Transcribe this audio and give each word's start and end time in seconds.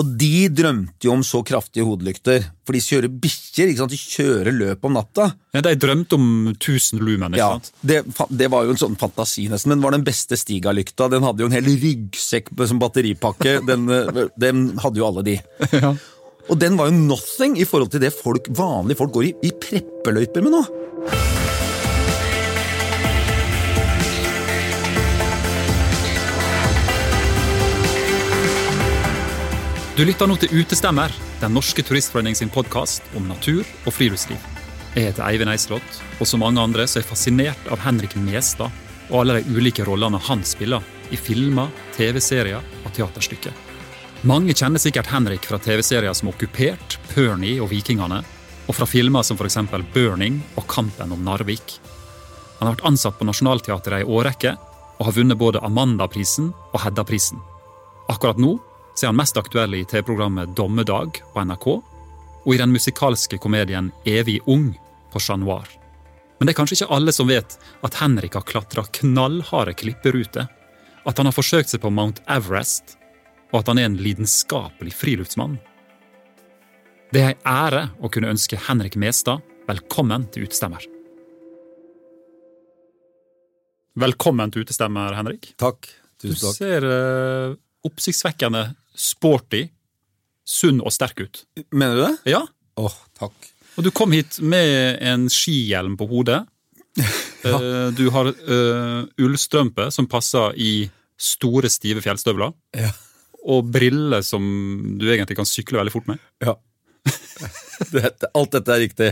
Og 0.00 0.08
de 0.16 0.46
drømte 0.48 1.04
jo 1.04 1.12
om 1.12 1.20
så 1.26 1.42
kraftige 1.44 1.84
hodelykter, 1.84 2.46
for 2.64 2.72
de 2.72 2.80
kjører 2.80 3.10
bikkjer. 3.12 3.74
De 3.90 3.98
kjører 4.00 4.48
løp 4.56 4.86
om 4.88 4.94
natta. 4.96 5.26
Ja, 5.52 5.60
De 5.66 5.74
drømte 5.76 6.16
om 6.16 6.30
1000 6.54 7.02
lumen. 7.04 7.34
ikke 7.36 7.42
Ja, 7.42 7.50
sant? 7.58 7.68
det, 7.84 7.98
det 8.32 8.48
var 8.54 8.64
jo 8.64 8.72
en 8.72 8.80
sånn 8.80 8.96
fantasi, 8.96 9.44
nesten. 9.52 9.68
Men 9.74 9.82
det 9.82 9.84
var 9.84 9.96
den 9.98 10.06
beste 10.06 10.38
Stiga-lykta. 10.40 11.10
Den 11.12 11.26
hadde 11.28 11.44
jo 11.44 11.50
en 11.50 11.56
hel 11.58 11.68
ryggsekk 11.68 12.48
som 12.70 12.80
batteripakke. 12.80 13.58
Den, 13.68 13.84
eh, 13.92 14.24
den 14.40 14.64
hadde 14.80 14.96
jo 15.02 15.10
alle 15.10 15.26
de. 15.28 15.36
Ja. 15.76 15.92
Og 16.50 16.58
den 16.58 16.74
var 16.80 16.88
jo 16.88 16.96
nothing 16.96 17.58
i 17.60 17.66
forhold 17.68 17.92
til 17.92 18.00
det 18.02 18.14
folk, 18.16 18.48
vanlige 18.56 18.98
folk 18.98 19.12
går 19.14 19.28
i, 19.28 19.34
i 19.46 19.52
preppeløyper 19.62 20.42
med 20.42 20.56
nå. 20.56 20.62
Du 30.02 30.06
lytter 30.08 30.26
nå 30.26 30.34
til 30.34 30.50
Utestemmer, 30.58 31.12
Den 31.38 31.52
norske 31.54 31.78
turistforening 31.86 32.34
sin 32.34 32.48
podkast 32.50 33.04
om 33.14 33.28
natur 33.30 33.60
og 33.86 33.92
friluftsliv. 33.94 34.40
Jeg 34.96 35.12
heter 35.12 35.22
Eivind 35.28 35.52
Eislott, 35.52 36.00
og 36.18 36.26
som 36.26 36.40
mange 36.42 36.58
andre 36.58 36.88
så 36.90 36.98
er 36.98 37.04
jeg 37.04 37.10
fascinert 37.12 37.68
av 37.70 37.78
Henrik 37.84 38.16
Mestad 38.18 38.74
og 39.12 39.20
alle 39.20 39.36
de 39.38 39.54
ulike 39.54 39.86
rollene 39.86 40.18
han 40.26 40.42
spiller 40.42 40.82
i 41.14 41.18
filmer, 41.20 41.70
TV-serier 41.94 42.66
og 42.82 42.88
teaterstykker. 42.96 43.54
Mange 44.26 44.56
kjenner 44.58 44.82
sikkert 44.82 45.12
Henrik 45.12 45.46
fra 45.46 45.62
TV-serier 45.62 46.18
som 46.18 46.32
Okkupert, 46.32 46.98
Pernie 47.12 47.62
og 47.62 47.70
Vikingene, 47.70 48.18
og 48.66 48.74
fra 48.74 48.90
filmer 48.90 49.22
som 49.22 49.38
f.eks. 49.38 49.60
Burning 49.94 50.42
og 50.56 50.66
Kampen 50.66 51.14
om 51.14 51.22
Narvik. 51.22 51.78
Han 52.58 52.66
har 52.66 52.74
vært 52.74 52.90
ansatt 52.90 53.22
på 53.22 53.30
Nationaltheatret 53.30 54.02
i 54.02 54.10
årrekke 54.18 54.58
og 54.98 55.06
har 55.12 55.18
vunnet 55.20 55.38
både 55.38 55.62
Amandaprisen 55.62 56.50
og 56.72 56.82
Hedda-prisen. 56.88 57.38
Akkurat 58.10 58.42
nå 58.42 58.56
så 58.94 59.06
er 59.06 59.12
han 59.12 59.18
mest 59.18 59.38
aktuell 59.40 59.74
i 59.74 59.84
TV-programmet 59.88 60.56
Dommedag 60.56 61.22
på 61.32 61.44
NRK 61.44 61.68
og 62.42 62.50
i 62.54 62.58
den 62.60 62.72
musikalske 62.74 63.38
komedien 63.40 63.92
Evig 64.08 64.40
ung 64.50 64.72
på 65.12 65.20
Chat 65.22 65.40
Noir. 65.40 65.68
Men 66.38 66.48
det 66.48 66.54
er 66.54 66.58
kanskje 66.58 66.80
ikke 66.80 66.94
alle 66.96 67.14
som 67.14 67.30
vet 67.30 67.54
at 67.86 67.98
Henrik 68.00 68.34
har 68.34 68.46
klatra 68.48 68.82
knallharde 68.98 69.76
klipperuter, 69.78 70.48
at 71.06 71.18
han 71.18 71.28
har 71.28 71.36
forsøkt 71.36 71.70
seg 71.70 71.82
på 71.84 71.92
Mount 71.94 72.18
Everest, 72.30 72.96
og 73.52 73.60
at 73.60 73.70
han 73.70 73.78
er 73.78 73.86
en 73.90 74.00
lidenskapelig 74.00 74.94
friluftsmann. 74.96 75.58
Det 77.12 77.22
er 77.22 77.34
ei 77.34 77.38
ære 77.46 77.84
å 78.00 78.10
kunne 78.10 78.32
ønske 78.32 78.58
Henrik 78.68 78.96
Mestad 78.98 79.44
velkommen 79.68 80.26
til 80.32 80.48
Utestemmer. 80.48 80.82
Velkommen 84.02 84.50
til 84.50 84.64
Utestemmer, 84.64 85.12
Henrik. 85.14 85.52
Takk. 85.60 85.90
Du 86.22 86.30
Tusen 86.30 86.48
takk. 86.48 86.56
ser 86.56 86.86
uh, 86.88 87.54
oppsiktsvekkende 87.86 88.64
sporty, 88.94 89.66
sunn 90.44 90.82
og 90.82 90.92
sterk 90.94 91.22
ut. 91.22 91.44
Mener 91.70 91.98
du 91.98 92.02
det? 92.06 92.14
Ja, 92.34 92.42
Åh, 92.80 92.96
takk. 93.18 93.52
og 93.76 93.86
du 93.86 93.90
kom 93.94 94.14
hit 94.16 94.40
med 94.40 94.98
en 95.04 95.28
skihjelm 95.32 95.96
på 96.00 96.08
hodet. 96.10 96.42
ja. 97.44 97.58
Du 97.96 98.04
har 98.12 98.28
uh, 98.28 99.04
ullstrømpe 99.20 99.88
som 99.94 100.08
passer 100.10 100.52
i 100.60 100.72
store, 101.22 101.70
stive 101.72 102.02
fjellstøvler. 102.04 102.52
Ja. 102.76 102.90
Og 103.48 103.70
briller 103.74 104.22
som 104.26 104.44
du 105.00 105.08
egentlig 105.10 105.38
kan 105.38 105.48
sykle 105.48 105.80
veldig 105.80 105.94
fort 105.94 106.10
med. 106.10 106.20
Ja. 106.44 106.58
Dette, 107.92 108.28
alt 108.38 108.52
dette 108.54 108.70
er 108.70 108.82
riktig. 108.84 109.08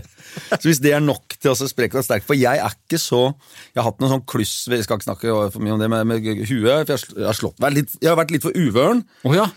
Så 0.52 0.62
hvis 0.68 0.78
det 0.82 0.92
er 0.94 1.02
nok 1.02 1.34
til 1.40 1.50
å 1.50 1.56
spreke 1.58 1.98
deg 1.98 2.04
sterk 2.06 2.26
For 2.28 2.38
jeg 2.38 2.60
er 2.62 2.76
ikke 2.76 3.00
så 3.02 3.32
Jeg 3.72 3.80
har 3.80 3.88
hatt 3.88 3.98
noe 3.98 4.12
sånn 4.12 4.22
kluss 4.30 4.52
Jeg 4.70 4.84
skal 4.86 5.00
ikke 5.00 5.08
snakke 5.08 5.34
for 5.50 5.64
mye 5.64 5.74
om 5.74 5.82
det 5.82 5.88
med, 5.90 6.06
med 6.06 6.28
huet. 6.46 6.86
For 6.86 6.94
jeg 6.94 7.26
har 7.26 7.34
slått 7.34 7.58
meg 7.62 7.74
litt 7.80 7.96
Jeg 7.98 8.12
har 8.12 8.20
vært 8.20 8.30
litt 8.36 8.46
for 8.46 8.54
uvøren 8.54 9.02
Oh, 9.26 9.34
ja. 9.34 9.48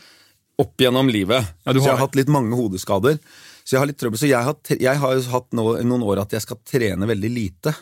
Opp 0.61 0.81
gjennom 0.81 1.09
livet. 1.09 1.47
Ja, 1.63 1.73
så 1.73 1.79
jeg 1.79 1.89
har 1.89 2.03
hatt 2.03 2.17
litt 2.19 2.31
mange 2.31 2.57
hodeskader. 2.57 3.17
Så 3.63 3.75
jeg 3.75 3.81
har 3.81 3.89
litt 3.89 3.99
trøbbel. 4.01 4.19
Så 4.21 4.29
jeg 4.29 4.45
har, 4.45 4.59
jeg 4.75 5.01
har 5.01 5.25
hatt 5.33 5.49
nå, 5.55 5.65
noen 5.87 6.05
år 6.05 6.23
at 6.25 6.35
jeg 6.35 6.45
skal 6.45 6.59
trene 6.67 7.09
veldig 7.09 7.31
lite. 7.33 7.73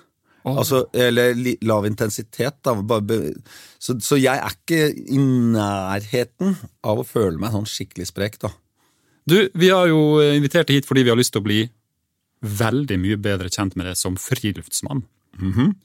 Oh. 0.42 0.56
Altså, 0.58 0.86
eller 0.98 1.36
li, 1.38 1.56
lav 1.68 1.86
intensitet. 1.90 2.62
Da. 2.66 2.76
Så, 3.82 3.98
så 4.02 4.18
jeg 4.18 4.38
er 4.38 4.56
ikke 4.56 4.88
i 4.90 5.20
nærheten 5.22 6.56
av 6.88 7.02
å 7.02 7.08
føle 7.08 7.38
meg 7.42 7.54
sånn 7.54 7.70
skikkelig 7.70 8.10
sprek, 8.10 8.40
da. 8.42 8.54
Du, 9.30 9.38
vi 9.54 9.70
har 9.70 9.86
jo 9.86 10.18
invitert 10.34 10.68
deg 10.68 10.80
hit 10.80 10.88
fordi 10.90 11.04
vi 11.06 11.12
har 11.14 11.20
lyst 11.20 11.36
til 11.36 11.44
å 11.44 11.46
bli 11.46 11.60
veldig 12.42 12.98
mye 12.98 13.20
bedre 13.22 13.52
kjent 13.54 13.76
med 13.78 13.86
deg 13.86 14.00
som 14.00 14.18
friluftsmann. 14.18 15.04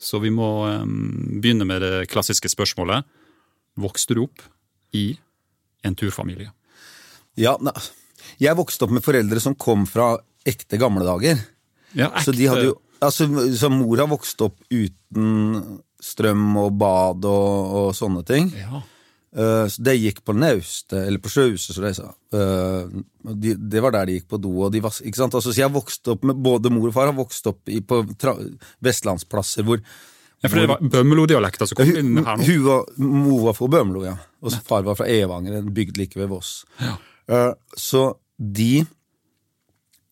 Så 0.00 0.18
vi 0.22 0.32
må 0.32 0.48
um, 0.66 0.94
begynne 1.42 1.66
med 1.68 1.84
det 1.84 2.06
klassiske 2.10 2.48
spørsmålet. 2.48 3.04
Vokste 3.76 4.16
du 4.16 4.24
opp 4.24 4.40
i 4.96 5.10
en 5.84 5.96
turfamilie? 5.98 6.48
Ja, 7.40 7.56
ne, 7.60 7.72
jeg 8.42 8.56
vokste 8.58 8.86
opp 8.86 8.94
med 8.96 9.04
foreldre 9.04 9.42
som 9.42 9.56
kom 9.58 9.84
fra 9.88 10.14
ekte 10.46 10.80
gamle 10.80 11.06
dager. 11.06 11.40
Ja, 11.96 12.10
Så 12.22 12.34
de 12.36 12.50
hadde 12.50 12.68
jo 12.72 12.80
Altså, 13.04 13.26
så 13.52 13.68
mor 13.68 14.00
har 14.00 14.08
vokst 14.08 14.40
opp 14.40 14.56
uten 14.72 15.82
strøm 16.00 16.54
og 16.56 16.78
bad 16.80 17.26
og, 17.28 17.74
og 17.76 17.90
sånne 17.94 18.22
ting. 18.24 18.48
Ja. 18.56 18.80
Eh, 19.36 19.66
så 19.68 19.82
de 19.84 19.92
gikk 19.98 20.22
på 20.24 20.32
naustet, 20.32 21.02
eller 21.02 21.20
på 21.20 21.28
sjøhuset, 21.28 21.76
som 21.76 21.84
de 21.84 21.92
sa. 21.98 22.08
Eh, 22.32 23.34
de, 23.36 23.52
det 23.60 23.82
var 23.84 23.92
der 23.98 24.08
de 24.08 24.16
gikk 24.16 24.30
på 24.32 24.40
do. 24.40 24.54
Og 24.64 24.72
de 24.72 24.80
vas, 24.84 25.02
ikke 25.04 25.20
sant? 25.20 25.36
Altså, 25.36 25.52
så 25.52 25.60
jeg 25.60 25.68
har 25.68 25.74
vokst 25.74 26.08
opp 26.08 26.24
med 26.24 26.40
Både 26.46 26.72
mor 26.72 26.88
og 26.88 26.96
far 26.96 27.10
har 27.10 27.18
vokst 27.18 27.52
opp 27.52 27.68
i, 27.68 27.82
på 27.84 28.00
tra, 28.16 28.32
vestlandsplasser 28.84 29.66
hvor 29.66 29.82
ja, 29.84 30.48
for 30.48 30.60
det 30.60 30.68
var 30.68 30.80
Bømlo-dialekta 30.92 31.68
som 31.68 31.78
kom 31.78 31.92
inn 31.96 32.18
her 32.20 32.36
nå. 32.36 32.44
hun 32.44 32.64
var, 32.64 32.88
Mor 33.00 33.44
var 33.48 33.54
fra 33.56 33.68
Bømlo, 33.72 34.02
ja. 34.04 34.16
Og 34.44 34.56
far 34.68 34.84
var 34.88 34.98
fra 34.98 35.08
Evanger, 35.08 35.60
en 35.60 35.70
bygd 35.74 36.00
like 36.00 36.20
ved 36.20 36.28
Voss. 36.32 36.58
Ja. 36.80 36.96
Eh, 37.28 37.52
så 37.76 38.02
de 38.38 38.86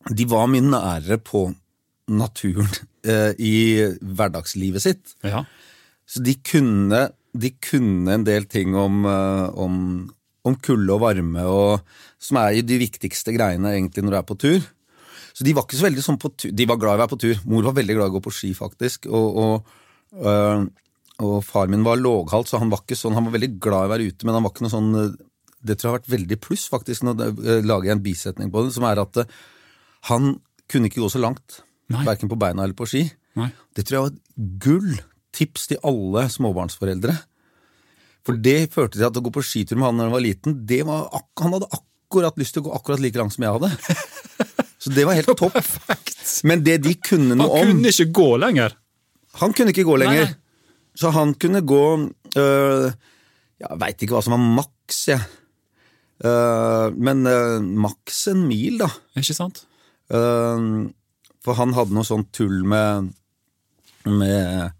De 0.04 0.25
var 0.28 0.48
mye 0.52 0.60
nærere 0.60 1.16
på 1.16 1.47
naturen 2.12 2.69
eh, 3.08 3.32
i 3.41 3.54
hverdagslivet 4.04 4.84
sitt. 4.84 5.14
Ja. 5.25 5.47
Så 6.04 6.20
de 6.20 6.34
kunne, 6.44 7.06
de 7.32 7.50
kunne 7.64 8.12
en 8.12 8.26
del 8.26 8.44
ting 8.44 8.76
om, 8.76 9.06
eh, 9.08 9.47
om, 9.56 9.78
om 10.44 10.58
kulde 10.60 10.92
og 10.92 11.00
varme, 11.06 11.47
og, 11.48 11.97
som 12.20 12.36
er 12.42 12.58
jo 12.58 12.66
de 12.69 12.80
viktigste 12.82 13.32
greiene 13.32 13.72
egentlig 13.72 14.04
når 14.04 14.12
du 14.12 14.19
er 14.20 14.28
på 14.28 14.36
tur. 14.44 14.69
Så 15.32 15.48
de 15.48 15.54
var 15.56 15.64
ikke 15.64 15.81
så 15.81 15.88
veldig 15.88 16.04
sånn 16.04 16.20
på 16.20 16.34
tur. 16.36 16.52
De 16.52 16.69
var 16.69 16.76
glad 16.76 16.98
i 16.98 17.00
å 17.00 17.02
være 17.06 17.12
på 17.14 17.22
tur. 17.25 17.41
Mor 17.48 17.64
var 17.66 17.78
veldig 17.81 17.96
glad 17.96 18.10
i 18.10 18.12
å 18.12 18.16
gå 18.19 18.25
på 18.28 18.34
ski, 18.36 18.52
faktisk. 18.54 19.08
Og, 19.08 19.41
og, 19.41 19.78
øh, 20.20 20.66
og 21.25 21.38
far 21.48 21.72
min 21.72 21.86
var 21.86 21.96
låghalt, 21.98 22.52
så 22.52 22.60
han 22.60 22.70
var 22.70 22.84
ikke 22.84 22.98
sånn, 22.98 23.16
han 23.16 23.26
var 23.26 23.38
veldig 23.38 23.54
glad 23.56 23.86
i 23.86 23.88
å 23.88 23.94
være 23.94 24.10
ute, 24.12 24.28
men 24.28 24.36
han 24.36 24.44
var 24.44 24.52
ikke 24.52 24.66
noe 24.66 24.75
sånn 24.76 24.92
Det 25.64 25.78
tror 25.78 25.88
jeg 25.88 25.92
har 25.92 26.00
vært 26.02 26.14
veldig 26.14 26.38
pluss, 26.44 26.66
faktisk. 26.72 27.04
Nå 27.06 27.14
jeg 27.16 27.64
lager 27.64 27.91
jeg 27.91 27.97
en 27.97 28.04
bisetning 28.04 28.52
på 28.52 28.66
det, 28.66 28.75
som 28.76 28.86
er 28.88 29.00
at 29.02 29.22
øh, 29.25 29.36
han 30.10 30.34
kunne 30.70 30.91
ikke 30.91 31.02
gå 31.04 31.10
så 31.12 31.22
langt. 31.22 31.62
Verken 31.92 32.30
på 32.30 32.38
beina 32.41 32.64
eller 32.64 32.76
på 32.76 32.88
ski. 32.88 33.04
Nei. 33.38 33.50
Det 33.76 33.84
tror 33.84 33.97
jeg 33.97 34.04
var 34.04 34.12
et 34.14 34.50
gull 34.64 34.92
tips 35.34 35.69
til 35.72 35.80
alle 35.84 36.26
småbarnsforeldre. 36.32 37.16
For 38.25 38.41
det 38.41 38.72
førte 38.72 38.97
til 38.97 39.06
at 39.08 39.19
å 39.19 39.25
gå 39.25 39.32
på 39.34 39.44
skitur 39.44 39.76
med 39.76 39.91
han 39.91 40.00
da 40.00 40.06
han 40.06 40.14
var 40.14 40.25
liten, 40.25 40.62
det 40.69 40.80
var, 40.88 41.10
han 41.41 41.56
hadde 41.56 41.69
akkurat 41.76 42.38
lyst 42.41 42.56
til 42.56 42.64
å 42.64 42.69
gå 42.69 42.76
akkurat 42.78 43.02
like 43.02 43.20
langt 43.20 43.34
som 43.36 43.44
jeg 43.44 43.56
hadde. 43.58 43.72
Så 44.84 44.92
det 44.92 45.04
var 45.08 45.16
helt 45.16 45.32
topp. 45.41 45.56
Men 46.44 46.64
det 46.64 46.78
de 46.84 46.94
kunne 47.00 47.32
Han 47.32 47.41
noe 47.41 47.60
om 47.62 47.70
kunne 47.72 47.92
ikke 47.92 48.10
gå 48.16 48.28
lenger! 48.41 48.76
Han 49.41 49.54
kunne 49.56 49.72
ikke 49.75 49.86
gå 49.88 49.96
lenger. 49.98 50.28
Nei, 50.28 50.34
Så 50.94 51.10
han 51.10 51.32
kunne 51.41 51.64
gå 51.66 51.84
øh, 52.38 52.84
Jeg 53.58 53.78
veit 53.81 54.04
ikke 54.04 54.14
hva 54.14 54.22
som 54.22 54.36
var 54.36 54.44
maks, 54.60 55.00
jeg. 55.10 55.25
Øh, 55.25 55.41
men 56.97 57.27
øh, 57.29 57.61
maks 57.85 58.27
en 58.33 58.47
mil, 58.49 58.79
da. 58.81 58.89
Ikke 59.19 59.37
sant? 59.37 59.65
Øh, 60.11 60.89
for 61.45 61.59
han 61.59 61.75
hadde 61.77 61.95
noe 61.97 62.09
sånt 62.09 62.33
tull 62.33 62.62
med 62.65 63.12
med 64.05 64.71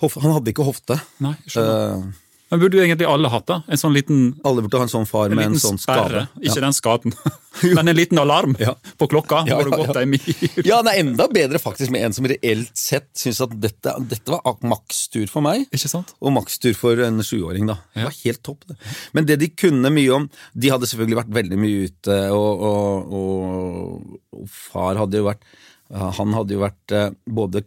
hof, 0.00 0.16
Han 0.22 0.32
hadde 0.32 0.52
ikke 0.52 0.64
hofte. 0.64 0.96
Nei, 1.24 1.34
skjønner. 1.46 2.06
Men 2.50 2.60
burde 2.62 2.78
jo 2.78 2.82
egentlig 2.84 3.06
alle 3.10 3.28
hatt 3.32 3.46
det? 3.50 3.56
En 3.74 3.80
sånn 3.80 3.94
liten, 3.96 4.18
alle 4.46 4.62
burde 4.62 4.78
ha 4.78 4.84
en 4.86 4.90
sånn 4.92 5.06
far 5.10 5.32
en 5.32 5.34
med 5.34 5.48
en 5.48 5.54
sånn 5.58 5.80
sperre. 5.82 6.28
skade. 6.28 6.44
Ikke 6.46 6.60
Ja. 6.60 6.62
den 6.66 6.76
skaden, 6.76 7.14
men 7.74 7.88
en 7.88 7.96
liten 7.96 8.18
alarm 8.22 8.54
Ja. 8.60 8.74
på 9.00 9.08
klokka 9.10 9.40
Ja, 9.48 9.58
ja, 9.58 9.64
gått 9.72 9.88
ja. 9.88 9.96
Deg 9.96 10.08
mil. 10.12 10.20
Ja, 10.64 10.78
det 10.86 10.92
er 10.94 11.00
enda 11.02 11.26
bedre 11.32 11.58
faktisk 11.58 11.90
med 11.90 12.04
en 12.06 12.12
som 12.14 12.28
reelt 12.30 12.70
sett 12.78 13.08
syns 13.18 13.40
at 13.42 13.50
dette, 13.60 13.96
dette 14.06 14.30
var 14.30 14.44
makstur 14.62 15.26
for 15.32 15.42
meg. 15.42 15.64
Ikke 15.74 15.88
sant? 15.90 16.14
Og 16.22 16.32
makstur 16.36 16.76
for 16.78 17.02
en 17.02 17.18
sjuåring, 17.26 17.66
da. 17.66 17.78
Det 17.96 18.04
var 18.06 18.14
helt 18.22 18.42
topp. 18.46 18.62
det. 18.68 18.76
Men 19.12 19.26
det 19.26 19.38
de 19.42 19.48
kunne 19.48 19.90
mye 19.90 20.14
om 20.14 20.30
De 20.54 20.68
hadde 20.70 20.86
selvfølgelig 20.86 21.18
vært 21.24 21.34
veldig 21.42 21.58
mye 21.58 21.88
ute, 21.90 22.18
og, 22.30 22.62
og, 22.70 23.12
og, 23.12 24.20
og 24.38 24.48
far 24.52 24.94
hadde 25.02 25.18
jo 25.18 25.26
vært 25.26 25.42
Han 25.90 26.32
hadde 26.34 26.54
jo 26.54 26.62
vært 26.62 26.94
både 27.26 27.64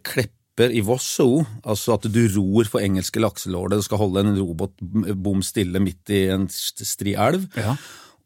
i 0.68 0.82
Vosso, 0.84 1.40
altså 1.64 1.96
at 1.96 2.04
du 2.12 2.20
ror 2.36 2.68
for 2.68 2.84
engelske 2.84 3.22
lakselårder, 3.22 3.80
du 3.80 3.86
skal 3.86 4.02
holde 4.02 4.24
en 4.26 4.36
robot 4.36 4.76
bom 5.16 5.40
stille 5.46 5.80
midt 5.82 6.12
i 6.12 6.26
en 6.34 6.44
stri 6.52 7.16
elv. 7.16 7.48
Ja. 7.56 7.76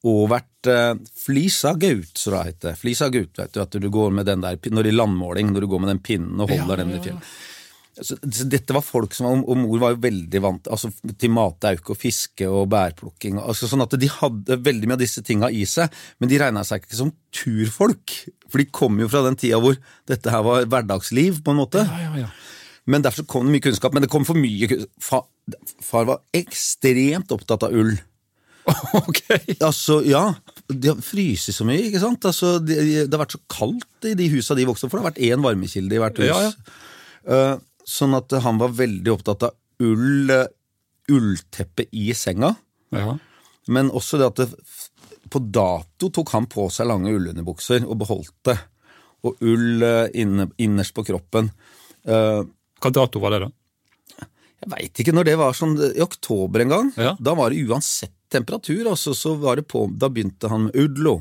Og 0.04 0.26
vært 0.34 0.68
eh, 0.68 0.98
flisagut, 1.16 2.12
som 2.18 2.34
det 2.34 2.42
heter. 2.50 2.74
Flisagaut, 2.76 3.38
vet 3.38 3.54
du, 3.54 3.60
at 3.62 3.78
du 3.80 3.88
går 3.92 4.10
med 4.12 4.26
den 4.28 4.42
der, 4.44 4.58
når 4.58 4.90
i 4.90 4.92
landmåling, 4.92 5.54
når 5.54 5.64
du 5.64 5.70
går 5.72 5.84
med 5.84 5.94
den 5.94 6.02
pinnen 6.04 6.42
og 6.42 6.50
holder 6.50 6.82
Ja, 6.82 6.82
den 6.82 6.92
i 6.96 7.12
ja. 7.14 7.20
Så, 7.94 8.16
så 8.18 8.46
dette 8.50 8.74
var 8.74 8.82
folk 8.82 9.12
som 9.14 9.44
Og 9.44 9.54
mor 9.54 9.78
var 9.78 9.92
jo 9.94 10.00
veldig 10.02 10.40
vant 10.42 10.70
altså, 10.72 10.88
til 11.14 11.30
matauk 11.30 11.92
og 11.94 11.98
fiske 11.98 12.48
og 12.48 12.66
bærplukking. 12.72 13.38
Altså, 13.38 13.68
sånn 13.70 13.84
at 13.84 13.94
De 14.00 14.08
hadde 14.10 14.58
veldig 14.66 14.90
mye 14.90 14.98
av 14.98 15.04
disse 15.04 15.22
tinga 15.26 15.50
i 15.54 15.62
seg, 15.68 15.92
men 16.18 16.30
de 16.32 16.40
regna 16.42 16.64
seg 16.66 16.82
ikke 16.82 16.98
som 16.98 17.12
turfolk. 17.34 18.16
For 18.50 18.62
de 18.62 18.66
kom 18.74 18.98
jo 19.02 19.10
fra 19.10 19.22
den 19.26 19.38
tida 19.38 19.60
hvor 19.62 19.78
dette 20.10 20.32
her 20.32 20.42
var 20.46 20.66
hverdagsliv, 20.70 21.42
på 21.44 21.54
en 21.54 21.62
måte. 21.62 21.84
Ja, 21.86 22.08
ja, 22.08 22.24
ja. 22.26 22.32
Men 22.90 23.04
Derfor 23.04 23.24
kom 23.28 23.46
det 23.46 23.54
mye 23.54 23.64
kunnskap. 23.64 23.94
Men 23.96 24.04
det 24.04 24.10
kom 24.12 24.26
for 24.28 24.38
mye 24.38 24.68
kunnskap. 24.70 25.30
Far, 25.84 26.08
var 26.08 26.24
ekstremt 26.36 27.32
opptatt 27.34 27.66
av 27.66 27.76
ull. 27.76 27.94
ok. 29.00 29.22
Altså, 29.58 30.00
ja. 30.08 30.26
De 30.68 30.90
har 30.90 31.04
fryst 31.04 31.52
så 31.52 31.66
mye, 31.68 31.90
ikke 31.90 32.02
sant? 32.02 32.24
Altså, 32.28 32.56
det, 32.64 32.78
det 33.06 33.12
har 33.12 33.24
vært 33.26 33.36
så 33.36 33.42
kaldt 33.52 34.08
i 34.08 34.16
de 34.18 34.30
husa 34.32 34.56
de 34.56 34.66
vokste 34.68 34.88
opp, 34.88 34.94
for 34.94 35.00
det 35.00 35.04
har 35.04 35.12
vært 35.12 35.24
én 35.26 35.44
varmekilde 35.44 35.96
i 35.96 36.02
hvert 36.02 36.20
hus. 36.22 36.30
Ja, 36.30 36.40
ja. 36.48 36.80
Eh, 37.24 37.54
sånn 37.84 38.16
at 38.16 38.32
han 38.44 38.58
var 38.60 38.74
veldig 38.74 39.12
opptatt 39.12 39.46
av 39.48 39.84
ull, 39.84 40.32
ullteppe 41.12 41.86
i 41.92 42.08
senga. 42.16 42.54
Ja. 42.94 43.16
Men 43.66 43.90
også 43.94 44.20
det 44.20 44.28
at 44.28 44.42
det, 44.42 44.48
på 45.32 45.40
dato 45.52 46.10
tok 46.12 46.32
han 46.34 46.48
på 46.50 46.68
seg 46.72 46.88
lange 46.90 47.12
ullunderbukser 47.14 47.86
og 47.86 47.98
beholdt 48.02 48.36
det. 48.48 48.56
Og 49.24 49.40
ull 49.44 49.84
eh, 49.84 50.08
inne, 50.20 50.50
innerst 50.60 50.94
på 50.96 51.04
kroppen. 51.06 51.48
Uh, 52.04 52.44
Hva 52.82 52.90
dato 52.92 53.22
var 53.22 53.32
det, 53.32 53.46
da? 53.46 54.28
Jeg 54.64 54.72
veit 54.72 55.00
ikke 55.00 55.14
når 55.16 55.28
det 55.28 55.36
var 55.40 55.56
sånn 55.56 55.74
i 55.80 56.02
oktober 56.04 56.64
en 56.64 56.72
gang. 56.72 56.90
Ja. 57.00 57.14
Da 57.20 57.32
var 57.36 57.52
det 57.52 57.64
uansett 57.64 58.12
temperatur, 58.32 58.82
altså, 58.90 59.14
så 59.16 59.34
var 59.40 59.60
det 59.60 59.66
på 59.70 59.86
Da 60.00 60.10
begynte 60.12 60.50
han 60.52 60.66
med 60.66 60.76
udlo. 60.76 61.18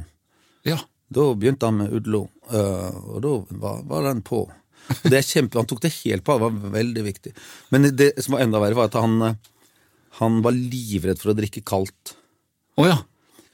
Ja. 0.68 0.80
Da 1.14 1.30
begynte 1.38 1.70
han 1.70 1.80
med 1.80 1.96
udlo, 1.96 2.26
uh, 2.52 2.92
og 3.16 3.24
da 3.24 3.34
var, 3.64 3.82
var 3.88 4.08
den 4.10 4.24
på. 4.26 4.46
Det 5.04 5.16
er 5.18 5.26
kjempe, 5.26 5.60
Han 5.60 5.70
tok 5.70 5.84
det 5.86 5.94
helt 6.02 6.26
på, 6.26 6.36
det 6.38 6.48
var 6.48 6.76
veldig 6.76 7.06
viktig. 7.06 7.34
Men 7.74 7.90
det 7.96 8.14
som 8.24 8.36
var 8.36 8.46
enda 8.46 8.62
verre, 8.64 8.78
var 8.78 8.92
at 8.92 9.00
han, 9.00 9.38
han 10.20 10.44
var 10.46 10.56
livredd 10.58 11.22
for 11.22 11.34
å 11.34 11.38
drikke 11.38 11.64
kaldt. 11.66 12.16
Oh, 12.80 12.88
ja. 12.90 13.02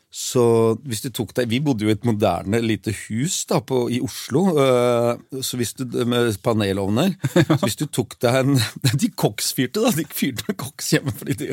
Så 0.10 0.42
hvis 0.90 1.04
du 1.04 1.12
tok 1.14 1.36
deg 1.38 1.52
Vi 1.52 1.60
bodde 1.62 1.86
jo 1.86 1.92
i 1.92 1.94
et 1.94 2.06
moderne 2.08 2.58
lite 2.64 2.96
hus 3.06 3.44
da 3.50 3.60
på, 3.62 3.84
i 3.94 4.00
Oslo, 4.02 4.42
øh, 4.58 5.42
så 5.46 5.60
hvis 5.60 5.76
du, 5.78 5.86
med 6.10 6.34
panelovner. 6.42 7.14
Så 7.36 7.60
hvis 7.68 7.78
du 7.78 7.86
tok 7.86 8.18
deg 8.24 8.40
en 8.42 8.58
De 9.04 9.12
koksfyrte, 9.14 9.84
da. 9.84 9.94
De 9.94 10.08
fyrte 10.10 10.48
med 10.50 10.58
koks 10.58 10.90
hjemme 10.96 11.14
fordi 11.14 11.38
de, 11.44 11.52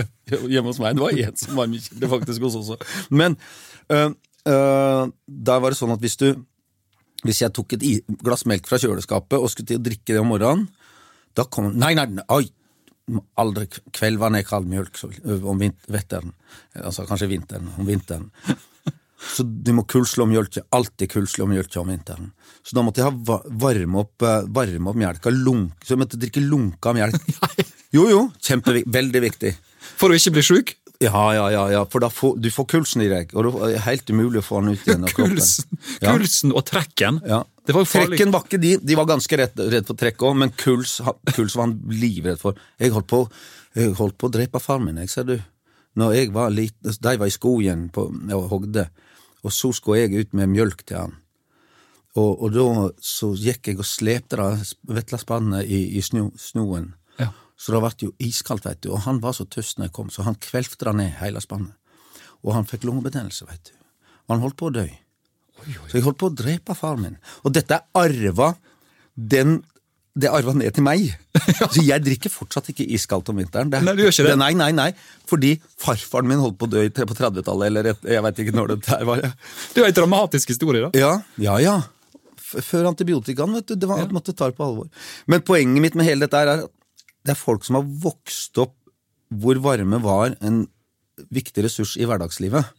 hjemme 0.49 0.73
hos 0.73 0.81
meg. 0.81 0.97
Det 0.97 1.05
var 1.05 1.21
én 1.21 1.37
som 1.37 1.61
var 1.61 1.69
mye 1.69 2.13
faktisk 2.17 2.49
hos 2.49 2.57
oss 2.63 2.73
også. 2.73 2.97
Men 3.13 3.37
øh, 3.93 4.17
øh, 4.49 5.03
da 5.27 5.61
var 5.61 5.75
det 5.75 5.81
sånn 5.83 5.93
at 5.93 6.01
hvis 6.05 6.17
du 6.25 6.31
Hvis 7.27 7.43
jeg 7.43 7.53
tok 7.57 7.75
et 7.77 7.85
glass 8.23 8.45
melk 8.47 8.67
fra 8.71 8.79
kjøleskapet 8.83 9.39
og 9.41 9.51
skulle 9.53 9.67
til 9.73 9.81
å 9.81 9.85
drikke 9.87 10.15
det 10.15 10.21
om 10.23 10.31
morgenen, 10.33 10.69
da 11.37 11.45
kom 11.45 11.73
Nei, 11.77 11.93
nei, 11.99 12.07
nei 12.17 12.25
oi! 12.33 12.47
Aldri 13.39 13.69
kvelva 13.95 14.31
ned 14.35 14.47
kald 14.49 14.67
mjølk 14.67 14.97
så- 14.99 15.11
om 15.47 15.59
vinteren. 15.61 16.33
Altså 16.81 17.05
kanskje 17.07 17.29
vinteren. 17.31 17.69
Om 17.79 17.87
vinteren. 17.87 18.31
Så 19.37 19.43
du 19.47 19.71
må 19.73 19.83
kulslå 19.89 20.27
mjølka. 20.29 20.63
Alltid 20.77 21.09
kulslå 21.11 21.47
mjølka 21.49 21.81
om 21.81 21.89
vinteren. 21.89 22.33
Så 22.63 22.75
da 22.77 22.83
måtte 22.85 23.01
jeg 23.01 23.09
ha 23.09 23.39
varme 23.63 24.03
opp, 24.03 24.23
eh, 24.23 24.43
varme 24.53 24.91
opp 24.91 24.99
mjelka. 25.01 25.31
Lunk, 25.33 25.73
så 25.83 25.95
jeg 25.95 26.03
måtte 26.03 26.19
drikke 26.21 26.43
lunka 26.45 26.93
melk. 26.95 27.23
Jo, 27.95 28.09
jo. 28.11 28.21
Kjempe, 28.43 28.75
veldig 28.93 29.21
viktig. 29.23 29.53
For 29.97 30.11
å 30.13 30.17
ikke 30.19 30.33
bli 30.35 30.43
sjuk? 30.45 30.73
Ja, 31.05 31.23
ja, 31.35 31.51
ja, 31.53 31.65
ja. 31.75 31.81
For 31.93 32.01
da 32.01 32.09
får, 32.13 32.39
du 32.41 32.49
får 32.53 32.67
kulsen 32.73 33.03
i 33.05 33.09
deg, 33.11 33.35
og 33.37 33.45
det 33.45 33.75
er 33.77 33.83
helt 33.85 34.09
umulig 34.11 34.41
å 34.41 34.47
få 34.47 34.63
den 34.63 34.77
ut 34.77 34.87
igjen 34.87 35.05
av 35.05 35.13
kroppen. 35.13 35.37
Kulsen, 35.37 35.81
Ja. 36.01 36.15
kulsen 36.17 36.55
og 36.57 36.65
trekken. 36.69 37.19
Ja. 37.29 37.43
Det 37.67 37.75
var 37.75 37.83
jo 37.85 37.91
farlig. 37.91 38.15
Trekken 38.17 38.33
var 38.33 38.47
ikke 38.47 38.61
de, 38.63 38.71
de 38.79 38.97
var 38.97 39.09
ganske 39.11 39.39
redd, 39.41 39.61
redd 39.75 39.89
for 39.89 39.99
trekk 40.01 40.23
òg, 40.25 40.37
men 40.41 40.55
kuls, 40.57 41.01
kuls 41.35 41.57
var 41.59 41.67
han 41.67 41.77
livredd 41.91 42.41
for. 42.41 42.57
Jeg 42.81 42.95
holdt 42.95 43.11
på, 43.11 43.21
jeg 43.77 43.93
holdt 43.99 44.17
på 44.17 44.31
å 44.31 44.35
drepe 44.39 44.63
far 44.63 44.81
min, 44.81 45.03
jeg, 45.03 45.11
ser 45.13 45.29
du. 45.29 45.37
Når 45.97 46.15
jeg 46.15 46.33
var 46.33 46.51
liten, 46.53 46.93
De 47.03 47.17
var 47.19 47.27
i 47.27 47.35
skogen 47.35 47.89
på, 47.93 48.07
og 48.37 48.49
hogde, 48.53 48.89
og 49.45 49.53
så 49.53 49.73
skulle 49.77 50.05
jeg 50.05 50.27
ut 50.27 50.35
med 50.37 50.49
mjølk 50.53 50.85
til 50.87 50.97
han. 51.03 51.17
Og, 52.17 52.31
og 52.47 52.53
da 52.55 52.67
så 53.05 53.35
gikk 53.37 53.69
jeg 53.69 53.79
og 53.83 53.85
slepte 53.89 54.39
det 54.41 54.73
vetlespannet 54.89 55.69
i, 55.69 55.83
i 55.99 56.03
sno, 56.05 56.31
snoen. 56.41 56.95
Så 57.57 57.73
det 57.73 57.81
ble 57.81 57.91
jo 58.09 58.13
iskaldt, 58.21 58.67
vet 58.69 58.83
du, 58.85 58.91
og 58.93 59.01
han 59.07 59.21
var 59.25 59.33
så 59.37 59.47
tøst 59.49 59.79
når 59.79 59.89
jeg 59.89 59.95
kom, 59.97 60.11
så 60.13 60.27
han 60.27 60.37
kvelfte 60.37 60.85
det 60.85 60.95
ned 60.99 61.15
hele 61.23 61.41
spannet. 61.41 61.73
Og 62.45 62.53
han 62.55 62.67
fikk 62.69 62.85
lungebetennelse, 62.85 63.47
vet 63.49 63.71
du. 63.71 63.73
Og 64.27 64.35
han 64.37 64.43
holdt 64.45 64.59
på 64.61 64.69
å 64.69 64.75
dø. 64.75 64.85
Så 65.89 65.97
jeg 65.97 66.05
holdt 66.05 66.19
på 66.21 66.29
å 66.29 66.35
drepe 66.37 66.75
far 66.77 66.99
min. 67.01 67.17
Og 67.47 67.55
dette 67.57 67.79
er 67.81 67.87
arva 67.97 68.53
den 69.17 69.63
det 70.17 70.31
arva 70.33 70.55
ned 70.57 70.73
til 70.73 70.85
meg. 70.85 71.11
Så 71.75 71.83
jeg 71.85 72.01
drikker 72.05 72.33
fortsatt 72.33 72.71
ikke 72.73 72.87
iskaldt 72.97 73.29
om 73.29 73.37
vinteren. 73.37 73.69
Det, 73.73 73.83
Nei, 73.85 73.93
du 73.99 74.01
gjør 74.07 74.15
ikke 74.15 74.25
det? 74.31 74.37
Nei, 74.41 74.53
nei, 74.57 74.71
nei. 74.73 74.87
Fordi 75.29 75.51
farfaren 75.83 76.29
min 76.31 76.41
holdt 76.41 76.57
på 76.61 76.69
å 76.69 76.73
dø 76.73 76.85
på 76.89 77.17
30-tallet, 77.19 77.67
eller 77.69 77.91
et, 77.93 78.07
jeg 78.17 78.25
veit 78.25 78.41
ikke 78.41 78.55
når 78.57 78.71
det 78.73 78.79
der 78.87 79.05
var. 79.09 79.21
Det 79.75 79.83
er 79.85 79.91
en 79.91 79.99
dramatisk 79.99 80.55
historie, 80.55 80.87
da. 80.87 80.91
Ja, 80.97 81.11
ja, 81.45 81.59
ja. 81.61 81.75
Før 82.47 82.89
antibiotikaen, 82.95 83.59
vet 83.59 83.69
du. 83.69 83.77
Det 83.77 83.91
var, 83.91 84.01
Ja. 84.01 84.09
måtte 84.17 84.33
ta 84.33 84.49
det 84.49 84.57
på 84.57 84.65
alvor. 84.65 84.89
Men 85.29 85.45
poenget 85.45 85.85
mitt 85.85 85.99
med 86.01 86.09
hele 86.09 86.25
dette 86.25 86.41
er 86.47 86.53
at 86.55 86.73
det 87.27 87.35
er 87.35 87.39
folk 87.39 87.67
som 87.67 87.81
har 87.81 87.87
vokst 88.07 88.59
opp 88.63 88.77
hvor 89.35 89.59
varme 89.59 89.99
var 90.05 90.37
en 90.47 90.65
viktig 91.35 91.65
ressurs 91.67 91.97
i 91.99 92.07
hverdagslivet. 92.07 92.77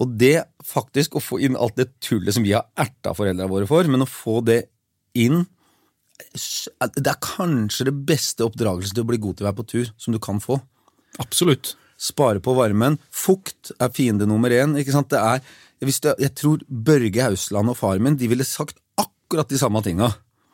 Og 0.00 0.14
det 0.16 0.46
faktisk 0.64 1.18
å 1.18 1.22
få 1.22 1.40
inn 1.44 1.58
alt 1.60 1.76
det 1.76 1.90
tullet 2.00 2.32
som 2.32 2.44
vi 2.46 2.54
har 2.56 2.64
erta 2.80 3.12
foreldrene 3.16 3.50
våre 3.50 3.68
for, 3.68 3.84
men 3.90 4.04
å 4.04 4.08
få 4.08 4.40
det 4.46 4.62
inn 5.18 5.44
Det 6.22 7.08
er 7.10 7.18
kanskje 7.24 7.88
det 7.88 7.94
beste 8.06 8.44
oppdragelsen 8.46 8.94
til 8.94 9.02
å 9.02 9.08
bli 9.08 9.18
god 9.18 9.36
til 9.36 9.44
å 9.44 9.48
være 9.48 9.58
på 9.58 9.64
tur 9.72 9.88
som 9.98 10.14
du 10.14 10.20
kan 10.22 10.38
få. 10.40 10.60
Absolutt. 11.18 11.72
Spare 11.98 12.38
på 12.38 12.54
varmen. 12.54 12.98
Fukt 13.10 13.72
er 13.74 13.90
fiende 13.90 14.28
nummer 14.30 14.52
én. 14.54 14.76
ikke 14.78 14.94
sant? 14.94 15.10
Det 15.10 15.18
er, 15.18 15.42
hvis 15.82 15.98
det, 16.04 16.14
jeg 16.22 16.34
tror 16.38 16.62
Børge 16.68 17.26
Hausland 17.26 17.72
og 17.72 17.76
faren 17.80 18.06
min 18.06 18.16
de 18.20 18.30
ville 18.30 18.46
sagt 18.46 18.78
akkurat 19.00 19.50
de 19.50 19.58
samme 19.58 19.82
tinga. 19.82 20.12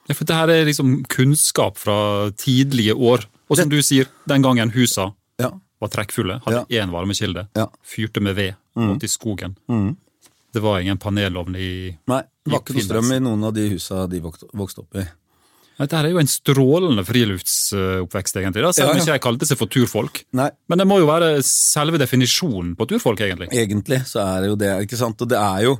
Ja, 0.08 0.14
for 0.16 0.24
det 0.24 0.34
her 0.36 0.48
er 0.54 0.64
liksom 0.64 1.02
kunnskap 1.12 1.76
fra 1.78 2.30
tidlige 2.40 2.94
år. 2.96 3.26
Og 3.50 3.56
som 3.60 3.68
du 3.68 3.78
sier, 3.84 4.06
den 4.28 4.42
gangen 4.42 4.70
husa 4.72 5.10
Ja. 5.40 5.50
var 5.80 5.88
trekkfulle, 5.92 6.40
hadde 6.44 6.64
én 6.70 6.90
varmekilde, 6.90 7.48
Ja. 7.56 7.66
fyrte 7.84 8.20
med 8.20 8.34
ved, 8.36 8.54
gått 8.76 9.04
i 9.04 9.06
skogen. 9.08 9.56
Det 10.52 10.62
var 10.62 10.80
ingen 10.80 10.96
panelovn 10.98 11.54
i 11.56 11.96
Nei, 12.08 12.22
det 12.44 12.52
var 12.52 12.60
ikke 12.60 12.74
noe 12.74 12.82
strøm 12.86 13.12
i 13.12 13.18
noen 13.20 13.44
av 13.44 13.52
de 13.54 13.68
husa 13.70 14.06
de 14.08 14.20
vokste, 14.20 14.78
opp 14.80 14.96
i. 14.96 15.04
Dette 15.78 15.92
her 15.94 16.06
er 16.06 16.10
jo 16.10 16.18
en 16.18 16.26
strålende 16.26 17.04
friluftsoppvekst, 17.06 18.36
egentlig. 18.40 18.62
da, 18.64 18.72
Selv 18.72 18.88
om 18.90 18.96
Ja, 18.96 18.98
ja. 18.98 19.02
ikke 19.04 19.12
jeg 19.12 19.20
kalte 19.20 19.46
seg 19.46 19.58
for 19.58 19.66
turfolk. 19.68 20.24
Nei, 20.32 20.50
Men 20.68 20.78
det 20.78 20.86
må 20.88 20.98
jo 20.98 21.06
være 21.06 21.42
selve 21.44 21.98
definisjonen 21.98 22.74
på 22.76 22.88
turfolk, 22.88 23.20
egentlig. 23.20 23.48
egentlig 23.52 24.00
så 24.06 24.20
er 24.26 24.40
det 24.40 24.48
jo 24.48 24.56
det, 24.56 24.88
ikke 24.88 24.96
sant? 24.96 25.20
Og 25.22 25.28
det 25.28 25.38
er 25.38 25.62
jo 25.64 25.78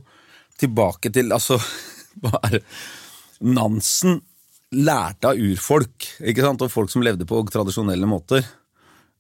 tilbake 0.59 1.11
til 1.13 1.31
Altså, 1.33 1.59
hva 2.23 2.39
er 2.45 2.51
det 2.51 2.63
Nansen 3.45 4.21
lærte 4.75 5.31
av 5.31 5.39
urfolk, 5.41 6.07
ikke 6.21 6.45
sant? 6.45 6.63
Og 6.65 6.73
folk 6.73 6.91
som 6.93 7.05
levde 7.05 7.25
på 7.29 7.39
tradisjonelle 7.53 8.09
måter. 8.11 8.45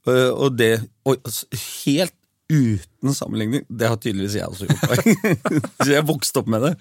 Øh, 0.08 0.32
Og 0.34 0.56
det 0.58 0.74
og 1.08 1.16
Helt 1.84 2.14
uten 2.48 3.12
sammenligning, 3.12 3.64
det 3.68 3.88
har 3.90 3.96
tydeligvis 4.00 4.38
jeg 4.38 4.48
også 4.48 4.66
gjort. 4.68 5.02
Så 5.84 5.90
jeg 5.92 6.06
vokste 6.08 6.40
opp 6.40 6.46
med 6.48 6.62
det. 6.64 6.74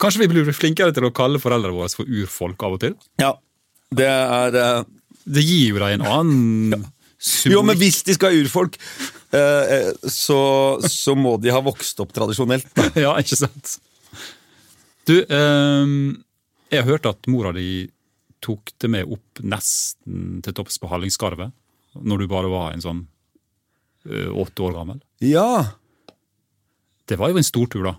Kanskje 0.00 0.22
vi 0.24 0.28
blir 0.32 0.48
flinkere 0.56 0.94
til 0.96 1.04
å 1.04 1.12
kalle 1.12 1.40
foreldrene 1.42 1.76
våre 1.76 1.92
for 1.92 2.08
urfolk 2.08 2.62
av 2.64 2.76
og 2.78 2.80
til? 2.80 2.94
Ja, 3.20 3.34
det 3.92 4.06
er 4.08 4.56
øh, 4.56 4.84
Det 5.28 5.44
gir 5.44 5.74
jo 5.74 5.82
deg 5.82 5.98
en 5.98 6.06
annen 6.08 6.86
Jo, 7.52 7.60
men 7.66 7.76
hvis 7.76 8.00
de 8.06 8.16
skal 8.16 8.32
ha 8.32 8.40
urfolk, 8.40 8.78
eh, 9.36 9.74
eh, 9.76 9.90
så, 10.12 10.38
så 10.88 11.14
må 11.18 11.36
de 11.42 11.52
ha 11.52 11.60
vokst 11.64 12.00
opp 12.00 12.12
tradisjonelt. 12.16 12.66
da. 12.76 12.88
Ja, 13.06 13.12
ikke 13.20 13.36
sant? 13.44 13.76
Du, 15.06 15.14
eh, 15.22 15.86
jeg 16.72 16.82
har 16.82 16.88
hørt 16.88 17.06
at 17.06 17.28
mora 17.30 17.52
di 17.54 17.86
tok 18.44 18.72
det 18.82 18.90
med 18.92 19.08
opp 19.10 19.40
nesten 19.42 20.40
til 20.44 20.54
topps 20.54 20.78
på 20.82 20.90
Hallingskarvet, 20.90 21.52
når 22.02 22.18
du 22.22 22.26
bare 22.30 22.50
var 22.52 22.74
en 22.74 22.82
sånn 22.84 23.04
ø, 24.06 24.26
åtte 24.42 24.62
år 24.66 24.74
gammel. 24.76 24.98
Ja, 25.24 25.72
Det 27.08 27.16
var 27.18 27.30
jo 27.30 27.38
en 27.38 27.46
stor 27.46 27.66
tur, 27.70 27.84
da. 27.86 27.94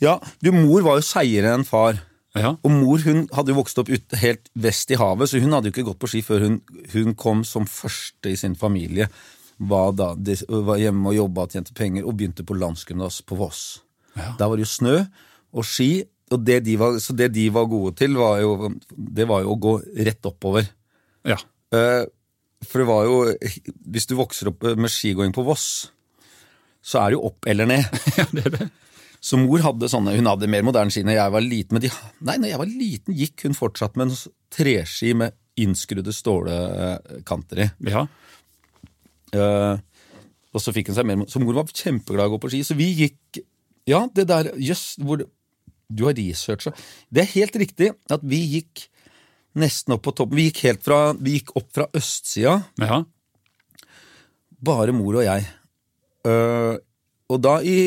ja. 0.00 0.14
Du, 0.40 0.52
mor 0.54 0.82
var 0.86 0.96
jo 1.00 1.04
seigere 1.04 1.50
enn 1.54 1.64
far. 1.66 1.98
Ja, 2.38 2.54
Og 2.62 2.70
mor 2.70 3.02
hun 3.04 3.26
hadde 3.34 3.52
jo 3.52 3.58
vokst 3.58 3.78
opp 3.82 3.90
ut, 3.90 4.14
helt 4.22 4.48
vest 4.54 4.90
i 4.90 4.96
havet, 4.96 5.28
så 5.28 5.40
hun 5.42 5.52
hadde 5.52 5.68
jo 5.68 5.74
ikke 5.74 5.84
gått 5.90 5.98
på 6.00 6.08
ski 6.08 6.22
før 6.24 6.46
hun, 6.46 6.60
hun 6.94 7.14
kom 7.18 7.42
som 7.44 7.66
første 7.68 8.30
i 8.30 8.38
sin 8.38 8.54
familie. 8.56 9.10
Var, 9.58 9.92
da, 9.98 10.14
de, 10.16 10.38
var 10.48 10.80
hjemme 10.80 11.10
og 11.10 11.18
jobba 11.18 11.44
og 11.44 11.52
tjente 11.52 11.74
penger, 11.76 12.06
og 12.06 12.16
begynte 12.16 12.46
på 12.46 12.56
landsgymnas 12.56 13.20
på 13.28 13.36
Voss. 13.36 13.82
Ja. 14.16 14.32
Der 14.38 14.48
var 14.48 14.56
det 14.56 14.64
jo 14.64 14.72
snø 14.72 14.96
og 15.52 15.66
ski, 15.68 15.90
og 16.34 16.42
det 16.46 16.60
de 16.66 16.76
var, 16.80 16.98
så 17.02 17.14
det 17.16 17.30
de 17.34 17.46
var 17.54 17.68
gode 17.70 17.94
til, 17.98 18.16
var 18.18 18.40
jo, 18.42 18.72
det 18.90 19.26
var 19.30 19.44
jo 19.44 19.54
å 19.54 19.60
gå 19.60 19.76
rett 20.08 20.28
oppover. 20.30 20.68
ja. 21.28 21.38
Eh, 21.72 22.04
For 22.62 22.82
det 22.82 22.86
var 22.86 23.06
jo 23.08 23.14
Hvis 23.90 24.04
du 24.06 24.12
vokser 24.14 24.50
opp 24.50 24.62
med 24.76 24.90
skigåing 24.92 25.32
på 25.34 25.42
Voss, 25.42 25.90
så 26.84 27.00
er 27.00 27.10
det 27.10 27.16
jo 27.16 27.24
opp 27.30 27.46
eller 27.48 27.66
ned. 27.66 27.86
ja 28.18 28.26
det 28.30 28.44
er 28.46 28.56
det. 28.58 28.66
Så 29.22 29.38
mor 29.38 29.62
hadde 29.62 29.88
sånne, 29.90 30.16
hun 30.18 30.26
hadde 30.26 30.50
mer 30.50 30.64
moderne 30.66 30.90
ski 30.90 31.04
når 31.06 31.16
jeg 31.16 31.32
var 31.34 31.44
liten. 31.46 31.76
Men 31.76 31.84
de, 31.84 31.90
nei, 32.26 32.36
når 32.42 32.50
jeg 32.50 32.60
var 32.60 32.70
liten 32.70 33.16
gikk 33.18 33.44
hun 33.46 33.54
fortsatt 33.54 33.96
med 33.98 34.10
en 34.10 34.16
treski 34.52 35.12
med 35.14 35.36
innskrudde 35.62 36.14
stålkanter 36.14 37.62
i. 37.62 37.68
Ja. 37.92 38.04
Uh, 39.32 39.78
og 40.52 40.60
så 40.60 40.74
fikk 40.74 40.90
hun 40.90 40.96
seg 40.98 41.06
mer 41.08 41.22
Så 41.30 41.40
mor 41.40 41.56
var 41.56 41.70
kjempeglad 41.72 42.26
i 42.26 42.30
å 42.30 42.34
gå 42.34 42.40
på 42.42 42.50
ski. 42.52 42.60
Så 42.66 42.76
vi 42.76 42.90
gikk 42.98 43.40
Ja, 43.88 44.04
det 44.14 44.26
der 44.28 44.52
Jøss, 44.60 44.98
hvor 45.00 45.24
Du 45.94 46.04
har 46.08 46.14
researcha. 46.18 46.72
Det 47.12 47.22
er 47.24 47.30
helt 47.36 47.56
riktig 47.62 47.90
at 48.10 48.24
vi 48.24 48.40
gikk 48.58 48.86
nesten 49.60 49.92
opp 49.96 50.02
på 50.06 50.14
toppen. 50.16 50.38
Vi 50.38 50.46
gikk 50.48 50.62
helt 50.64 50.82
fra 50.86 51.00
Vi 51.18 51.38
gikk 51.38 51.50
opp 51.60 51.68
fra 51.76 51.86
østsida, 51.98 52.54
ja. 52.80 53.02
bare 54.62 54.94
mor 54.96 55.18
og 55.20 55.26
jeg. 55.26 55.46
Uh, 56.26 56.76
og 57.32 57.40
da 57.44 57.58
i 57.66 57.78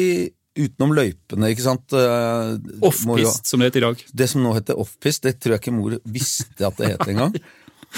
Utenom 0.56 0.94
løypene, 0.96 1.50
ikke 1.52 1.66
sant. 1.66 1.92
eh, 1.92 2.54
Offpist, 2.88 3.44
som 3.50 3.60
det 3.60 3.68
heter 3.74 3.82
i 3.82 3.88
dag. 3.90 4.04
det 4.16 4.28
som 4.32 4.40
nå 4.40 4.54
heter 4.56 4.78
offpist, 4.80 5.26
det 5.28 5.34
tror 5.44 5.58
jeg 5.58 5.60
ikke 5.66 5.74
mor 5.76 5.98
visste 6.08 6.64
at 6.64 6.78
det 6.80 6.94
het 6.94 7.04
engang. 7.12 7.34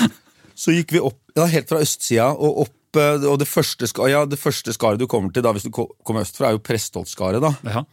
Så 0.57 0.73
gikk 0.73 0.95
vi 0.95 1.01
opp, 1.05 1.19
ja, 1.37 1.45
helt 1.51 1.69
fra 1.69 1.83
østsida 1.85 2.31
og 2.33 2.63
opp 2.63 2.97
eh, 2.97 3.27
og 3.29 3.37
det 3.43 3.45
første, 3.45 3.85
ja, 4.09 4.23
det 4.25 4.39
første 4.41 4.73
skaret 4.73 4.97
du 4.97 5.05
kommer 5.05 5.29
til 5.35 5.45
da, 5.45 5.51
hvis 5.53 5.67
du 5.67 5.69
ko- 5.69 5.91
kommer 6.01 6.25
østfra, 6.25 6.49
er 6.49 6.57
jo 6.57 6.63
Prestholtskaret. 6.65 7.45
da. 7.45 7.53
Ja. 7.69 7.85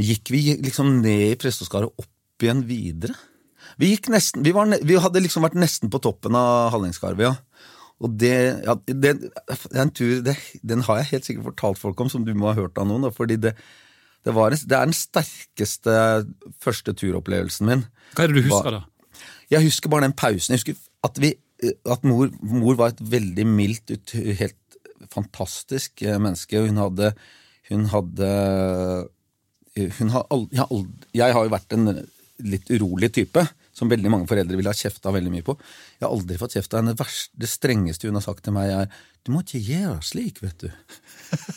Gikk 0.00 0.30
vi 0.32 0.40
liksom 0.64 1.00
ned 1.02 1.34
i 1.34 1.38
presteskaret 1.40 1.92
opp 2.00 2.44
igjen 2.44 2.62
videre? 2.68 3.14
Vi 3.80 3.92
gikk 3.92 4.08
nesten, 4.12 4.42
vi, 4.46 4.52
var, 4.56 4.70
vi 4.86 4.96
hadde 5.00 5.20
liksom 5.22 5.44
vært 5.44 5.58
nesten 5.60 5.90
på 5.92 6.00
toppen 6.02 6.34
av 6.38 6.70
Hallingskarvet, 6.74 7.26
ja. 7.28 7.66
Og 8.00 8.14
det, 8.16 8.32
ja, 8.64 8.74
det, 8.88 8.94
det 9.02 9.10
er 9.76 9.82
en 9.82 9.92
tur, 9.92 10.22
det, 10.24 10.34
den 10.64 10.80
har 10.86 11.02
jeg 11.02 11.10
helt 11.10 11.26
sikkert 11.28 11.50
fortalt 11.50 11.80
folk 11.82 12.00
om, 12.00 12.08
som 12.12 12.24
du 12.24 12.32
må 12.32 12.48
ha 12.48 12.54
hørt 12.56 12.78
av 12.80 12.88
noen. 12.88 13.04
Da, 13.04 13.10
fordi 13.12 13.36
det, 13.44 13.52
det, 14.24 14.32
var, 14.36 14.56
en- 14.56 14.64
det 14.64 14.78
er 14.78 14.88
den 14.88 14.96
sterkeste 14.96 15.96
første 16.64 16.94
turopplevelsen 16.96 17.68
min. 17.68 17.84
Hva 18.16 18.24
er 18.24 18.32
det 18.32 18.40
du 18.40 18.48
husker, 18.48 18.78
da? 18.78 19.26
Jeg 19.52 19.66
husker 19.68 19.92
bare 19.92 20.06
den 20.08 20.16
pausen. 20.16 20.54
Jeg 20.56 20.62
husker 20.62 20.80
at, 21.10 21.20
vi, 21.20 21.34
at 21.92 22.08
mor, 22.08 22.32
mor 22.40 22.80
var 22.80 22.94
et 22.94 23.04
veldig 23.12 23.44
mildt, 23.52 23.92
helt 24.16 24.80
fantastisk 25.12 26.00
eh, 26.06 26.16
menneske. 26.22 26.64
Hun 26.70 26.80
hadde 26.80 27.12
Hun 27.70 27.84
hadde 27.92 28.28
har 29.88 30.26
ald- 30.30 30.50
jeg, 30.52 30.60
har 30.62 30.70
ald- 30.74 31.06
jeg 31.16 31.36
har 31.36 31.46
jo 31.46 31.52
vært 31.54 31.76
en 31.76 31.90
litt 32.40 32.70
urolig 32.72 33.10
type, 33.12 33.42
som 33.76 33.88
veldig 33.88 34.10
mange 34.12 34.28
foreldre 34.28 34.56
ville 34.58 34.72
ha 34.72 34.76
kjefta 34.76 35.12
veldig 35.12 35.32
mye 35.32 35.44
på. 35.46 35.54
Jeg 36.00 36.06
har 36.06 36.12
aldri 36.14 36.38
fått 36.40 36.56
kjeft 36.56 36.74
av 36.74 36.82
henne. 36.82 36.94
Det, 36.96 37.06
det 37.40 37.48
strengeste 37.48 38.08
hun 38.08 38.18
har 38.18 38.24
sagt 38.24 38.44
til 38.44 38.56
meg, 38.56 38.70
er 38.72 38.90
'du 39.24 39.32
må 39.34 39.42
ikke 39.44 39.60
gjøre 39.60 40.00
slik', 40.00 40.40
vet 40.40 40.58
du. 40.64 40.70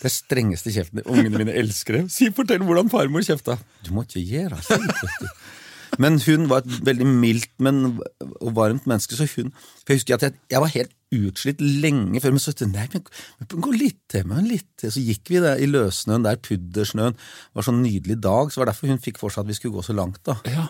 Det 0.02 0.12
strengeste 0.12 0.72
kjeften. 0.76 1.02
Ungene 1.08 1.40
mine 1.40 1.54
elsker 1.56 1.98
det. 1.98 2.12
Si, 2.12 2.28
fortell 2.36 2.60
hvordan 2.60 2.92
farmor 2.92 3.24
kjefta. 3.24 3.56
Du 3.84 3.94
må 3.96 4.04
ikke 4.04 4.22
gjøre 4.22 4.60
slik, 4.62 4.84
vet 5.04 5.22
du. 5.24 5.30
Men 6.02 6.20
hun 6.26 6.50
var 6.50 6.64
et 6.64 6.80
veldig 6.86 7.06
mildt 7.08 7.52
men, 7.64 8.00
og 8.42 8.52
varmt 8.58 8.86
menneske. 8.90 9.16
så 9.16 9.28
hun, 9.38 9.52
for 9.86 9.94
Jeg 9.94 10.02
husker 10.02 10.16
at 10.16 10.22
jeg, 10.28 10.34
jeg 10.52 10.62
var 10.62 10.74
helt 10.74 10.92
utslitt 11.14 11.62
lenge 11.62 12.22
før, 12.24 12.36
men 12.36 12.44
så 12.44 12.54
tenkte 12.54 12.82
jeg, 12.82 12.92
nei, 12.94 13.02
men, 13.40 13.50
gå 13.68 13.74
litt 13.76 14.00
til, 14.12 14.26
men 14.30 14.48
litt 14.50 14.70
til. 14.82 14.94
Så 14.94 15.04
gikk 15.04 15.34
vi 15.34 15.42
der 15.44 15.62
i 15.62 15.70
løssnøen, 15.70 16.26
der 16.26 16.40
puddersnøen 16.44 17.18
det 17.18 17.60
var 17.60 17.68
sånn 17.70 17.84
nydelig 17.84 18.20
dag. 18.24 18.52
så 18.52 18.62
var 18.62 18.70
det 18.70 18.74
derfor 18.76 18.94
hun 18.94 19.04
fikk 19.04 19.22
for 19.22 19.34
seg 19.34 19.46
at 19.46 19.52
vi 19.52 19.60
skulle 19.60 19.78
gå 19.78 19.86
så 19.86 19.96
langt. 19.98 20.24
da. 20.26 20.40
Ja. 20.50 20.68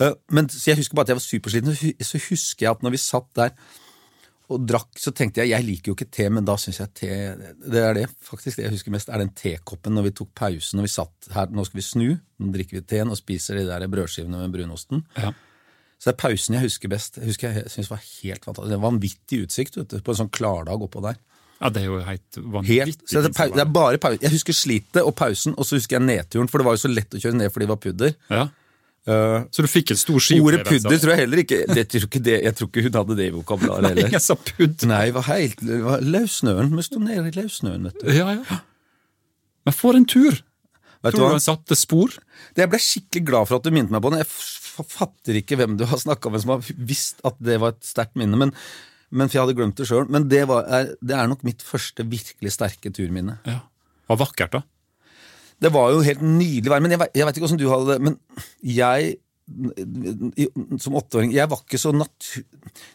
Eh, 0.00 0.14
Men 0.30 0.48
så 0.48 0.70
Jeg 0.70 0.82
husker 0.82 0.94
bare 0.94 1.08
at 1.08 1.14
jeg 1.14 1.20
var 1.20 1.28
supersliten, 1.28 1.74
så 1.74 1.92
så 2.04 2.22
husker 2.30 2.66
jeg 2.66 2.70
at 2.70 2.82
når 2.82 2.94
vi 2.96 3.02
satt 3.02 3.28
der 3.34 3.50
og 4.52 4.66
drakk, 4.68 4.92
så 5.00 5.08
tenkte 5.16 5.40
jeg 5.40 5.54
jeg 5.54 5.64
liker 5.64 5.90
jo 5.90 5.94
ikke 5.96 6.10
te, 6.12 6.28
men 6.28 6.44
da 6.44 6.56
syns 6.60 6.80
jeg 6.82 6.90
te 6.92 7.08
Det 7.64 7.80
er 7.80 7.94
det 7.96 8.08
faktisk 8.20 8.58
det 8.58 8.66
jeg 8.66 8.74
husker 8.74 8.92
mest, 8.92 9.08
er 9.08 9.22
den 9.22 9.32
tekoppen 9.32 9.94
når 9.96 10.10
vi 10.10 10.14
tok 10.20 10.34
pausen 10.36 10.82
og 10.82 10.84
vi 10.84 10.92
satt 10.92 11.30
her, 11.32 11.48
nå 11.48 11.64
skal 11.64 11.80
vi 11.80 11.86
snu, 11.86 12.08
nå 12.12 12.52
drikker 12.52 12.80
vi 12.80 12.84
teen 12.84 13.08
og 13.08 13.16
spiser 13.16 13.56
de 13.56 13.64
der 13.70 13.86
brødskivene 13.88 14.42
med 14.42 14.52
brunosten. 14.52 15.04
Ja. 15.16 15.32
Så 16.04 16.10
det 16.10 16.18
er 16.18 16.20
pausen 16.20 16.52
jeg 16.58 16.66
husker 16.66 16.90
best. 16.92 17.14
Jeg 17.16 17.30
husker 17.30 17.54
jeg 17.56 17.70
synes 17.72 17.88
var 17.88 18.02
helt 18.04 18.44
fantastisk. 18.44 18.68
Det 18.74 18.76
var 18.76 18.90
vanvittig 18.90 19.38
utsikt 19.46 19.78
vet 19.78 19.88
du, 19.94 20.00
på 20.04 20.12
en 20.12 20.18
sånn 20.18 20.28
klardag 20.36 20.82
oppå 20.84 21.00
der. 21.00 21.16
ja, 21.62 21.70
det 21.72 21.80
er 21.80 21.86
jo 21.86 22.00
helt 22.04 22.36
vanvittig. 22.36 22.76
Helt, 22.84 23.04
så 23.08 23.22
det, 23.24 23.30
er 23.40 23.54
det 23.54 23.62
er 23.64 23.70
bare 23.72 24.00
pausen. 24.02 24.20
Jeg 24.26 24.34
husker 24.34 24.52
slitet 24.58 25.00
og 25.00 25.14
pausen, 25.16 25.54
og 25.56 25.64
så 25.64 25.78
husker 25.78 25.96
jeg 25.96 26.04
nedturen, 26.04 26.50
for 26.52 26.60
det 26.60 26.66
var 26.68 26.76
jo 26.76 26.82
så 26.84 26.90
lett 26.92 27.16
å 27.16 27.22
kjøre 27.22 27.38
ned 27.40 27.54
fordi 27.54 27.64
det 27.64 27.72
var 27.72 27.80
pudder. 27.86 28.12
Ja. 28.28 28.44
Uh, 29.08 29.44
Så 29.52 29.64
du 29.64 29.68
fikk 29.68 29.90
en 29.94 29.98
stor 30.00 30.16
Ordet 30.16 30.26
skiopplevelse? 30.26 30.68
pudder 30.84 31.00
tror 31.00 31.10
jeg 31.14 31.20
heller 31.24 31.40
ikke 31.42 31.58
det, 31.72 31.82
tror 31.92 32.06
ikke 32.08 32.22
det, 32.24 32.36
jeg 32.44 32.56
tror 32.58 32.68
ikke 32.70 32.84
hun 32.86 32.94
hadde 33.00 33.16
det 33.22 33.26
i 33.30 33.32
vokabularet 33.38 33.88
heller. 33.90 34.06
Nei, 34.08 34.12
jeg 34.18 34.24
sa 34.24 34.36
pudd. 34.40 34.84
Nei, 34.88 35.02
det 35.08 35.14
var 35.16 35.26
helt 35.28 35.60
det 35.64 35.80
var 35.84 36.04
løssnøen. 36.04 36.70
Vi 36.76 36.84
sto 36.86 37.00
nede 37.04 37.28
i 37.32 37.34
løssnøen, 37.36 37.84
vet 37.88 38.00
du. 38.04 38.12
Ja, 38.16 38.28
ja. 38.42 38.60
Men 39.64 39.76
for 39.76 39.96
en 39.96 40.04
tur! 40.08 40.40
Vet 41.04 41.12
Tror 41.18 41.28
du 41.28 41.34
han 41.36 41.42
satte 41.44 41.76
spor? 41.76 42.12
Det- 42.56 42.64
Jeg 42.64 42.70
ble 42.72 42.78
skikkelig 42.80 43.24
glad 43.28 43.48
for 43.48 43.56
at 43.60 43.64
du 43.64 43.70
minnet 43.76 43.92
meg 43.92 44.00
på 44.04 44.08
den. 44.12 44.22
Jeg 44.24 44.30
fatter 44.82 45.38
ikke 45.38 45.58
hvem 45.60 45.78
du 45.78 45.86
har 45.86 46.00
snakka 46.00 46.32
med 46.32 46.42
som 46.42 46.56
har 46.56 46.72
visst 46.76 47.22
at 47.26 47.38
det 47.38 47.60
var 47.62 47.74
et 47.74 47.86
sterkt 47.86 48.18
minne. 48.18 48.38
Men, 48.40 48.54
men 49.14 49.30
for 49.30 49.38
jeg 49.38 49.44
hadde 49.44 49.56
glemt 49.60 49.78
det 49.78 49.86
sjøl. 49.88 50.08
Men 50.10 50.28
det, 50.30 50.44
var, 50.50 50.66
det 50.98 51.14
er 51.14 51.30
nok 51.30 51.44
mitt 51.46 51.62
første 51.62 52.06
virkelig 52.08 52.54
sterke 52.56 52.92
turminne. 52.94 53.38
Ja. 53.46 53.60
Hva 54.08 54.18
vakkert, 54.20 54.58
da. 54.58 54.64
Det 55.62 55.70
var 55.72 55.92
jo 55.94 56.02
helt 56.04 56.24
nydelig 56.24 56.72
vær. 56.72 56.82
Men 56.82 56.96
jeg, 56.96 57.06
jeg 57.14 57.28
veit 57.28 57.38
ikke 57.38 57.48
åssen 57.48 57.60
du 57.60 57.68
hadde 57.70 57.94
det. 57.94 58.00
Men 58.10 58.18
jeg 58.66 59.14
som 60.80 60.94
åtteåring 60.96 61.34
Jeg 61.34 61.50
var 61.52 61.60
ikke 61.60 61.76
så 61.76 61.90
natur... 61.92 62.44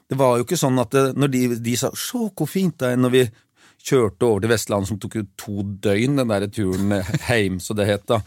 Det 0.09 0.17
var 0.17 0.39
jo 0.39 0.47
ikke 0.47 0.57
sånn 0.57 0.81
at 0.81 0.95
det, 0.95 1.03
når 1.13 1.29
de, 1.29 1.41
de 1.61 1.75
sa 1.77 1.91
'se 1.93 2.23
hvor 2.33 2.49
fint 2.49 2.73
det 2.81 2.87
er' 2.89 2.97
når 2.97 3.11
vi 3.13 3.21
kjørte 3.79 4.27
over 4.27 4.43
til 4.43 4.51
Vestlandet, 4.51 4.89
som 4.89 4.99
tok 5.01 5.17
jo 5.19 5.25
to 5.39 5.63
døgn, 5.83 6.19
den 6.19 6.31
der 6.31 6.47
turen 6.51 6.93
heim, 7.29 7.59
så 7.63 7.75
det 7.77 7.87
het 7.89 8.05
da. 8.09 8.19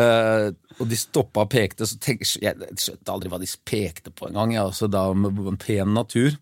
Uh, 0.00 0.50
og 0.80 0.90
de 0.90 0.98
stoppa 0.98 1.46
og 1.46 1.52
pekte, 1.52 1.88
så 1.88 1.98
tenk, 2.02 2.24
jeg 2.40 2.52
jeg 2.52 2.80
skjønte 2.82 3.12
aldri 3.12 3.32
hva 3.32 3.40
de 3.40 3.48
pekte 3.68 4.12
på 4.12 4.28
engang. 4.30 4.54
Ja, 4.56 4.66
altså 4.66 4.90
da 4.90 5.08
med 5.16 5.38
en 5.46 5.60
pen 5.60 5.94
natur. 5.96 6.36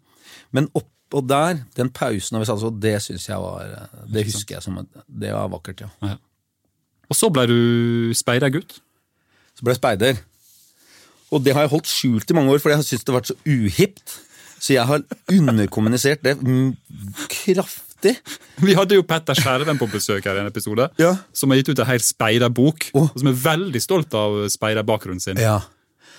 Men 0.54 0.70
oppå 0.74 1.22
der, 1.26 1.62
den 1.76 1.92
pausen 1.94 2.40
vi 2.40 2.48
så, 2.48 2.70
det 2.82 2.96
syns 3.04 3.28
jeg 3.28 3.38
var 3.38 3.88
Det 4.10 4.24
husker 4.26 4.56
jeg 4.56 4.64
som 4.64 4.80
Det 5.06 5.30
var 5.34 5.50
vakkert, 5.52 5.84
ja. 5.84 5.90
Ja. 6.02 6.16
Og 7.10 7.18
så 7.18 7.30
ble 7.30 7.46
du 7.46 8.14
speidergutt. 8.16 8.78
Så 9.54 9.62
ble 9.62 9.74
jeg 9.74 9.82
speider. 9.82 10.22
Og 11.34 11.42
det 11.44 11.54
har 11.54 11.66
jeg 11.66 11.74
holdt 11.74 11.90
skjult 11.90 12.30
i 12.30 12.36
mange 12.36 12.52
år, 12.52 12.62
for 12.62 12.72
jeg 12.72 12.80
har 12.80 12.86
syntes 12.86 13.04
det 13.04 13.12
har 13.12 13.20
vært 13.20 13.32
så 13.32 13.38
uhipt. 13.46 14.16
Så 14.58 14.74
jeg 14.74 14.86
har 14.88 15.02
underkommunisert 15.30 16.24
det 16.24 16.38
mm, 16.40 16.72
kraftig. 18.04 18.64
Vi 18.64 18.74
hadde 18.76 18.94
jo 18.98 19.02
Petter 19.06 19.34
Skjerven 19.38 19.78
på 19.80 19.88
besøk 19.90 20.24
her 20.28 20.36
i 20.36 20.42
en 20.44 20.50
episode, 20.50 20.90
Ja. 20.98 21.16
som 21.32 21.50
har 21.50 21.56
gitt 21.58 21.68
ut 21.70 21.78
en 21.78 21.86
hel 21.86 21.98
speiderbok, 22.00 22.90
Oh. 22.94 23.02
og 23.12 23.18
som 23.18 23.28
er 23.28 23.32
veldig 23.32 23.82
stolt 23.82 24.14
av 24.14 24.48
speiderbakgrunnen 24.48 25.20
sin. 25.20 25.36
Ja. 25.36 25.60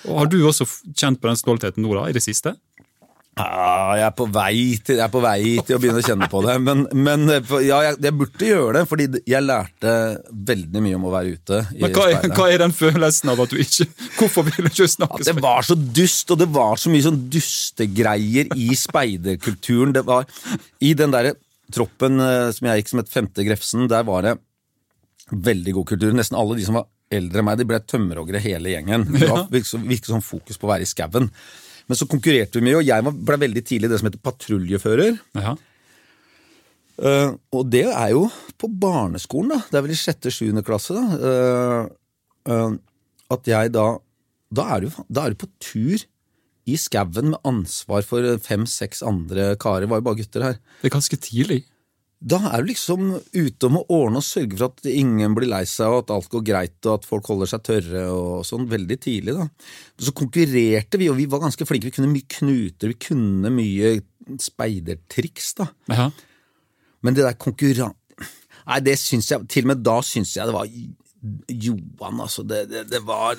Og 0.07 0.17
Har 0.19 0.25
du 0.27 0.37
også 0.45 0.65
kjent 0.93 1.19
på 1.19 1.27
den 1.27 1.35
stoltheten 1.35 1.81
nå, 1.83 1.93
da, 1.93 2.07
i 2.09 2.13
det 2.13 2.21
siste? 2.21 2.55
Ah, 3.37 3.97
jeg, 3.99 4.05
er 4.07 4.79
til, 4.85 4.95
jeg 4.95 5.03
er 5.03 5.09
på 5.11 5.19
vei 5.19 5.57
til 5.67 5.75
å 5.75 5.79
begynne 5.83 5.99
å 5.99 6.05
kjenne 6.07 6.29
på 6.31 6.39
det. 6.45 6.53
Men, 6.63 6.85
men 6.95 7.25
eh, 7.27 7.49
ja, 7.67 7.81
jeg, 7.83 7.97
jeg 8.05 8.15
burde 8.15 8.47
gjøre 8.47 8.77
det, 8.77 8.83
fordi 8.87 9.07
jeg 9.27 9.43
lærte 9.43 9.95
veldig 10.31 10.83
mye 10.85 10.95
om 10.95 11.03
å 11.09 11.11
være 11.11 11.33
ute. 11.35 11.59
i 11.75 11.81
Men 11.83 11.91
hva 11.97 12.05
er, 12.13 12.29
hva 12.31 12.45
er 12.47 12.63
den 12.63 12.71
følelsen 12.71 13.33
av 13.33 13.41
at 13.43 13.51
du 13.51 13.57
ikke 13.59 13.89
Hvorfor 14.15 14.47
vil 14.47 14.69
du 14.69 14.71
ikke 14.71 14.87
snakke 14.87 15.19
At 15.19 15.27
det 15.27 15.35
var 15.43 15.67
så 15.67 15.75
dust, 15.75 16.31
og 16.31 16.39
det 16.39 16.47
var 16.55 16.79
så 16.79 16.93
mye 16.93 17.03
sånn 17.09 17.19
dustegreier 17.33 18.55
i 18.55 18.69
speiderkulturen. 18.79 19.91
Det 19.99 20.05
var 20.07 20.31
I 20.79 20.93
den 20.95 21.11
derre 21.11 21.35
troppen 21.73 22.21
eh, 22.21 22.49
som 22.55 22.67
jeg 22.69 22.81
gikk 22.81 22.91
som 22.91 23.01
et 23.01 23.11
femte 23.11 23.45
Grefsen, 23.47 23.87
der 23.91 24.05
var 24.07 24.25
det 24.25 24.35
veldig 25.31 25.73
god 25.79 25.89
kultur. 25.93 26.13
Nesten 26.15 26.37
alle 26.37 26.57
de 26.59 26.65
som 26.67 26.77
var 26.77 26.89
eldre 27.13 27.41
enn 27.41 27.47
meg, 27.47 27.59
de 27.59 27.67
ble 27.69 27.79
tømmerhoggere 27.81 28.41
hele 28.43 28.73
gjengen. 28.73 29.07
Det 29.13 29.29
var 29.29 29.47
virket 29.51 30.09
som, 30.09 30.25
fokus 30.25 30.59
på 30.59 30.67
å 30.67 30.73
være 30.73 30.85
i 30.85 30.89
skauen. 30.89 31.29
Men 31.85 31.99
så 31.99 32.07
konkurrerte 32.09 32.59
vi 32.59 32.65
mye, 32.67 32.79
og 32.79 32.87
jeg 32.87 33.05
ble 33.05 33.39
veldig 33.45 33.63
tidlig 33.65 33.91
det 33.91 34.01
som 34.01 34.09
heter 34.09 34.23
patruljefører. 34.25 35.19
Ja. 35.37 35.53
Uh, 36.95 37.35
og 37.51 37.67
det 37.67 37.85
er 37.91 38.13
jo 38.13 38.23
på 38.57 38.69
barneskolen, 38.71 39.51
da. 39.53 39.59
Det 39.69 39.77
er 39.77 39.85
vel 39.85 39.93
i 39.93 39.99
sjette-sjuende 39.99 40.63
klasse, 40.65 40.95
da. 40.95 41.19
Uh, 41.19 42.49
uh, 42.49 42.77
at 43.35 43.49
jeg 43.49 43.73
da 43.73 43.85
Da 44.55 44.63
er 44.75 44.85
du, 44.85 44.91
da 45.09 45.25
er 45.25 45.33
du 45.33 45.39
på 45.41 45.49
tur 45.59 46.01
i 46.65 46.75
skauen 46.81 47.31
med 47.33 47.41
ansvar 47.45 48.05
for 48.05 48.25
fem-seks 48.41 49.03
andre 49.05 49.53
karer. 49.61 49.85
Det 49.85 49.91
var 49.91 50.01
jo 50.01 50.07
bare 50.07 50.19
gutter 50.21 50.45
her. 50.47 50.59
Det 50.81 50.89
er 50.89 50.95
ganske 50.97 51.19
tidlig. 51.21 51.61
Da 52.25 52.39
er 52.49 52.63
du 52.63 52.71
liksom 52.71 53.09
ute 53.35 53.67
om 53.67 53.77
å 53.77 53.83
ordne 53.91 54.21
og 54.21 54.25
sørge 54.25 54.57
for 54.57 54.71
at 54.71 54.87
ingen 54.89 55.35
blir 55.37 55.49
lei 55.51 55.61
seg, 55.69 55.91
og 55.91 56.05
at 56.05 56.13
alt 56.15 56.29
går 56.31 56.45
greit, 56.47 56.77
og 56.87 56.95
at 56.95 57.05
folk 57.05 57.27
holder 57.29 57.51
seg 57.51 57.65
tørre 57.67 58.05
og 58.09 58.45
sånn, 58.47 58.65
veldig 58.71 58.97
tidlig, 59.03 59.35
da. 59.37 59.45
Så 60.01 60.15
konkurrerte 60.15 61.01
vi, 61.01 61.09
og 61.11 61.19
vi 61.19 61.27
var 61.29 61.43
ganske 61.43 61.67
flinke. 61.69 61.91
Vi 61.91 61.97
kunne 61.99 62.13
mye 62.13 62.29
knuter, 62.37 62.93
vi 62.95 62.97
kunne 63.09 63.51
mye 63.53 63.91
speidertriks, 64.41 65.51
da. 65.59 65.69
Aha. 65.93 66.09
Men 67.05 67.17
det 67.17 67.27
der 67.27 67.37
konkurran... 67.37 67.93
Nei, 68.65 68.79
det 68.81 68.95
syns 68.97 69.27
jeg 69.29 69.45
Til 69.51 69.67
og 69.67 69.69
med 69.69 69.81
da 69.85 69.99
syns 70.01 70.31
jeg 70.33 70.49
det 70.49 70.53
var 70.55 70.65
Johan, 71.53 72.23
altså. 72.23 72.41
Det, 72.47 72.63
det, 72.71 72.87
det 72.89 73.03
var 73.05 73.37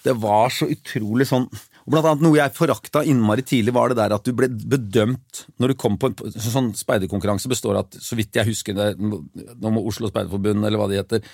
Det 0.00 0.14
var 0.16 0.48
så 0.54 0.70
utrolig 0.72 1.26
sånn 1.28 1.44
Blant 1.90 2.06
annet 2.06 2.24
noe 2.24 2.38
jeg 2.38 2.54
forakta 2.54 3.02
innmari 3.08 3.42
tidlig, 3.46 3.74
var 3.74 3.90
det 3.90 3.98
der 3.98 4.14
at 4.14 4.26
du 4.26 4.34
ble 4.36 4.48
bedømt 4.48 5.44
når 5.60 5.72
du 5.72 5.78
kom 5.80 5.96
på 6.00 6.12
en 6.12 6.34
sånn 6.36 6.72
speiderkonkurranse 6.78 7.50
består 7.50 7.78
av 7.78 7.88
at, 7.88 7.98
så 8.02 8.18
vidt 8.18 8.38
jeg 8.38 8.50
husker 8.52 8.76
det, 8.76 8.92
nå 9.00 9.72
må 9.74 9.82
Oslo 9.90 10.10
Speiderforbund, 10.10 10.62
eller 10.66 10.78
hva 10.80 10.90
det 10.90 11.00
heter, 11.00 11.24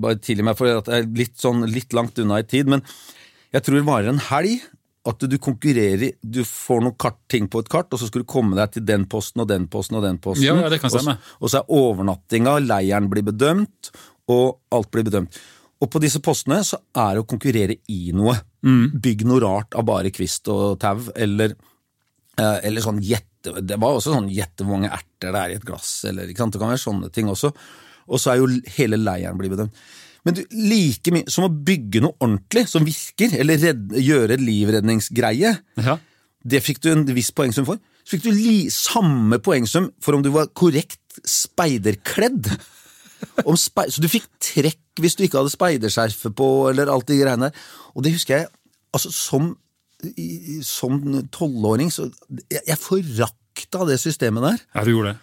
bare 0.00 0.20
tilgi 0.22 0.46
meg 0.46 0.56
for 0.58 0.70
at 0.80 0.88
jeg 0.88 1.04
er 1.04 1.10
litt 1.18 1.36
sånn 1.42 1.66
litt 1.68 1.92
langt 1.96 2.20
unna 2.22 2.40
i 2.40 2.46
tid, 2.48 2.70
men 2.72 2.84
jeg 3.52 3.66
tror 3.66 3.78
det 3.78 3.88
varer 3.88 4.12
en 4.14 4.24
helg, 4.30 4.64
at 5.02 5.24
du 5.26 5.34
konkurrerer 5.42 6.12
Du 6.22 6.44
får 6.46 6.84
noen 6.84 6.94
kart, 6.94 7.16
ting 7.26 7.48
på 7.50 7.58
et 7.58 7.70
kart, 7.70 7.90
og 7.90 7.98
så 7.98 8.06
skal 8.06 8.22
du 8.22 8.28
komme 8.30 8.54
deg 8.54 8.76
til 8.76 8.84
den 8.86 9.08
posten 9.10 9.42
og 9.42 9.48
den 9.50 9.66
posten 9.70 9.98
og 9.98 10.04
den 10.06 10.20
posten. 10.22 10.46
Ja, 10.46 10.54
ja, 10.62 10.68
det 10.70 10.78
kan 10.78 10.92
Og 10.92 10.94
stemme. 10.94 11.16
Og 11.40 11.50
så 11.50 11.58
er 11.58 11.72
overnattinga, 11.74 12.60
leiren 12.62 13.08
blir 13.10 13.26
bedømt, 13.26 13.90
og 14.30 14.60
alt 14.70 14.92
blir 14.94 15.08
bedømt. 15.08 15.40
Og 15.82 15.90
på 15.90 16.00
disse 16.02 16.20
postene 16.22 16.60
så 16.66 16.78
er 16.94 17.16
det 17.16 17.24
å 17.24 17.28
konkurrere 17.28 17.76
i 17.90 18.12
noe. 18.14 18.36
Mm. 18.62 18.92
Bygg 19.02 19.24
noe 19.26 19.42
rart 19.42 19.74
av 19.74 19.86
bare 19.88 20.12
kvist 20.14 20.46
og 20.52 20.76
tau, 20.82 21.00
eller, 21.18 21.56
eh, 22.38 22.58
eller 22.68 22.84
sånn 22.84 23.00
gjette 23.02 23.28
Det 23.58 23.74
var 23.82 23.96
også 23.96 24.12
sånn 24.14 24.28
gjette 24.30 24.62
hvor 24.62 24.76
mange 24.78 24.92
erter 24.94 25.32
det 25.34 25.40
er 25.40 25.50
i 25.50 25.54
et 25.58 25.64
glass, 25.66 26.04
eller 26.06 26.28
ikke 26.30 26.38
sant? 26.44 26.54
Det 26.54 26.60
kan 26.62 26.70
være 26.70 26.78
sånne 26.78 27.08
ting 27.10 27.26
også. 27.26 27.50
Og 28.06 28.20
så 28.22 28.30
er 28.30 28.38
jo 28.38 28.46
hele 28.76 29.00
leiren 29.02 29.34
blitt 29.40 29.50
bedømt. 29.50 29.74
Men 30.22 30.36
du, 30.36 30.44
like 30.54 31.10
mye 31.10 31.26
som 31.26 31.48
å 31.48 31.50
bygge 31.50 32.04
noe 32.04 32.14
ordentlig, 32.22 32.68
som 32.70 32.86
virker, 32.86 33.34
eller 33.42 33.58
redde, 33.58 33.98
gjøre 33.98 34.36
et 34.36 34.44
livredningsgreie, 34.46 35.56
Ja. 35.82 35.96
det 36.46 36.62
fikk 36.62 36.78
du 36.84 36.92
en 36.92 37.04
viss 37.10 37.32
poengsum 37.34 37.66
for. 37.66 37.80
Så 38.06 38.14
fikk 38.14 38.28
du 38.28 38.30
li, 38.30 38.68
samme 38.70 39.40
poengsum 39.42 39.90
for 39.98 40.14
om 40.14 40.22
du 40.22 40.30
var 40.30 40.46
korrekt 40.54 41.18
speiderkledd. 41.26 42.46
Så 43.46 44.02
du 44.02 44.08
fikk 44.10 44.26
trekk 44.42 44.78
hvis 45.00 45.14
du 45.16 45.22
ikke 45.24 45.38
hadde 45.40 45.52
speiderskjerfet 45.54 46.34
på, 46.36 46.48
eller 46.70 46.90
alt 46.92 47.06
de 47.08 47.16
greiene 47.20 47.48
der. 47.50 47.66
Og 47.96 48.04
det 48.04 48.12
husker 48.16 48.42
jeg, 48.42 48.48
altså 48.92 49.12
som 49.14 49.52
som 50.66 50.96
tolvåring, 51.30 51.86
så 51.94 52.08
jeg, 52.50 52.58
jeg 52.66 52.78
forakta 52.82 53.84
det 53.86 54.00
systemet 54.02 54.42
der. 54.42 54.64
ja, 54.74 54.82
du 54.82 54.90
gjorde 54.96 55.12
det. 55.12 55.20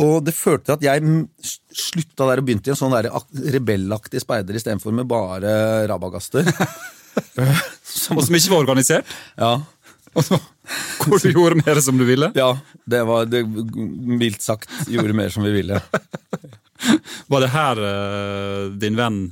Og 0.00 0.18
det 0.24 0.32
førte 0.36 0.64
til 0.64 0.74
at 0.76 0.82
jeg 0.84 1.50
slutta 1.76 2.26
der 2.28 2.40
og 2.40 2.46
begynte 2.48 2.68
i 2.68 2.72
en 2.74 2.78
sånn 2.80 2.92
der 2.96 3.10
ak- 3.16 3.42
rebellaktig 3.54 4.20
speider 4.24 4.56
istedenfor 4.58 4.92
med 4.96 5.08
bare 5.08 5.52
rabagaster. 5.88 6.48
Og 8.16 8.20
som 8.24 8.36
ikke 8.36 8.52
var 8.52 8.62
organisert. 8.64 9.08
ja. 9.40 9.54
Hvor 11.06 11.20
du 11.20 11.28
gjorde 11.28 11.60
mer 11.60 11.78
som 11.84 11.96
du 12.00 12.04
ville. 12.08 12.30
ja, 12.34 12.48
det 12.88 13.02
var 13.06 13.28
det, 13.28 13.42
mildt 13.46 14.40
sagt 14.42 14.72
gjorde 14.88 15.12
mer 15.16 15.28
som 15.32 15.44
vi 15.44 15.52
ville. 15.60 15.76
Var 17.32 17.44
det 17.44 17.52
her 17.54 17.82
uh, 17.82 18.76
din 18.76 18.98
venn 18.98 19.24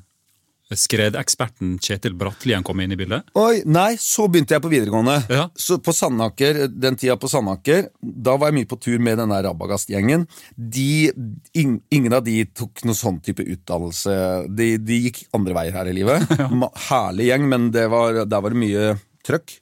skredeksperten 0.74 1.76
Kjetil 1.78 2.14
Brattlien 2.18 2.64
kom 2.64 2.80
inn 2.80 2.92
i 2.92 2.98
bildet? 2.98 3.28
Oi, 3.38 3.62
nei, 3.66 3.94
så 4.00 4.26
begynte 4.30 4.56
jeg 4.56 4.64
på 4.64 4.70
videregående. 4.72 5.16
Ja. 5.30 5.46
Så 5.54 5.78
på 5.84 5.92
Sandaker, 5.94 6.64
Den 6.68 6.96
tida 7.00 7.16
på 7.20 7.28
Sandaker, 7.30 7.88
da 8.00 8.36
var 8.40 8.50
jeg 8.50 8.60
mye 8.60 8.70
på 8.70 8.78
tur 8.82 9.02
med 9.02 9.20
denne 9.20 9.40
Rabagast-gjengen. 9.44 10.26
De, 10.56 11.12
in, 11.60 11.78
ingen 11.94 12.16
av 12.16 12.24
de 12.26 12.40
tok 12.56 12.84
noen 12.88 12.98
sånn 12.98 13.20
type 13.24 13.44
utdannelse. 13.44 14.16
De, 14.48 14.74
de 14.80 15.00
gikk 15.08 15.24
andre 15.36 15.56
veier 15.60 15.76
her 15.78 15.90
i 15.90 15.96
livet. 16.00 16.30
Ja. 16.44 16.48
Herlig 16.88 17.26
gjeng, 17.28 17.44
men 17.48 17.66
det 17.72 17.84
var, 17.92 18.16
der 18.28 18.42
var 18.42 18.52
det 18.52 18.58
mye 18.58 18.94
trøkk. 19.26 19.54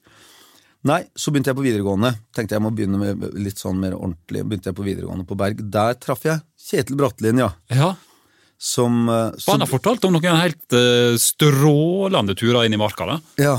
Nei, 0.88 1.02
så 1.14 1.30
begynte 1.30 1.52
jeg 1.52 1.58
på 1.60 1.64
videregående. 1.64 2.10
Tenkte 2.34 2.56
jeg 2.56 2.62
må 2.64 2.72
begynne 2.74 2.98
med 2.98 3.26
litt 3.38 3.60
sånn 3.60 3.78
mer 3.78 3.94
ordentlig. 3.94 4.42
Begynte 4.48 4.72
jeg 4.72 4.78
på 4.78 4.86
videregående 4.86 5.26
på 5.28 5.36
Berg. 5.38 5.60
Der 5.70 5.94
traff 6.02 6.24
jeg 6.26 6.40
Kjetil 6.58 6.98
Brattelien, 6.98 7.38
ja. 7.38 7.50
Ja. 7.70 7.92
Som, 8.62 9.04
eh, 9.10 9.30
som 9.38 9.54
han 9.56 9.62
har 9.64 9.70
fortalt 9.70 10.04
om 10.06 10.14
noen 10.16 10.38
helt 10.38 10.74
uh, 10.74 11.14
strålende 11.18 12.34
turer 12.38 12.66
inn 12.66 12.74
i 12.74 12.80
marka. 12.82 13.06
da. 13.06 13.20
Ja. 13.42 13.54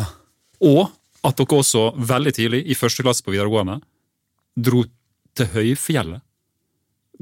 Og 0.64 0.92
at 1.24 1.40
dere 1.40 1.60
også 1.62 1.86
veldig 1.96 2.34
tidlig, 2.36 2.62
i 2.68 2.76
første 2.76 3.04
klasse 3.06 3.24
på 3.24 3.32
videregående, 3.32 3.80
dro 4.60 4.84
til 5.36 5.48
høyfjellet 5.56 6.22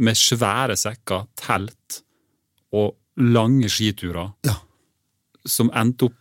med 0.01 0.17
svære 0.17 0.77
sekker, 0.79 1.27
telt 1.37 2.01
og 2.73 2.95
lange 3.21 3.69
skiturer 3.69 4.31
Ja. 4.47 4.55
som 5.45 5.69
endte 5.75 6.09
opp 6.09 6.17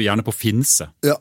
gjerne 0.00 0.24
på 0.26 0.32
Finse. 0.34 0.88
Ja, 1.04 1.14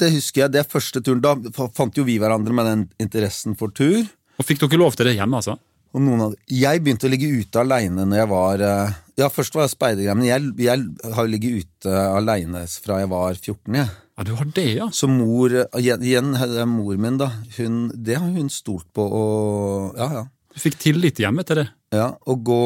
det 0.00 0.12
husker 0.16 0.44
jeg. 0.44 0.54
Det 0.54 0.62
er 0.62 0.70
første 0.70 1.02
turen. 1.04 1.22
Da 1.24 1.68
fant 1.76 1.96
jo 1.96 2.06
vi 2.06 2.18
hverandre 2.20 2.54
med 2.56 2.68
den 2.70 2.86
interessen 3.02 3.56
for 3.58 3.72
tur. 3.74 4.02
Og 4.40 4.46
fikk 4.48 4.62
dere 4.64 4.80
lov 4.80 4.96
til 4.96 5.10
det 5.10 5.18
hjemme, 5.18 5.40
altså? 5.40 5.58
Av 5.90 6.34
Jeg 6.46 6.82
begynte 6.84 7.08
å 7.08 7.10
ligge 7.10 7.28
ute 7.34 7.62
aleine 7.64 8.04
når 8.06 8.20
jeg 8.20 8.28
var 8.30 8.62
eh, 8.62 8.98
Ja, 9.18 9.26
først 9.26 9.56
var 9.56 9.64
jeg 9.66 9.72
speidergreie, 9.72 10.14
men 10.14 10.28
jeg, 10.28 10.52
jeg 10.62 11.14
har 11.16 11.26
ligget 11.26 11.64
ute 11.64 11.94
aleine 12.14 12.62
fra 12.70 13.00
jeg 13.02 13.10
var 13.10 13.34
14. 13.34 13.74
Jeg. 13.74 13.88
Ja, 13.90 14.26
du 14.28 14.30
har 14.38 14.52
det, 14.54 14.66
ja. 14.78 14.86
Så 14.94 15.10
mor 15.10 15.50
Igjen, 15.80 16.30
mor 16.70 16.94
min, 16.94 17.18
da. 17.18 17.32
Hun, 17.56 17.82
det 17.90 18.20
har 18.20 18.30
hun 18.30 18.52
stolt 18.54 18.86
på 18.94 19.02
og 19.02 19.98
Ja, 19.98 20.10
ja. 20.20 20.24
Du 20.50 20.62
fikk 20.62 20.78
tillit 20.82 21.18
hjemme 21.22 21.42
til 21.46 21.62
det. 21.62 21.68
Ja, 21.94 22.12
og 22.26 22.44
gå 22.46 22.62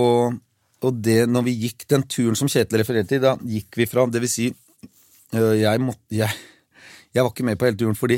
Og 0.84 1.00
det, 1.00 1.22
når 1.32 1.46
vi 1.48 1.56
gikk 1.64 1.88
den 1.88 2.04
turen 2.04 2.36
som 2.36 2.50
Kjetil 2.50 2.82
refererte 2.82 3.14
til, 3.14 3.24
da 3.24 3.38
gikk 3.40 3.80
vi 3.80 3.88
fra 3.88 4.04
Det 4.04 4.20
vil 4.20 4.30
si, 4.30 4.50
øh, 5.32 5.54
jeg 5.62 5.80
måtte 5.80 6.12
jeg, 6.12 6.44
jeg 7.14 7.22
var 7.22 7.30
ikke 7.30 7.46
med 7.46 7.58
på 7.60 7.68
hele 7.68 7.78
turen, 7.78 7.94
fordi 7.94 8.16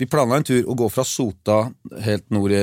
vi 0.00 0.08
planla 0.08 0.38
en 0.40 0.46
tur 0.48 0.70
å 0.72 0.76
gå 0.78 0.86
fra 0.88 1.04
Sota 1.04 1.58
helt 2.04 2.24
nord 2.32 2.54
i, 2.56 2.62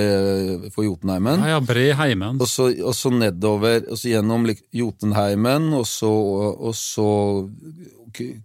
for 0.73 0.87
Jotunheimen. 0.87 1.43
Ja, 1.45 1.55
ja, 1.55 1.61
Breheimen. 1.61 2.39
Og 2.41 2.49
så, 2.49 2.71
og 2.81 2.95
så 2.97 3.11
nedover, 3.13 3.83
og 3.85 3.99
så 4.01 4.09
gjennom 4.15 4.47
Jotunheimen, 4.73 5.69
og 5.77 5.85
så, 5.89 6.09
og 6.09 6.73
så 6.79 7.09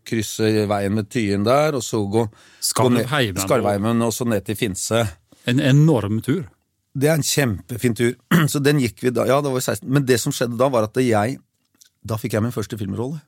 krysse 0.06 0.66
veien 0.68 0.96
med 0.98 1.08
Tyen 1.12 1.46
der, 1.46 1.78
og 1.78 1.84
så 1.86 2.02
gå 2.12 2.26
Skarvheimen. 2.70 3.40
Skarvheimen, 3.40 4.04
og 4.04 4.12
så 4.14 4.28
ned 4.28 4.44
til 4.44 4.58
Finse. 4.60 5.04
En 5.48 5.62
enorm 5.64 6.20
tur. 6.26 6.44
Det 6.92 7.08
er 7.08 7.16
en 7.16 7.24
kjempefin 7.24 7.96
tur. 7.96 8.14
Så 8.50 8.58
den 8.60 8.80
gikk 8.82 8.98
vi 9.04 9.12
da. 9.14 9.22
Ja, 9.30 9.38
det 9.44 9.52
var 9.54 9.62
16. 9.62 9.86
Men 9.86 10.04
det 10.08 10.18
som 10.20 10.34
skjedde 10.34 10.58
da, 10.58 10.66
var 10.72 10.88
at 10.88 10.98
jeg 10.98 11.38
Da 12.02 12.16
fikk 12.18 12.34
jeg 12.34 12.42
min 12.42 12.54
første 12.54 12.78
filmrolle. 12.80 13.20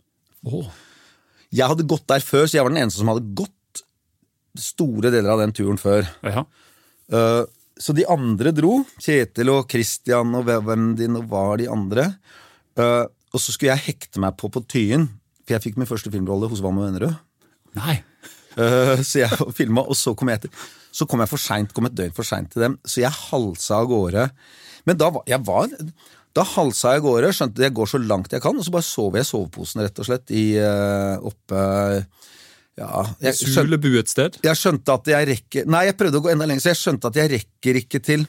Åh. 0.48 0.70
Jeg 1.52 1.68
hadde 1.68 1.86
gått 1.86 2.06
der 2.08 2.24
før, 2.24 2.46
så 2.48 2.56
jeg 2.56 2.64
var 2.64 2.72
den 2.72 2.80
eneste 2.82 3.02
som 3.02 3.10
hadde 3.12 3.34
gått 3.36 3.52
store 4.58 5.12
deler 5.14 5.34
av 5.34 5.42
den 5.42 5.54
turen 5.56 5.80
før. 5.80 6.06
Ja. 6.26 6.44
Uh, 7.12 7.42
så 7.80 7.94
de 7.96 8.06
andre 8.10 8.52
dro. 8.54 8.82
Kjetil 9.02 9.50
og 9.52 9.66
Christian 9.72 10.34
og 10.38 10.48
hvem 10.48 10.92
de 10.98 11.08
nå 11.10 11.24
var, 11.30 11.56
de 11.60 11.70
andre. 11.72 12.10
Uh, 12.78 13.04
og 13.32 13.40
så 13.40 13.52
skulle 13.54 13.72
jeg 13.72 13.86
hekte 13.88 14.20
meg 14.22 14.36
på 14.40 14.50
på 14.52 14.62
Tyen, 14.68 15.08
for 15.42 15.56
jeg 15.56 15.64
fikk 15.64 15.78
min 15.80 15.88
første 15.88 16.12
filmrolle 16.12 16.50
hos 16.52 16.62
Vam 16.64 16.80
og 16.80 16.88
Vennerød. 16.88 17.14
Nei. 17.78 18.02
Eh, 18.60 19.00
så 19.00 19.22
jeg 19.22 19.46
filma, 19.58 19.84
og 19.88 19.96
så 19.98 20.14
kom 20.18 20.30
jeg 20.30 20.42
etter. 20.42 20.64
Så 20.92 21.06
kom 21.08 21.22
jeg 21.24 21.30
for 21.30 21.40
sent, 21.40 21.72
kom 21.72 21.88
et 21.88 21.96
døgn 21.96 22.12
for 22.16 22.28
seint 22.28 22.50
til 22.52 22.66
dem, 22.66 22.76
så 22.84 23.00
jeg 23.00 23.20
halsa 23.30 23.80
av 23.80 23.88
gårde. 23.88 24.26
Men 24.88 24.98
da 25.00 25.08
var 25.14 25.22
jeg 25.30 25.40
var 25.46 25.70
Da 26.36 26.42
halsa 26.48 26.94
jeg 26.94 27.02
av 27.02 27.06
gårde, 27.06 27.30
skjønte 27.36 27.64
jeg 27.64 27.74
går 27.76 27.88
så 27.88 27.98
langt 28.00 28.32
jeg 28.32 28.44
kan, 28.44 28.56
og 28.56 28.64
så 28.64 28.72
bare 28.72 28.88
sov 28.88 29.16
jeg 29.16 29.24
i 29.24 29.28
soveposen, 29.28 29.82
rett 29.84 29.98
og 30.00 30.08
slett, 30.08 30.32
i 30.32 30.44
oppe 31.20 31.64
Ja, 32.80 33.02
jeg 33.20 33.36
skjønte, 33.36 33.52
Sulebu 33.52 33.90
et 34.00 34.08
sted. 34.08 34.38
jeg 34.42 34.56
skjønte 34.56 34.94
at 34.96 35.08
jeg 35.12 35.26
rekker 35.28 35.66
Nei, 35.68 35.82
jeg 35.90 35.96
prøvde 36.00 36.16
å 36.16 36.24
gå 36.24 36.30
enda 36.32 36.46
lenger, 36.48 36.64
så 36.64 36.70
jeg 36.72 36.78
skjønte 36.80 37.10
at 37.10 37.18
jeg 37.20 37.28
rekker 37.34 37.78
ikke 37.82 38.00
til 38.00 38.22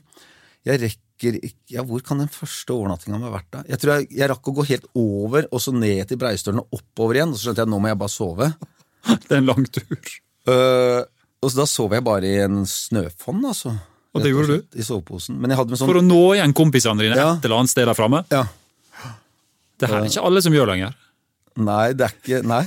Jeg 0.68 0.82
rekker 0.82 1.38
ikke 1.40 1.72
Ja, 1.78 1.86
hvor 1.88 2.04
kan 2.04 2.20
den 2.20 2.28
første 2.28 2.76
overnattinga 2.76 3.22
ha 3.24 3.32
vært, 3.32 3.48
da? 3.56 3.62
Jeg 3.72 3.80
tror 3.80 3.94
jeg, 3.96 4.10
jeg 4.20 4.28
rakk 4.34 4.50
å 4.52 4.56
gå 4.58 4.66
helt 4.68 4.90
over, 5.00 5.48
og 5.48 5.62
så 5.64 5.72
ned 5.72 6.04
til 6.10 6.20
Breistølen 6.20 6.60
og 6.66 6.76
oppover 6.76 7.22
igjen, 7.22 7.32
og 7.32 7.40
så 7.40 7.46
skjønte 7.48 7.64
jeg 7.64 7.70
at 7.70 7.72
nå 7.72 7.80
må 7.80 7.88
jeg 7.94 8.00
bare 8.02 8.12
sove. 8.12 8.50
Det 9.30 9.32
er 9.32 9.40
en 9.40 9.48
lang 9.48 9.70
tur. 9.72 10.12
Uh, 10.50 11.00
og 11.40 11.52
så 11.54 11.62
da 11.62 11.68
sov 11.72 11.96
jeg 11.96 12.04
bare 12.04 12.28
i 12.28 12.42
en 12.44 12.66
snøfonn, 12.68 13.40
altså. 13.48 13.72
Og 14.14 14.22
det 14.26 14.34
gjorde 14.34 14.50
slett, 14.52 14.76
I 14.76 14.84
soveposen. 14.86 15.40
Sånn 15.74 15.88
For 15.88 16.02
å 16.02 16.04
nå 16.04 16.20
igjen 16.36 16.52
kompisene 16.56 17.00
dine 17.02 17.16
Ja. 17.18 17.30
et 17.40 17.48
eller 17.48 17.64
annet 17.64 17.72
sted 17.72 17.88
der 17.88 17.98
framme. 17.98 18.26
Ja. 18.30 18.44
Det 19.80 19.90
her 19.90 20.04
er 20.04 20.12
ikke 20.12 20.26
alle 20.28 20.44
som 20.46 20.54
gjør 20.54 20.70
lenger. 20.74 20.94
Nei, 21.64 21.94
det 21.98 22.10
er 22.10 22.14
ikke 22.20 22.44
Nei. 22.46 22.62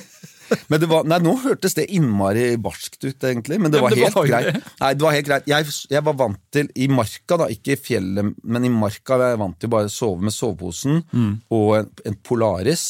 Men 0.69 0.81
det 0.83 0.89
var, 0.91 1.05
nei, 1.09 1.19
nå 1.25 1.33
hørtes 1.43 1.75
det 1.79 1.87
innmari 1.97 2.57
barskt 2.63 3.03
ut, 3.05 3.19
egentlig. 3.25 3.59
Men 3.61 3.71
det 3.73 3.79
Ja, 3.81 3.83
var 3.87 3.91
men 3.91 3.99
det 3.99 4.05
helt 4.05 4.15
var 4.19 4.27
jo 4.27 4.33
greit. 4.33 4.69
Nei, 4.81 4.93
det 4.95 5.03
var 5.07 5.13
helt 5.17 5.27
greit. 5.31 5.49
Jeg, 5.51 5.67
jeg 5.91 6.05
var 6.11 6.15
vant 6.21 6.39
til 6.55 6.69
I 6.77 6.87
marka, 6.89 7.39
da, 7.43 7.49
ikke 7.53 7.73
i 7.75 7.81
fjellet, 7.81 8.35
men 8.45 8.65
i 8.65 8.71
marka 8.73 9.19
var 9.19 9.33
jeg 9.35 9.41
vant 9.43 9.59
til 9.63 9.73
bare 9.73 9.91
å 9.91 9.93
sove 9.97 10.23
med 10.23 10.33
soveposen 10.37 11.03
Mm. 11.13 11.35
og 11.51 11.77
en, 11.81 11.91
en 12.07 12.17
Polaris. 12.23 12.87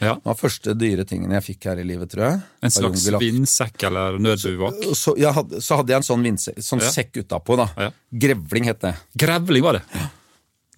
Ja. 0.00 0.14
Det 0.20 0.26
var 0.28 0.34
første 0.36 0.74
dyre 0.76 1.06
tingene 1.08 1.38
jeg 1.38 1.44
fikk 1.56 1.64
her 1.70 1.78
i 1.80 1.84
livet, 1.88 2.10
tror 2.12 2.24
jeg. 2.26 2.40
En 2.68 2.70
slags 2.74 3.06
vindsekk 3.16 3.86
eller 3.88 4.18
nødbuvak. 4.20 4.82
Så, 4.92 5.14
Så, 5.16 5.32
hadde, 5.38 5.60
så 5.64 5.78
hadde 5.80 5.94
jeg 5.94 6.02
en 6.02 6.08
sånn, 6.10 6.26
vindse, 6.26 6.52
sånn 6.60 6.82
Ja. 6.84 6.90
sekk 6.92 7.16
utapå, 7.22 7.56
da. 7.56 7.68
Ja. 7.80 7.90
Grevling 8.12 8.68
het 8.68 8.80
det. 8.84 8.94
Grevling 9.16 9.64
var 9.64 9.78
det. 9.78 9.82
Ja. 9.96 10.10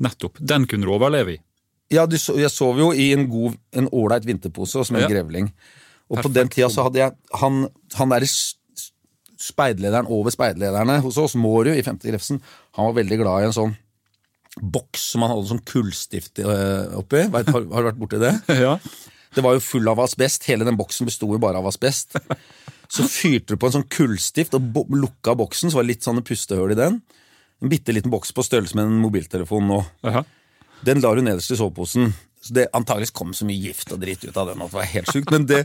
Nettopp. 0.06 0.38
Den 0.38 0.66
kunne 0.70 0.86
du 0.86 0.92
overleve 0.94 1.34
i. 1.34 1.40
Ja, 1.90 2.04
du, 2.06 2.14
jeg 2.14 2.50
sov 2.52 2.78
jo 2.78 2.92
i 2.92 3.08
en 3.16 3.26
god, 3.32 3.56
en 3.72 3.88
ålreit 3.96 4.26
vinterpose 4.28 4.84
som 4.86 4.94
en 4.96 5.02
Ja. 5.02 5.08
grevling. 5.10 5.50
Og 6.10 6.22
på 6.24 6.30
den 6.32 6.48
tida 6.48 6.68
så 6.72 6.86
hadde 6.86 7.02
jeg 7.02 7.12
Han, 7.40 7.66
han 7.98 8.08
derre 8.14 8.24
s- 8.28 8.54
s- 8.78 8.92
speidlederen 9.50 10.08
over 10.08 10.32
speidlederne 10.32 11.00
hos 11.04 11.18
oss, 11.20 11.34
Mårud 11.36 11.74
i 11.76 11.82
50 11.84 12.08
Grefsen, 12.10 12.40
han 12.78 12.88
var 12.88 12.96
veldig 13.02 13.18
glad 13.20 13.42
i 13.42 13.48
en 13.50 13.56
sånn 13.56 13.76
boks 14.58 15.02
som 15.12 15.22
han 15.22 15.30
hadde 15.34 15.50
sånn 15.52 15.60
kullstift 15.68 16.40
øh, 16.42 16.96
oppi. 16.98 17.20
Har, 17.30 17.44
har 17.52 17.84
du 17.84 17.88
vært 17.92 18.00
borti 18.00 18.18
det? 18.22 18.32
Ja. 18.64 18.78
Det 19.36 19.42
var 19.44 19.54
jo 19.54 19.60
full 19.62 19.86
av 19.92 20.00
asbest. 20.00 20.46
Hele 20.48 20.64
den 20.64 20.78
boksen 20.80 21.06
besto 21.06 21.28
jo 21.28 21.38
bare 21.38 21.60
av 21.60 21.66
asbest. 21.68 22.16
Så 22.88 23.04
fyrte 23.04 23.52
du 23.54 23.58
på 23.60 23.68
en 23.68 23.74
sånn 23.76 23.84
kullstift 23.92 24.56
og 24.56 24.70
bo 24.72 24.86
lukka 24.88 25.34
boksen, 25.36 25.68
så 25.70 25.76
var 25.78 25.84
det 25.84 25.92
litt 25.92 26.06
sånne 26.08 26.24
pustehull 26.24 26.72
i 26.72 26.78
den. 26.78 26.96
En 27.60 27.68
bitte 27.70 27.92
liten 27.92 28.10
boks 28.10 28.32
på 28.32 28.42
størrelse 28.46 28.74
med 28.78 28.88
en 28.88 28.96
mobiltelefon 29.02 29.68
nå. 29.68 29.82
Ja. 30.08 30.24
Den 30.88 31.04
la 31.04 31.12
du 31.14 31.20
nederst 31.26 31.52
i 31.52 31.58
soveposen. 31.60 32.08
Så 32.40 32.56
det 32.56 32.68
antageligvis 32.72 33.12
kom 33.14 33.34
så 33.36 33.44
mye 33.46 33.60
gift 33.68 33.92
og 33.92 34.00
dritt 34.00 34.24
ut 34.24 34.36
av 34.40 34.48
den 34.54 34.64
at 34.64 34.72
det 34.72 34.78
var 34.80 34.88
helt 34.96 35.12
sjukt. 35.12 35.30
Men 35.36 35.44
det 35.50 35.60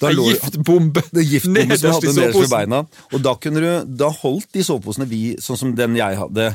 da 0.00 0.10
lå- 0.12 0.28
giftbombe 0.32 1.02
det 1.16 1.24
giftbombe 1.28 1.78
som 1.78 1.88
nederst 1.88 1.88
i 1.88 1.92
hadde 1.94 2.14
nederst 2.20 2.40
ved 2.44 2.52
beina. 2.52 2.82
Og 3.12 3.22
da, 3.24 3.34
kunne 3.40 3.62
du, 3.64 3.70
da 4.04 4.10
holdt 4.22 4.50
de 4.56 4.64
soveposene 4.66 5.06
vi, 5.10 5.22
sånn 5.42 5.60
som 5.60 5.74
den 5.78 5.96
jeg 5.98 6.18
hadde. 6.20 6.46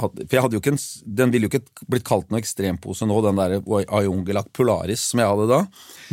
hadde- 0.00 0.26
For 0.26 0.36
jeg 0.36 0.42
hadde 0.44 0.58
jo 0.58 0.60
ikke 0.64 0.72
en, 0.74 0.80
Den 1.20 1.30
ville 1.32 1.48
jo 1.48 1.52
ikke 1.54 1.86
blitt 1.88 2.04
kalt 2.04 2.30
noe 2.30 2.40
ekstrempose 2.42 3.06
nå, 3.08 3.16
den 3.24 3.38
der 3.40 3.56
Ayungelak 3.96 4.50
Polaris 4.52 5.00
som 5.12 5.22
jeg 5.22 5.30
hadde 5.32 5.46
da. 5.52 5.60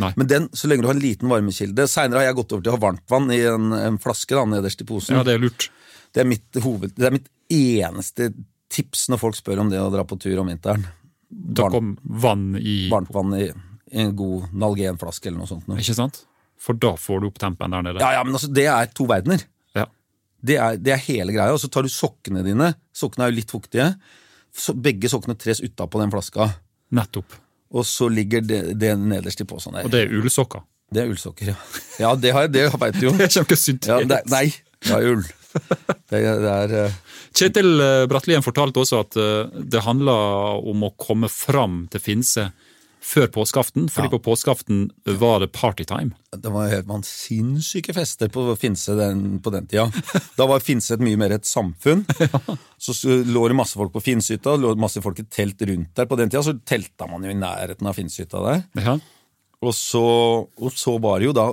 Nei. 0.04 0.14
Men 0.16 0.28
den, 0.32 0.50
så 0.56 0.70
lenge 0.72 0.86
du 0.86 0.88
har 0.92 0.96
en 0.96 1.04
liten 1.04 1.30
varmekilde 1.32 1.88
Seinere 1.92 2.22
har 2.24 2.30
jeg 2.32 2.38
gått 2.42 2.54
over 2.56 2.64
til 2.64 2.72
å 2.74 2.78
ha 2.78 2.84
varmtvann 2.86 3.32
i 3.36 3.42
en, 3.52 3.72
en 3.76 4.00
flaske 4.02 4.36
da, 4.38 4.46
nederst 4.58 4.82
i 4.86 4.88
posen. 4.88 5.18
Ja, 5.20 5.24
det 5.28 5.36
er 5.38 5.44
lurt. 5.44 5.70
Det 6.14 6.22
er 6.24 6.30
mitt 6.30 6.60
hoved, 6.64 6.94
det 6.96 7.08
er 7.10 7.16
mitt 7.16 7.30
eneste 7.54 8.32
tips 8.74 9.08
når 9.12 9.20
folk 9.22 9.36
spør 9.38 9.60
om 9.64 9.70
det 9.70 9.80
å 9.82 9.90
dra 9.94 10.04
på 10.06 10.16
tur 10.22 10.40
om 10.42 10.48
vinteren. 10.50 10.86
Da 11.34 11.68
kom 11.74 11.96
vann 12.04 12.54
i 12.62 12.88
Varmtvann 12.92 13.34
i, 13.40 13.48
i 13.94 14.02
en 14.04 14.12
god 14.18 14.52
Nalgenflaske 14.54 15.30
eller 15.32 15.42
noe 15.44 15.50
sånt. 15.50 15.66
Noe. 15.70 15.82
Ikke 15.82 15.96
sant? 15.98 16.24
For 16.64 16.80
da 16.80 16.94
får 17.00 17.22
du 17.22 17.30
opp 17.30 17.40
tempen 17.42 17.76
der 17.76 17.84
nede. 17.84 18.02
Ja, 18.04 18.14
ja, 18.18 18.24
men 18.24 18.38
altså, 18.38 18.50
det 18.56 18.66
er 18.72 18.92
to 18.96 19.08
verdener. 19.10 19.44
Ja. 19.76 19.88
Det 20.40 20.56
er, 20.56 20.78
det 20.80 20.96
er 20.96 21.02
hele 21.10 21.36
greia. 21.36 21.56
Og 21.56 21.60
så 21.60 21.70
tar 21.72 21.84
du 21.84 21.92
sokkene 21.92 22.44
dine. 22.46 22.72
Sokkene 22.96 23.28
er 23.28 23.34
jo 23.34 23.40
litt 23.42 23.52
fuktige. 23.52 23.90
Så 24.56 24.76
begge 24.78 25.12
sokkene 25.12 25.36
tres 25.40 25.64
utapå 25.64 26.00
den 26.00 26.14
flaska. 26.14 26.48
Nettopp. 26.96 27.36
Og 27.74 27.88
så 27.90 28.08
ligger 28.12 28.44
det, 28.46 28.62
det 28.80 28.94
nederst 29.02 29.42
i 29.42 29.48
posen 29.50 29.76
der. 29.76 29.90
Og 29.90 29.94
det 29.94 30.06
er 30.06 30.16
ullsokker. 30.16 30.64
Det 30.94 31.02
er 31.04 31.10
ullsokker, 31.10 31.54
ja. 31.54 31.56
Ja, 32.00 32.12
det, 32.16 32.34
har 32.36 32.46
jeg, 32.46 32.54
det 32.54 32.68
veit 32.80 33.00
du 33.00 33.08
jo. 33.08 33.16
Det 33.18 33.32
kommer 33.34 33.50
ikke 33.50 33.60
syntes. 33.60 33.90
Ja, 33.90 33.98
det, 34.08 34.20
nei, 34.30 34.46
det 34.86 35.00
er 35.00 35.08
ull. 35.10 35.24
Det, 35.54 36.20
det 36.20 36.52
er 36.52 36.76
uh... 36.88 37.00
Kjetil 37.34 37.82
eh, 37.82 38.04
Brattlien 38.10 38.46
fortalte 38.46 38.82
også 38.82 39.00
at 39.02 39.18
eh, 39.22 39.60
det 39.74 39.82
handla 39.86 40.14
om 40.62 40.86
å 40.86 40.92
komme 41.02 41.30
fram 41.34 41.84
til 41.94 42.02
Finse 42.02 42.48
før 43.04 43.28
påskeaften, 43.36 43.90
fordi 43.92 44.10
på 44.14 44.20
påskeaften 44.24 44.86
var 45.20 45.42
det 45.44 45.52
partytime. 45.56 46.16
Det 46.32 46.52
var 46.54 46.72
helt 46.72 46.88
man 46.90 47.04
sinnssyke 47.06 47.94
fester 47.96 48.32
på 48.32 48.46
Finse 48.60 48.96
den, 48.98 49.42
på 49.44 49.52
den 49.54 49.68
tida. 49.70 49.90
Da 50.38 50.48
var 50.50 50.64
Finse 50.64 50.96
et 50.96 51.04
mye 51.04 51.20
mer 51.20 51.36
et 51.36 51.48
samfunn. 51.48 52.06
Så 52.84 52.96
lå 53.28 53.44
det 53.52 53.58
masse 53.60 53.78
folk 53.80 53.94
på 53.94 54.04
Finnshytta, 54.04 54.56
lå 54.60 54.74
masse 54.80 55.04
folk 55.04 55.20
i 55.20 55.28
telt 55.28 55.62
rundt 55.68 55.92
der. 55.98 56.08
På 56.10 56.20
den 56.20 56.32
tida 56.32 56.44
så 56.44 56.56
telta 56.68 57.08
man 57.08 57.24
jo 57.24 57.32
i 57.32 57.38
nærheten 57.38 57.88
av 57.88 57.96
Finnshytta 57.96 58.42
der. 58.44 58.64
Ja. 58.80 58.98
Og 59.64 59.76
så, 59.78 60.04
og 60.44 60.74
så 60.76 60.98
var 61.00 61.22
det 61.22 61.30
jo 61.30 61.36
da 61.38 61.46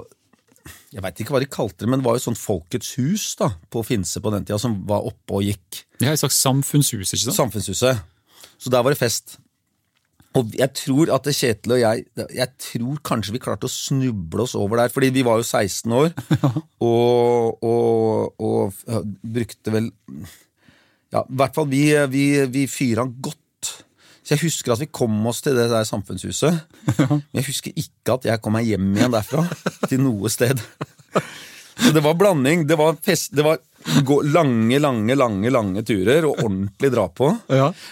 Jeg 0.91 1.05
veit 1.05 1.21
ikke 1.23 1.37
hva 1.37 1.43
de 1.43 1.47
kalte 1.51 1.85
det, 1.85 1.91
men 1.91 2.01
det 2.01 2.07
var 2.09 2.17
jo 2.19 2.25
sånn 2.25 2.39
Folkets 2.39 2.97
hus 2.99 3.29
da, 3.39 3.53
på 3.71 3.85
Finse 3.87 4.23
på 4.23 4.33
den 4.35 4.47
tida, 4.47 4.59
som 4.59 4.81
var 4.91 5.07
oppe 5.07 5.39
og 5.39 5.47
gikk. 5.47 5.85
Er 6.03 6.15
et 6.15 6.23
slags 6.23 6.41
samfunnshus, 6.43 7.13
ikke 7.15 7.29
sant? 7.29 7.39
Samfunnshuset. 7.39 8.03
Så 8.61 8.73
der 8.73 8.83
var 8.83 8.95
det 8.95 8.99
fest. 9.01 9.39
Og 10.39 10.53
jeg 10.55 10.71
tror 10.79 11.11
at 11.17 11.27
Kjetil 11.27 11.75
og 11.75 11.81
jeg 11.81 12.05
Jeg 12.37 12.49
tror 12.63 13.01
kanskje 13.07 13.35
vi 13.35 13.43
klarte 13.43 13.67
å 13.67 13.73
snuble 13.73 14.45
oss 14.45 14.55
over 14.59 14.83
der, 14.83 14.93
fordi 14.93 15.11
vi 15.15 15.25
var 15.27 15.41
jo 15.41 15.47
16 15.47 15.91
år, 15.97 16.13
og, 16.91 17.65
og, 17.67 18.39
og 18.39 19.11
brukte 19.23 19.75
vel 19.75 19.91
Ja, 21.11 21.25
i 21.25 21.39
hvert 21.41 21.57
fall 21.57 21.67
vi, 21.71 21.85
vi, 22.13 22.25
vi 22.47 22.69
fyra 22.71 23.03
godt. 23.11 23.39
Så 24.23 24.37
jeg 24.37 24.45
husker 24.45 24.77
at 24.77 24.83
vi 24.85 24.87
kom 24.95 25.17
oss 25.27 25.41
til 25.43 25.57
det 25.59 25.67
der 25.73 25.89
samfunnshuset. 25.89 26.61
Men 27.01 27.41
jeg 27.41 27.49
husker 27.49 27.75
ikke 27.75 28.15
at 28.15 28.29
jeg 28.29 28.43
kom 28.45 28.55
meg 28.55 28.69
hjem 28.69 28.93
igjen 28.95 29.11
derfra. 29.11 29.43
Til 29.91 30.05
noe 30.05 30.31
sted. 30.31 30.63
Så 31.81 31.91
det 31.97 32.05
var 32.05 32.15
blanding. 32.15 32.63
Det 32.69 32.79
var, 32.79 32.95
fest, 33.03 33.33
det 33.35 33.43
var 33.43 33.59
lange, 34.31 34.79
lange, 34.79 35.17
lange 35.19 35.51
lange 35.51 35.83
turer 35.83 36.29
og 36.29 36.45
ordentlig 36.45 36.93
dra 36.95 37.09
på. 37.11 37.33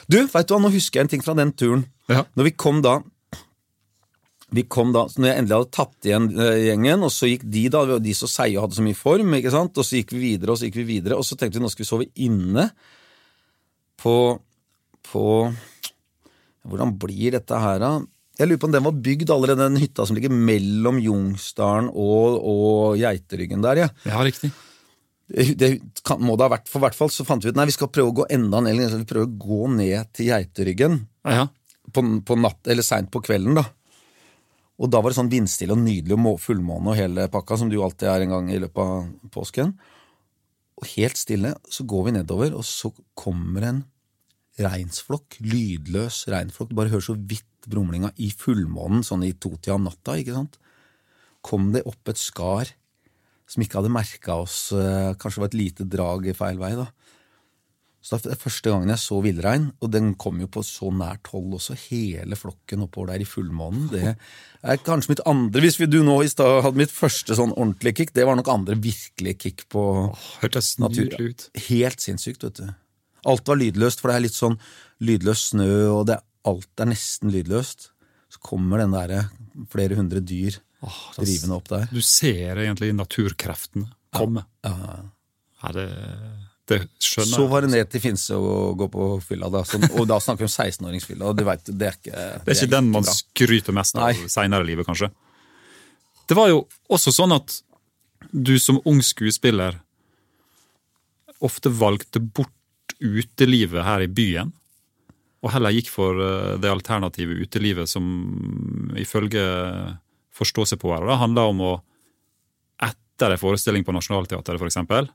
Du, 0.06 0.20
vet 0.20 0.46
du 0.46 0.54
hva, 0.54 0.62
nå 0.62 0.70
husker 0.76 1.00
jeg 1.00 1.08
en 1.08 1.12
ting 1.16 1.24
fra 1.26 1.34
den 1.38 1.50
turen. 1.58 1.82
Ja. 2.08 2.24
Når 2.38 2.50
vi 2.50 2.56
kom 2.56 2.82
da 2.84 2.98
vi 4.48 4.64
kom 4.64 4.94
da, 4.96 5.04
så 5.10 5.20
når 5.20 5.28
jeg 5.28 5.40
endelig 5.42 5.56
hadde 5.58 5.76
tatt 5.76 6.06
igjen 6.08 6.28
eh, 6.40 6.58
gjengen, 6.70 7.02
og 7.04 7.12
så 7.12 7.28
gikk 7.28 7.42
de 7.52 7.66
da, 7.72 7.82
de 8.00 8.14
så 8.16 8.28
seige 8.30 8.56
og 8.56 8.64
hadde 8.64 8.78
så 8.78 8.84
mye 8.86 8.96
form, 8.96 9.34
ikke 9.36 9.52
sant? 9.52 9.76
og 9.76 9.84
så 9.84 9.98
gikk 9.98 10.14
vi 10.16 10.22
videre, 10.22 10.54
og 10.54 10.60
så 10.60 10.68
gikk 10.68 10.78
vi 10.80 10.86
videre, 10.88 11.18
og 11.20 11.26
så 11.28 11.36
tenkte 11.36 11.60
vi 11.60 11.64
nå 11.66 11.72
skal 11.72 11.84
vi 11.84 11.88
sove 11.90 12.06
inne 12.28 12.70
på, 14.00 14.14
på 15.10 15.24
Hvordan 16.68 16.90
blir 17.00 17.32
dette 17.32 17.56
her, 17.56 17.78
da? 17.80 17.90
Jeg 18.38 18.48
lurer 18.48 18.60
på 18.60 18.68
om 18.68 18.72
den 18.74 18.84
var 18.84 18.96
bygd 19.04 19.30
allerede, 19.32 19.68
den 19.70 19.80
hytta 19.80 20.04
som 20.06 20.16
ligger 20.18 20.32
mellom 20.32 20.98
Jungsdalen 21.00 21.88
og, 21.88 22.36
og 22.44 22.98
Geiteryggen 23.00 23.64
der, 23.64 23.84
ja. 23.84 23.88
Ja, 24.04 24.18
riktig. 24.26 24.50
Det, 25.28 25.46
det 25.60 25.70
kan, 26.06 26.20
må 26.24 26.36
det 26.36 26.46
ha 26.46 26.52
vært, 26.54 26.68
for 26.68 26.80
hvert 26.84 26.96
fall 26.96 27.12
så 27.12 27.24
fant 27.28 27.44
vi 27.44 27.52
ut 27.52 27.56
nei, 27.58 27.66
vi 27.68 27.76
skal 27.76 27.90
prøve 27.92 28.12
å 28.12 28.16
gå 28.20 28.28
enda 28.32 28.60
ned, 28.64 28.80
vi 28.80 29.08
prøver 29.08 29.28
å 29.28 29.40
gå 29.44 29.72
ned 29.76 30.12
til 30.16 30.32
Geiteryggen 30.32 31.02
Ja, 31.28 31.42
Ja. 31.42 31.46
På, 31.92 32.04
på 32.24 32.38
natt, 32.38 32.62
eller 32.68 32.86
seint 32.86 33.10
på 33.12 33.22
kvelden, 33.24 33.58
da. 33.58 33.66
Og 34.78 34.90
da 34.92 35.00
var 35.02 35.10
det 35.10 35.18
sånn 35.18 35.30
vindstille 35.32 35.74
og 35.74 35.82
nydelig 35.82 36.14
og 36.14 36.22
må- 36.22 36.38
fullmåne 36.38 36.92
og 36.92 36.98
hele 36.98 37.26
pakka, 37.32 37.58
som 37.58 37.70
du 37.70 37.80
alltid 37.82 38.08
er 38.12 38.24
en 38.24 38.34
gang 38.36 38.50
i 38.54 38.60
løpet 38.62 38.78
av 38.78 39.30
påsken. 39.34 39.72
Og 40.78 40.86
helt 40.94 41.18
stille, 41.18 41.56
så 41.66 41.86
går 41.90 42.04
vi 42.06 42.16
nedover, 42.20 42.54
og 42.54 42.62
så 42.66 42.92
kommer 43.18 43.66
en 43.66 43.80
reinsflokk, 44.58 45.40
lydløs 45.42 46.24
reinflokk. 46.30 46.70
Du 46.70 46.78
bare 46.78 46.92
hører 46.92 47.08
så 47.08 47.16
vidt 47.18 47.66
brumlinga 47.68 48.12
i 48.22 48.30
fullmånen, 48.30 49.02
sånn 49.06 49.26
i 49.26 49.34
totida 49.34 49.74
om 49.74 49.88
natta, 49.88 50.14
ikke 50.18 50.36
sant. 50.36 50.58
Kom 51.42 51.72
det 51.74 51.84
opp 51.86 52.10
et 52.10 52.18
skar 52.20 52.70
som 53.48 53.64
ikke 53.64 53.80
hadde 53.80 53.92
merka 53.92 54.36
oss, 54.42 54.70
eh, 54.76 55.14
kanskje 55.18 55.38
det 55.38 55.44
var 55.44 55.50
et 55.50 55.58
lite 55.58 55.88
drag 55.88 56.36
feil 56.36 56.58
vei, 56.60 56.74
da. 56.76 56.86
Så 58.00 58.16
det 58.22 58.30
er 58.32 58.38
første 58.40 58.70
gangen 58.70 58.88
jeg 58.92 59.00
så 59.02 59.18
villrein, 59.24 59.64
og 59.82 59.90
den 59.92 60.12
kom 60.14 60.38
jo 60.40 60.46
på 60.54 60.62
så 60.64 60.88
nært 60.94 61.26
hold 61.32 61.56
også, 61.58 61.74
hele 61.90 62.36
flokken 62.38 62.84
oppover 62.86 63.10
der 63.12 63.24
i 63.24 63.26
fullmånen. 63.28 63.88
Det 63.90 64.04
er 64.62 64.78
kanskje 64.86 65.10
mitt 65.12 65.22
andre 65.28 65.60
Hvis 65.64 65.80
vi, 65.80 65.88
du 65.90 65.98
nå 66.06 66.14
i 66.24 66.30
stad 66.30 66.62
hadde 66.64 66.78
mitt 66.78 66.94
første 66.94 67.34
sånn 67.36 67.52
ordentlige 67.58 67.98
kick, 67.98 68.14
det 68.14 68.24
var 68.24 68.38
nok 68.38 68.48
andre 68.54 68.78
virkelige 68.80 69.38
kick 69.42 69.66
på 69.74 69.82
Hørtes 70.40 70.76
natur. 70.78 71.04
nydelig 71.10 71.34
ut. 71.34 71.48
Helt 71.68 72.00
sinnssykt, 72.06 72.46
vet 72.46 72.62
du. 72.62 72.70
Alt 73.28 73.50
var 73.50 73.58
lydløst, 73.60 74.00
for 74.00 74.08
det 74.12 74.16
er 74.16 74.26
litt 74.28 74.38
sånn 74.38 74.56
lydløs 75.04 75.48
snø, 75.50 75.68
og 75.98 76.06
det, 76.08 76.20
alt 76.48 76.80
er 76.80 76.92
nesten 76.94 77.34
lydløst. 77.34 77.90
Så 78.30 78.40
kommer 78.44 78.78
den 78.78 78.94
derre 78.94 79.24
flere 79.74 79.98
hundre 79.98 80.20
dyr 80.22 80.54
det- 80.54 81.18
drivende 81.18 81.56
opp 81.58 81.68
der. 81.68 81.88
Du 81.90 82.00
ser 82.00 82.62
egentlig 82.62 82.94
naturkreftene 82.94 83.90
komme. 84.14 84.46
Ja, 84.64 85.72
det, 85.74 85.88
det 86.68 86.78
skjønner 87.00 87.30
jeg. 87.32 87.34
Så 87.38 87.46
var 87.50 87.64
det 87.64 87.70
ned 87.72 87.88
til 87.92 88.02
Finse 88.04 88.36
og 88.36 88.76
gå 88.80 88.88
på 88.92 89.06
fylla, 89.24 89.48
da. 89.52 89.62
Så, 89.64 89.80
og 89.88 90.04
da 90.10 90.18
snakker 90.20 90.44
vi 90.44 90.48
om 90.48 90.52
16-åringsfylla, 90.52 91.30
og 91.30 91.38
det 91.38 91.46
er 91.48 91.54
ikke 91.56 91.72
Det 91.78 92.52
er 92.52 92.58
ikke 92.58 92.70
den 92.74 92.90
man 92.92 93.06
bra. 93.06 93.14
skryter 93.16 93.76
mest 93.76 93.96
av 93.96 94.08
Nei. 94.08 94.28
seinere 94.28 94.66
i 94.66 94.70
livet, 94.72 94.86
kanskje. 94.88 95.08
Det 96.28 96.36
var 96.36 96.50
jo 96.52 96.62
også 96.92 97.14
sånn 97.16 97.32
at 97.38 97.62
du 98.32 98.58
som 98.60 98.82
ung 98.84 99.00
skuespiller 99.04 99.78
ofte 101.40 101.70
valgte 101.72 102.20
bort 102.20 102.52
utelivet 102.98 103.84
her 103.86 104.02
i 104.04 104.10
byen, 104.10 104.52
og 105.38 105.52
heller 105.54 105.70
gikk 105.70 105.88
for 105.94 106.18
eh, 106.18 106.56
det 106.58 106.68
alternative 106.68 107.36
utelivet 107.46 107.88
som 107.88 108.04
ifølge 108.98 109.44
forståsegpåere 110.34 111.16
handla 111.20 111.44
om 111.52 111.62
å 111.62 111.72
etter 112.82 113.34
en 113.34 113.40
forestilling 113.40 113.86
på 113.86 113.94
Nationaltheatret, 113.94 114.58
for 114.58 114.66
eksempel, 114.68 115.08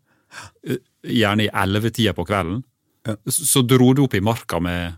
gjerne 1.04 1.48
i 1.48 1.52
ellevetida 1.63 2.13
på 2.17 2.26
kvelden, 2.30 2.63
Ja. 3.08 3.17
så 3.28 3.62
dro 3.67 3.91
du 3.93 4.06
opp 4.06 4.13
i 4.15 4.22
marka 4.24 4.62
med, 4.63 4.96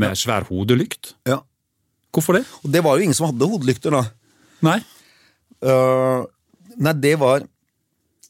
med 0.00 0.14
ja. 0.14 0.16
svær 0.16 0.46
hodelykt. 0.48 1.14
Ja. 1.28 1.42
Hvorfor 2.10 2.38
det? 2.38 2.44
Og 2.64 2.72
det 2.72 2.82
var 2.82 2.96
jo 2.96 3.04
ingen 3.04 3.14
som 3.14 3.28
hadde 3.28 3.48
hodelykter, 3.50 3.92
da. 3.94 4.04
Nei. 4.64 4.78
Uh, 5.60 6.24
nei, 6.80 6.94
det 6.96 7.18
var 7.20 7.44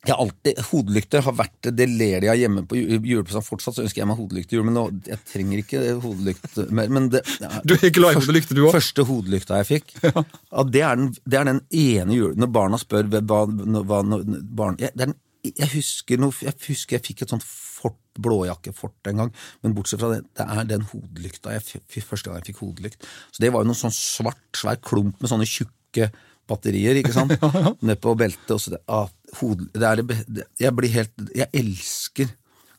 jeg 0.00 0.16
alltid, 0.16 0.58
Hodelykter 0.70 1.20
har 1.26 1.34
vært 1.36 1.68
Det 1.76 1.84
ler 1.90 2.22
de 2.24 2.30
av 2.32 2.38
hjemme 2.40 2.62
på 2.64 2.78
ju- 2.78 3.02
julepresang. 3.04 3.44
Fortsatt 3.44 3.76
så 3.76 3.82
ønsker 3.84 4.00
jeg 4.00 4.08
meg 4.08 4.16
hodelykt 4.16 4.52
i 4.52 4.56
jul, 4.56 4.64
men 4.64 4.72
nå, 4.78 4.84
jeg 5.04 5.20
trenger 5.28 5.60
ikke 5.60 5.82
hodelykt 6.00 6.56
mer. 6.72 6.88
Men 6.88 7.10
det, 7.12 7.20
Du 7.68 7.74
er 7.76 7.92
glad 7.92 8.16
i 8.16 8.22
hodelykter, 8.22 8.56
du 8.56 8.62
òg? 8.64 8.72
Første 8.78 9.04
hodelykta 9.04 9.58
jeg 9.60 9.68
fikk, 9.68 9.92
ja. 10.08 10.24
det, 10.64 10.80
er 10.86 10.96
den, 10.96 11.10
det 11.28 11.40
er 11.42 11.50
den 11.50 11.60
ene 11.68 12.16
julen 12.16 12.40
Når 12.40 12.52
barna 12.54 12.80
spør 12.80 13.10
hva, 13.12 13.42
hva 13.44 14.00
når 14.08 14.24
barn, 14.56 14.80
ja, 14.80 14.88
det 14.94 15.04
er 15.04 15.12
den, 15.12 15.18
jeg, 15.44 15.68
husker 15.74 16.20
noe, 16.20 16.34
jeg 16.44 16.56
husker 16.66 16.98
jeg 16.98 17.06
fikk 17.06 17.24
et 17.24 17.34
sånt 17.34 17.46
fort, 17.46 17.98
blåjakkefort 18.20 19.10
en 19.12 19.22
gang, 19.22 19.30
men 19.64 19.74
bortsett 19.76 20.02
fra 20.02 20.10
det, 20.12 20.24
det 20.36 20.44
er 20.44 20.66
den 20.68 20.82
hodelykta 20.90 21.54
jeg 21.54 22.04
første 22.04 22.28
gang 22.28 22.40
jeg 22.40 22.50
fikk 22.50 22.64
hodelykt. 22.64 23.06
Så 23.32 23.44
det 23.44 23.52
var 23.54 23.64
jo 23.64 23.70
noen 23.70 23.78
sånn 23.78 23.94
svart, 23.94 24.42
svær 24.58 24.80
klump 24.84 25.22
med 25.22 25.32
sånne 25.32 25.48
tjukke 25.48 26.10
batterier, 26.50 26.98
ikke 27.00 27.14
sant? 27.14 27.32
Ned 27.86 28.02
på 28.02 28.16
beltet. 28.18 28.50
Og 28.52 28.60
så 28.60 28.74
det, 28.74 28.82
ah, 28.90 29.08
hode, 29.40 29.70
det 29.72 29.86
er 29.86 30.02
det, 30.02 30.18
det, 30.26 30.46
jeg 30.60 30.74
blir 30.76 30.92
helt 30.92 31.26
Jeg 31.36 31.48
elsker 31.62 32.34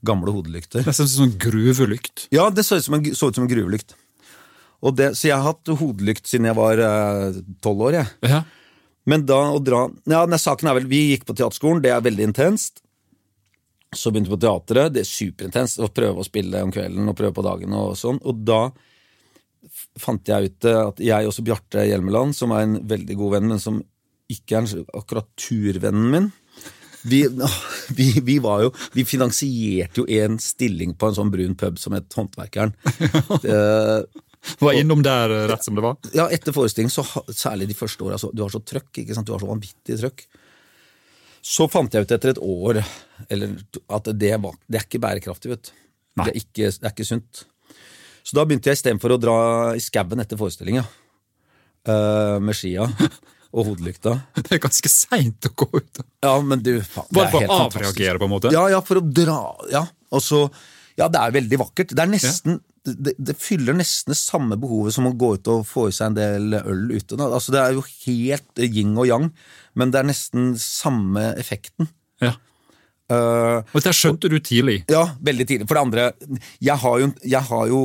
gamle 0.06 0.34
hodelykter. 0.36 0.84
Nesten 0.86 1.10
som 1.10 1.28
sånn 1.30 1.36
gruvelykt. 1.42 2.28
Ja, 2.34 2.50
det 2.54 2.66
så 2.68 2.80
ut 2.80 2.86
som 2.86 2.98
en, 2.98 3.06
ut 3.06 3.18
som 3.22 3.46
en 3.46 3.52
gruvelykt. 3.52 3.96
Og 4.82 4.96
det, 4.98 5.12
så 5.18 5.30
jeg 5.30 5.38
har 5.38 5.54
hatt 5.54 5.72
hodelykt 5.78 6.26
siden 6.30 6.50
jeg 6.50 6.58
var 6.58 6.82
tolv 7.64 7.88
år. 7.90 8.02
jeg. 8.02 8.34
Ja. 8.34 8.42
Men 9.10 9.26
da 9.26 9.40
å 9.50 9.60
dra 9.64 9.88
Ja, 10.10 10.26
nei, 10.30 10.40
saken 10.42 10.70
er 10.70 10.78
vel 10.78 10.90
Vi 10.92 11.02
gikk 11.12 11.26
på 11.30 11.36
teaterskolen, 11.38 11.82
det 11.84 11.94
er 11.94 12.04
veldig 12.06 12.28
intenst. 12.30 12.84
Så 13.96 14.12
begynte 14.12 14.32
vi 14.32 14.38
på 14.38 14.44
teatret, 14.46 14.94
det 14.96 15.04
er 15.04 15.10
superintenst. 15.10 15.82
Å 15.84 15.90
prøve 15.92 16.24
å 16.24 16.28
spille 16.28 16.62
om 16.64 16.72
kvelden 16.72 17.10
og 17.12 17.18
prøve 17.18 17.36
på 17.36 17.44
dagen 17.44 17.74
og 17.76 17.98
sånn. 18.00 18.22
Og 18.24 18.46
da 18.48 18.62
fant 20.00 20.32
jeg 20.32 20.52
ut 20.52 20.68
eh, 20.70 20.84
at 20.86 21.02
jeg 21.04 21.28
også 21.28 21.44
Bjarte 21.46 21.84
Hjelmeland, 21.90 22.36
som 22.38 22.54
er 22.56 22.64
en 22.66 22.78
veldig 22.88 23.18
god 23.20 23.36
venn, 23.36 23.50
men 23.52 23.60
som 23.62 23.82
ikke 24.32 24.62
er 24.62 24.86
akkurat 24.96 25.28
turvennen 25.36 26.08
min 26.14 26.32
vi, 27.04 27.26
vi, 27.98 28.08
vi 28.24 28.38
var 28.40 28.62
jo 28.64 28.72
Vi 28.94 29.06
finansierte 29.10 30.04
jo 30.04 30.22
en 30.22 30.38
stilling 30.40 30.94
på 30.96 31.10
en 31.10 31.18
sånn 31.18 31.32
brun 31.34 31.58
pub 31.60 31.80
som 31.82 31.96
het 31.98 32.14
Håndverkeren. 32.16 32.76
Det, 33.42 33.58
Var 34.62 34.78
innom 34.80 35.04
der 35.06 35.34
eh, 35.34 35.48
rett 35.52 35.66
som 35.66 35.78
det 35.78 35.84
var. 35.86 35.98
ja, 36.18 36.28
etter 36.34 36.56
forestilling, 36.56 36.90
så, 36.94 37.06
særlig 37.30 37.70
de 37.70 37.78
første 37.78 38.06
åra, 38.06 38.18
du 38.18 38.42
har 38.44 38.54
så 38.54 38.62
trøkk, 38.66 39.04
ikke 39.04 39.18
sant? 39.18 39.30
Du 39.30 39.36
har 39.36 39.44
så 39.44 39.50
vanvittig 39.50 40.00
trøkk. 40.02 40.26
Så 41.42 41.66
fant 41.72 41.94
jeg 41.94 42.06
ut 42.06 42.14
etter 42.14 42.36
et 42.36 42.42
år 42.42 42.82
eller, 43.34 43.56
at 43.90 44.10
det, 44.14 44.34
var, 44.42 44.58
det 44.70 44.82
er 44.82 44.86
ikke 44.86 45.02
bærekraftig, 45.02 45.54
vet 45.54 45.70
du. 45.70 45.76
Det 46.22 46.28
er 46.28 46.38
ikke, 46.38 46.70
det 46.70 46.88
er 46.88 46.94
ikke 46.94 47.08
sunt. 47.08 47.44
Så 48.22 48.38
da 48.38 48.46
begynte 48.46 48.70
jeg 48.70 48.78
istedenfor 48.78 49.16
å 49.16 49.20
dra 49.22 49.38
i 49.78 49.82
skauen 49.82 50.22
etter 50.22 50.38
forestillinga, 50.38 50.84
uh, 51.90 52.38
med 52.44 52.58
skia 52.58 52.86
og 53.52 53.72
hodelykta. 53.72 54.14
Det 54.46 54.58
er 54.58 54.62
ganske 54.64 54.92
seint 54.92 55.48
å 55.50 55.54
gå 55.64 55.70
ut. 55.74 56.04
Ja, 56.24 56.36
men 56.46 56.62
du, 56.64 56.76
faen, 56.86 57.10
Bare 57.16 57.32
for 57.34 57.48
å 57.48 57.62
avreagere, 57.66 58.20
på 58.22 58.28
en 58.28 58.34
måte. 58.36 58.54
Ja, 58.54 58.68
ja, 58.72 58.84
for 58.86 59.02
å 59.02 59.06
dra 59.06 59.40
Ja, 59.72 59.86
og 60.12 60.24
så 60.24 60.46
Ja, 61.00 61.08
det 61.12 61.20
er 61.20 61.34
veldig 61.34 61.60
vakkert. 61.64 61.96
Det 61.96 62.04
er 62.04 62.12
nesten 62.12 62.60
det, 62.86 63.14
det 63.22 63.36
fyller 63.38 63.76
nesten 63.78 64.14
det 64.14 64.18
samme 64.20 64.58
behovet 64.60 64.96
som 64.96 65.06
å 65.10 65.14
gå 65.18 65.36
ut 65.38 65.50
og 65.54 65.66
få 65.70 65.88
i 65.90 65.96
seg 65.96 66.12
en 66.12 66.18
del 66.18 66.56
øl 66.62 66.88
ute. 66.96 67.18
Altså, 67.22 67.54
det 67.54 67.62
er 67.62 67.76
jo 67.78 67.84
helt 68.06 68.62
yin 68.66 68.96
og 68.98 69.10
yang, 69.10 69.28
men 69.78 69.94
det 69.94 70.02
er 70.02 70.08
nesten 70.10 70.54
samme 70.62 71.32
effekten. 71.42 71.90
Ja. 72.24 72.36
Uh, 73.12 73.60
Og 73.76 73.84
det 73.84 73.92
skjønte 73.98 74.30
du 74.32 74.38
tidlig. 74.40 74.86
ja, 74.90 75.04
veldig 75.20 75.46
tidlig. 75.50 75.68
For 75.68 75.76
det 75.78 75.84
andre, 75.84 76.40
jeg 76.64 76.78
har 76.80 77.02
jo, 77.02 77.12
jeg 77.28 77.44
har 77.50 77.68
jo 77.68 77.82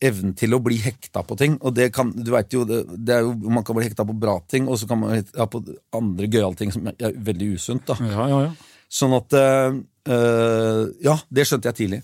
evnen 0.00 0.32
til 0.32 0.56
å 0.56 0.62
bli 0.64 0.78
hekta 0.80 1.20
på 1.28 1.36
ting, 1.36 1.58
og 1.60 1.74
det 1.76 1.90
kan, 1.92 2.08
du 2.16 2.30
vet 2.32 2.54
jo, 2.56 2.62
det, 2.64 2.78
det 2.96 3.18
er 3.18 3.26
jo, 3.26 3.34
man 3.52 3.66
kan 3.66 3.76
bli 3.76 3.84
hekta 3.84 4.06
på 4.08 4.16
bra 4.16 4.38
ting, 4.48 4.64
og 4.72 4.80
så 4.80 4.88
kan 4.88 5.02
man 5.02 5.18
hekta 5.18 5.44
på 5.52 5.60
andre 5.98 6.30
gøyale 6.32 6.56
ting 6.56 6.72
som 6.72 6.88
er 6.88 7.12
veldig 7.28 7.50
usunt. 7.58 7.84
da. 7.90 7.98
Ja, 8.08 8.28
ja, 8.32 8.40
ja. 8.48 8.70
Sånn 8.90 9.12
at 9.14 9.36
eh, 9.38 9.76
Ja, 11.04 11.18
det 11.30 11.44
skjønte 11.46 11.70
jeg 11.70 11.76
tidlig. 11.82 12.00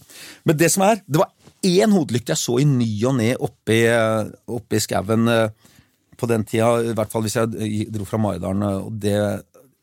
Men 0.47 0.61
det 0.61 0.69
som 0.71 0.85
er, 0.87 1.01
det 1.09 1.19
var 1.25 1.33
én 1.65 1.95
hodelykt 1.95 2.33
jeg 2.33 2.41
så 2.41 2.59
i 2.61 2.67
ny 2.69 2.89
og 3.09 3.17
ne 3.19 3.33
oppi, 3.43 3.81
uh, 3.89 4.29
oppi 4.57 4.81
skauen 4.83 5.29
eh, 5.33 5.73
på 6.17 6.29
den 6.31 6.47
tida, 6.49 6.71
i 6.81 6.95
hvert 6.97 7.13
fall 7.13 7.25
hvis 7.27 7.37
jeg 7.39 7.91
dro 7.93 8.07
fra 8.09 8.21
Maridalen, 8.21 8.65
eh, 8.67 8.87
og 8.87 8.97
det 9.03 9.17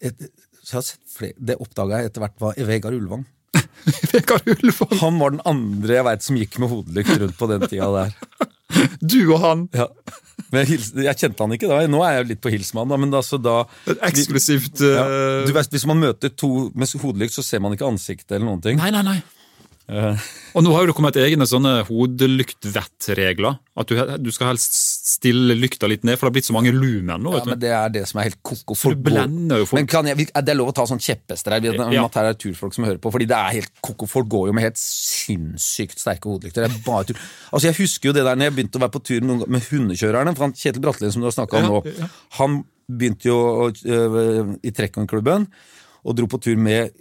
et, 0.03 0.25
så 0.63 0.79
jeg 0.79 1.33
Det 1.37 1.57
oppdaga 1.59 1.99
jeg 1.99 2.11
etter 2.11 2.23
hvert 2.23 2.39
var 2.41 2.57
Vegard 2.67 2.95
Ulvang. 2.95 3.25
Vegard 4.11 4.47
Ulvang. 4.47 4.93
Han 5.01 5.19
var 5.19 5.33
den 5.35 5.43
andre 5.45 5.99
jeg 5.99 6.07
veit 6.07 6.25
som 6.25 6.39
gikk 6.39 6.57
med 6.63 6.71
hodelykt 6.71 7.17
rundt 7.21 7.37
på 7.39 7.49
den 7.51 7.67
tida 7.67 7.89
der. 7.99 8.17
Du 9.03 9.19
og 9.35 9.39
han. 9.43 9.67
Ja. 9.75 9.85
Men 10.49 10.65
jeg, 10.65 10.79
jeg 11.05 11.19
kjente 11.19 11.45
han 11.45 11.53
ikke 11.55 11.69
da. 11.69 11.83
Nå 11.89 11.99
er 12.03 12.15
jeg 12.15 12.23
jo 12.23 12.29
litt 12.31 12.41
på 12.43 12.51
hils 12.53 12.71
med 12.73 12.83
han, 12.83 12.93
da, 12.93 12.97
men 13.03 13.13
altså 13.19 13.37
da 13.41 13.55
eksklusivt 14.09 14.81
ja, 14.81 15.03
eh, 15.05 15.43
du 15.47 15.53
vet, 15.55 15.69
Hvis 15.75 15.85
man 15.89 16.01
møter 16.01 16.33
to 16.33 16.71
med 16.73 16.89
hodelykt, 17.03 17.35
så 17.35 17.45
ser 17.45 17.61
man 17.63 17.75
ikke 17.75 17.87
ansiktet 17.87 18.33
eller 18.33 18.49
noen 18.49 18.63
ting. 18.65 18.81
Nei, 18.81 18.89
nei, 18.95 19.03
nei. 19.05 19.19
Eh, 19.89 20.15
Og 20.55 20.63
nå 20.63 20.71
har 20.71 20.85
jo 20.85 20.87
det 20.93 20.95
kommet 20.95 21.17
egne 21.19 21.43
sånne 21.43 21.81
hodelyktvettregler 21.89 23.57
At 23.75 23.89
du, 23.91 23.97
du 24.23 24.29
skal 24.31 24.53
helst 24.53 24.77
stille 25.13 25.57
lykta 25.59 25.89
litt 25.91 26.05
ned, 26.07 26.15
for 26.15 26.25
det 26.25 26.29
har 26.31 26.35
blitt 26.37 26.47
så 26.47 26.55
mange 26.55 26.71
lumen 26.71 27.19
nå. 27.23 27.33
Ja, 27.35 27.41
men 27.49 27.59
det 27.59 27.71
er 27.75 27.89
det 27.93 28.03
som 28.07 28.19
er 28.21 28.29
helt 28.29 28.39
koko. 28.45 28.75
Folk 28.79 28.95
du 28.97 29.03
blender 29.09 29.59
jo 29.61 29.67
folk. 29.67 29.77
Men 29.81 29.89
kan 29.91 30.07
jeg, 30.07 30.17
vi- 30.21 30.27
er 30.33 30.45
det 30.47 30.55
lov 30.55 30.71
å 30.71 30.75
ta 30.77 30.85
sånn 30.89 31.01
kjepphester 31.03 31.51
her? 31.57 31.67
Ja. 31.93 32.05
At 32.07 32.15
her 32.19 32.29
er 32.31 32.37
turfolk 32.39 32.73
som 32.75 32.85
hører 32.87 32.99
på, 33.03 33.11
fordi 33.13 33.27
det 33.29 33.37
er 33.37 33.57
helt 33.59 33.71
koko. 33.83 34.07
Folk 34.09 34.27
går 34.31 34.47
jo 34.49 34.55
med 34.57 34.63
helt 34.67 34.79
sinnssykt 34.79 35.99
sterke 36.01 36.31
hodelykter. 36.31 36.63
Det 36.67 36.71
er 36.71 36.83
bare 36.87 37.09
tur. 37.11 37.19
Altså, 37.51 37.67
jeg 37.69 37.77
husker 37.81 38.09
jo 38.11 38.15
det 38.17 38.23
der 38.27 38.35
når 38.39 38.49
jeg 38.49 38.55
begynte 38.57 38.79
å 38.79 38.83
være 38.85 38.95
på 38.95 39.03
tur 39.11 39.21
med 39.27 39.67
hundekjørerne. 39.69 40.35
For 40.37 40.47
han, 40.47 40.53
Kjetil 40.63 40.83
Bratlien, 40.87 41.11
som 41.15 41.21
du 41.23 41.27
har 41.29 41.35
snakka 41.37 41.59
om 41.59 41.69
nå, 41.69 42.09
han 42.39 42.59
begynte 42.89 43.29
jo 43.29 43.37
å- 43.67 43.73
øh, 43.73 44.55
i 44.63 44.71
Trekkongklubben 44.71 45.47
og 46.03 46.15
dro 46.17 46.27
på 46.27 46.39
tur 46.41 46.55
med 46.57 46.91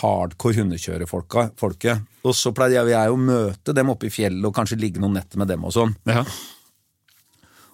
hardcore 0.00 0.54
hundekjørerfolka. 0.62 1.48
Og 2.24 2.34
så 2.36 2.52
pleide 2.56 2.82
jeg, 2.84 3.10
å 3.12 3.16
møte 3.16 3.72
dem 3.76 3.88
oppe 3.92 4.10
i 4.10 4.12
fjellet 4.12 4.44
og 4.44 4.54
kanskje 4.56 4.76
ligge 4.80 5.00
noen 5.00 5.16
netter 5.16 5.40
med 5.40 5.48
dem 5.48 5.62
og 5.64 5.72
sånn. 5.72 5.94
Ja. 6.08 6.24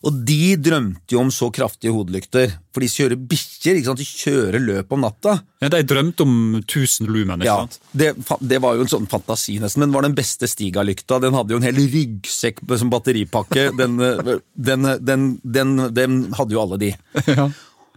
Og 0.06 0.18
de 0.28 0.52
drømte 0.62 1.16
jo 1.16 1.18
om 1.24 1.30
så 1.34 1.48
kraftige 1.50 1.90
hodelykter, 1.90 2.52
for 2.70 2.84
de 2.84 2.88
kjører 2.92 3.18
bikkjer. 3.26 3.80
De 3.98 4.04
kjører 4.06 4.62
løp 4.62 4.92
om 4.94 5.00
natta. 5.02 5.32
Ja, 5.64 5.70
De 5.72 5.80
drømte 5.88 6.22
om 6.22 6.34
1000 6.60 7.08
lumen, 7.10 7.40
ikke 7.42 7.48
Ja, 7.48 7.56
sant? 7.64 7.78
det, 7.96 8.12
det 8.52 8.60
var 8.62 8.76
jo 8.76 8.84
en 8.84 8.92
sånn 8.92 9.08
fantasi, 9.10 9.56
nesten. 9.58 9.82
Men 9.82 9.96
var 9.96 10.06
den 10.06 10.14
beste 10.14 10.46
Stiga-lykta. 10.52 11.18
Den 11.24 11.34
hadde 11.34 11.56
jo 11.56 11.58
en 11.58 11.66
hel 11.66 11.80
ryggsekk 11.80 12.62
som 12.78 12.92
batteripakke. 12.92 13.70
Den, 13.80 13.96
eh, 14.04 14.36
den, 14.54 14.86
den, 15.02 15.26
den, 15.42 15.74
den 15.96 16.20
hadde 16.38 16.54
jo 16.54 16.62
alle 16.62 16.78
de. 16.84 16.92
Ja. 17.26 17.48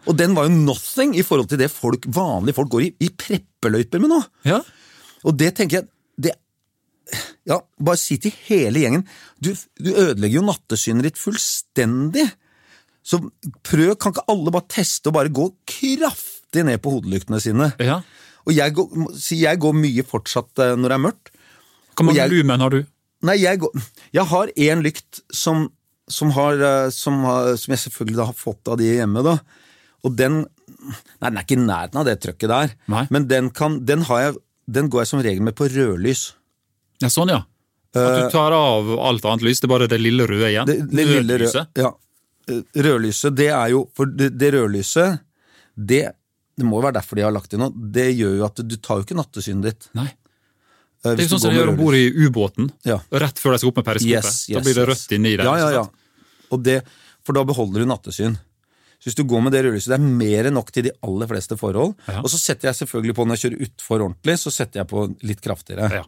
Og 0.10 0.18
den 0.18 0.34
var 0.34 0.48
jo 0.50 0.56
nothing 0.56 1.14
i 1.20 1.22
forhold 1.28 1.52
til 1.52 1.60
det 1.62 1.70
folk, 1.70 2.08
vanlige 2.16 2.58
folk 2.58 2.72
går 2.74 2.88
i, 2.88 2.92
i 3.06 3.12
preppeløyper 3.14 4.02
med 4.02 4.16
nå. 4.16 4.24
ja. 4.50 4.64
Og 5.28 5.34
det 5.36 5.50
tenker 5.58 5.82
jeg 5.82 5.90
det, 6.20 6.36
Ja, 7.50 7.56
bare 7.82 7.98
si 7.98 8.20
til 8.22 8.36
hele 8.46 8.84
gjengen 8.84 9.02
Du, 9.42 9.50
du 9.82 9.90
ødelegger 9.96 10.36
jo 10.38 10.44
nattesynet 10.46 11.08
ditt 11.08 11.18
fullstendig. 11.18 12.28
Så 13.02 13.18
prøv, 13.66 13.96
kan 13.98 14.14
ikke 14.14 14.28
alle 14.30 14.52
bare 14.54 14.68
teste 14.70 15.10
og 15.10 15.16
bare 15.16 15.32
gå 15.34 15.48
kraftig 15.72 16.66
ned 16.68 16.78
på 16.84 16.92
hodelyktene 16.98 17.40
sine? 17.42 17.72
ja. 17.82 18.02
Og 18.48 18.54
jeg 18.56 18.74
går, 18.74 18.94
jeg 19.36 19.60
går 19.62 19.74
mye 19.78 20.04
fortsatt 20.08 20.62
eh, 20.64 20.72
når 20.80 20.90
det 20.90 20.96
er 20.96 21.02
mørkt. 21.04 21.32
Hvor 21.96 22.06
mange 22.08 22.18
jeg- 22.22 22.32
lumen 22.32 22.62
har 22.64 22.70
du? 22.74 22.80
Nei, 23.28 23.36
jeg, 23.42 23.60
går, 23.60 23.74
jeg 24.16 24.26
har 24.32 24.48
én 24.56 24.82
lykt 24.82 25.20
som, 25.36 25.66
som, 26.10 26.32
har, 26.38 26.54
eh, 26.64 26.90
som, 26.96 27.20
har, 27.28 27.52
som 27.60 27.74
jeg 27.76 27.82
selvfølgelig 27.84 28.26
har 28.32 28.38
fått 28.40 28.72
av 28.72 28.78
de 28.80 28.88
hjemme. 28.96 29.22
da. 29.28 29.36
Og 30.08 30.16
den 30.18 30.46
Nei, 31.20 31.28
den 31.30 31.38
er 31.38 31.44
ikke 31.44 31.58
i 31.60 31.66
nærheten 31.66 32.00
av 32.00 32.06
det 32.08 32.16
trøkket 32.24 32.50
der. 32.50 32.74
Nei. 32.90 33.04
Men 33.12 33.28
den, 33.28 33.50
kan, 33.52 33.80
den, 33.86 34.06
har 34.08 34.22
jeg, 34.24 34.38
den 34.78 34.90
går 34.92 35.04
jeg 35.04 35.10
som 35.12 35.22
regel 35.26 35.42
med 35.46 35.56
på 35.58 35.68
rødlys. 35.72 36.28
Ja, 37.02 37.10
Sånn, 37.14 37.32
ja. 37.34 37.42
At 37.98 38.20
du 38.20 38.26
tar 38.30 38.54
av 38.54 38.90
alt 39.02 39.24
annet 39.26 39.42
lys, 39.48 39.62
det 39.64 39.66
er 39.66 39.72
bare 39.72 39.88
det 39.90 39.98
lille 40.02 40.28
røde 40.30 40.50
igjen? 40.52 40.68
Det, 40.70 40.76
det 40.92 41.06
lille 41.10 41.40
røde, 41.42 41.64
ja. 41.80 41.90
Eh, 42.50 42.60
Rødlyset, 42.86 43.34
det 43.38 43.48
er 43.54 43.72
jo 43.74 43.84
For 43.98 44.10
det, 44.10 44.28
det 44.42 44.52
rødlyset, 44.54 45.20
det, 45.90 46.04
det 46.58 46.66
må 46.68 46.80
jo 46.80 46.86
være 46.86 46.98
derfor 47.00 47.18
de 47.20 47.26
har 47.26 47.34
lagt 47.34 47.50
det 47.54 47.60
nå. 47.62 47.70
Det 47.94 48.08
gjør 48.12 48.36
jo 48.42 48.46
at 48.50 48.62
du 48.66 48.76
tar 48.78 49.00
jo 49.02 49.08
ikke 49.08 49.18
nattesynet 49.18 49.66
ditt. 49.72 49.88
Nei. 49.98 50.06
eh, 50.10 51.14
Det 51.14 51.16
er 51.16 51.24
jo 51.26 51.32
sånn 51.34 51.44
som 51.48 51.54
de 51.54 51.60
gjør 51.62 51.72
om 51.74 51.80
bord 51.82 51.98
i 51.98 52.06
ubåten. 52.28 52.70
Ja. 52.86 53.00
Rett 53.26 53.42
før 53.42 53.56
de 53.56 53.62
skal 53.64 53.72
opp 53.74 53.82
med 53.82 53.88
periskopet. 53.90 54.30
Yes, 54.30 54.46
da 54.54 54.62
blir 54.66 54.78
det 54.78 54.86
yes. 54.86 54.92
rødt 54.94 55.18
inni 55.18 55.34
der. 55.40 55.50
Ja, 55.50 55.58
ja, 55.64 55.70
ja. 55.80 56.58
Det, 56.70 56.78
for 57.26 57.38
da 57.38 57.46
beholder 57.46 57.86
du 57.86 57.90
nattesyn. 57.90 58.38
Så 59.00 59.08
hvis 59.08 59.16
du 59.16 59.24
går 59.24 59.44
med 59.46 59.54
det 59.56 59.64
rødlyset, 59.64 59.94
det 59.94 59.98
er 59.98 60.16
mer 60.22 60.50
enn 60.50 60.58
nok 60.60 60.72
til 60.76 60.90
de 60.90 60.96
aller 61.08 61.30
fleste 61.30 61.56
forhold. 61.60 61.94
Ja. 62.10 62.20
Og 62.20 62.32
så 62.32 62.40
setter 62.42 62.68
jeg 62.70 62.82
selvfølgelig 62.82 63.16
på, 63.16 63.26
når 63.26 63.38
jeg 63.38 63.46
kjører 63.46 63.68
utfor 63.70 64.04
ordentlig, 64.04 64.36
så 64.42 64.52
setter 64.52 64.82
jeg 64.82 64.90
på 64.92 65.06
litt 65.24 65.44
kraftigere. 65.46 65.92
Ja. 66.02 66.04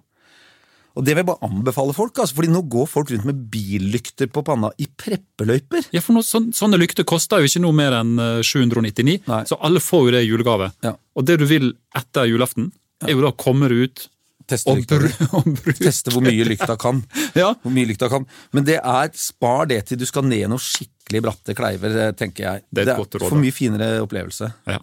Og 0.92 1.06
det 1.08 1.14
vil 1.14 1.22
jeg 1.22 1.30
bare 1.30 1.48
anbefale 1.48 1.96
folk, 1.96 2.20
altså, 2.20 2.36
fordi 2.36 2.52
nå 2.52 2.66
går 2.72 2.90
folk 2.92 3.14
rundt 3.14 3.28
med 3.30 3.46
billykter 3.54 4.28
på 4.28 4.44
panna 4.44 4.74
i 4.76 4.90
preppeløyper. 4.92 5.88
Ja, 5.96 6.04
for 6.04 6.18
noe, 6.18 6.28
sånn, 6.28 6.50
Sånne 6.56 6.80
lykter 6.82 7.08
koster 7.08 7.40
jo 7.40 7.48
ikke 7.48 7.64
noe 7.64 7.78
mer 7.78 7.96
enn 8.02 8.18
eh, 8.20 8.42
799, 8.44 9.22
Nei. 9.32 9.42
så 9.48 9.56
alle 9.64 9.80
får 9.84 10.10
jo 10.10 10.16
det 10.18 10.26
i 10.26 10.28
julegave. 10.28 10.72
Ja. 10.84 10.98
Og 11.16 11.28
det 11.30 11.40
du 11.40 11.48
vil 11.48 11.72
etter 11.96 12.28
julaften, 12.28 12.74
er 13.02 13.16
jo 13.16 13.24
da 13.24 13.32
å 13.32 13.40
komme 13.40 13.72
ut 13.72 14.10
Teste, 14.52 14.74
og, 14.74 15.46
br 15.64 15.76
Teste 15.80 16.12
hvor 16.12 16.24
mye 16.26 16.44
lykta 16.44 16.76
kan. 16.80 17.00
Ja. 17.40 17.54
Hvor 17.64 17.72
mye 17.72 17.88
lykta 17.88 18.10
kan. 18.12 18.26
Men 18.52 18.68
det 18.68 18.82
er, 18.82 19.12
spar 19.16 19.70
det 19.72 19.86
til 19.88 20.02
du 20.02 20.04
skal 20.10 20.26
ned 20.28 20.50
noe 20.52 20.60
skikkelig 20.60 21.01
bratte 21.20 21.54
kleiver, 21.54 21.90
eh, 22.08 22.12
tenker 22.14 22.44
jeg. 22.46 22.64
Det 22.72 22.88
er 22.88 22.92
et 22.94 22.98
godt 22.98 23.16
råd, 23.20 23.28
for 23.30 23.38
mye 23.38 23.52
finere 23.52 24.00
opplevelse. 24.02 24.54
Ja. 24.68 24.80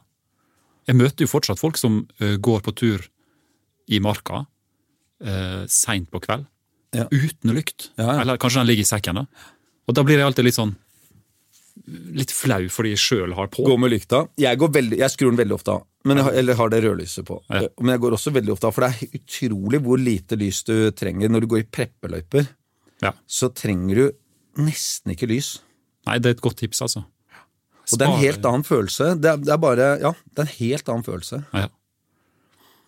Jeg 0.86 0.96
møter 0.96 1.24
jo 1.24 1.26
fortsatt 1.32 1.58
folk 1.58 1.76
som 1.78 2.06
eh, 2.20 2.36
går 2.36 2.60
på 2.60 2.74
tur 2.76 3.06
i 3.88 3.98
marka 4.00 4.42
uh, 5.24 5.64
seint 5.66 6.10
på 6.10 6.20
kveld, 6.20 6.44
Ja. 6.92 7.06
uten 7.10 7.54
lykt. 7.56 7.90
Ja, 7.96 8.04
ja. 8.14 8.20
Eller 8.20 8.36
kanskje 8.36 8.60
den 8.60 8.66
ligger 8.66 8.84
i 8.84 8.84
sekken. 8.92 9.14
da. 9.14 9.24
Og 9.88 9.94
da 9.94 10.02
blir 10.02 10.18
jeg 10.18 10.26
alltid 10.26 10.44
litt 10.44 10.54
sånn 10.58 10.76
litt 11.88 12.32
flau 12.34 12.66
fordi 12.68 12.90
jeg 12.92 12.98
sjøl 13.00 13.32
har 13.38 13.48
på. 13.48 13.64
Gå 13.64 13.76
med 13.80 13.92
lykta. 13.94 14.26
Jeg, 14.40 14.58
går 14.60 14.68
veldig, 14.74 14.98
jeg 14.98 15.10
skrur 15.14 15.30
den 15.32 15.38
veldig 15.40 15.54
ofte 15.56 15.72
av. 15.78 15.84
Har- 16.08 16.32
eller 16.32 16.54
har 16.54 16.68
det 16.70 16.82
rødlyset 16.84 17.24
på. 17.26 17.40
Ja. 17.50 17.62
Men 17.80 17.94
jeg 17.94 18.00
går 18.00 18.12
også 18.16 18.32
veldig 18.32 18.52
ofte 18.52 18.66
av, 18.68 18.72
for 18.74 18.84
det 18.86 18.90
er 18.90 19.18
utrolig 19.20 19.80
hvor 19.84 19.98
lite 20.00 20.36
lys 20.40 20.62
du 20.64 20.90
trenger. 20.92 21.28
Når 21.28 21.40
du 21.40 21.46
går 21.46 21.58
i 21.60 21.68
preppeløyper, 21.70 22.48
Ja. 23.02 23.12
så 23.26 23.48
trenger 23.54 23.94
du 23.94 24.12
nesten 24.62 25.12
ikke 25.14 25.28
lys. 25.28 25.60
Nei, 26.08 26.18
det 26.22 26.30
er 26.32 26.36
et 26.38 26.44
godt 26.44 26.58
tips, 26.62 26.80
altså. 26.86 27.04
Og 27.88 27.96
det 28.00 28.04
er 28.04 28.12
en 28.12 28.20
helt 28.20 28.44
annen 28.48 28.64
følelse. 28.68 29.14
Det 29.20 29.30
er, 29.30 29.38
det 29.40 29.52
er 29.54 29.60
bare, 29.62 29.88
ja, 30.02 30.10
det 30.32 30.42
er 30.42 30.46
en 30.48 30.56
helt 30.58 30.88
annen 30.92 31.04
følelse. 31.06 31.38
Ja. 31.56 31.68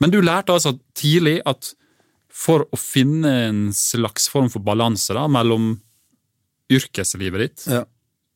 Men 0.00 0.12
du 0.12 0.18
lærte 0.24 0.52
altså 0.56 0.74
tidlig 0.96 1.38
at 1.48 1.74
for 2.40 2.64
å 2.72 2.78
finne 2.80 3.30
en 3.48 3.62
slags 3.76 4.28
form 4.32 4.48
for 4.52 4.62
balanse 4.64 5.12
da, 5.16 5.24
mellom 5.28 5.74
yrkeslivet 6.70 7.42
ditt, 7.42 7.64
Ja. 7.72 7.84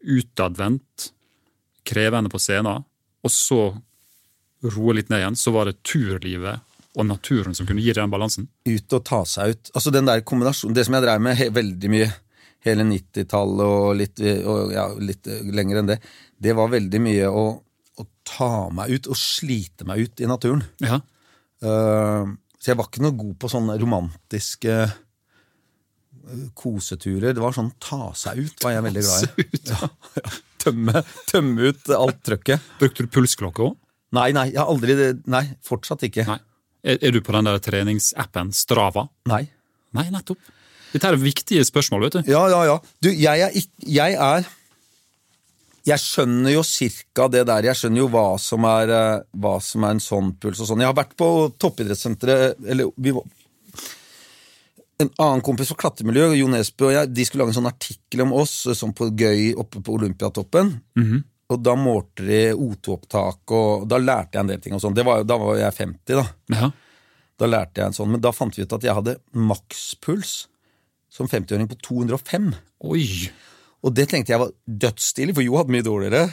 utadvendt, 0.05 1.11
krevende 1.87 2.31
på 2.33 2.41
scenen, 2.41 2.85
og 3.25 3.31
så 3.33 3.61
roe 4.65 4.95
litt 4.97 5.11
ned 5.13 5.21
igjen, 5.23 5.37
så 5.37 5.53
var 5.53 5.69
det 5.69 5.79
turlivet 5.85 6.61
og 6.97 7.07
naturen 7.09 7.55
som 7.57 7.67
kunne 7.69 7.83
gi 7.83 7.93
deg 7.93 8.03
den 8.03 8.13
balansen. 8.13 8.49
Ut 8.67 8.93
og 8.97 9.05
ta 9.05 9.23
seg 9.29 9.55
ut. 9.55 9.71
Altså 9.75 9.93
den 9.93 10.07
der 10.09 10.21
kombinasjonen, 10.25 10.75
Det 10.75 10.85
som 10.87 10.95
jeg 10.95 11.03
drev 11.05 11.21
med 11.21 11.41
veldig 11.55 11.91
mye 11.91 12.13
hele 12.65 12.87
90-tallet 12.89 13.65
og, 13.65 13.91
litt, 13.99 14.23
og 14.49 14.73
ja, 14.75 14.87
litt 14.99 15.29
lenger 15.53 15.81
enn 15.81 15.91
det, 15.93 15.99
det 16.41 16.55
var 16.57 16.73
veldig 16.73 17.01
mye 17.05 17.29
å, 17.29 17.45
å 18.01 18.07
ta 18.27 18.53
meg 18.75 18.95
ut 18.97 19.11
og 19.13 19.19
slite 19.21 19.87
meg 19.89 20.07
ut 20.07 20.25
i 20.25 20.31
naturen. 20.31 20.65
Ja. 20.85 21.01
Uh, 21.65 22.35
så 22.65 22.73
jeg 22.73 22.81
var 22.81 22.89
ikke 22.89 23.05
noe 23.05 23.17
god 23.19 23.35
på 23.43 23.51
sånne 23.53 23.77
romantiske 23.77 24.75
eh, 24.81 26.45
koseturer. 26.57 27.35
Det 27.37 27.43
var 27.43 27.53
sånn 27.53 27.75
ta 27.77 28.09
seg 28.17 28.41
ut 28.41 28.65
var 28.65 28.73
jeg 28.73 28.87
veldig 28.87 29.03
glad 29.05 29.27
i. 29.29 29.47
Ja, 29.69 29.91
ja. 30.17 30.35
Tømme, 30.65 31.03
tømme 31.29 31.69
ut 31.69 31.91
alt 31.93 32.23
trøkket. 32.25 32.71
Brukte 32.81 33.05
du 33.05 33.11
pulsklokke 33.13 33.67
òg? 33.67 33.75
Nei, 34.17 34.31
nei, 34.33 34.47
jeg 34.55 34.63
har 34.63 34.71
aldri 34.73 34.95
Nei, 35.29 35.43
fortsatt 35.67 36.07
ikke. 36.09 36.25
Nei. 36.25 36.39
Er, 36.85 37.03
er 37.05 37.13
du 37.13 37.21
på 37.25 37.35
den 37.37 37.51
der 37.51 37.61
treningsappen 37.61 38.53
Strava? 38.57 39.07
Nei. 39.29 39.43
Nei, 39.97 40.07
nettopp. 40.15 40.41
Dette 40.95 41.09
er 41.11 41.19
viktige 41.19 41.65
spørsmål, 41.67 42.07
vet 42.07 42.19
du. 42.21 42.31
Ja, 42.31 42.45
ja, 42.53 42.61
ja. 42.71 42.77
Du, 43.03 43.11
jeg 43.11 43.41
er 43.49 43.51
ikke 43.59 43.89
Jeg 43.99 44.15
er 44.15 44.47
Jeg 45.85 46.01
skjønner 46.01 46.55
jo 46.55 46.63
cirka 46.65 47.27
det 47.29 47.43
der. 47.51 47.67
Jeg 47.67 47.77
skjønner 47.77 48.01
jo 48.05 48.09
hva 48.15 48.27
som 48.41 48.65
er, 48.65 48.89
eh, 48.95 49.25
hva 49.37 49.57
som 49.61 49.85
er 49.85 49.97
en 49.99 50.01
sånn 50.01 50.31
puls 50.41 50.63
og 50.65 50.71
sånn. 50.71 50.81
Jeg 50.81 50.89
har 50.89 50.97
vært 50.97 51.17
på 51.21 51.29
toppidrettssenteret 51.61 52.63
Eller 52.73 52.89
vi 52.97 53.13
var 53.13 53.27
en 55.03 55.11
annen 55.19 55.43
kompis 55.43 55.69
fra 55.73 55.77
klatremiljøet, 55.83 56.37
Jo 56.39 56.47
Nesbø 56.49 56.87
og 56.87 56.93
jeg, 56.95 57.09
de 57.13 57.25
skulle 57.27 57.43
lage 57.43 57.51
en 57.53 57.57
sånn 57.59 57.67
artikkel 57.73 58.23
om 58.23 58.33
oss 58.39 58.53
sånn 58.79 58.93
på 58.95 59.09
gøy 59.19 59.49
oppe 59.59 59.83
på 59.83 59.97
Olympiatoppen. 59.99 60.71
Og 61.51 61.59
da 61.61 61.75
målte 61.77 62.23
de 62.25 62.39
O2-opptak, 62.55 63.43
og 63.53 63.89
da 63.91 63.99
lærte 63.99 64.39
jeg 64.39 64.41
en 64.45 64.53
del 64.53 64.61
ting. 64.63 64.73
og 64.79 64.81
sånn. 64.81 64.95
Det 64.95 65.05
var, 65.05 65.19
jo- 65.21 65.25
da 65.29 65.37
var 65.43 65.57
jeg 65.59 65.75
50, 65.75 66.15
da. 66.15 66.25
Ja. 66.55 66.71
Da 67.37 67.47
lærte 67.51 67.75
jeg 67.83 67.87
en 67.91 67.93
sånn, 67.99 68.09
Men 68.15 68.21
da 68.23 68.31
fant 68.33 68.55
vi 68.57 68.63
ut 68.63 68.73
at 68.73 68.81
jeg 68.87 68.95
hadde 68.95 69.17
makspuls 69.35 70.47
som 71.15 71.31
50-åring 71.31 71.71
på 71.71 71.79
205. 71.87 72.53
Oi! 72.91 73.07
Og 73.85 73.93
det 73.95 74.09
tenkte 74.11 74.33
jeg 74.35 74.43
var 74.43 74.55
dødsstilig, 74.67 75.37
for 75.37 75.45
Jo 75.45 75.59
hadde 75.61 75.75
mye 75.75 75.85
dårligere. 75.87 76.25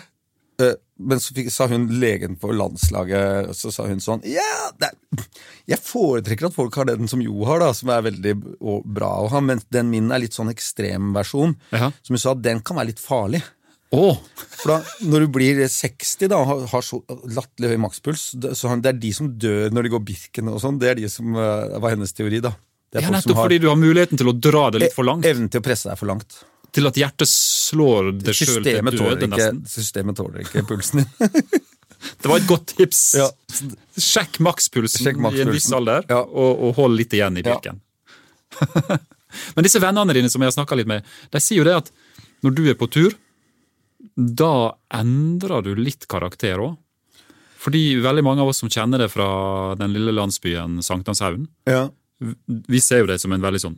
Eh, 0.61 0.77
Men 1.01 1.21
så 1.21 1.33
fikk, 1.33 1.49
sa 1.49 1.65
hun 1.71 1.87
legen 2.01 2.35
på 2.37 2.51
landslaget, 2.53 3.49
så 3.57 3.71
sa 3.73 3.87
hun 3.89 4.01
sånn 4.03 4.21
Ja, 4.29 4.67
er, 4.85 4.93
jeg 5.71 5.81
foretrekker 5.81 6.49
at 6.51 6.53
folk 6.57 6.75
har 6.77 6.85
den 6.91 7.09
som 7.09 7.23
Jo 7.23 7.47
har, 7.49 7.63
da, 7.63 7.71
som 7.73 7.89
er 7.89 8.05
veldig 8.05 8.35
bra 8.85 9.09
å 9.23 9.31
ha, 9.33 9.41
men 9.41 9.63
den 9.73 9.89
min 9.89 10.11
er 10.13 10.21
litt 10.21 10.37
sånn 10.37 10.51
ekstremversjon. 10.53 11.57
Ja. 11.73 11.89
Som 12.05 12.17
hun 12.17 12.21
sa, 12.21 12.35
den 12.37 12.61
kan 12.65 12.77
være 12.77 12.91
litt 12.93 13.01
farlig. 13.01 13.41
Oh. 13.91 14.21
For 14.61 14.71
da, 14.71 14.77
når 15.03 15.25
du 15.25 15.31
blir 15.35 15.57
60 15.67 16.29
da, 16.31 16.39
og 16.39 16.47
har, 16.47 16.61
har 16.75 16.85
så 16.85 17.01
latterlig 17.09 17.73
høy 17.73 17.81
makspuls, 17.89 18.29
så 18.55 18.75
det 18.79 18.93
er 18.93 19.01
de 19.01 19.11
som 19.17 19.33
dør 19.35 19.73
når 19.73 19.87
de 19.87 19.95
går 19.97 20.05
Birken 20.07 20.53
og 20.53 20.61
sånn. 20.63 20.77
Det 20.79 20.93
er 20.93 21.01
de 21.01 21.09
som 21.11 21.33
eh, 21.35 21.79
var 21.81 21.97
hennes 21.97 22.15
teori, 22.15 22.39
da. 22.45 22.53
Det 22.91 23.01
Ja, 23.05 23.09
nettopp 23.13 23.35
har 23.39 23.45
fordi 23.47 23.59
du 23.63 23.67
har 23.71 23.77
muligheten 23.79 24.17
til 24.19 24.27
å 24.27 24.33
dra 24.35 24.69
det 24.71 24.79
litt 24.83 24.93
for 24.95 25.07
langt. 25.07 25.25
evnen 25.25 25.49
til 25.49 25.61
å 25.61 25.63
presse 25.63 25.87
deg 25.89 25.97
for 25.99 26.07
langt. 26.11 26.41
Til 26.75 26.87
at 26.87 26.95
hjertet 26.95 27.27
slår 27.27 28.11
det 28.19 28.33
sjøl 28.35 28.63
til 28.63 28.81
døde, 28.97 29.27
nesten. 29.31 29.61
systemet 29.67 30.15
tåler 30.19 30.43
ikke 30.45 30.65
pulsen 30.67 31.03
din. 31.03 31.09
Det 32.21 32.25
var 32.31 32.37
et 32.41 32.47
godt 32.49 32.71
tips. 32.75 32.99
Ja. 33.19 33.27
Sjekk 34.01 34.39
makspulsen 34.41 35.05
Sjekk 35.05 35.19
i 35.37 35.41
en 35.43 35.51
viss 35.53 35.67
alder, 35.71 36.03
Ja. 36.09 36.23
og, 36.23 36.63
og 36.65 36.75
hold 36.79 36.97
litt 36.97 37.13
igjen 37.13 37.37
i 37.37 37.43
Ja. 37.45 37.59
Men 39.55 39.63
disse 39.63 39.79
vennene 39.79 40.13
dine 40.17 40.29
som 40.29 40.41
jeg 40.41 40.49
har 40.51 40.55
snakka 40.57 40.75
litt 40.79 40.89
med, 40.89 41.05
de 41.31 41.39
sier 41.39 41.61
jo 41.61 41.67
det 41.67 41.75
at 41.77 41.91
når 42.43 42.55
du 42.57 42.63
er 42.71 42.75
på 42.79 42.89
tur, 42.91 43.13
da 44.17 44.73
endrer 44.97 45.61
du 45.63 45.75
litt 45.77 46.07
karakter 46.09 46.57
òg. 46.59 46.73
Fordi 47.61 48.01
veldig 48.01 48.23
mange 48.25 48.41
av 48.41 48.49
oss 48.49 48.63
som 48.63 48.69
kjenner 48.73 48.97
det 49.03 49.11
fra 49.13 49.75
den 49.77 49.93
lille 49.93 50.11
landsbyen 50.17 50.79
Sankthanshaugen, 50.83 51.47
Ja. 51.69 51.89
Vi 52.21 52.79
ser 52.83 53.01
jo 53.03 53.09
deg 53.09 53.19
som 53.21 53.33
en 53.35 53.41
veldig 53.43 53.61
sånn 53.63 53.77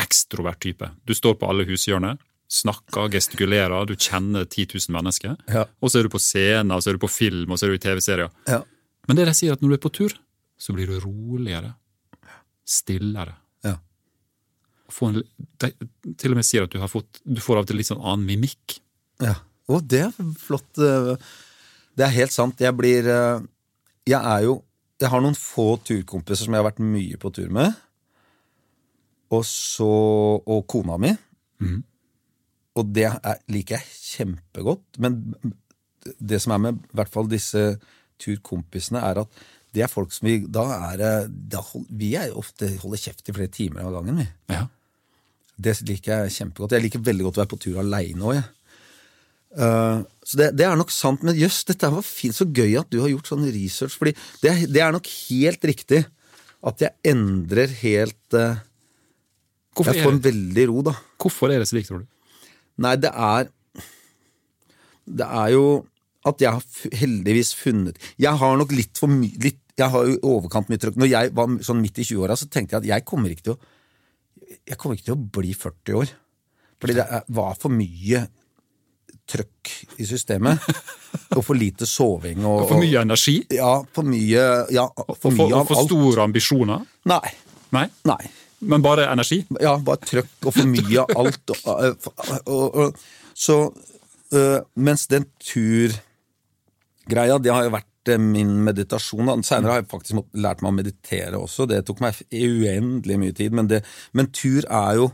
ekstrovert 0.00 0.60
type. 0.64 0.88
Du 1.04 1.12
står 1.14 1.34
på 1.40 1.48
alle 1.50 1.66
hushjørner, 1.68 2.16
snakker, 2.52 3.10
gestikulerer, 3.12 3.86
du 3.88 3.94
kjenner 3.96 4.44
10 4.48 4.66
000 4.76 4.96
mennesker. 4.96 5.36
Ja. 5.52 5.66
Og 5.80 5.92
så 5.92 6.00
er 6.00 6.08
du 6.08 6.12
på 6.12 6.20
scener, 6.20 6.74
og 6.76 6.82
så 6.84 6.90
er 6.92 6.98
du 6.98 7.02
på 7.04 7.10
film, 7.12 7.52
og 7.52 7.60
så 7.60 7.66
er 7.68 7.72
du 7.74 7.78
i 7.78 7.82
TV-serier. 7.84 8.32
Ja. 8.48 8.62
Men 9.08 9.18
det 9.18 9.26
de 9.28 9.34
sier, 9.36 9.52
at 9.56 9.62
når 9.64 9.72
du 9.74 9.76
er 9.78 9.82
på 9.84 9.92
tur, 9.92 10.14
så 10.60 10.74
blir 10.76 10.88
du 10.90 10.98
roligere, 11.02 11.72
stillere. 12.68 13.34
Ja. 13.66 13.76
En, 15.02 15.22
de 15.62 15.70
til 16.20 16.34
og 16.34 16.38
med 16.38 16.46
sier 16.46 16.66
at 16.66 16.72
du, 16.74 16.78
har 16.82 16.90
fått, 16.92 17.22
du 17.24 17.40
får 17.42 17.60
av 17.60 17.64
og 17.66 17.70
til 17.72 17.80
litt 17.80 17.88
sånn 17.90 18.02
annen 18.04 18.28
mimikk. 18.28 18.78
ja. 19.22 19.38
Å, 19.70 19.76
det 19.78 20.00
er 20.02 20.32
flott. 20.42 20.74
eh, 20.82 21.12
Det 21.96 22.02
er 22.04 22.10
helt 22.16 22.32
sant. 22.34 22.58
Jeg 22.60 22.74
blir 22.76 23.06
eh, 23.08 23.44
Jeg 24.10 24.18
er 24.18 24.40
jo 24.42 24.56
Jeg 25.02 25.10
har 25.10 25.22
noen 25.24 25.38
få 25.38 25.76
turkompiser 25.82 26.46
som 26.46 26.54
jeg 26.54 26.62
har 26.62 26.68
vært 26.70 26.84
mye 26.84 27.18
på 27.20 27.32
tur 27.34 27.50
med. 27.54 27.74
Og 29.32 29.42
så 29.48 29.88
Og 30.46 30.66
kona 30.70 30.98
mi. 31.00 31.10
Mm. 31.62 31.80
Og 32.78 32.94
det 32.94 33.08
er, 33.10 33.40
liker 33.52 33.78
jeg 33.78 33.98
kjempegodt. 34.12 35.00
Men 35.02 35.18
det 36.18 36.40
som 36.42 36.54
er 36.54 36.62
med 36.62 36.78
i 36.80 36.96
hvert 36.98 37.12
fall 37.12 37.28
disse 37.30 37.64
turkompisene, 38.22 39.02
er 39.02 39.22
at 39.24 39.42
det 39.72 39.84
er 39.84 39.90
folk 39.90 40.12
som 40.12 40.28
vi 40.28 40.34
Da 40.52 40.64
er 40.92 41.28
da 41.28 41.62
hold, 41.64 41.86
Vi 41.88 42.14
er 42.18 42.34
ofte 42.36 42.68
holder 42.82 43.00
kjeft 43.00 43.28
i 43.28 43.34
flere 43.36 43.52
timer 43.52 43.86
av 43.86 43.98
gangen, 43.98 44.22
vi. 44.22 44.26
Ja. 44.52 44.66
Det 45.62 45.78
liker 45.86 46.24
jeg 46.24 46.34
kjempegodt. 46.38 46.74
Jeg 46.76 46.86
liker 46.86 47.04
veldig 47.04 47.28
godt 47.28 47.38
å 47.38 47.42
være 47.42 47.52
på 47.52 47.60
tur 47.60 47.80
aleine 47.82 48.24
òg, 48.24 48.36
jeg. 48.38 48.48
Eh, 49.52 50.00
så 50.24 50.38
det, 50.38 50.48
det 50.56 50.64
er 50.64 50.78
nok 50.78 50.92
sant, 50.94 51.24
men 51.26 51.36
jøss, 51.36 51.62
dette 51.68 51.90
var 51.92 52.04
fint, 52.06 52.36
så 52.36 52.46
gøy 52.46 52.78
at 52.80 52.90
du 52.92 53.00
har 53.02 53.10
gjort 53.12 53.28
sånn 53.28 53.44
research, 53.52 53.96
fordi 53.98 54.14
det, 54.44 54.54
det 54.72 54.82
er 54.84 54.94
nok 54.94 55.08
helt 55.10 55.66
riktig 55.68 56.04
at 56.62 56.84
jeg 56.84 56.94
endrer 57.10 57.72
helt 57.82 58.36
uh, 58.38 58.60
Hvorfor, 59.72 59.96
Jeg 59.96 60.04
får 60.04 60.12
en 60.14 60.20
veldig 60.22 60.64
ro, 60.68 60.82
da. 60.84 60.92
hvorfor 61.18 61.50
er 61.50 61.62
det 61.62 61.66
slik, 61.70 61.88
tror 61.88 62.04
du? 62.04 62.44
Nei, 62.84 62.92
det 63.00 63.10
er 63.10 63.48
Det 65.08 65.26
er 65.26 65.48
jo 65.54 65.64
at 66.28 66.44
jeg 66.44 66.54
har 66.54 66.98
heldigvis 67.00 67.50
funnet 67.58 67.98
Jeg 68.20 68.38
har 68.38 68.60
nok 68.60 68.74
litt 68.76 69.00
for 69.00 69.10
mye 69.10 69.32
Jeg 69.42 69.88
har 69.96 70.06
jo 70.06 70.18
overkant 70.28 70.68
mye 70.70 70.78
trøkk. 70.78 71.00
Når 71.00 71.10
jeg 71.10 71.32
var 71.34 71.56
sånn 71.66 71.80
midt 71.82 71.98
i 71.98 72.06
20-åra, 72.06 72.36
så 72.38 72.46
tenkte 72.46 72.76
jeg 72.76 72.84
at 72.84 72.90
jeg 72.92 73.06
kommer 73.08 73.32
ikke 73.32 73.48
til 73.48 73.56
å 73.56 74.60
Jeg 74.68 74.78
kommer 74.78 75.00
ikke 75.00 75.08
til 75.08 75.16
å 75.16 75.30
bli 75.40 75.56
40 75.56 75.98
år. 75.98 76.12
Fordi 76.78 76.98
det 77.00 77.08
var 77.32 77.58
for 77.58 77.74
mye 77.74 78.26
trøkk 79.28 79.72
i 80.02 80.06
systemet. 80.06 80.62
og 81.36 81.42
for 81.44 81.58
lite 81.58 81.86
soving 81.88 82.44
og 82.48 82.66
For 82.70 82.80
mye 82.80 83.02
energi? 83.02 83.38
Ja, 83.52 83.74
for 83.94 84.08
mye 84.08 84.44
Ja, 84.72 84.86
for 84.96 85.16
For, 85.18 85.36
mye 85.36 85.58
av 85.58 85.68
for 85.68 85.88
store 85.88 86.24
ambisjoner? 86.24 86.84
Nei. 87.10 87.34
Nei? 87.72 87.86
Nei. 88.08 88.22
Men 88.62 88.82
bare 88.84 89.08
energi? 89.10 89.42
Ja, 89.60 89.76
bare 89.82 90.00
trøkk 90.06 90.46
og 90.46 90.54
for 90.54 90.68
mye 90.70 91.02
av 91.02 91.14
alt. 91.18 91.54
Og, 91.54 91.62
og, 91.66 92.10
og, 92.46 92.76
og, 92.84 93.00
så 93.34 93.56
øh, 94.34 94.60
Mens 94.74 95.06
den 95.10 95.26
turgreia, 95.42 97.38
det 97.42 97.52
har 97.54 97.66
jo 97.66 97.74
vært 97.74 98.12
øh, 98.14 98.20
min 98.22 98.54
meditasjon. 98.66 99.42
Senere 99.46 99.74
har 99.74 99.82
jeg 99.82 99.90
faktisk 99.90 100.22
lært 100.34 100.62
meg 100.62 100.70
å 100.70 100.78
meditere 100.78 101.40
også. 101.40 101.66
Det 101.70 101.82
tok 101.88 102.04
meg 102.04 102.22
uendelig 102.30 103.18
mye 103.24 103.34
tid. 103.40 103.56
Men, 103.56 103.70
det, 103.72 103.82
men 104.12 104.30
tur 104.34 104.62
er 104.68 105.00
jo 105.00 105.10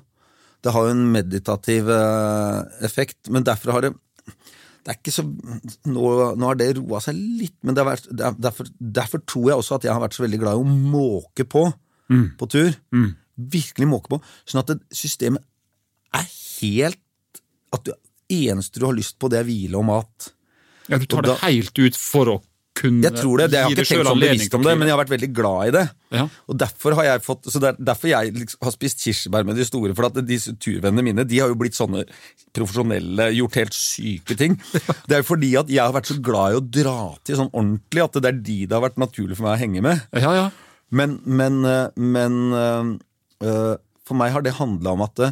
Det 0.65 0.73
har 0.75 0.87
jo 0.89 0.95
en 0.95 1.05
meditativ 1.15 1.91
øh, 1.95 2.63
effekt. 2.87 3.31
Men 3.31 3.47
derfor 3.47 3.77
har 3.77 3.87
det 3.87 3.95
det 4.89 4.95
er 4.95 5.01
ikke 5.03 5.13
så, 5.13 5.23
nå, 5.93 6.03
nå 6.39 6.47
har 6.49 6.57
det 6.57 6.69
roa 6.79 7.01
seg 7.05 7.17
litt, 7.19 7.57
men 7.67 7.77
det 7.77 7.83
har 7.83 7.91
vært, 7.91 8.07
er, 8.09 8.37
derfor, 8.41 8.69
derfor 8.81 9.21
tror 9.29 9.51
jeg 9.51 9.61
også 9.61 9.77
at 9.77 9.85
jeg 9.85 9.93
har 9.93 10.01
vært 10.01 10.17
så 10.17 10.23
veldig 10.25 10.39
glad 10.41 10.57
i 10.57 10.63
å 10.63 10.77
måke 10.95 11.45
på 11.45 11.67
på 12.41 12.47
tur. 12.49 12.71
Virkelig 13.37 13.89
måke 13.91 14.09
på. 14.15 14.19
Sånn 14.49 14.63
at 14.63 14.71
det, 14.73 14.79
systemet 14.97 15.45
er 16.17 16.25
helt 16.25 17.43
At 17.77 17.85
det 17.85 17.99
eneste 18.33 18.81
du 18.81 18.87
har 18.87 18.97
lyst 18.97 19.19
på, 19.21 19.29
det 19.29 19.43
er 19.43 19.45
hvile 19.45 19.77
og 19.77 19.85
mat. 19.91 20.31
Ja, 20.89 20.97
Du 20.97 21.05
tar 21.05 21.27
da, 21.27 21.35
det 21.35 21.43
helt 21.45 21.77
ut 21.77 21.99
for 22.01 22.33
å 22.33 22.39
kunne 22.79 23.05
Jeg 23.05 23.15
tror 23.19 23.41
det, 23.41 23.49
det 23.53 23.59
jeg 23.59 23.67
har 23.67 23.73
ikke 23.75 23.83
tenkt 23.83 23.91
selv 23.91 24.09
sånn 24.09 24.23
bevisst 24.23 24.55
om 24.57 24.65
det, 24.67 24.75
men 24.79 24.89
jeg 24.89 24.95
har 24.95 25.01
vært 25.01 25.13
veldig 25.15 25.31
glad 25.35 25.71
i 25.71 25.73
det. 25.75 25.83
Ja. 26.15 26.25
Og 26.49 26.59
derfor 26.63 26.97
har 26.99 27.09
jeg 27.09 27.25
fått 27.27 27.49
Så 27.53 27.61
det 27.63 27.73
er 27.73 27.81
derfor 27.91 28.11
jeg 28.11 28.33
liksom 28.37 28.63
har 28.65 28.75
spist 28.75 29.03
kirsebær 29.05 29.49
med 29.49 29.59
de 29.59 29.67
store, 29.69 29.97
for 29.99 30.09
at 30.09 30.21
disse 30.29 30.55
turvennene 30.63 31.05
mine 31.11 31.27
de 31.29 31.43
har 31.43 31.53
jo 31.53 31.59
blitt 31.61 31.77
sånne 31.79 32.05
profesjonelle, 32.57 33.29
gjort 33.37 33.59
helt 33.61 33.77
syke 33.77 34.39
ting. 34.39 34.57
Det 35.09 35.19
er 35.19 35.23
jo 35.23 35.29
fordi 35.29 35.53
at 35.61 35.69
jeg 35.73 35.83
har 35.83 35.95
vært 35.95 36.11
så 36.11 36.17
glad 36.25 36.55
i 36.55 36.61
å 36.61 36.65
dra 36.79 36.97
til 37.27 37.39
sånn 37.43 37.53
ordentlig, 37.53 38.07
at 38.07 38.19
det 38.23 38.33
er 38.33 38.41
de 38.41 38.59
det 38.65 38.77
har 38.77 38.87
vært 38.87 39.03
naturlig 39.03 39.39
for 39.39 39.49
meg 39.49 39.57
å 39.57 39.61
henge 39.61 39.85
med. 39.85 40.07
Ja, 40.17 40.33
ja. 40.37 40.49
Men, 40.89 41.19
men, 41.29 41.61
øh, 41.69 41.87
men 42.01 42.39
øh, 42.57 43.77
for 44.09 44.17
meg 44.17 44.33
har 44.33 44.45
det 44.45 44.57
handla 44.57 44.97
om 44.97 45.05
at 45.05 45.29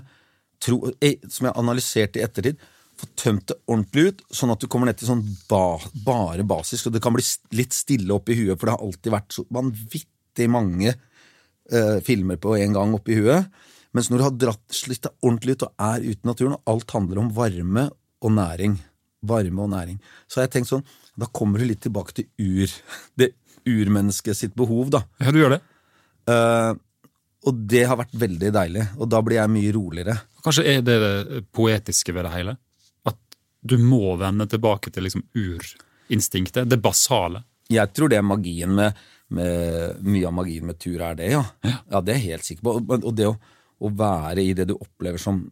tro, 0.62 0.80
eh, 1.00 1.16
Som 1.28 1.46
jeg 1.46 1.54
har 1.54 1.62
analysert 1.62 2.16
i 2.18 2.24
ettertid, 2.24 2.60
få 2.96 3.08
tømt 3.18 3.50
det 3.50 3.58
ordentlig 3.68 4.10
ut, 4.10 4.22
sånn 4.32 4.52
at 4.54 4.62
du 4.62 4.68
kommer 4.72 4.88
ned 4.88 4.98
til 5.00 5.10
sånn 5.10 5.22
ba, 5.50 5.76
bare 6.06 6.46
basisk, 6.48 6.88
og 6.88 6.96
det 6.96 7.02
kan 7.04 7.14
bli 7.16 7.24
litt 7.58 7.76
stille 7.76 8.14
oppi 8.14 8.36
huet, 8.38 8.56
for 8.56 8.68
det 8.68 8.76
har 8.76 8.84
alltid 8.86 9.14
vært 9.14 9.36
så 9.36 9.44
vanvittig 9.52 10.48
mange 10.52 10.94
øh, 10.94 11.98
filmer 12.06 12.40
på 12.40 12.56
en 12.56 12.76
gang 12.76 12.94
oppi 12.96 13.18
huet. 13.20 13.50
Mens 13.96 14.10
når 14.10 14.20
du 14.20 14.26
har 14.26 14.36
dratt 14.36 14.76
slitt 14.76 15.04
deg 15.06 15.24
ordentlig 15.24 15.56
ut 15.56 15.66
og 15.68 15.86
er 15.88 16.04
ute 16.04 16.20
i 16.20 16.30
naturen, 16.30 16.56
og 16.56 16.72
alt 16.72 16.96
handler 16.96 17.22
om 17.22 17.32
varme 17.36 17.86
og 18.24 18.34
næring, 18.36 18.78
varme 19.26 19.64
og 19.64 19.72
næring, 19.72 20.00
så 20.28 20.40
har 20.40 20.48
jeg 20.48 20.56
tenkt 20.56 20.72
sånn, 20.72 20.86
da 21.16 21.28
kommer 21.32 21.60
du 21.60 21.68
litt 21.68 21.84
tilbake 21.84 22.16
til 22.16 22.28
ur, 22.40 22.72
det 23.20 23.32
urmennesket 23.66 24.38
sitt 24.38 24.56
behov, 24.56 24.92
da. 24.94 25.04
ja, 25.20 25.32
du 25.34 25.40
gjør 25.42 25.56
det. 25.56 25.62
Eh, 26.32 26.72
og 27.46 27.58
det 27.70 27.84
har 27.86 27.98
vært 27.98 28.14
veldig 28.18 28.52
deilig, 28.54 28.84
og 28.98 29.10
da 29.10 29.20
blir 29.22 29.38
jeg 29.38 29.52
mye 29.52 29.72
roligere. 29.74 30.16
Kanskje 30.42 30.64
er 30.70 30.86
det 30.86 30.96
det 31.02 31.42
poetiske 31.54 32.14
ved 32.14 32.26
det 32.26 32.32
hele? 32.34 32.56
Du 33.66 33.76
må 33.82 34.14
vende 34.20 34.46
tilbake 34.50 34.92
til 34.94 35.06
liksom 35.06 35.24
urinstinktet, 35.36 36.68
det 36.70 36.80
basale. 36.82 37.42
Jeg 37.72 37.92
tror 37.96 38.12
det 38.12 38.20
er 38.20 38.26
magien 38.26 38.72
med, 38.78 38.96
med 39.34 40.02
Mye 40.06 40.28
av 40.28 40.34
magien 40.36 40.66
med 40.68 40.78
tur 40.78 41.02
er 41.02 41.18
det, 41.18 41.32
ja. 41.34 41.42
Ja, 41.66 42.00
Det 42.00 42.14
er 42.14 42.20
jeg 42.20 42.36
helt 42.36 42.46
sikker 42.46 42.66
på. 42.66 42.76
Og, 42.96 43.12
det 43.16 43.28
å, 43.30 43.36
å 43.82 43.92
være 43.92 44.44
i 44.44 44.54
det 44.56 44.68
du 44.70 44.76
opplever 44.78 45.22
som 45.22 45.44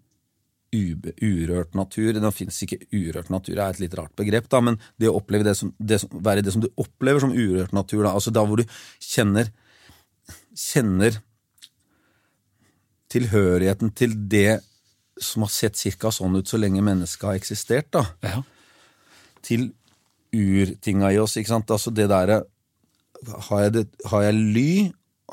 urørt 0.75 1.77
natur 1.79 2.17
Nå 2.19 2.31
fins 2.35 2.57
ikke 2.65 2.81
urørt 2.91 3.29
natur, 3.31 3.55
det 3.55 3.63
er 3.63 3.77
et 3.77 3.83
litt 3.85 3.93
rart 3.99 4.15
begrep, 4.19 4.49
da, 4.51 4.59
men 4.65 4.79
det 4.99 5.11
å 5.11 5.19
oppleve 5.21 5.47
det 5.47 5.55
som, 5.59 5.71
det 5.79 6.01
som, 6.03 6.11
være 6.25 6.43
i 6.43 6.47
det 6.47 6.55
som 6.55 6.65
du 6.65 6.71
opplever 6.81 7.23
som 7.23 7.35
urørt 7.35 7.75
natur, 7.77 8.03
da, 8.03 8.15
altså 8.15 8.33
da 8.35 8.43
hvor 8.47 8.59
du 8.59 8.67
kjenner 8.99 9.53
kjenner 10.55 11.19
tilhørigheten 13.13 13.93
til 13.95 14.15
det 14.31 14.63
som 15.21 15.45
har 15.47 15.53
sett 15.53 15.79
cirka 15.79 16.11
sånn 16.15 16.35
ut 16.39 16.51
så 16.51 16.59
lenge 16.59 16.83
mennesket 16.85 17.29
har 17.29 17.39
eksistert, 17.39 17.91
da. 17.95 18.05
Ja. 18.25 18.43
Til 19.45 19.69
urtinga 20.35 21.13
i 21.15 21.21
oss, 21.23 21.37
ikke 21.39 21.53
sant. 21.53 21.71
Altså 21.71 21.93
det 21.95 22.09
derre 22.11 22.43
har, 23.49 23.81
har 24.11 24.27
jeg 24.27 24.39
ly, 24.57 24.71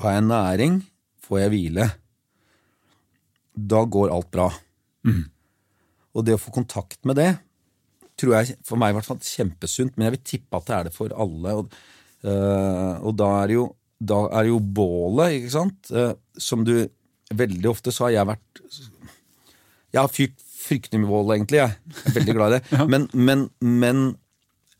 har 0.01 0.17
jeg 0.17 0.27
næring, 0.27 0.77
får 1.25 1.43
jeg 1.43 1.53
hvile. 1.55 1.87
Da 3.55 3.83
går 3.83 4.13
alt 4.13 4.29
bra. 4.33 4.49
Og 6.11 6.27
det 6.27 6.35
å 6.35 6.41
få 6.41 6.53
kontakt 6.55 7.01
med 7.07 7.17
det, 7.19 7.31
tror 8.19 8.37
jeg 8.37 8.57
for 8.67 8.79
meg 8.79 8.91
i 8.91 8.97
hvert 8.97 9.07
fall 9.07 9.21
kjempesunt, 9.25 9.95
men 9.95 10.07
jeg 10.07 10.17
vil 10.17 10.25
tippe 10.33 10.59
at 10.59 10.67
det 10.67 10.77
er 10.77 10.87
det 10.87 10.95
for 10.95 11.13
alle. 11.25 11.53
Og, 11.61 11.77
øh, 12.27 12.95
og 13.07 13.15
da 13.17 13.29
er 13.39 13.51
det 13.51 13.57
jo, 13.57 13.67
da 13.97 14.23
er 14.29 14.45
det 14.45 14.51
jo 14.51 14.63
bålet, 14.81 15.37
ikke 15.39 15.53
sant, 15.57 15.93
øh, 15.93 16.13
som 16.37 16.65
du 16.67 16.75
Veldig 17.31 17.69
ofte 17.69 17.93
så 17.95 18.09
har 18.09 18.09
jeg 18.11 18.27
vært 18.27 18.59
Jeg 19.91 20.01
har 20.01 20.11
fyrt 20.11 20.41
fryktelig 20.61 21.01
mye 21.01 21.09
bål, 21.11 21.31
egentlig. 21.35 21.61
Jeg 21.61 22.09
er 22.09 22.17
veldig 22.17 22.35
glad 22.37 22.53
i 22.53 22.59
det. 22.59 22.81
men, 22.93 23.07
men, 23.13 23.47
men 23.61 24.03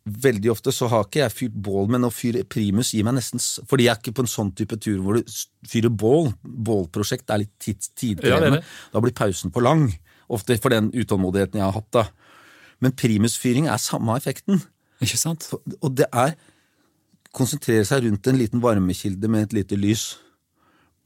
veldig 0.06 0.52
ofte 0.54 0.74
så 0.74 0.90
har 0.92 1.06
ikke 1.06 1.22
jeg 1.22 1.36
fyrt 1.36 1.58
bål, 1.68 1.90
men 1.94 2.08
å 2.08 2.14
fyre 2.14 2.44
primus 2.50 2.94
gir 2.96 3.06
meg 3.06 3.20
nesten 3.20 3.42
Fordi 3.70 3.86
jeg 3.86 3.94
er 3.94 4.00
ikke 4.02 4.16
på 4.18 4.26
en 4.26 4.32
sånn 4.32 4.54
type 4.58 4.78
tur 4.82 5.02
hvor 5.04 5.20
du 5.20 5.36
fyrer 5.70 5.94
bål. 5.94 6.32
Bålprosjekt 6.42 7.34
er 7.34 7.44
litt 7.44 7.54
tids- 7.62 7.92
tidkrevende. 7.98 8.62
Ja. 8.62 8.90
Da 8.96 9.04
blir 9.04 9.16
pausen 9.18 9.54
for 9.54 9.66
lang. 9.66 9.90
Ofte 10.32 10.58
for 10.62 10.74
den 10.74 10.90
utålmodigheten 10.96 11.60
jeg 11.60 11.68
har 11.68 11.78
hatt. 11.78 11.92
da. 11.92 12.08
Men 12.82 12.96
primusfyring 12.98 13.68
er 13.70 13.82
samme 13.82 14.16
effekten. 14.18 14.64
Ikke 15.02 15.20
sant? 15.20 15.50
Og 15.82 15.94
det 15.98 16.08
er 16.14 16.36
konsentrere 17.36 17.86
seg 17.88 18.06
rundt 18.06 18.28
en 18.28 18.40
liten 18.40 18.62
varmekilde 18.64 19.30
med 19.32 19.48
et 19.48 19.56
lite 19.62 19.78
lys. 19.80 20.16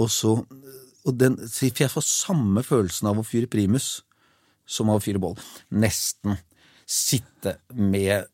Og 0.01 0.09
så 0.11 0.37
og 1.05 1.17
den, 1.19 1.35
For 1.51 1.69
jeg 1.69 1.91
får 1.93 2.05
samme 2.07 2.63
følelsen 2.65 3.09
av 3.11 3.19
å 3.21 3.25
fyre 3.25 3.49
primus 3.51 3.99
som 4.65 4.89
av 4.89 4.97
å 4.97 5.03
fyre 5.03 5.21
bål. 5.21 5.35
Nesten. 5.77 6.39
Sitte 6.89 7.59
med 7.73 8.25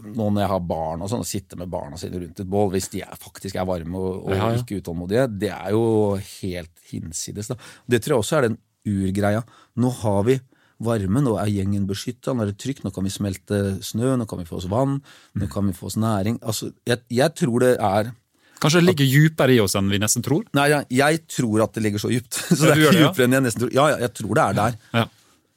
nå 0.00 0.30
når 0.32 0.40
jeg 0.40 0.48
har 0.48 0.62
barn 0.64 1.02
og 1.04 1.10
sånn, 1.12 1.24
å 1.24 1.28
sitte 1.28 1.58
med 1.60 1.68
barna 1.72 1.98
sine 2.00 2.16
rundt 2.22 2.40
et 2.40 2.48
bål, 2.48 2.70
hvis 2.72 2.88
de 2.94 3.02
er, 3.04 3.18
faktisk 3.20 3.58
er 3.60 3.66
varme 3.68 4.00
og, 4.00 4.22
og 4.24 4.32
Ja, 4.32 4.46
ja. 4.54 4.62
ikke 4.62 4.78
utålmodige, 4.80 5.26
det 5.42 5.50
er 5.52 5.74
jo 5.76 5.82
helt 6.16 6.72
hinsides. 6.88 7.50
da. 7.52 7.58
Det 7.84 8.00
tror 8.00 8.16
jeg 8.16 8.24
også 8.24 8.38
er 8.38 8.46
den 8.48 8.56
urgreia. 8.88 9.44
Nå 9.76 9.92
har 10.00 10.24
vi 10.24 10.38
varme, 10.84 11.20
nå 11.20 11.36
er 11.40 11.52
gjengen 11.52 11.84
beskytta, 11.88 12.32
nå 12.32 12.46
er 12.46 12.52
det 12.52 12.58
trygt, 12.64 12.82
nå 12.84 12.94
kan 12.96 13.04
vi 13.04 13.12
smelte 13.12 13.60
snø, 13.84 14.14
nå 14.16 14.26
kan 14.28 14.40
vi 14.40 14.48
få 14.48 14.56
oss 14.62 14.70
vann, 14.72 15.02
nå 15.36 15.48
kan 15.52 15.68
vi 15.68 15.76
få 15.76 15.90
oss 15.92 16.00
næring. 16.00 16.40
Altså, 16.42 16.72
jeg, 16.88 17.04
jeg 17.12 17.36
tror 17.36 17.64
det 17.64 17.74
er 17.76 18.12
Kanskje 18.62 18.80
det 18.80 18.86
ligger 18.86 19.10
dypere 19.10 19.56
i 19.56 19.60
oss 19.60 19.74
enn 19.78 19.90
vi 19.92 20.00
nesten 20.00 20.24
tror? 20.24 20.44
Nei, 20.56 20.68
jeg, 20.72 20.86
jeg 20.94 21.20
tror 21.36 21.64
at 21.66 21.74
det 21.76 21.82
ligger 21.84 22.02
så 22.02 22.10
dypt. 22.12 22.38
Så 22.48 22.60
det 22.62 22.70
er 22.72 22.80
ikke 22.80 22.94
det, 22.94 23.02
ja? 23.02 23.12
enn 23.26 23.36
jeg 23.36 23.46
nesten 23.46 23.64
tror. 23.64 23.72
Ja, 23.76 23.86
ja, 23.92 23.98
jeg 24.06 24.14
tror 24.20 24.38
det 24.38 24.44
er 24.44 24.58
der. 24.60 24.78
Ja. 24.94 25.04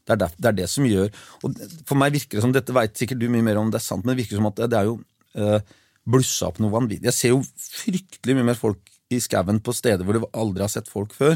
Det 0.08 0.16
er, 0.16 0.20
der, 0.24 0.36
det 0.40 0.48
er 0.48 0.56
det 0.56 0.66
som 0.72 0.86
gjør 0.88 1.10
Og 1.44 1.58
For 1.84 2.00
meg 2.00 2.14
virker 2.16 2.38
det 2.38 2.44
som, 2.46 2.54
dette 2.56 2.72
vet 2.72 2.94
sikkert 2.96 3.20
du 3.20 3.26
mye 3.28 3.44
mer 3.44 3.58
om 3.60 3.72
det 3.74 3.82
er 3.82 3.84
sant, 3.84 4.06
men 4.06 4.14
det 4.14 4.22
virker 4.22 4.40
som 4.40 4.48
at 4.48 4.62
det, 4.64 4.80
er 4.80 4.88
jo 4.88 4.94
eh, 5.36 5.74
blussa 6.08 6.48
opp 6.48 6.62
noe 6.64 6.72
vanvittig. 6.72 7.10
Jeg 7.10 7.18
ser 7.18 7.34
jo 7.34 7.42
fryktelig 7.44 8.38
mye 8.38 8.48
mer 8.52 8.60
folk 8.60 8.94
i 9.12 9.20
skauen 9.24 9.60
på 9.64 9.76
steder 9.76 10.08
hvor 10.08 10.16
du 10.16 10.28
aldri 10.32 10.64
har 10.64 10.72
sett 10.72 10.88
folk 10.92 11.16
før. 11.16 11.36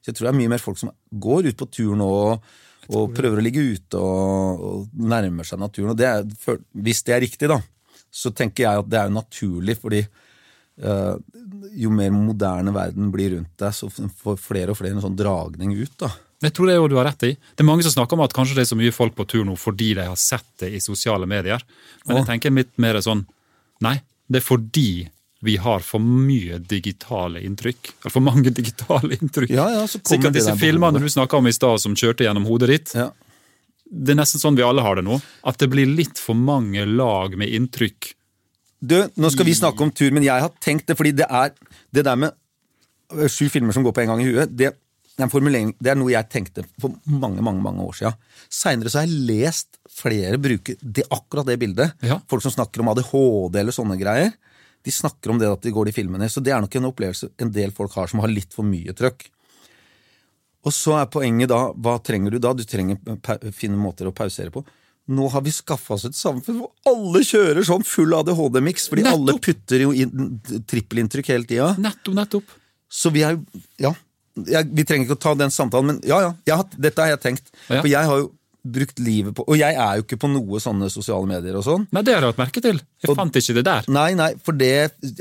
Så 0.00 0.10
jeg 0.10 0.18
tror 0.18 0.28
det 0.28 0.32
er 0.34 0.40
mye 0.40 0.52
mer 0.52 0.62
folk 0.62 0.80
som 0.80 0.92
går 1.10 1.50
ut 1.50 1.60
på 1.60 1.68
tur 1.72 1.96
nå 1.98 2.08
og, 2.08 2.50
og 2.96 3.16
prøver 3.16 3.40
å 3.40 3.44
ligge 3.44 3.64
ute 3.64 4.00
og, 4.00 4.64
og 4.68 5.02
nærmer 5.12 5.48
seg 5.48 5.60
naturen. 5.60 5.92
Og 5.94 6.00
det 6.00 6.08
er, 6.08 6.58
hvis 6.84 7.04
det 7.08 7.16
er 7.16 7.24
riktig, 7.24 7.50
da, 7.52 7.60
så 8.10 8.32
tenker 8.36 8.66
jeg 8.66 8.84
at 8.84 8.90
det 8.90 9.00
er 9.00 9.08
jo 9.08 9.16
naturlig, 9.16 9.76
fordi 9.80 10.04
jo 10.80 11.90
mer 11.92 12.10
moderne 12.14 12.72
verden 12.74 13.10
blir 13.12 13.34
rundt 13.36 13.52
deg, 13.60 13.74
så 13.76 13.88
får 13.90 14.40
flere 14.40 14.72
og 14.72 14.80
flere 14.80 14.96
en 14.96 15.04
sånn 15.04 15.18
dragning 15.18 15.74
ut. 15.76 15.94
da. 16.00 16.10
Jeg 16.40 16.54
tror 16.56 16.70
det 16.70 16.74
er 16.74 16.80
jo 16.80 16.88
du 16.88 16.96
har 16.96 17.08
rett 17.10 17.24
i. 17.28 17.34
Det 17.36 17.60
er 17.60 17.68
mange 17.68 17.84
som 17.84 17.92
snakker 17.92 18.16
om 18.16 18.24
at 18.24 18.34
kanskje 18.36 18.56
det 18.56 18.64
er 18.64 18.70
så 18.70 18.78
mye 18.80 18.94
folk 18.96 19.12
på 19.16 19.26
tur 19.28 19.44
nå 19.44 19.56
fordi 19.60 19.92
de 19.98 20.06
har 20.08 20.18
sett 20.20 20.46
det 20.62 20.70
i 20.72 20.80
sosiale 20.80 21.28
medier. 21.28 21.60
Men 22.06 22.22
jeg 22.22 22.30
tenker 22.30 22.54
litt 22.56 22.76
mer 22.80 23.00
sånn 23.04 23.26
Nei, 23.80 23.94
det 24.28 24.42
er 24.42 24.44
fordi 24.44 25.08
vi 25.40 25.54
har 25.56 25.80
for 25.80 26.04
mye 26.04 26.58
digitale 26.68 27.40
inntrykk. 27.48 27.94
Eller 28.00 28.12
for 28.16 28.24
mange 28.24 28.52
digitale 28.52 29.16
inntrykk. 29.16 29.52
Ja, 29.56 29.70
ja, 29.72 29.86
så 29.88 30.00
kommer 30.00 30.16
Sikkert 30.16 30.36
disse 30.36 30.56
filmene 30.60 31.00
du 31.00 31.08
snakka 31.08 31.40
om 31.40 31.48
i 31.48 31.54
stad 31.56 31.80
som 31.80 31.96
kjørte 31.96 32.26
gjennom 32.26 32.48
hodet 32.48 32.68
ditt. 32.72 32.94
Ja. 32.96 33.08
Det 33.90 34.12
er 34.12 34.20
nesten 34.20 34.42
sånn 34.42 34.58
vi 34.58 34.64
alle 34.64 34.84
har 34.84 35.00
det 35.00 35.06
nå. 35.08 35.16
At 35.48 35.58
det 35.60 35.70
blir 35.72 35.88
litt 35.88 36.20
for 36.20 36.36
mange 36.36 36.84
lag 36.86 37.36
med 37.40 37.52
inntrykk. 37.56 38.12
Du, 38.80 38.96
nå 39.20 39.30
skal 39.32 39.44
vi 39.44 39.56
snakke 39.56 39.84
om 39.84 39.90
tur, 39.92 40.12
men 40.16 40.24
jeg 40.24 40.40
har 40.40 40.52
tenkt 40.62 40.88
det, 40.88 40.96
fordi 40.96 41.12
det 41.18 41.26
er 41.28 41.52
det 41.92 42.04
der 42.06 42.16
med 42.16 42.32
øh, 43.12 43.28
sju 43.28 43.50
filmer 43.52 43.76
som 43.76 43.84
går 43.84 43.92
på 43.96 44.04
en 44.04 44.14
gang 44.14 44.22
i 44.24 44.30
huet, 44.30 44.54
det, 44.56 44.72
det, 45.20 45.28
det 45.76 45.92
er 45.92 45.98
noe 46.00 46.14
jeg 46.14 46.30
tenkte 46.32 46.64
for 46.80 46.94
mange 47.04 47.44
mange, 47.44 47.60
mange 47.60 47.84
år 47.84 47.98
siden. 47.98 48.16
Seinere 48.48 48.92
så 48.92 49.02
har 49.02 49.10
jeg 49.10 49.26
lest 49.28 49.76
flere 49.92 50.40
bruke 50.40 50.78
det, 50.80 51.04
akkurat 51.12 51.48
det 51.50 51.58
bildet. 51.60 51.92
Ja. 52.06 52.20
Folk 52.30 52.44
som 52.46 52.54
snakker 52.54 52.80
om 52.80 52.88
ADHD 52.94 53.60
eller 53.60 53.76
sånne 53.76 53.98
greier. 54.00 54.32
De 54.80 54.94
snakker 54.94 55.34
om 55.34 55.40
det 55.40 55.50
at 55.50 55.60
de 55.66 55.74
går 55.76 55.90
de 55.90 55.94
filmene. 55.94 56.30
Så 56.32 56.40
det 56.40 56.54
er 56.54 56.64
nok 56.64 56.76
en 56.78 56.88
opplevelse 56.88 57.34
en 57.42 57.52
del 57.52 57.74
folk 57.76 57.92
har 57.98 58.08
som 58.08 58.24
har 58.24 58.32
litt 58.32 58.56
for 58.56 58.64
mye 58.64 58.96
trøkk. 58.96 59.28
Og 60.64 60.72
så 60.76 60.96
er 61.00 61.12
poenget 61.12 61.52
da, 61.52 61.66
hva 61.72 61.98
trenger 62.04 62.32
du 62.32 62.40
da? 62.40 62.52
Du 62.56 62.64
trenger 62.68 62.96
finne 63.56 63.80
måter 63.80 64.08
å 64.08 64.16
pausere 64.16 64.52
på. 64.52 64.64
Nå 65.10 65.26
har 65.32 65.42
vi 65.42 65.50
skaffa 65.54 65.96
oss 65.96 66.04
et 66.06 66.14
samfunn 66.14 66.60
hvor 66.60 66.70
alle 66.86 67.22
kjører 67.26 67.64
sånn 67.66 67.82
full 67.86 68.12
ADHD-miks, 68.14 68.88
fordi 68.92 69.02
Nettopp. 69.02 69.20
alle 69.20 69.38
putter 69.46 69.82
jo 69.84 69.90
inn 69.92 70.36
trippelinntrykk 70.70 71.32
hele 71.34 71.48
tida. 71.50 71.72
Nettopp, 71.82 72.14
nettopp. 72.20 72.52
Så 72.90 73.10
vi 73.14 73.24
er 73.26 73.34
jo 73.36 73.44
Ja, 73.82 73.92
jeg, 74.46 74.68
vi 74.72 74.84
trenger 74.86 75.08
ikke 75.08 75.18
å 75.18 75.24
ta 75.26 75.32
den 75.34 75.50
samtalen, 75.50 75.86
men 75.92 75.98
ja, 76.06 76.20
ja, 76.28 76.34
jeg 76.46 76.56
har, 76.62 76.68
dette 76.78 77.02
har 77.02 77.10
jeg 77.16 77.20
tenkt. 77.24 77.50
Ja. 77.68 77.80
For 77.82 77.88
jeg 77.90 78.06
har 78.12 78.22
jo 78.22 78.30
brukt 78.60 78.98
livet 79.00 79.32
på 79.34 79.44
Og 79.48 79.56
jeg 79.56 79.72
er 79.72 79.96
jo 79.96 80.02
ikke 80.04 80.18
på 80.20 80.28
noe 80.28 80.58
sånne 80.60 80.90
sosiale 80.92 81.24
medier 81.26 81.56
og 81.56 81.64
sånn. 81.64 81.86
Nei, 81.96 82.02
det 82.04 82.12
har 82.14 82.26
jeg 82.26 82.34
hatt 82.34 82.42
merke 82.42 82.60
til. 82.62 82.80
Jeg 83.02 83.08
Og- 83.10 83.16
fant 83.16 83.34
ikke 83.40 83.54
det 83.56 83.64
der. 83.64 83.84
Nei, 83.88 84.10
nei, 84.14 84.34
for 84.44 84.52
det 84.52 84.70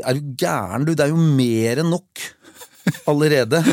er 0.03 0.13
jo 0.19 0.21
gæren, 0.35 0.85
du. 0.85 0.93
Det 0.93 1.05
er 1.07 1.13
jo 1.13 1.21
mer 1.23 1.79
enn 1.85 1.89
nok 1.93 2.25
allerede. 3.11 3.63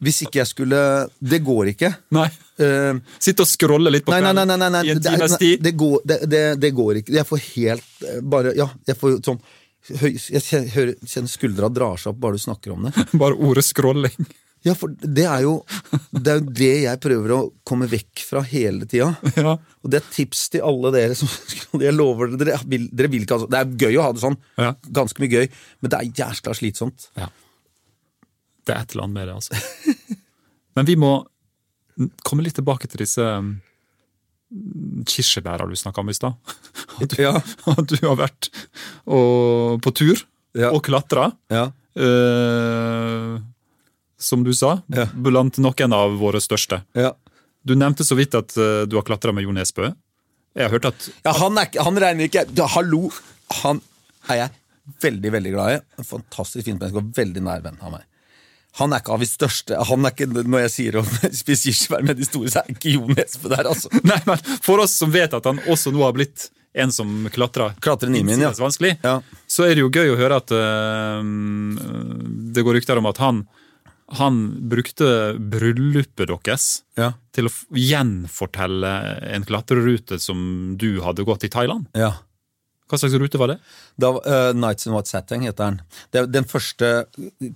Hvis 0.00 0.22
ikke 0.24 0.40
jeg 0.40 0.48
skulle 0.50 0.80
Det 1.20 1.40
går 1.44 1.72
ikke. 1.74 1.90
Nei. 2.16 2.26
Uh, 2.60 2.98
Sitte 3.22 3.44
og 3.44 3.48
scrolle 3.48 3.92
litt 3.92 4.04
på 4.04 4.12
Nei, 4.12 4.20
nei, 4.24 4.34
nei, 4.44 4.56
nei, 4.56 4.68
nei, 4.74 4.82
i 4.88 4.92
en 4.94 5.00
Det, 5.00 5.14
times 5.14 5.36
tid. 5.40 5.62
det, 5.64 5.72
går, 5.80 6.02
det, 6.04 6.18
det, 6.28 6.42
det 6.60 6.70
går 6.76 7.00
ikke. 7.00 7.14
Jeg 7.16 7.28
får 7.28 7.42
helt 7.54 8.04
eh, 8.08 8.20
bare 8.34 8.52
Ja, 8.58 8.68
jeg 8.88 8.98
får 9.00 9.18
sånn 9.24 9.40
Jeg 9.88 10.42
kjenner, 10.44 10.94
kjenner 11.08 11.32
skuldra 11.32 11.70
drar 11.72 11.96
seg 12.00 12.12
opp 12.12 12.20
bare 12.20 12.36
du 12.36 12.42
snakker 12.44 12.74
om 12.74 12.84
det. 12.88 12.92
Bare 13.22 13.38
ordet 13.40 13.64
scrolling. 13.64 14.28
Ja, 14.60 14.74
for 14.76 14.92
det 14.92 15.24
er 15.24 15.46
jo 15.46 15.54
det, 16.12 16.34
er 16.34 16.36
jo 16.36 16.50
det 16.52 16.72
jeg 16.82 17.00
prøver 17.00 17.32
å 17.32 17.38
komme 17.64 17.88
vekk 17.88 18.20
fra 18.28 18.42
hele 18.44 18.84
tida. 18.84 19.14
Ja. 19.40 19.54
Og 19.56 19.92
det 19.92 20.02
er 20.02 20.10
tips 20.12 20.42
til 20.52 20.66
alle 20.68 20.92
dere 20.92 21.16
som 21.16 21.30
Jeg 21.80 21.96
lover 21.96 22.34
dere, 22.34 22.58
dere 22.58 22.68
vil, 22.68 22.84
dere 22.92 23.08
vil 23.12 23.24
ikke 23.24 23.38
sånn. 23.40 23.52
Det 23.54 23.62
er 23.62 23.72
gøy 23.86 23.96
å 23.96 24.04
ha 24.04 24.10
det 24.12 24.24
sånn. 24.26 24.36
Ja. 24.60 24.74
Ganske 25.00 25.24
mye 25.24 25.32
gøy. 25.32 25.48
Men 25.80 25.94
det 25.94 26.00
er 26.02 26.12
jæskla 26.20 26.56
slitsomt. 26.60 27.08
Ja. 27.16 27.30
Det 28.70 28.76
er 28.76 28.84
et 28.86 28.94
eller 28.94 29.06
annet 29.08 29.18
med 29.18 29.28
det, 29.28 29.34
altså. 29.34 30.16
Men 30.78 30.86
vi 30.88 30.94
må 31.00 31.10
komme 32.24 32.44
litt 32.46 32.56
tilbake 32.56 32.88
til 32.88 33.02
disse 33.02 33.20
um, 33.20 33.50
kirsebæra 35.06 35.66
du 35.68 35.74
snakka 35.76 36.00
om 36.04 36.10
i 36.12 36.16
stad. 36.16 36.34
At, 37.02 37.16
Ja. 37.20 37.34
at 37.74 37.86
du 37.90 37.96
har 38.06 38.16
vært 38.18 38.48
og, 39.06 39.80
på 39.84 39.92
tur 39.94 40.22
Ja. 40.56 40.70
og 40.74 40.82
klatra. 40.86 41.28
Ja. 41.52 41.68
Eh, 41.94 43.38
som 44.20 44.42
du 44.44 44.50
sa, 44.54 44.74
blant 45.14 45.58
noen 45.62 45.94
av 45.96 46.16
våre 46.20 46.40
største. 46.44 46.82
ja. 46.98 47.12
Du 47.60 47.74
nevnte 47.76 48.06
så 48.08 48.16
vidt 48.16 48.32
at 48.38 48.54
eh, 48.56 48.86
du 48.88 48.94
har 48.96 49.04
klatra 49.04 49.34
med 49.36 49.44
Jo 49.44 49.52
Nesbø. 49.52 49.90
Jeg 50.56 50.64
har 50.64 50.72
hørt 50.72 50.86
at 50.88 51.08
Ja, 51.26 51.34
han, 51.36 51.58
er, 51.60 51.68
han 51.84 51.98
regner 52.00 52.24
ikke 52.24 52.46
da, 52.56 52.64
Hallo! 52.72 53.10
Han 53.60 53.82
er 54.32 54.38
jeg 54.38 54.54
veldig 55.04 55.32
veldig 55.34 55.52
glad 55.52 55.74
i. 55.74 55.80
En 56.00 56.08
fantastisk 56.08 56.64
fint 56.70 56.80
menneske 56.80 57.02
og 57.02 57.10
veldig 57.18 57.42
nær 57.44 57.60
venn 57.66 57.76
av 57.84 57.92
meg. 57.98 58.06
Han 58.78 58.92
er 58.94 59.00
ikke 59.02 59.12
av 59.16 59.20
de 59.24 59.26
største 59.26 59.74
Han 59.88 60.06
er 60.06 60.12
ikke, 60.14 60.28
Når 60.46 60.60
jeg 60.68 60.70
sier 60.76 60.96
om 61.00 61.08
spis 61.42 61.64
kirsebær 61.66 62.04
med 62.06 62.16
de 62.20 62.24
store, 62.28 62.52
så 62.52 62.62
er 62.62 62.70
ikke 62.76 62.92
Jo 62.94 63.08
Nesbø 63.10 63.50
der, 63.50 63.66
altså. 63.66 63.90
Nei, 64.06 64.20
men 64.28 64.38
For 64.62 64.78
oss 64.84 64.94
som 65.00 65.10
vet 65.14 65.34
at 65.34 65.48
han 65.50 65.58
også 65.66 65.90
nå 65.94 66.04
har 66.06 66.14
blitt 66.16 66.48
en 66.78 66.92
som 66.94 67.26
klatrer 67.34 67.74
Klatrer 67.82 68.12
Nimin, 68.14 68.38
ja. 68.44 68.52
Ja. 69.02 69.16
så 69.50 69.64
er 69.66 69.74
det 69.74 69.82
jo 69.82 69.90
gøy 69.90 70.12
å 70.12 70.18
høre 70.20 70.36
at 70.38 70.52
uh, 70.54 71.18
det 72.54 72.62
går 72.62 72.78
rykter 72.78 73.00
om 73.02 73.10
at 73.10 73.18
han 73.24 73.42
han 74.20 74.38
brukte 74.66 75.06
bryllupet 75.38 76.26
deres 76.26 76.64
Ja. 76.98 77.12
til 77.30 77.46
å 77.46 77.52
gjenfortelle 77.78 78.90
en 79.36 79.44
klatrerute 79.46 80.18
som 80.18 80.76
du 80.78 81.00
hadde 81.04 81.22
gått 81.26 81.44
i 81.46 81.50
Thailand. 81.52 81.86
ja. 81.94 82.12
Hva 82.90 82.98
slags 82.98 83.14
rute 83.22 83.38
var 83.40 83.52
det? 83.52 83.58
Da, 84.00 84.10
uh, 84.18 84.50
Nights 84.56 84.88
in 84.88 84.94
White 84.96 85.10
setting, 85.10 85.46
heter 85.46 85.70
den. 85.70 86.00
Det 86.10 86.22
er 86.22 86.30
den 86.30 86.48
første 86.50 86.90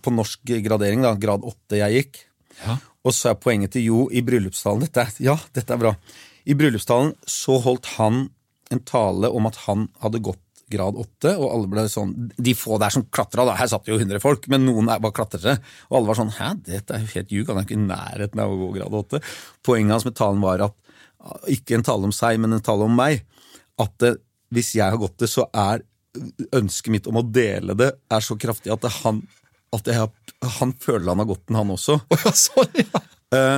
på 0.02 0.12
norsk 0.14 0.54
gradering, 0.64 1.02
da, 1.02 1.14
grad 1.18 1.42
8, 1.46 1.80
jeg 1.80 1.98
gikk. 1.98 2.22
Ja. 2.62 2.78
Og 3.04 3.12
så 3.16 3.32
er 3.32 3.40
poenget 3.42 3.74
til 3.74 3.88
Jo 3.88 4.04
i 4.14 4.22
bryllupstalen 4.24 4.86
dette 4.86 5.08
Ja, 5.24 5.34
dette 5.56 5.74
er 5.74 5.80
bra. 5.80 5.90
I 6.46 6.54
bryllupstalen 6.56 7.12
så 7.28 7.58
holdt 7.64 7.96
han 7.98 8.28
en 8.72 8.82
tale 8.86 9.28
om 9.34 9.50
at 9.50 9.58
han 9.66 9.88
hadde 10.00 10.22
gått 10.24 10.40
grad 10.72 10.96
8, 10.96 11.34
og 11.36 11.44
alle 11.50 11.70
ble 11.70 11.84
sånn 11.92 12.14
De 12.40 12.54
få 12.56 12.78
der 12.80 12.92
som 12.94 13.04
klatra, 13.12 13.44
da, 13.46 13.56
her 13.58 13.68
satt 13.70 13.88
jo 13.90 13.98
100 13.98 14.22
folk, 14.22 14.48
men 14.52 14.64
noen 14.64 14.88
var 14.88 15.12
klatrere, 15.14 15.58
og 15.90 15.98
alle 15.98 16.10
var 16.10 16.20
sånn 16.20 16.32
Hæ, 16.38 16.52
dette 16.68 16.96
er 16.96 17.04
jo 17.04 17.12
helt 17.18 17.34
ljug, 17.34 17.50
han 17.50 17.60
er 17.60 17.66
ikke 17.68 17.76
i 17.76 17.84
nærheten 17.84 18.44
av 18.44 18.54
å 18.54 18.60
gå 18.62 18.70
grad 18.78 18.96
8. 19.02 19.20
Poenget 19.66 19.98
hans 19.98 20.08
med 20.08 20.16
talen 20.18 20.44
var 20.44 20.64
at 20.70 20.78
ikke 21.52 21.78
en 21.78 21.86
tale 21.86 22.08
om 22.08 22.14
seg, 22.14 22.40
men 22.40 22.56
en 22.56 22.64
tale 22.64 22.84
om 22.84 22.96
meg. 22.96 23.22
At 23.80 23.94
det, 24.02 24.16
hvis 24.52 24.74
jeg 24.76 24.90
har 24.90 25.00
gått 25.00 25.18
det, 25.22 25.30
så 25.30 25.46
er 25.50 25.84
ønsket 26.54 26.92
mitt 26.94 27.08
om 27.10 27.18
å 27.18 27.24
dele 27.26 27.74
det 27.78 27.90
er 28.12 28.22
så 28.22 28.36
kraftig 28.38 28.72
at 28.74 28.86
han 29.02 29.22
at 29.74 29.88
jeg, 29.90 30.10
han 30.60 30.72
føler 30.78 31.10
han 31.10 31.22
har 31.24 31.26
gått 31.26 31.48
den, 31.48 31.58
han 31.58 31.72
også. 31.74 31.96
Å 32.14 32.18
ja, 32.22 32.84
ja. 32.84 33.00
Eh, 33.34 33.56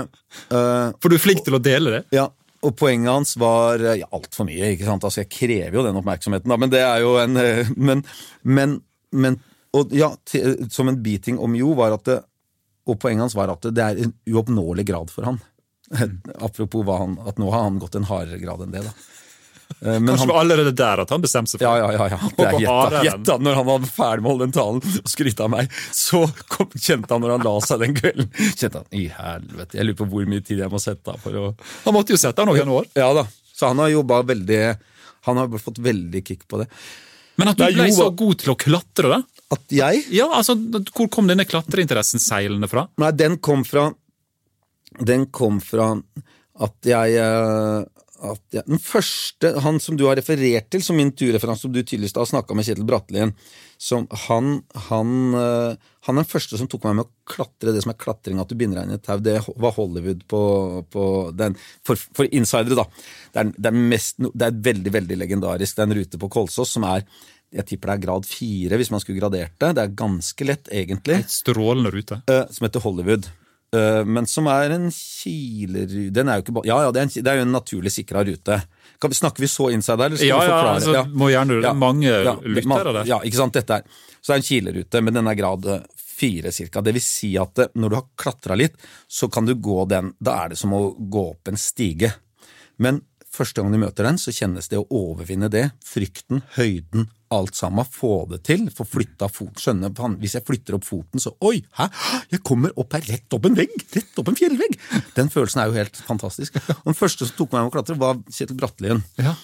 eh, 0.57 0.95
For 1.03 1.13
du 1.13 1.17
er 1.19 1.21
flink 1.21 1.43
til 1.45 1.57
å 1.59 1.61
dele 1.61 1.99
det? 1.99 2.03
ja, 2.17 2.31
og 2.65 2.73
poenget 2.79 3.13
hans 3.13 3.35
var 3.37 3.83
eh, 3.83 3.99
ja, 4.01 4.09
altfor 4.17 4.49
mye. 4.49 4.71
ikke 4.73 4.87
sant? 4.89 5.05
Altså, 5.05 5.21
Jeg 5.25 5.33
krever 5.35 5.77
jo 5.77 5.85
den 5.85 5.99
oppmerksomheten, 6.01 6.49
da, 6.49 6.57
men 6.61 6.73
det 6.73 6.81
er 6.87 7.03
jo 7.05 7.19
en 7.21 7.37
Men, 7.77 8.01
men, 8.43 8.79
men 9.13 9.37
og 9.77 9.93
ja, 9.93 10.09
Som 10.73 10.89
en 10.89 11.03
biting 11.05 11.37
om 11.43 11.53
Jo 11.59 11.75
var 11.77 11.99
at 11.99 12.07
det 12.09 12.17
Og 12.89 12.97
poenget 13.03 13.27
hans 13.27 13.37
var 13.37 13.53
at 13.53 13.69
det 13.77 13.83
er 13.85 14.01
en 14.07 14.15
uoppnåelig 14.31 14.87
grad 14.89 15.13
for 15.13 15.27
han. 15.29 15.41
Apropos 16.47 16.87
han, 16.89 17.19
at 17.27 17.37
nå 17.43 17.51
har 17.53 17.67
han 17.67 17.81
gått 17.83 17.99
en 17.99 18.07
hardere 18.09 18.39
grad 18.41 18.63
enn 18.65 18.73
det. 18.73 18.85
da. 18.87 18.93
Eh, 19.81 20.01
Men 20.01 20.07
Kanskje 20.07 20.21
han, 20.21 20.29
det 20.29 20.35
var 20.35 20.41
allerede 20.41 20.73
der 20.79 21.01
at 21.03 21.11
han 21.13 21.23
bestemte 21.25 21.51
seg 21.53 21.61
for 21.61 21.67
ja, 21.67 21.93
ja, 21.93 22.09
ja, 22.09 22.19
ja. 22.39 23.01
Gjett 23.05 23.31
Når 23.43 23.59
han 23.59 23.67
var 23.67 23.87
ferdig 23.89 24.23
med 24.23 24.29
å 24.29 24.33
holde 24.33 24.47
den 24.47 24.55
talen 24.57 24.79
og 25.03 25.11
skryte 25.11 25.45
av 25.45 25.51
meg, 25.53 25.73
så 25.93 26.23
kom, 26.53 26.71
kjente 26.75 27.11
han 27.13 27.25
når 27.25 27.35
han 27.37 27.47
la 27.47 27.55
seg 27.67 27.83
den 27.83 27.97
kvelden 27.99 28.31
Kjente 28.55 28.81
han, 28.83 28.87
i 28.97 29.07
helvete, 29.13 29.77
Jeg 29.77 29.89
lurer 29.89 29.99
på 29.99 30.09
hvor 30.13 30.29
mye 30.31 30.45
tid 30.47 30.63
jeg 30.65 30.73
må 30.73 30.81
sette 30.83 31.13
av 31.13 31.21
for 31.23 31.41
å 31.41 31.49
Han 31.85 31.97
måtte 31.99 32.15
jo 32.15 32.21
sette 32.21 32.45
av 32.45 32.49
noen 32.49 32.71
år. 32.79 32.87
Ja 32.97 33.11
da, 33.17 33.27
så 33.57 33.73
han 33.73 33.83
har 33.83 33.91
jobba 33.93 34.23
veldig 34.31 34.61
Han 35.29 35.43
har 35.43 35.59
fått 35.67 35.83
veldig 35.83 36.23
kick 36.27 36.47
på 36.49 36.63
det. 36.63 36.71
Men 37.37 37.51
at 37.53 37.59
du 37.61 37.67
ble 37.67 37.91
så 37.93 38.09
god 38.17 38.39
til 38.41 38.55
å 38.55 38.57
klatre, 38.57 39.11
da? 39.13 39.21
At 39.53 39.75
jeg 39.75 40.07
Ja, 40.15 40.31
altså, 40.39 40.57
Hvor 40.95 41.11
kom 41.13 41.29
denne 41.29 41.45
klatreinteressen 41.47 42.23
seilende 42.23 42.71
fra? 42.71 42.87
Nei, 43.03 43.11
den 43.19 43.37
kom 43.45 43.67
fra 43.67 43.91
Den 45.03 45.27
kom 45.35 45.61
fra 45.61 45.93
at 46.57 46.89
jeg 46.89 47.19
eh, 47.21 47.83
at 48.35 48.59
jeg, 48.59 48.67
Den 48.67 48.83
første, 48.83 49.53
han 49.65 49.79
som 49.83 49.99
du 49.99 50.07
har 50.09 50.19
referert 50.19 50.69
til 50.73 50.83
som 50.85 50.99
min 50.99 51.13
turreferanse, 51.15 51.67
som 51.67 51.73
du 51.75 51.83
tydeligst 51.83 52.19
har 52.19 52.29
snakka 52.29 52.57
med 52.57 52.67
Kjetil 52.67 52.89
Brattelien 52.89 53.33
som 53.79 54.07
han, 54.27 54.63
han, 54.89 55.11
eh, 55.35 55.77
han 56.07 56.17
er 56.17 56.25
den 56.25 56.31
første 56.31 56.57
som 56.57 56.69
tok 56.71 56.87
meg 56.87 56.97
med 56.97 57.05
å 57.05 57.29
klatre 57.29 57.75
det 57.75 57.83
som 57.85 57.93
er 57.93 57.99
klatring, 58.01 58.41
at 58.41 58.49
du 58.49 58.57
binder 58.57 58.81
deg 58.81 58.89
inn 58.89 58.97
i 58.97 58.99
et 58.99 59.05
tau. 59.05 59.21
Det 59.21 59.37
var 59.53 59.77
Hollywood 59.77 60.25
på, 60.31 60.43
på 60.93 61.07
den, 61.37 61.57
for, 61.87 62.01
for 62.17 62.29
insidere, 62.33 62.79
da. 62.79 62.87
Det 63.35 63.43
er, 63.43 63.55
det, 63.57 63.73
er 63.73 63.89
mest, 63.95 64.21
det 64.25 64.49
er 64.49 64.61
veldig, 64.71 64.95
veldig 64.97 65.21
legendarisk. 65.21 65.77
Det 65.77 65.85
er 65.85 65.91
en 65.91 65.99
rute 66.01 66.23
på 66.23 66.31
Kolsås 66.39 66.77
som 66.79 66.89
er 66.89 67.05
jeg 67.57 67.63
tipper 67.69 67.93
det 67.93 67.95
er 67.95 68.05
grad 68.09 68.27
fire 68.27 68.77
hvis 68.81 68.91
man 68.93 69.01
skulle 69.03 69.21
gradert 69.21 69.55
det. 69.63 69.75
Det 69.77 69.83
er 69.85 69.99
ganske 69.99 70.49
lett, 70.49 70.71
egentlig. 70.75 71.21
Et 71.23 71.33
Strålende 71.33 71.93
rute. 71.95 72.23
eh, 72.27 72.47
som 72.53 72.67
heter 72.67 72.83
Hollywood. 72.85 73.29
Eh, 73.75 74.05
men 74.05 74.27
som 74.27 74.47
er 74.47 74.71
en 74.77 74.91
kilerute 74.93 76.13
Den 76.15 76.29
er 76.29 76.39
jo 76.41 76.45
ikke 76.47 76.65
Ja, 76.69 76.79
ja, 76.87 76.93
det 76.93 77.01
er, 77.01 77.09
en, 77.09 77.25
det 77.25 77.33
er 77.33 77.41
jo 77.41 77.47
en 77.47 77.53
naturlig 77.57 77.93
sikra 77.93 78.23
rute. 78.27 78.61
Kan 79.01 79.11
vi, 79.13 79.17
snakker 79.19 79.41
vi 79.45 79.49
så 79.51 79.71
inside 79.75 79.99
der, 79.99 80.07
eller 80.07 80.17
skal 80.21 80.29
Ja, 80.29 80.39
vi 80.41 80.47
ja, 80.49 80.59
ja, 80.63 80.75
altså, 80.75 81.05
må 81.13 81.31
gjerne 81.33 81.61
det 81.61 81.69
er 81.71 81.75
mange 81.81 82.15
lyttere 82.47 82.67
man- 82.69 82.95
der. 82.95 83.05
Ja, 83.11 83.21
ikke 83.25 83.37
sant, 83.43 83.53
dette 83.59 83.81
er 83.81 83.83
Så 84.23 84.33
det 84.33 84.37
er 84.37 84.43
en 84.43 84.49
kilerute, 84.51 85.03
men 85.03 85.15
den 85.15 85.27
er 85.29 85.35
grad 85.39 85.67
eh, 85.67 85.83
fire 86.17 86.51
cirka. 86.53 86.81
Det 86.83 86.95
vil 86.97 87.03
si 87.05 87.35
at 87.37 87.59
eh, 87.59 87.69
når 87.77 87.91
du 87.93 87.97
har 87.99 88.07
klatra 88.17 88.57
litt, 88.57 88.75
så 89.09 89.29
kan 89.31 89.45
du 89.47 89.55
gå 89.55 89.85
den 89.89 90.15
Da 90.21 90.39
er 90.45 90.49
det 90.55 90.59
som 90.59 90.73
å 90.73 90.95
gå 90.99 91.27
opp 91.35 91.49
en 91.53 91.57
stige. 91.61 92.15
Men 92.79 93.03
første 93.37 93.61
gang 93.61 93.73
du 93.73 93.79
møter 93.79 94.05
den, 94.09 94.17
så 94.19 94.33
kjennes 94.33 94.69
det 94.73 94.79
å 94.81 94.87
overvinne 94.91 95.51
det. 95.53 95.71
Frykten, 95.85 96.43
høyden, 96.57 97.11
alt 97.37 97.59
sammen. 97.59 97.87
Få 97.87 98.27
det 98.31 98.43
til. 98.49 98.67
Få 98.75 98.87
flytta 98.89 99.29
foten. 99.33 99.59
Skjønne, 99.61 99.91
hvis 100.23 100.37
jeg 100.39 100.47
flytter 100.47 100.79
opp 100.79 100.87
foten, 100.87 101.23
så 101.23 101.35
Oi! 101.47 101.61
Hæ? 101.79 101.89
Jeg 102.33 102.43
kommer 102.47 102.73
opp 102.81 102.97
her, 102.97 103.05
rett 103.13 103.37
opp 103.37 103.47
en 103.49 103.59
vegg! 103.59 103.75
Rett 103.95 104.23
opp 104.23 104.33
en 104.33 104.39
fjellvegg! 104.39 104.79
Den 105.17 105.31
følelsen 105.33 105.63
er 105.63 105.71
jo 105.71 105.77
helt 105.79 106.01
fantastisk. 106.09 106.57
Og 106.81 106.91
den 106.91 106.99
første 106.99 107.29
som 107.29 107.37
tok 107.39 107.55
meg 107.55 107.67
med 107.67 107.71
å 107.71 107.77
klatre, 107.77 107.99
var 108.01 108.19
Kjetil 108.31 108.59
Brattelien. 108.59 109.05
Ja. 109.21 109.37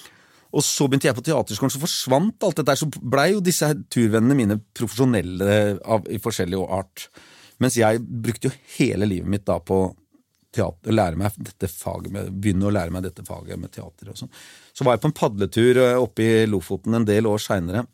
Og 0.52 0.64
så 0.66 0.84
begynte 0.88 1.08
jeg 1.08 1.16
på 1.16 1.24
teaterskolen, 1.24 1.72
så 1.72 1.80
forsvant 1.80 2.44
alt 2.44 2.58
dette 2.58 2.68
der. 2.68 2.80
Så 2.80 2.88
blei 2.92 3.30
jo 3.32 3.44
disse 3.44 3.70
turvennene 3.92 4.36
mine 4.36 4.58
profesjonelle 4.76 5.78
av, 5.80 6.04
i 6.12 6.20
forskjellig 6.20 6.60
art. 6.68 7.08
Mens 7.62 7.78
jeg 7.78 8.02
brukte 8.02 8.50
jo 8.50 8.56
hele 8.76 9.08
livet 9.08 9.30
mitt 9.32 9.46
da 9.48 9.58
på 9.62 9.84
teater, 10.52 10.92
lære 10.94 11.18
meg 11.18 11.36
dette 11.40 11.68
faget 11.70 12.12
med, 12.12 12.30
begynne 12.42 12.68
å 12.68 12.74
lære 12.74 12.92
meg 12.94 13.06
dette 13.06 13.24
faget 13.26 13.60
med 13.60 13.72
teater 13.72 14.12
og 14.12 14.18
sånn. 14.20 14.32
Så 14.76 14.84
var 14.86 14.96
jeg 14.96 15.04
på 15.04 15.10
en 15.10 15.16
padletur 15.16 15.80
eh, 15.80 15.98
oppe 16.00 16.26
i 16.26 16.46
Lofoten 16.50 16.98
en 16.98 17.08
del 17.08 17.28
år 17.30 17.40
seinere, 17.42 17.86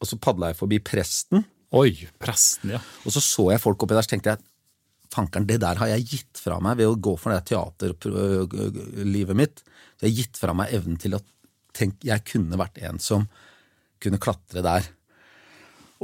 og 0.00 0.08
så 0.08 0.20
padla 0.20 0.52
jeg 0.52 0.60
forbi 0.60 0.80
Presten. 0.84 1.46
Oi, 1.74 2.06
presten, 2.22 2.70
ja. 2.76 2.80
Og 3.02 3.14
så 3.14 3.20
så 3.24 3.48
jeg 3.50 3.62
folk 3.62 3.82
oppi 3.82 3.96
der, 3.96 4.04
så 4.06 4.12
tenkte 4.12 4.34
jeg 4.34 4.44
fankeren, 5.14 5.46
det 5.48 5.60
der 5.62 5.78
har 5.80 5.90
jeg 5.90 6.06
gitt 6.10 6.42
fra 6.42 6.60
meg 6.62 6.78
ved 6.78 6.90
å 6.90 6.98
gå 7.02 7.14
for 7.18 7.34
det 7.34 7.46
teaterlivet 7.50 9.38
mitt. 9.38 9.62
Så 9.96 10.06
jeg 10.06 10.12
har 10.12 10.18
gitt 10.20 10.38
fra 10.40 10.54
meg 10.56 10.74
evnen 10.74 11.00
til 11.02 11.16
at 11.18 11.26
tenk, 11.74 11.98
jeg 12.06 12.22
kunne 12.30 12.60
vært 12.60 12.78
en 12.86 13.00
som 13.02 13.26
kunne 14.02 14.20
klatre 14.22 14.62
der. 14.64 14.86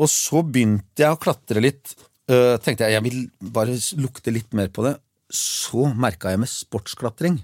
Og 0.00 0.08
så 0.10 0.42
begynte 0.46 1.04
jeg 1.04 1.14
å 1.14 1.20
klatre 1.20 1.62
litt. 1.62 1.94
Uh, 2.30 2.56
tenkte 2.62 2.86
jeg 2.86 2.96
jeg 2.96 3.06
vil 3.06 3.22
bare 3.54 3.74
lukte 4.00 4.34
litt 4.34 4.54
mer 4.56 4.70
på 4.74 4.86
det. 4.86 4.96
Så 5.30 5.86
merka 5.94 6.32
jeg 6.32 6.42
med 6.42 6.50
sportsklatring, 6.50 7.38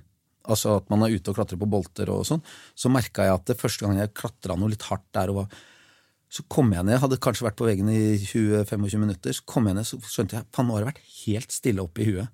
altså 0.47 0.77
at 0.81 0.91
man 0.91 1.05
er 1.07 1.15
ute 1.15 1.31
og 1.31 1.39
klatrer 1.39 1.61
på 1.61 1.69
bolter 1.71 2.11
og 2.11 2.27
sånn, 2.27 2.43
så 2.75 2.91
merka 2.91 3.27
jeg 3.27 3.39
at 3.39 3.49
det 3.51 3.59
første 3.61 3.87
gang 3.87 4.01
jeg 4.01 4.15
klatra 4.17 4.59
noe 4.59 4.73
litt 4.73 4.87
hardt 4.91 5.07
der 5.15 5.33
og 5.33 5.43
var 5.45 5.65
så 6.37 6.43
kom 6.51 6.73
jeg 6.75 6.85
ned, 6.87 6.99
hadde 7.01 7.21
kanskje 7.23 7.47
vært 7.47 7.59
på 7.59 7.69
veggen 7.69 7.91
i 7.93 8.17
20-25 8.19 8.99
minutter, 8.99 9.35
så 9.37 9.45
kom 9.49 9.69
jeg 9.71 9.77
ned, 9.79 9.87
så 9.87 9.99
skjønte 10.03 10.37
jeg 10.37 10.49
faen, 10.55 10.67
nå 10.69 10.75
har 10.75 10.83
det 10.83 10.89
vært 10.91 11.05
helt 11.23 11.55
stille 11.55 11.85
oppe 11.85 12.03
i 12.03 12.09
huet. 12.11 12.33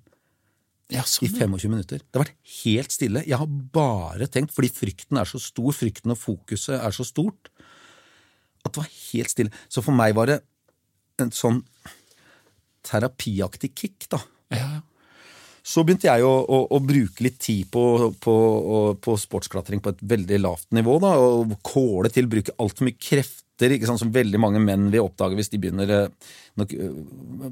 Ja, 0.91 1.03
sånn, 1.07 1.29
I 1.29 1.31
25 1.31 1.71
minutter. 1.71 2.01
Det 2.01 2.19
har 2.19 2.25
vært 2.25 2.55
helt 2.59 2.93
stille. 2.93 3.23
Jeg 3.25 3.39
har 3.39 3.51
bare 3.73 4.27
tenkt, 4.29 4.53
fordi 4.53 4.69
frykten 4.73 5.19
er 5.21 5.29
så 5.29 5.39
stor, 5.41 5.69
frykten 5.77 6.13
og 6.13 6.19
fokuset 6.19 6.75
er 6.75 6.95
så 6.95 7.05
stort, 7.07 7.51
at 8.63 8.73
det 8.73 8.81
var 8.81 8.89
helt 8.91 9.33
stille. 9.33 9.61
Så 9.71 9.83
for 9.85 9.95
meg 9.95 10.17
var 10.17 10.29
det 10.29 10.39
en 11.21 11.31
sånn 11.33 11.61
terapiaktig 12.83 13.71
kick, 13.77 14.09
da. 14.11 14.19
Ja, 14.53 14.67
ja. 14.79 14.81
Så 15.63 15.85
begynte 15.87 16.09
jeg 16.09 16.25
å, 16.27 16.31
å, 16.43 16.57
å 16.75 16.79
bruke 16.83 17.23
litt 17.23 17.37
tid 17.39 17.69
på, 17.71 18.11
på, 18.21 18.33
på 18.99 19.13
sportsklatring 19.19 19.79
på 19.83 19.93
et 19.93 20.01
veldig 20.11 20.41
lavt 20.43 20.67
nivå. 20.75 20.97
Da, 20.99 21.13
og 21.15 21.55
kåle 21.63 22.11
til, 22.11 22.27
bruke 22.31 22.55
altfor 22.59 22.89
mye 22.89 22.99
krefter, 22.99 23.77
sant, 23.87 24.01
som 24.01 24.11
veldig 24.11 24.41
mange 24.43 24.59
menn 24.59 24.89
vil 24.91 25.05
oppdage 25.05 25.37
hvis 25.37 25.53
de 25.53 25.59
begynner 25.61 25.93
eh, 25.95 26.33
nok, 26.59 26.73
øh, 26.73 26.97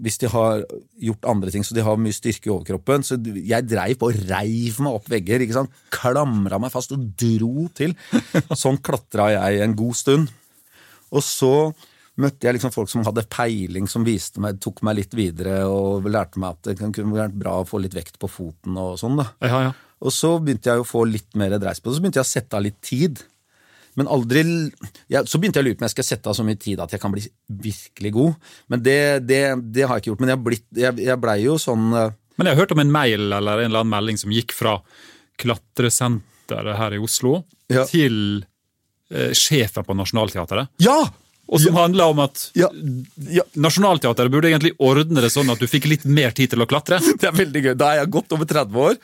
Hvis 0.04 0.20
de 0.20 0.32
har 0.34 0.66
gjort 1.08 1.30
andre 1.32 1.54
ting, 1.54 1.64
så 1.64 1.78
de 1.78 1.86
har 1.88 2.02
mye 2.04 2.18
styrke 2.18 2.50
i 2.50 2.52
overkroppen. 2.52 3.08
Så 3.08 3.16
jeg 3.38 3.70
dreiv 3.70 4.02
på 4.02 4.12
og 4.12 4.20
reiv 4.28 4.82
meg 4.84 4.98
opp 4.98 5.08
vegger. 5.14 5.46
ikke 5.46 5.62
sant, 5.62 5.80
Klamra 5.96 6.60
meg 6.60 6.74
fast 6.74 6.92
og 6.92 7.06
dro 7.16 7.70
til. 7.78 7.96
Sånn 8.52 8.82
klatra 8.84 9.30
jeg 9.38 9.64
en 9.64 9.78
god 9.80 10.02
stund. 10.02 10.36
Og 11.16 11.24
så 11.24 11.54
møtte 12.22 12.48
jeg 12.48 12.56
liksom 12.58 12.74
folk 12.74 12.90
som 12.92 13.04
hadde 13.08 13.24
peiling, 13.32 13.88
som 13.92 14.06
viste 14.08 14.42
meg, 14.44 14.60
tok 14.64 14.82
meg 14.88 15.00
litt 15.02 15.14
videre 15.18 15.64
og 15.70 16.08
lærte 16.10 16.40
meg 16.42 16.56
at 16.58 16.70
det 16.72 16.78
kunne 16.82 17.16
vært 17.18 17.36
bra 17.42 17.58
å 17.62 17.68
få 17.68 17.82
litt 17.84 17.96
vekt 17.98 18.20
på 18.22 18.30
foten 18.32 18.78
og 18.82 18.96
sånn. 19.02 19.20
da. 19.22 19.28
ja, 19.46 19.62
ja. 19.70 19.74
Og 20.02 20.10
så 20.16 20.32
begynte 20.42 20.72
jeg 20.72 20.82
å 20.82 20.86
få 20.88 21.04
litt 21.06 21.36
mer 21.38 21.54
dreis 21.62 21.78
på 21.78 21.92
det, 21.92 22.00
så 22.00 22.02
begynte 22.02 22.18
jeg 22.24 22.26
å 22.26 22.32
sette 22.32 22.58
av 22.58 22.64
litt 22.66 22.80
tid. 22.82 23.20
Men 24.00 24.08
aldri 24.08 24.42
ja, 25.12 25.20
Så 25.28 25.38
begynte 25.38 25.60
jeg 25.60 25.66
å 25.66 25.68
lure 25.68 25.76
på 25.78 25.84
om 25.84 25.86
jeg 25.90 25.94
skal 25.98 26.08
sette 26.08 26.32
av 26.32 26.38
så 26.38 26.46
mye 26.48 26.58
tid 26.58 26.80
at 26.82 26.94
jeg 26.96 27.02
kan 27.04 27.12
bli 27.14 27.22
virkelig 27.62 28.12
god. 28.16 28.48
Men 28.72 28.82
det, 28.86 28.96
det, 29.28 29.42
det 29.76 29.84
har 29.86 30.00
jeg 30.00 30.06
ikke 30.06 30.12
gjort. 30.14 30.24
Men 30.24 30.32
jeg, 30.32 30.40
blitt, 30.48 30.66
jeg, 30.80 30.96
jeg 31.06 31.20
blei 31.22 31.36
jo 31.44 31.58
sånn 31.62 31.90
eh, 32.00 32.14
Men 32.40 32.48
jeg 32.50 32.56
har 32.56 32.62
hørt 32.64 32.72
om 32.74 32.82
en 32.86 32.94
mail 32.96 33.28
eller 33.36 33.62
en 33.66 33.68
eller 33.70 33.84
annen 33.84 33.92
melding 33.94 34.18
som 34.24 34.32
gikk 34.34 34.56
fra 34.58 34.78
klatresenteret 35.44 36.78
her 36.80 36.96
i 36.98 37.02
Oslo 37.04 37.42
Ja. 37.72 37.86
til 37.88 38.44
eh, 39.12 39.32
sjefen 39.38 39.86
på 39.88 39.96
Nationaltheatret. 39.96 40.72
Ja! 40.84 40.98
Og 41.52 41.60
som 41.60 41.76
handla 41.76 42.08
om 42.12 42.22
at 42.24 42.44
Ja, 42.56 42.70
ja, 43.32 43.44
Nationaltheatret 43.60 44.32
burde 44.32 44.50
egentlig 44.50 44.74
ordne 44.80 45.24
det 45.24 45.32
sånn 45.34 45.52
at 45.52 45.60
du 45.60 45.68
fikk 45.70 45.90
litt 45.92 46.06
mer 46.08 46.32
tid 46.36 46.54
til 46.54 46.64
å 46.64 46.68
klatre. 46.70 47.02
Det 47.22 47.28
er 47.28 47.36
veldig 47.36 47.64
gøy. 47.66 47.74
Da 47.80 47.92
er 47.92 48.02
jeg 48.02 48.14
godt 48.16 48.36
over 48.38 48.48
30 48.48 48.86
år. 48.86 48.96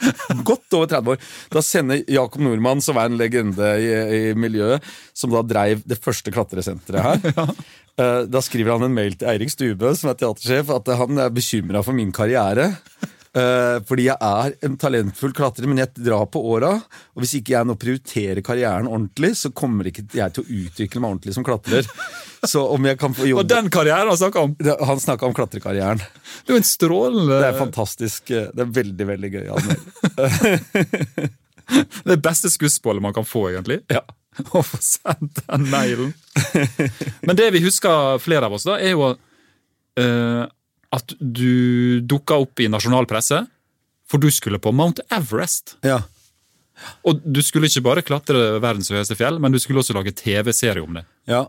Godt 0.48 0.78
over 0.80 0.92
30 0.94 1.14
år. 1.14 1.26
Da 1.54 1.64
sender 1.66 2.06
Jakob 2.18 2.46
Nordmann, 2.46 2.84
som 2.84 3.00
er 3.00 3.12
en 3.12 3.20
legende 3.20 3.74
i, 3.84 3.92
i 3.92 4.22
miljøet, 4.40 4.86
som 5.18 5.34
da 5.34 5.44
dreiv 5.44 5.84
det 5.88 6.00
første 6.04 6.34
klatresenteret 6.34 7.04
her. 7.04 7.28
ja. 7.38 7.48
Da 8.30 8.42
skriver 8.46 8.76
han 8.76 8.86
en 8.86 8.94
mail 8.94 9.16
til 9.18 9.26
Eirik 9.32 9.50
Stubø, 9.50 9.90
som 9.98 10.12
er 10.12 10.20
teatersjef, 10.20 10.70
at 10.70 10.92
han 11.00 11.18
er 11.18 11.34
bekymra 11.34 11.82
for 11.86 11.98
min 11.98 12.12
karriere. 12.14 12.76
Eh, 13.38 13.78
Fordi 13.86 14.06
jeg 14.08 14.18
er 14.24 14.54
en 14.66 14.78
talentfull 14.82 15.34
klatrer, 15.38 15.68
men 15.70 15.78
jeg 15.82 15.92
drar 16.00 16.26
på 16.34 16.40
åra. 16.56 16.72
Og 17.14 17.22
hvis 17.24 17.36
ikke 17.40 17.54
jeg 17.54 17.68
nå 17.70 17.76
prioriterer 17.80 18.42
karrieren 18.46 18.90
ordentlig, 18.90 19.34
så 19.38 19.52
kommer 19.54 19.90
ikke 19.92 20.06
jeg 20.18 20.34
til 20.38 20.44
å 20.46 20.50
utvikle 20.64 21.02
meg 21.04 21.12
ordentlig 21.16 21.36
som 21.38 21.46
klatrer. 21.48 21.86
Så 22.48 22.62
om 22.70 22.86
jeg 22.86 23.00
kan 23.02 23.16
få 23.18 23.26
Og 23.34 23.48
den 23.50 23.66
karrieren 23.74 24.08
han 24.12 24.18
snakka 24.20 24.44
om! 24.46 24.52
Han 24.88 25.00
snakka 25.02 25.26
om 25.26 25.34
klatrekarrieren. 25.38 25.98
Det 26.46 26.54
er 26.54 26.54
jo 26.54 26.60
en 26.62 26.68
strålende 26.70 27.40
Det 27.42 27.48
er 27.50 27.58
fantastisk. 27.58 28.30
eh, 28.32 28.50
Det 28.54 28.62
er 28.66 28.74
veldig, 28.78 29.06
veldig 29.10 29.32
gøy. 29.34 29.48
Det 32.08 32.16
beste 32.24 32.48
skussmålet 32.50 33.02
man 33.04 33.14
kan 33.14 33.26
få, 33.28 33.50
egentlig. 33.52 33.80
Ja. 33.92 34.02
Å 34.54 34.62
få 34.64 34.78
sendt 34.86 35.42
den 35.48 35.66
mailen. 35.72 36.14
Men 37.26 37.36
det 37.40 37.50
vi 37.58 37.64
husker, 37.66 38.20
flere 38.24 38.46
av 38.48 38.54
oss, 38.56 38.64
da, 38.70 38.78
er 38.80 38.94
jo 38.94 39.10
eh, 39.98 40.44
at 40.96 41.14
du 41.20 42.00
dukka 42.08 42.38
opp 42.44 42.60
i 42.64 42.70
nasjonal 42.72 43.08
presse. 43.10 43.42
For 44.08 44.22
du 44.24 44.30
skulle 44.32 44.60
på 44.64 44.72
Mount 44.72 45.02
Everest. 45.12 45.76
Ja. 45.84 46.00
Og 47.04 47.20
du 47.26 47.42
skulle 47.44 47.68
ikke 47.68 47.84
bare 47.84 48.04
klatre 48.06 48.60
verdens 48.64 48.92
høyeste 48.94 49.18
fjell, 49.20 49.40
men 49.44 49.52
du 49.52 49.60
skulle 49.60 49.82
også 49.82 49.96
lage 49.98 50.14
TV-serie 50.16 50.84
om 50.86 51.00
det. 51.00 51.06
ja. 51.28 51.46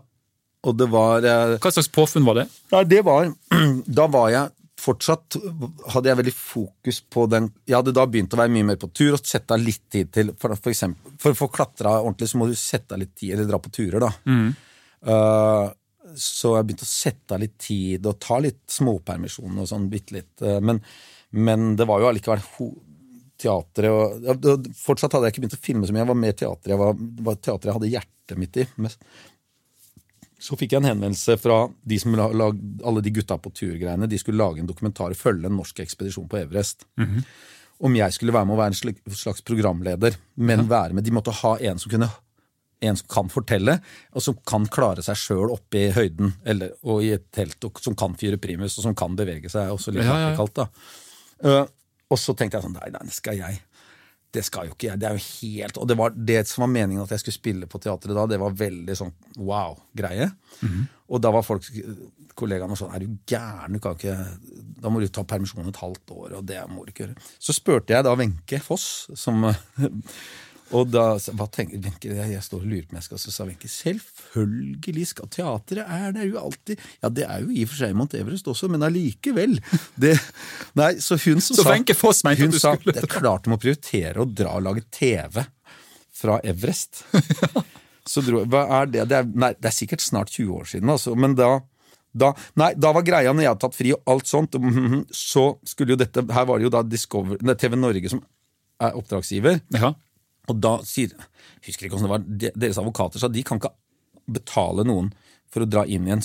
Og 0.67 0.73
det 0.75 0.89
var 0.91 1.23
eh, 1.23 1.53
Hva 1.63 1.69
slags 1.71 1.87
påfunn 1.95 2.25
var 2.27 2.35
det? 2.35 2.43
Nei, 2.73 2.81
det 2.83 2.97
var 3.07 3.29
Da 3.99 4.09
var 4.11 4.25
jeg 4.33 4.49
fortsatt 4.83 5.37
Hadde 5.93 6.09
jeg 6.11 6.19
veldig 6.19 6.33
fokus 6.35 6.97
på 7.15 7.23
den 7.31 7.47
Jeg 7.63 7.77
hadde 7.77 7.93
da 7.95 8.03
begynt 8.03 8.35
å 8.35 8.39
være 8.41 8.51
mye 8.51 8.67
mer 8.67 8.79
på 8.81 8.89
tur 8.91 9.15
og 9.15 9.23
sette 9.23 9.55
av 9.55 9.63
litt 9.63 9.85
tid 9.87 10.09
til 10.11 10.33
For, 10.35 10.51
for 10.59 10.73
eksempel, 10.73 11.13
for 11.15 11.31
å 11.31 11.39
få 11.39 11.47
klatra 11.55 11.93
ordentlig, 12.01 12.27
så 12.33 12.41
må 12.41 12.49
du 12.51 12.57
sette 12.59 12.91
av 12.91 12.99
litt 12.99 13.13
tid, 13.15 13.37
eller 13.37 13.47
dra 13.47 13.61
på 13.63 13.71
turer, 13.71 14.03
da. 14.03 14.11
Eh, 15.07 15.71
så 16.17 16.55
jeg 16.57 16.65
begynte 16.69 16.85
å 16.87 16.89
sette 16.89 17.35
av 17.35 17.41
litt 17.43 17.57
tid 17.61 18.05
og 18.09 18.19
ta 18.19 18.39
litt 18.39 18.61
småpermisjoner 18.71 19.61
og 19.65 19.67
sånn, 19.69 19.89
bitte 19.91 20.15
litt. 20.15 20.41
Eh, 20.41 20.59
men, 20.61 20.81
men 21.31 21.75
det 21.79 21.85
var 21.89 21.99
jo 22.01 22.09
allikevel 22.09 22.41
ho 22.57 22.69
teatret 23.39 23.87
og 23.93 24.23
ja, 24.25 24.33
det- 24.35 24.73
Fortsatt 24.75 25.13
hadde 25.15 25.29
jeg 25.29 25.33
ikke 25.37 25.43
begynt 25.45 25.57
å 25.59 25.63
filme 25.63 25.87
så 25.87 25.93
mye. 25.95 26.01
Jeg 26.03 26.11
var 26.13 26.17
mer 26.23 26.33
teater. 26.33 26.73
Jeg 26.73 26.79
var, 26.81 26.93
var 27.29 27.35
teater 27.39 27.69
jeg 27.69 27.77
hadde 27.77 27.91
hjertet 27.93 28.37
mitt 28.41 28.57
i. 28.57 28.65
Så 30.39 30.55
fikk 30.55 30.71
jeg 30.71 30.79
en 30.83 30.87
henvendelse 30.93 31.35
fra 31.39 31.65
de 31.83 31.97
som 31.99 32.13
la- 32.15 32.31
lag, 32.31 32.59
alle 32.87 33.01
de 33.03 33.11
gutta 33.11 33.35
på 33.37 33.51
turgreiene. 33.51 34.07
De 34.07 34.17
skulle 34.19 34.39
lage 34.39 34.59
en 34.63 34.67
dokumentar, 34.69 35.11
og 35.11 35.19
følge 35.19 35.49
en 35.49 35.57
norsk 35.59 35.81
ekspedisjon 35.83 36.29
på 36.31 36.39
Everest. 36.45 36.85
Om 37.79 37.95
jeg 37.95 38.11
skulle 38.15 38.33
være 38.35 38.47
med 38.47 38.55
å 38.55 38.59
være 38.59 38.75
en 38.75 39.15
slags 39.15 39.41
programleder, 39.47 40.15
men 40.35 40.65
være 40.67 40.93
med 40.95 41.03
De 41.07 41.11
måtte 41.15 41.31
ha 41.31 41.57
en 41.59 41.79
som 41.79 41.91
kunne 41.91 42.07
en 42.81 42.95
som 42.99 43.07
kan 43.11 43.29
fortelle, 43.31 43.77
og 44.15 44.23
som 44.23 44.37
kan 44.47 44.67
klare 44.71 45.03
seg 45.03 45.17
sjøl 45.19 45.51
oppe 45.51 45.81
i 45.81 45.89
høyden 45.95 46.33
eller, 46.47 46.75
og 46.87 47.03
i 47.03 47.13
et 47.17 47.25
telt, 47.35 47.59
og 47.67 47.81
som 47.83 47.95
kan 47.99 48.15
fyre 48.19 48.39
primus, 48.41 48.77
og 48.79 48.87
som 48.87 48.95
kan 48.97 49.17
bevege 49.19 49.51
seg 49.51 49.73
også 49.73 49.91
litt 49.95 50.07
Ja, 50.07 50.15
ja, 50.15 50.29
ja. 50.29 50.37
Kaldt, 50.39 50.61
da. 50.61 50.69
Eh, 51.43 51.65
og 52.09 52.19
så 52.19 52.35
tenkte 52.37 52.57
jeg 52.57 52.67
sånn 52.67 52.77
Nei, 52.79 52.91
nei, 52.95 53.03
det 53.05 53.15
skal 53.15 53.37
jeg. 53.39 53.59
Det 54.29 54.43
skal 54.45 54.67
jo 54.69 54.75
ikke 54.75 54.91
jeg. 54.91 55.01
Det 55.01 55.07
er 55.09 55.17
jo 55.17 55.23
helt 55.25 55.77
Og 55.81 55.87
det 55.89 55.95
var 55.97 56.13
det 56.13 56.41
som 56.47 56.61
var 56.65 56.71
meningen 56.73 57.01
at 57.01 57.13
jeg 57.15 57.23
skulle 57.23 57.37
spille 57.39 57.69
på 57.69 57.79
teatret 57.81 58.13
da, 58.13 58.27
det 58.29 58.37
var 58.41 58.57
veldig 58.57 58.95
sånn 58.97 59.13
wow-greie. 59.41 60.27
Og 61.09 61.21
da 61.23 61.31
var 61.33 61.45
folk 61.45 61.65
kollegaene 62.37 62.77
sånn 62.77 62.93
Er 62.93 63.03
du 63.05 63.15
gæren? 63.29 63.73
Du 63.73 63.81
kan 63.83 63.97
ikke 63.97 64.15
Da 64.83 64.91
må 64.93 65.01
du 65.01 65.07
ta 65.09 65.25
permisjon 65.27 65.67
et 65.67 65.81
halvt 65.81 66.13
år, 66.15 66.37
og 66.39 66.45
det 66.47 66.61
må 66.69 66.85
du 66.85 66.93
ikke 66.93 67.07
gjøre. 67.07 67.17
Så 67.41 67.57
spurte 67.57 67.95
jeg 67.95 68.05
da 68.05 68.13
Wenche 68.19 68.61
Foss, 68.63 69.09
som 69.17 69.43
Og 70.75 70.89
da 70.91 71.03
hva 71.33 71.47
tenker 71.49 71.81
Wenche, 71.81 72.11
jeg, 72.13 72.41
står 72.45 72.61
og 72.61 72.69
lurer 72.69 72.85
på 72.85 72.93
om 72.93 72.99
jeg 72.99 73.07
skal 73.07 73.21
Så 73.21 73.33
sa 73.33 73.45
Wenche 73.47 73.69
selvfølgelig 73.71 75.07
skal 75.09 75.29
teatret 75.33 75.81
er 75.85 76.13
det 76.13 76.27
jo 76.29 76.37
alltid 76.41 76.83
Ja, 77.01 77.09
det 77.09 77.25
er 77.25 77.45
jo 77.45 77.49
i 77.53 77.65
og 77.65 77.71
for 77.71 77.81
seg 77.81 77.95
Mount 77.97 78.13
Everest 78.19 78.49
også, 78.51 78.69
men 78.71 78.85
allikevel. 78.85 79.57
Det, 79.99 80.13
nei, 80.77 80.91
så 81.03 81.17
hun 81.23 81.41
som 81.41 81.57
Så 81.57 81.65
sa 81.65 81.77
Foss 81.97 82.21
Hun 82.23 82.53
sa 82.53 82.75
det 82.85 83.01
er 83.01 83.09
klart 83.09 83.47
du 83.47 83.53
må 83.53 83.59
prioritere 83.61 84.21
å 84.21 84.27
dra 84.29 84.55
og 84.59 84.65
lage 84.67 84.85
TV 84.93 85.41
fra 86.19 86.39
Everest. 86.43 87.05
Så 88.09 88.23
dro, 88.25 88.41
hva 88.49 88.63
er 88.79 88.89
det? 88.89 89.03
Det 89.11 89.17
er, 89.19 89.27
nei, 89.37 89.51
det 89.55 89.69
er 89.69 89.75
sikkert 89.75 90.01
snart 90.03 90.31
20 90.33 90.55
år 90.55 90.65
siden, 90.71 90.89
altså, 90.91 91.13
men 91.15 91.35
da 91.37 91.59
da, 92.09 92.31
nei, 92.57 92.71
da 92.73 92.89
var 92.95 93.05
greia 93.05 93.33
når 93.33 93.43
jeg 93.43 93.51
hadde 93.51 93.61
tatt 93.61 93.77
fri 93.77 93.91
og 93.93 94.09
alt 94.09 94.29
sånt, 94.29 94.55
mhm, 94.57 95.03
så 95.13 95.43
skulle 95.61 95.93
jo 95.93 95.99
dette 96.01 96.23
Her 96.33 96.47
var 96.49 96.57
det 96.57 96.65
jo 96.65 96.71
da 96.73 96.81
Discover, 96.81 97.37
TV 97.53 97.77
Norge 97.77 98.09
som 98.09 98.23
er 98.81 98.95
oppdragsgiver. 98.97 99.59
Ja. 99.75 99.91
Og 100.49 100.59
da 100.63 100.77
sier 100.87 101.13
jeg 101.13 101.71
husker 101.71 101.85
ikke 101.87 101.97
hvordan 101.97 102.07
det 102.07 102.13
var, 102.15 102.27
de- 102.43 102.53
Deres 102.65 102.77
advokater 102.81 103.21
sa 103.21 103.27
de 103.31 103.43
kan 103.45 103.59
ikke 103.61 103.73
betale 104.29 104.85
noen 104.87 105.11
for 105.49 105.65
å 105.65 105.69
dra 105.69 105.81
inn 105.89 106.05
i 106.05 106.11
en 106.13 106.21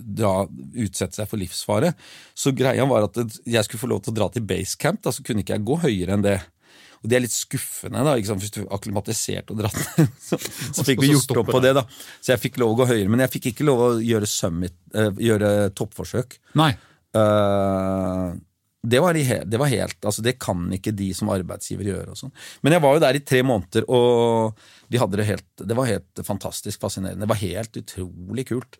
dra, 0.00 0.46
utsette 0.80 1.18
seg 1.18 1.28
for 1.28 1.36
livsfare. 1.36 1.90
Så 2.34 2.54
greia 2.56 2.86
var 2.88 3.04
at 3.10 3.18
jeg 3.44 3.64
skulle 3.66 3.82
få 3.82 3.90
lov 3.90 4.00
til 4.06 4.14
å 4.14 4.16
dra 4.16 4.28
til 4.32 4.46
basecamp, 4.48 5.02
da, 5.04 5.12
så 5.12 5.20
kunne 5.26 5.44
ikke 5.44 5.58
jeg 5.58 5.66
gå 5.68 5.76
høyere 5.82 6.16
enn 6.16 6.24
det. 6.24 6.38
Og 7.04 7.10
det 7.12 7.18
er 7.18 7.24
litt 7.26 7.34
skuffende, 7.36 8.00
da, 8.06 8.14
hvis 8.16 8.54
du 8.54 8.62
akklimatiserte 8.72 9.52
og 9.52 9.60
dratt 9.60 9.76
ned. 9.98 10.08
Så, 10.30 10.38
så 10.40 10.86
fikk 10.88 11.02
vi 11.04 11.10
gjort 11.12 11.36
opp 11.42 11.50
på 11.52 11.60
det. 11.60 11.74
da. 11.76 11.82
Så 12.24 12.32
jeg 12.32 12.40
fikk 12.46 12.56
lov 12.62 12.72
å 12.72 12.78
gå 12.80 12.86
høyere. 12.88 13.10
Men 13.12 13.20
jeg 13.26 13.34
fikk 13.34 13.50
ikke 13.52 13.66
lov 13.68 13.82
å 13.84 13.90
gjøre 14.00 14.24
summit, 14.32 14.72
eh, 14.96 15.10
gjøre 15.28 15.50
toppforsøk. 15.76 16.38
Nei. 16.56 16.70
Eh, 17.12 18.30
det 18.84 19.00
var, 19.00 19.16
det 19.16 19.58
var 19.60 19.70
helt 19.72 20.04
altså 20.04 20.22
Det 20.24 20.34
kan 20.42 20.66
ikke 20.76 20.92
de 20.92 21.08
som 21.16 21.30
arbeidsgiver 21.32 21.88
gjøre. 21.88 22.12
og 22.12 22.18
sånn. 22.20 22.32
Men 22.62 22.76
jeg 22.76 22.84
var 22.84 22.96
jo 22.96 23.02
der 23.04 23.16
i 23.16 23.22
tre 23.24 23.40
måneder, 23.46 23.86
og 23.88 24.58
de 24.92 25.00
hadde 25.00 25.20
det 25.20 25.28
helt 25.28 25.64
Det 25.64 25.78
var 25.78 25.88
helt 25.88 26.24
fantastisk 26.26 26.84
fascinerende. 26.84 27.24
Det 27.24 27.32
var 27.32 27.40
helt 27.40 27.78
utrolig 27.80 28.46
kult. 28.50 28.78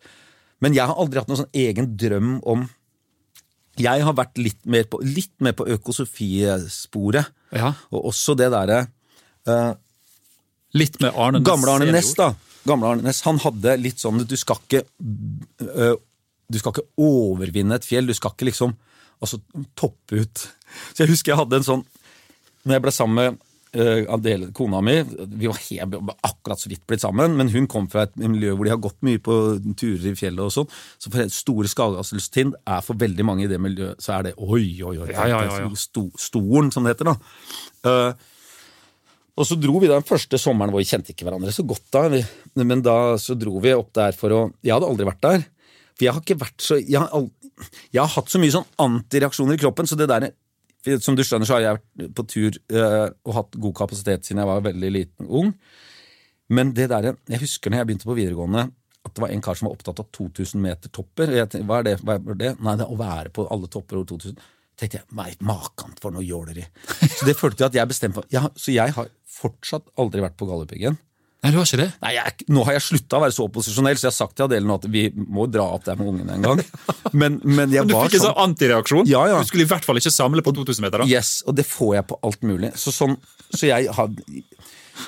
Men 0.63 0.77
jeg 0.77 0.85
har 0.87 0.99
aldri 1.01 1.21
hatt 1.21 1.31
noen 1.31 1.41
sånn 1.43 1.57
egen 1.65 1.95
drøm 1.97 2.37
om 2.45 2.67
Jeg 3.81 4.05
har 4.07 4.15
vært 4.15 4.37
litt 4.39 4.61
mer 4.69 4.85
på, 4.87 5.01
litt 5.03 5.33
mer 5.43 5.55
på 5.57 5.67
økosofi-sporet. 5.75 7.33
Ja. 7.55 7.73
Og 7.91 8.11
også 8.13 8.37
det 8.37 8.51
derre 8.53 8.85
uh, 9.49 9.73
Litt 10.75 10.99
med 11.01 11.15
Arne 11.15 11.39
Næss. 11.39 11.47
Gamle 11.49 11.71
Arne. 11.71 11.91
Næss, 11.95 12.13
da. 12.19 12.33
Gamle 12.67 12.93
Arne 12.93 13.07
Næss, 13.07 13.23
han 13.25 13.39
hadde 13.41 13.77
litt 13.79 14.01
sånn 14.01 14.25
Du 14.27 14.35
skal 14.39 14.61
ikke 14.63 14.85
uh, 15.65 15.95
Du 16.51 16.59
skal 16.61 16.75
ikke 16.75 16.89
overvinne 17.01 17.79
et 17.79 17.87
fjell. 17.87 18.05
Du 18.05 18.13
skal 18.17 18.35
ikke 18.35 18.51
liksom 18.51 18.75
altså, 19.23 19.41
toppe 19.77 20.21
ut. 20.23 20.45
Så 20.93 21.03
jeg 21.03 21.11
husker 21.13 21.33
jeg 21.33 21.41
hadde 21.43 21.59
en 21.61 21.67
sånn 21.67 21.83
Når 22.65 22.75
jeg 22.75 22.83
ble 22.83 22.91
sammen 22.91 23.19
med 23.19 23.37
uh, 23.77 24.13
Adele, 24.15 24.49
kona 24.55 24.81
mi 24.83 24.97
Vi 25.05 25.47
var 25.47 25.61
helt, 25.69 25.95
akkurat 26.25 26.59
så 26.59 26.71
vidt 26.71 26.83
blitt 26.89 27.03
sammen, 27.05 27.37
men 27.39 27.51
hun 27.53 27.69
kom 27.71 27.87
fra 27.91 28.07
et 28.07 28.15
miljø 28.19 28.55
hvor 28.55 28.67
de 28.67 28.73
har 28.73 28.81
gått 28.83 28.99
mye 29.05 29.21
på 29.23 29.37
turer 29.77 30.11
i 30.11 30.15
fjellet 30.17 30.43
og 30.43 30.53
sånn. 30.53 30.77
Så 30.99 31.13
for 31.13 31.31
store 31.33 31.71
skallgasselstind 31.71 32.57
er 32.65 32.85
for 32.85 32.99
veldig 32.99 33.27
mange 33.27 33.45
i 33.45 33.51
det 33.51 33.61
miljøet, 33.61 34.01
så 34.03 34.17
er 34.17 34.29
det 34.29 34.37
oi, 34.37 34.67
oi, 34.81 34.97
oi. 34.97 35.09
Ja, 35.13 35.27
ja, 35.31 35.43
ja. 35.47 35.69
Sto, 35.79 36.07
storen, 36.19 36.71
som 36.73 36.85
det 36.85 36.95
heter, 36.95 37.13
da. 37.13 37.17
Uh, 37.85 38.31
og 39.35 39.47
så 39.47 39.57
dro 39.59 39.79
vi 39.83 39.91
den 39.91 40.05
første 40.07 40.39
sommeren 40.39 40.71
hvor 40.71 40.79
vi 40.79 40.87
kjente 40.87 41.11
ikke 41.11 41.27
hverandre 41.27 41.51
så 41.51 41.65
godt 41.67 41.89
da. 41.91 42.21
Men 42.63 42.83
da 42.83 43.15
så 43.19 43.35
dro 43.37 43.59
vi 43.63 43.73
opp 43.75 43.91
der 43.95 44.15
for 44.15 44.31
å 44.31 44.41
Jeg 44.63 44.77
hadde 44.77 44.87
aldri 44.87 45.07
vært 45.09 45.25
der. 45.25 45.43
For 45.95 46.07
jeg 46.07 46.15
har 46.15 46.23
ikke 46.23 46.39
vært 46.39 46.63
så 46.63 46.77
Jeg 46.79 47.01
har, 47.03 47.25
jeg 47.93 48.01
har 48.01 48.11
hatt 48.11 48.31
så 48.31 48.41
mye 48.41 48.53
sånn 48.53 48.67
antireaksjoner 48.83 49.57
i 49.57 49.61
kroppen, 49.61 49.87
så 49.87 49.97
det 49.99 50.09
der 50.11 50.31
Som 51.01 51.15
du 51.17 51.23
skjønner, 51.25 51.47
så 51.49 51.55
har 51.55 51.63
jeg 51.63 51.77
vært 51.79 52.11
på 52.13 52.23
tur 52.29 52.57
øh, 52.77 53.09
og 53.25 53.33
hatt 53.33 53.55
god 53.57 53.73
kapasitet 53.73 54.25
siden 54.25 54.43
jeg 54.43 54.49
var 54.51 54.65
veldig 54.67 54.91
liten 54.93 55.25
ung. 55.25 55.53
Men 56.53 56.73
det 56.77 56.91
der, 56.91 57.15
jeg 57.25 57.41
husker 57.41 57.71
når 57.71 57.81
jeg 57.81 57.87
begynte 57.89 58.05
på 58.05 58.17
videregående, 58.19 58.67
at 59.05 59.13
det 59.15 59.23
var 59.23 59.33
en 59.33 59.41
kar 59.41 59.57
som 59.57 59.69
var 59.69 59.77
opptatt 59.77 60.01
av 60.01 60.11
2000 60.13 60.61
meter 60.61 60.93
topper. 60.93 61.31
Tenkte, 61.45 61.63
hva 61.65 61.79
er 61.81 61.87
det? 61.87 61.95
Hva 62.05 62.17
er 62.17 62.37
det? 62.37 62.51
Nei, 62.61 62.75
det 62.77 62.85
er 62.85 62.93
å 62.93 62.99
være 62.99 63.33
på 63.33 63.47
alle 63.53 63.69
topper 63.71 63.99
over 64.01 64.11
2000. 64.13 64.37
tenkte 64.77 64.99
jeg, 64.99 65.07
nei, 65.15 65.29
makan 65.45 65.97
for 66.01 66.13
noe 66.13 66.25
jåleri. 66.25 66.65
Så 67.17 67.25
det 67.25 67.37
følte 67.39 67.63
jeg 67.63 67.71
at 67.71 67.77
jeg 67.79 67.91
bestemte 67.91 68.21
meg 68.21 68.49
Så 68.59 68.73
jeg 68.75 68.95
har 68.97 69.11
fortsatt 69.35 69.89
aldri 70.01 70.23
vært 70.25 70.37
på 70.39 70.47
Galdhøpiggen. 70.49 70.97
Nei, 71.45 71.51
du 71.53 71.59
har 71.61 71.67
ikke 71.69 71.79
det? 71.83 71.87
Nei, 72.01 72.11
jeg, 72.17 72.45
Nå 72.51 72.63
har 72.67 72.75
jeg 72.79 72.83
slutta 72.87 73.19
å 73.19 73.23
være 73.23 73.35
så 73.37 73.45
opposisjonell, 73.47 73.99
så 74.01 74.07
jeg 74.07 74.11
har 74.11 74.17
sagt 74.17 74.35
til 74.39 74.47
Adele 74.49 74.65
nå 74.67 74.77
at 74.81 74.87
vi 74.91 75.05
må 75.15 75.45
dra 75.53 75.67
opp 75.77 75.85
der 75.87 75.99
med 76.01 76.09
ungene 76.11 76.35
en 76.39 76.47
gang. 76.49 76.63
Men, 77.15 77.37
men 77.45 77.71
jeg 77.71 77.85
Men 77.85 77.91
du 77.93 77.95
var 77.95 78.09
fikk 78.09 78.17
en 78.19 78.25
sånn 78.25 78.33
sånn 78.33 78.43
antireaksjon? 78.49 79.07
Ja, 79.07 79.21
ja. 79.31 79.39
Du 79.45 79.47
skulle 79.53 79.63
i 79.67 79.69
hvert 79.69 79.85
fall 79.87 80.01
ikke 80.01 80.11
samle 80.11 80.43
på 80.43 80.51
2000 80.57 80.83
meter? 80.83 81.05
da? 81.05 81.07
Yes, 81.07 81.37
og 81.47 81.55
det 81.55 81.67
får 81.69 81.93
jeg 82.01 82.07
på 82.11 82.17
alt 82.27 82.41
mulig. 82.49 82.73
Så, 82.81 82.91
sånn, 82.95 83.15
så 83.53 83.69
jeg 83.69 83.87
hadde 83.95 84.25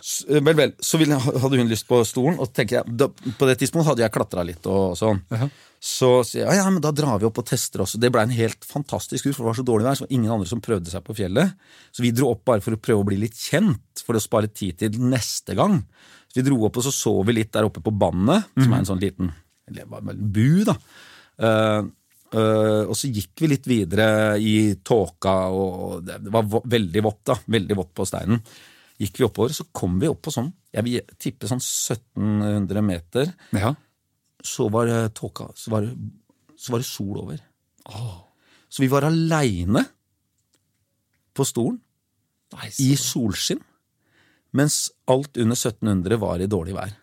s- 0.01 0.25
Vel, 0.29 0.53
vel, 0.55 0.73
så 0.83 0.99
ville, 1.01 1.17
hadde 1.19 1.57
hun 1.59 1.69
lyst 1.71 1.87
på 1.89 1.99
stolen, 2.07 2.37
og 2.43 2.51
tenker 2.55 2.79
jeg, 2.81 2.97
da, 2.99 3.07
på 3.09 3.47
det 3.49 3.57
tidspunktet 3.61 3.91
hadde 3.93 4.03
jeg 4.05 4.13
klatra 4.15 4.43
litt 4.47 4.67
og 4.69 4.95
sånn. 4.99 5.21
Så 5.77 6.09
sier 6.25 6.41
jeg 6.45 6.57
ja, 6.57 6.63
ja, 6.63 6.69
men 6.73 6.81
da 6.81 6.89
drar 6.95 7.19
vi 7.21 7.27
opp 7.27 7.37
og 7.37 7.45
tester 7.45 7.83
også. 7.83 7.99
Det 8.01 8.09
ble 8.13 8.23
en 8.25 8.33
helt 8.33 8.65
fantastisk 8.65 9.27
tur, 9.27 9.35
for 9.35 9.43
det 9.45 9.49
var 9.51 9.57
så 9.59 9.65
dårlig 9.67 9.85
vær, 9.85 9.99
så 9.99 10.05
var 10.07 10.15
ingen 10.17 10.33
andre 10.33 10.49
som 10.49 10.61
prøvde 10.63 10.89
seg 10.89 11.03
på 11.05 11.13
fjellet. 11.19 11.53
Så 11.93 12.01
vi 12.01 12.09
dro 12.17 12.31
opp 12.33 12.41
bare 12.49 12.63
for 12.65 12.73
å 12.73 12.79
prøve 12.81 13.03
å 13.03 13.07
bli 13.07 13.19
litt 13.21 13.37
kjent, 13.37 14.01
for 14.07 14.17
å 14.17 14.23
spare 14.23 14.49
tid 14.49 14.79
til 14.81 14.97
neste 15.11 15.53
gang. 15.59 15.83
Vi 16.37 16.45
dro 16.45 16.59
opp, 16.67 16.79
og 16.79 16.85
så 16.85 16.93
så 16.93 17.13
vi 17.25 17.37
litt 17.39 17.53
der 17.55 17.67
oppe 17.67 17.81
på 17.83 17.93
Bandet, 17.93 18.51
som 18.55 18.71
er 18.71 18.81
en 18.81 18.89
sånn 18.89 19.01
liten 19.01 19.31
bu, 19.67 20.63
da. 20.67 20.75
Uh, 21.37 21.87
uh, 22.33 22.83
og 22.87 22.95
så 22.97 23.09
gikk 23.11 23.43
vi 23.43 23.51
litt 23.51 23.67
videre 23.69 24.37
i 24.39 24.77
tåka, 24.85 25.35
og 25.53 26.05
det 26.07 26.33
var 26.33 26.47
veldig 26.47 27.03
vått, 27.05 27.23
da. 27.31 27.37
Veldig 27.57 27.77
vått 27.81 27.93
på 27.97 28.07
steinen. 28.07 28.41
Gikk 28.97 29.19
vi 29.19 29.27
oppover, 29.27 29.53
så 29.53 29.67
kom 29.75 29.99
vi 30.01 30.09
opp 30.09 30.23
på 30.25 30.33
sånn, 30.33 30.49
jeg 30.73 30.85
vil 30.85 31.17
tippe 31.21 31.49
sånn 31.49 31.61
1700 31.61 32.85
meter. 32.85 33.29
Ja. 33.53 33.73
Så 34.41 34.69
var 34.73 34.89
det 34.89 35.01
tåka, 35.17 35.51
så 35.57 35.73
var 35.73 35.85
det, 35.85 35.93
så 36.57 36.73
var 36.73 36.81
det 36.81 36.89
sol 36.89 37.19
over. 37.21 37.43
Så 38.67 38.83
vi 38.83 38.89
var 38.91 39.07
aleine 39.07 39.85
på 41.37 41.45
stolen 41.47 41.77
Nei, 42.55 42.69
i 42.83 42.93
solskinn, 42.99 43.59
mens 44.57 44.77
alt 45.13 45.37
under 45.37 45.55
1700 45.57 46.17
var 46.21 46.41
i 46.41 46.49
dårlig 46.49 46.73
vær. 46.77 46.95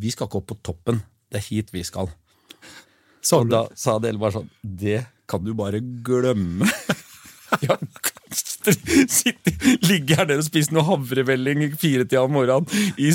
Vi 0.01 0.11
skal 0.11 0.27
ikke 0.27 0.41
opp 0.41 0.47
på 0.51 0.57
toppen. 0.63 1.01
Det 1.31 1.39
er 1.39 1.47
hit 1.47 1.71
vi 1.73 1.83
skal. 1.87 2.11
Så 3.21 3.43
da 3.47 3.65
sa 3.77 3.99
Adele 3.99 4.19
bare 4.21 4.39
sånn 4.39 4.49
Det 4.61 5.03
kan 5.29 5.43
du 5.45 5.53
bare 5.57 5.81
glemme. 5.81 6.69
Ja, 7.59 7.75
ligge 9.83 10.15
her 10.15 10.27
nede 10.27 10.39
og 10.39 10.45
spise 10.45 10.71
noe 10.71 10.85
havrevelling 10.87 11.73
firetida 11.79 12.21
om 12.23 12.31
morgenen 12.37 12.67
i 12.95 13.09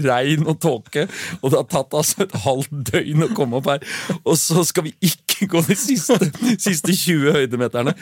regn 0.00 0.46
og 0.48 0.60
tåke, 0.62 1.04
og 1.40 1.52
det 1.52 1.58
har 1.58 1.68
tatt 1.74 1.96
altså 1.98 2.24
et 2.24 2.36
halvt 2.44 2.72
døgn 2.92 3.26
å 3.26 3.30
komme 3.36 3.60
opp 3.60 3.68
her, 3.68 3.84
og 4.22 4.38
så 4.40 4.64
skal 4.64 4.86
vi 4.88 4.94
ikke 5.04 5.50
gå 5.52 5.62
de 5.66 5.76
siste, 5.76 6.16
siste 6.56 6.94
20 6.94 7.36
høydemeterne. 7.36 7.94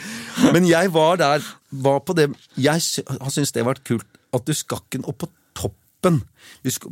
Men 0.54 0.68
jeg 0.70 0.92
var 0.94 1.18
der, 1.20 1.44
var 1.70 2.00
på 2.06 2.14
det 2.18 2.30
Jeg 2.54 2.78
har 2.78 3.30
syntes 3.32 3.52
det 3.52 3.64
har 3.64 3.72
vært 3.72 3.86
kult 3.88 4.06
at 4.36 4.46
du 4.46 4.54
skal 4.54 4.82
ikke 4.86 5.02
opp 5.10 5.24
på 5.24 5.30
toppen. 6.00 6.20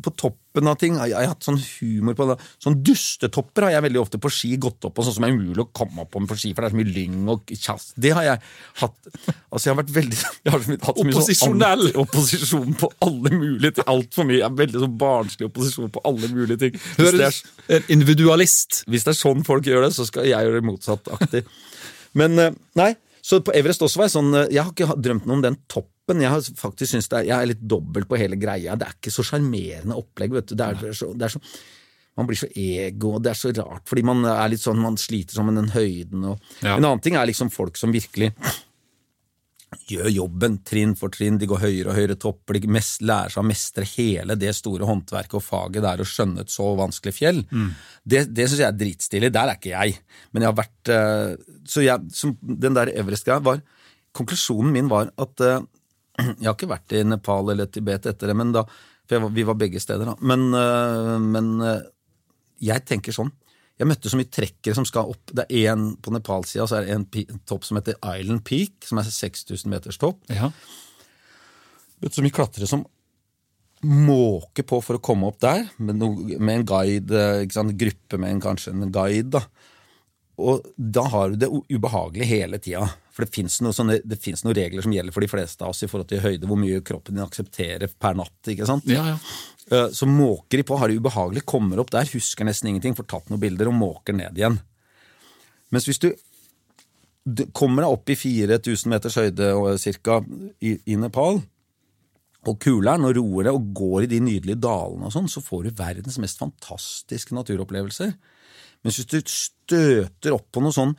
På 0.03 0.11
toppen 0.11 0.69
av 0.69 0.77
ting. 0.79 0.97
Jeg, 0.97 1.15
har 1.15 1.31
hatt 1.33 1.45
sånn 1.45 1.59
humor 1.59 2.15
på 2.15 2.27
det. 2.29 2.37
Sånn 2.63 2.79
dustetopper 2.85 3.67
har 3.67 3.73
jeg 3.77 3.85
veldig 3.89 4.01
ofte 4.01 4.21
på 4.21 4.31
ski 4.33 4.57
gått 4.61 4.85
opp 4.85 4.95
på, 4.97 5.05
sånn 5.07 5.17
som 5.17 5.27
er 5.27 5.33
umulig 5.33 5.65
å 5.65 5.69
komme 5.73 6.03
opp 6.03 6.13
på 6.13 6.23
på 6.29 6.37
ski, 6.37 6.53
for 6.53 6.63
det 6.63 6.69
er 6.69 6.75
så 6.75 6.79
mye 6.79 6.95
lyng 6.95 7.29
og 7.33 7.53
kjass. 7.53 7.93
Det 7.97 8.13
har 8.17 8.27
jeg 8.27 8.43
hatt. 8.83 9.11
Altså, 9.49 9.63
jeg 9.65 9.73
har 9.73 9.81
vært 9.81 9.95
veldig 9.97 10.19
jeg 10.45 10.53
har 10.53 10.59
hatt 10.59 10.69
så 10.69 10.73
mye 10.75 10.83
sånn 10.83 11.03
Opposisjonell. 11.09 11.87
Sånn 11.89 12.03
opposisjon 12.05 12.79
på 12.81 12.93
alle 13.07 13.35
mulige 13.35 13.79
ting. 13.79 13.89
Altfor 13.95 14.29
mye. 14.29 14.41
Jeg 14.41 14.49
er 14.51 14.61
veldig 14.63 14.85
sånn 14.85 14.97
barnslig 15.01 15.49
opposisjon 15.49 15.93
på 15.95 16.05
alle 16.09 16.33
mulige 16.33 16.63
ting. 16.65 16.79
Hvis 16.79 16.97
det, 16.97 17.05
Høres 17.09 17.43
er, 17.67 17.77
en 17.79 17.93
individualist. 17.99 18.83
hvis 18.91 19.07
det 19.07 19.15
er 19.15 19.21
sånn 19.21 19.45
folk 19.49 19.69
gjør 19.69 19.89
det, 19.89 19.93
så 19.97 20.09
skal 20.09 20.29
jeg 20.29 20.49
gjøre 20.49 20.61
det 20.61 20.69
motsatt-aktig. 20.69 21.45
Men 22.19 22.41
eh, 22.41 22.57
nei, 22.79 22.93
så 23.25 23.41
på 23.45 23.53
Everest 23.57 23.85
også 23.85 24.01
var 24.01 24.09
jeg 24.09 24.15
sånn 24.17 24.33
eh, 24.33 24.51
Jeg 24.55 24.65
har 24.65 24.73
ikke 24.73 24.97
drømt 25.05 25.29
noe 25.29 25.39
om 25.39 25.45
den 25.45 25.61
toppen. 25.71 25.93
Jeg 26.09 26.31
har 26.33 26.47
faktisk 26.57 26.95
synes 26.95 27.09
det 27.09 27.19
er, 27.21 27.27
jeg 27.29 27.43
er 27.43 27.51
litt 27.53 27.67
dobbelt 27.69 28.09
på 28.09 28.17
hele 28.21 28.39
greia. 28.41 28.77
Det 28.79 28.87
er 28.89 28.95
ikke 28.97 29.13
så 29.13 29.25
sjarmerende 29.27 29.99
opplegg. 29.99 30.33
vet 30.39 30.49
du. 30.49 30.55
Det 30.59 30.65
er, 30.65 30.95
så, 30.97 31.11
det 31.15 31.29
er 31.29 31.35
så, 31.37 31.43
man 32.19 32.27
blir 32.27 32.41
så 32.41 32.49
ego, 32.59 33.19
det 33.23 33.31
er 33.35 33.39
så 33.39 33.53
rart, 33.55 33.85
fordi 33.87 34.03
man 34.09 34.25
er 34.27 34.49
litt 34.51 34.65
sånn, 34.65 34.81
man 34.83 34.97
sliter 34.99 35.37
sånn 35.39 35.53
med 35.53 35.61
den 35.61 35.75
høyden. 35.77 36.25
Og, 36.33 36.41
Ja. 36.65 36.77
En 36.77 36.85
annen 36.85 37.05
ting 37.05 37.15
er 37.15 37.29
liksom 37.29 37.53
folk 37.55 37.77
som 37.79 37.93
virkelig 37.95 38.33
gjør 39.89 40.09
jobben 40.09 40.59
trinn 40.65 40.95
for 40.97 41.13
trinn, 41.13 41.37
de 41.41 41.47
går 41.49 41.61
høyere 41.61 41.93
og 41.93 41.97
høyere 41.99 42.17
topper, 42.21 42.57
de 42.57 42.71
mest, 42.73 43.03
lærer 43.05 43.33
seg 43.35 43.43
å 43.43 43.49
mestre 43.49 43.85
hele 43.91 44.37
det 44.41 44.55
store 44.57 44.87
håndverket 44.89 45.37
og 45.37 45.45
faget 45.45 45.85
det 45.85 45.91
er 45.91 46.03
å 46.03 46.09
skjønne 46.09 46.45
et 46.45 46.53
så 46.53 46.71
vanskelig 46.79 47.15
fjell. 47.17 47.43
Det, 48.05 48.23
det 48.33 48.47
syns 48.49 48.63
jeg 48.63 48.69
er 48.69 48.79
dritstilig. 48.81 49.31
Der 49.35 49.53
er 49.53 49.59
ikke 49.61 49.75
jeg. 49.75 49.99
Men 50.33 50.45
jeg 50.45 50.51
har 50.51 50.59
vært 50.63 50.93
eh, 50.95 51.35
Så 51.69 51.85
jeg, 51.85 52.09
som, 52.17 52.33
den 52.41 52.77
der 52.79 52.93
Everest-greia 52.97 53.45
var 53.45 53.61
Konklusjonen 54.17 54.73
min 54.73 54.89
var 54.89 55.13
at 55.21 55.45
eh, 55.45 55.61
Jeg 56.19 56.47
har 56.49 56.55
ikke 56.57 56.71
vært 56.73 56.95
i 56.99 57.03
Nepal 57.07 57.53
eller 57.53 57.69
Tibet 57.71 58.07
etter 58.11 58.31
det, 58.33 58.37
men 58.37 58.51
da, 58.55 58.65
for 59.09 59.23
var- 59.27 59.35
vi 59.37 59.45
var 59.47 59.55
begge 59.61 59.81
steder, 59.81 60.05
da. 60.11 60.17
Men, 60.21 60.49
eh, 60.55 61.13
men 61.23 61.53
eh, 61.63 61.85
jeg 62.71 62.85
tenker 62.91 63.15
sånn 63.15 63.31
jeg 63.79 63.87
møtte 63.87 64.11
så 64.11 64.19
mye 64.19 64.27
trekkere 64.27 64.75
som 64.75 64.83
skal 64.89 65.13
opp. 65.13 65.31
Det 65.31 65.45
er 65.55 65.69
en 65.71 65.93
På 66.03 66.11
Nepal-sida 66.11 66.65
så 66.67 66.81
er 66.81 66.87
det 66.89 66.95
en, 66.97 67.05
topp 67.47 67.63
som 67.63 67.79
heter 67.79 67.95
Island 68.03 68.43
Peak, 68.43 68.73
som 68.83 68.99
er 68.99 69.07
6000 69.07 69.71
meters 69.71 70.01
topp. 70.03 70.19
Ja. 70.35 70.49
Møtte 72.03 72.19
så 72.19 72.25
mye 72.27 72.35
klatrere 72.35 72.67
som 72.67 72.83
måker 73.87 74.67
på 74.67 74.81
for 74.83 74.99
å 74.99 75.03
komme 75.05 75.29
opp 75.31 75.39
der, 75.45 75.69
med, 75.79 76.01
no, 76.01 76.09
med 76.19 76.57
en 76.57 76.67
guide, 76.67 77.21
sant, 77.55 77.77
gruppe 77.79 78.19
med 78.19 78.35
en, 78.35 78.41
kanskje 78.43 78.73
en 78.75 78.91
guide. 78.91 79.31
da. 79.39 79.45
Og 80.39 80.67
da 80.79 81.03
har 81.11 81.33
du 81.33 81.37
det 81.41 81.49
ubehagelig 81.51 82.29
hele 82.31 82.61
tida. 82.63 82.87
For 83.11 83.27
det 83.27 83.35
fins 83.35 83.59
noen, 83.65 83.91
noen 83.91 84.55
regler 84.55 84.85
som 84.85 84.95
gjelder 84.95 85.15
for 85.15 85.25
de 85.25 85.31
fleste 85.33 85.65
av 85.67 85.73
oss 85.75 85.83
i 85.83 85.89
forhold 85.91 86.09
til 86.13 86.23
høyde, 86.23 86.47
hvor 86.47 86.61
mye 86.61 86.79
kroppen 86.87 87.17
din 87.19 87.25
aksepterer 87.25 87.91
per 87.99 88.15
natt. 88.19 88.37
ikke 88.53 88.69
sant? 88.69 88.87
Ja, 88.87 89.17
ja. 89.17 89.19
Eh, 89.75 89.91
Så 89.91 90.07
måker 90.07 90.61
de 90.61 90.63
på, 90.69 90.79
har 90.79 90.89
det 90.89 91.01
ubehagelig, 91.01 91.45
kommer 91.45 91.83
opp 91.83 91.91
der, 91.91 92.07
husker 92.15 92.47
nesten 92.47 92.71
ingenting, 92.71 92.95
får 92.95 93.09
tatt 93.11 93.31
noen 93.33 93.43
bilder 93.43 93.73
og 93.73 93.79
måker 93.81 94.15
ned 94.15 94.39
igjen. 94.39 94.61
Mens 95.75 95.89
hvis 95.91 95.99
du 96.01 96.13
kommer 97.53 97.85
deg 97.85 97.93
opp 97.93 98.09
i 98.09 98.17
4000 98.17 98.89
meters 98.95 99.19
høyde 99.21 99.51
cirka 99.83 100.23
i, 100.65 100.79
i 100.87 100.97
Nepal, 100.97 101.43
og 102.49 102.57
kuler'n 102.63 103.05
og 103.05 103.17
roer 103.19 103.49
deg 103.49 103.57
og 103.59 103.73
går 103.77 104.07
i 104.07 104.11
de 104.15 104.21
nydelige 104.23 104.61
dalene 104.63 105.09
og 105.09 105.13
sånn, 105.13 105.27
så 105.29 105.43
får 105.45 105.67
du 105.67 105.71
verdens 105.83 106.17
mest 106.23 106.39
fantastiske 106.41 107.35
naturopplevelser. 107.37 108.15
Mens 108.85 108.99
hvis 109.01 109.11
du 109.11 109.19
støter 109.29 110.35
opp 110.37 110.49
på 110.55 110.63
noe 110.65 110.75
sånn 110.75 110.95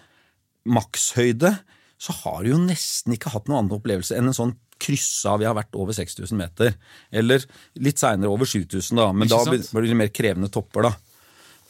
makshøyde, 0.69 1.53
så 1.99 2.15
har 2.23 2.43
du 2.43 2.53
jo 2.53 2.61
nesten 2.63 3.15
ikke 3.15 3.31
hatt 3.33 3.49
noen 3.49 3.63
annen 3.63 3.77
opplevelse 3.79 4.15
enn 4.15 4.31
en 4.31 4.35
sånn 4.35 4.55
kryssa 4.79 5.35
vi 5.39 5.47
har 5.47 5.57
vært 5.57 5.75
over 5.75 5.95
6000 5.95 6.39
meter. 6.39 6.77
Eller 7.11 7.43
litt 7.83 7.99
seinere 7.99 8.31
over 8.31 8.47
7000, 8.47 8.95
da, 8.99 9.09
men 9.11 9.31
da 9.31 9.41
blir 9.47 9.59
det 9.59 9.89
litt 9.89 9.99
mer 9.99 10.13
krevende 10.15 10.51
topper, 10.53 10.87
da. 10.87 10.93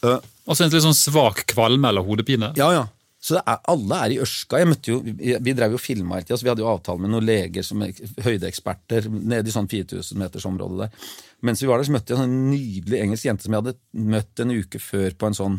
Uh, 0.00 0.16
Og 0.46 0.56
så 0.56 0.64
en 0.64 0.72
litt 0.72 0.86
sånn 0.86 0.96
svak 0.96 1.42
kvalme 1.50 1.90
eller 1.90 2.06
hodepine. 2.06 2.54
ja, 2.58 2.72
ja. 2.78 2.86
Så 3.20 3.36
er, 3.36 3.58
alle 3.68 3.96
er 4.00 4.12
i 4.14 4.20
Ørska. 4.24 4.56
Jeg 4.62 4.68
møtte 4.70 4.94
jo, 4.94 5.02
vi, 5.04 5.52
drev 5.52 5.74
jo 5.74 5.80
filma 5.80 6.16
hele 6.16 6.24
tida, 6.24 6.38
så 6.40 6.46
vi 6.46 6.48
hadde 6.48 6.62
jo 6.64 6.70
avtale 6.70 7.02
med 7.04 7.12
noen 7.12 7.26
leger 7.28 7.66
som 7.66 7.82
er 7.84 7.92
høydeeksperter 8.24 9.10
nede 9.12 9.50
i 9.50 9.52
sånn 9.52 9.68
4000 9.68 10.16
meters 10.22 10.46
område 10.48 10.86
der. 10.86 11.10
Mens 11.44 11.60
vi 11.60 11.68
var 11.68 11.82
der, 11.82 11.88
så 11.90 11.92
møtte 11.92 12.14
jeg 12.14 12.16
en 12.16 12.24
sånn 12.24 12.48
nydelig 12.48 13.02
engelsk 13.02 13.28
jente 13.28 13.44
som 13.44 13.52
jeg 13.52 13.60
hadde 13.60 14.06
møtt 14.14 14.40
en 14.40 14.54
uke 14.56 14.80
før 14.80 15.18
på 15.20 15.28
en 15.28 15.36
sånn 15.36 15.58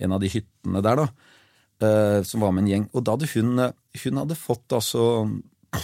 en 0.00 0.16
av 0.16 0.22
de 0.22 0.30
hyttene 0.32 0.82
der, 0.84 1.02
da. 1.02 1.06
eh, 1.86 2.18
som 2.26 2.44
var 2.44 2.52
med 2.54 2.64
en 2.64 2.72
gjeng. 2.72 2.88
Og 2.94 3.04
da 3.04 3.16
hadde 3.16 3.30
hun 3.34 3.58
eh, 3.58 3.76
Hun 4.04 4.20
hadde 4.20 4.38
fått 4.38 4.70
altså 4.76 5.02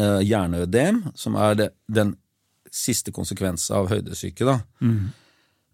uh, 0.00 0.20
hjerneødem, 0.20 0.98
som 1.16 1.38
er 1.40 1.54
det, 1.56 1.68
den 1.88 2.12
siste 2.70 3.08
konsekvensen 3.12 3.78
av 3.78 3.88
høydesyke, 3.88 4.44
da. 4.44 4.58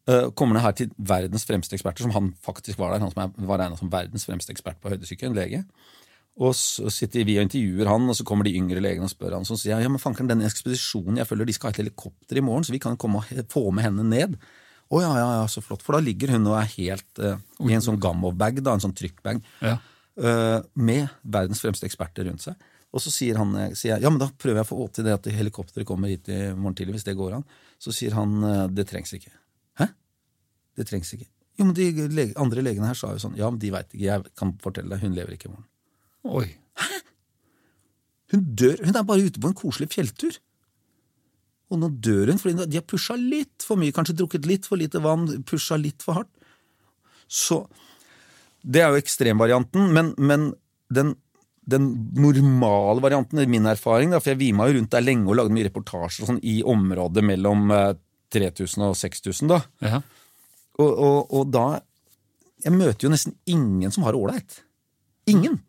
Uh, 0.07 0.28
kommer 0.39 0.55
ned 0.55 0.62
her 0.62 0.76
til 0.78 0.93
verdens 0.97 1.43
fremste 1.49 1.74
eksperter, 1.74 2.07
som 2.07 2.14
han 2.14 2.30
faktisk 2.47 2.78
var 2.78 2.95
der. 2.95 3.03
Han 3.03 3.11
som 3.11 3.24
er, 3.24 3.32
var 3.49 3.59
regnet 3.59 3.82
som 3.82 3.91
verdens 3.91 4.28
fremste 4.28 4.55
ekspert 4.55 4.78
på 4.78 4.93
høydesyke, 4.93 5.26
en 5.26 5.34
lege. 5.34 5.64
Og 6.37 6.53
så 6.55 6.91
sitter 6.93 7.24
vi 7.24 7.39
og 7.41 7.47
intervjuer 7.47 7.89
han, 7.89 8.11
og 8.12 8.16
så 8.18 8.24
kommer 8.28 8.45
de 8.45 8.55
yngre 8.59 8.82
legene 8.84 9.09
og 9.09 9.12
spør 9.12 9.39
han. 9.39 9.47
Så 9.49 9.57
sier 9.57 9.72
jeg 9.74 9.87
ja, 9.87 9.93
men 9.93 10.03
fanken, 10.03 10.28
den 10.28 10.45
ekspedisjonen 10.45 11.18
jeg 11.18 11.28
følger, 11.28 11.49
de 11.49 11.57
skal 11.57 11.70
ha 11.70 11.74
et 11.74 11.80
helikopter 11.80 12.39
i 12.39 12.45
morgen, 12.45 12.66
så 12.66 12.74
vi 12.74 12.80
kan 12.82 12.99
komme 13.01 13.22
og 13.22 13.47
få 13.53 13.64
med 13.72 13.87
henne 13.89 14.05
ned. 14.05 14.37
Å 14.87 15.03
ja, 15.03 15.11
ja, 15.18 15.26
ja, 15.41 15.45
så 15.51 15.62
flott. 15.64 15.82
For 15.82 15.97
da 15.97 16.01
ligger 16.05 16.30
hun 16.37 16.47
og 16.47 16.57
er 16.61 16.68
helt 16.76 17.20
uh, 17.22 17.37
i 17.66 17.74
en 17.74 17.82
sånn 17.84 17.99
Gammov-bag, 18.03 18.61
en 18.62 18.82
sånn 18.84 18.95
trykkbag, 18.97 19.41
Ja. 19.64 19.76
uh, 20.22 20.61
med 20.78 21.09
verdens 21.22 21.62
fremste 21.64 21.89
eksperter 21.89 22.28
rundt 22.28 22.45
seg. 22.47 22.55
Og 22.95 23.03
så 23.03 23.11
sier 23.12 23.37
han 23.37 23.51
eh, 23.61 23.72
sier 23.76 23.97
jeg, 23.97 24.07
ja, 24.07 24.11
men 24.12 24.20
da 24.22 24.30
prøver 24.30 24.62
jeg 24.62 24.68
å 24.68 24.68
få 24.70 24.84
til 24.95 25.05
det 25.05 25.12
at 25.18 25.26
helikopteret 25.28 25.84
kommer 25.89 26.09
hit 26.09 26.30
i 26.32 26.39
morgen 26.55 26.76
tidlig, 26.78 26.95
hvis 26.97 27.05
det 27.09 27.16
går 27.18 27.34
an. 27.37 27.43
Så 27.82 27.93
sier 27.93 28.14
han 28.16 28.39
det 28.72 28.87
trengs 28.89 29.11
ikke. 29.18 29.34
Hæ? 29.76 29.91
Det 30.78 30.87
trengs 30.89 31.11
ikke. 31.12 31.26
Jo, 31.59 31.66
men 31.66 31.74
de 31.76 31.91
lege, 32.12 32.37
andre 32.41 32.62
legene 32.64 32.89
her 32.89 32.97
sa 32.97 33.11
jo 33.12 33.20
sånn, 33.20 33.37
ja, 33.37 33.51
men 33.53 33.61
de 33.61 33.72
veit 33.74 33.91
ikke, 33.91 34.07
jeg 34.07 34.32
kan 34.39 34.55
fortelle 34.62 34.93
deg, 34.95 35.03
hun 35.05 35.18
lever 35.18 35.37
ikke 35.37 35.51
i 35.51 35.53
morgen. 35.53 35.68
Oi. 36.41 36.47
Hæ? 36.80 37.03
Hun 38.32 38.43
dør, 38.59 38.80
hun 38.87 38.97
er 38.99 39.07
bare 39.07 39.28
ute 39.28 39.41
på 39.43 39.51
en 39.51 39.57
koselig 39.57 39.91
fjelltur. 39.93 40.37
Og 41.72 41.80
nå 41.82 41.90
dør 41.90 42.30
hun 42.30 42.40
fordi 42.40 42.66
de 42.70 42.78
har 42.78 42.86
pusha 42.86 43.16
litt 43.18 43.64
for 43.66 43.80
mye, 43.80 43.94
kanskje 43.94 44.16
drukket 44.20 44.46
litt 44.46 44.68
for 44.68 44.78
lite 44.78 45.02
vann, 45.02 45.26
pusha 45.48 45.78
litt 45.80 46.04
for 46.04 46.20
hardt. 46.20 46.32
Så 47.26 47.66
Det 48.66 48.82
er 48.82 48.90
jo 48.90 48.98
ekstremvarianten, 48.98 49.92
men, 49.94 50.12
men 50.18 50.48
den, 50.90 51.12
den 51.66 51.84
normale 52.18 53.02
varianten, 53.02 53.38
i 53.38 53.50
min 53.50 53.66
erfaring, 53.70 54.10
da, 54.10 54.18
for 54.22 54.32
jeg 54.32 54.40
vima 54.40 54.66
jo 54.66 54.78
rundt 54.78 54.90
der 54.94 55.04
lenge 55.04 55.30
og 55.30 55.38
lagde 55.38 55.54
mye 55.54 55.68
reportasjer 55.68 56.26
sånn, 56.26 56.40
i 56.42 56.60
området 56.66 57.22
mellom 57.26 57.70
eh, 57.74 57.92
3000 58.34 58.88
og 58.88 58.96
6000, 58.98 59.52
da. 59.52 59.60
Ja. 59.86 60.00
Og, 60.82 60.90
og, 60.90 61.20
og 61.32 61.52
da 61.54 61.66
Jeg 62.64 62.72
møter 62.72 63.06
jo 63.06 63.10
nesten 63.12 63.34
ingen 63.46 63.92
som 63.94 64.02
har 64.06 64.16
ålreit. 64.16 64.62
Ingen. 65.30 65.60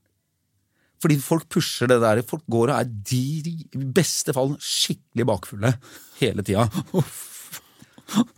Fordi 1.04 1.18
folk 1.22 1.46
pusher 1.54 1.90
det 1.92 2.00
der. 2.02 2.24
Folk 2.26 2.44
går 2.50 2.72
og 2.74 2.80
er 2.80 2.88
de, 2.90 3.24
i 3.54 3.82
beste 3.94 4.34
fall 4.34 4.56
skikkelig 4.64 5.28
bakfulle 5.30 5.74
hele 6.22 6.46
tida. 6.48 6.66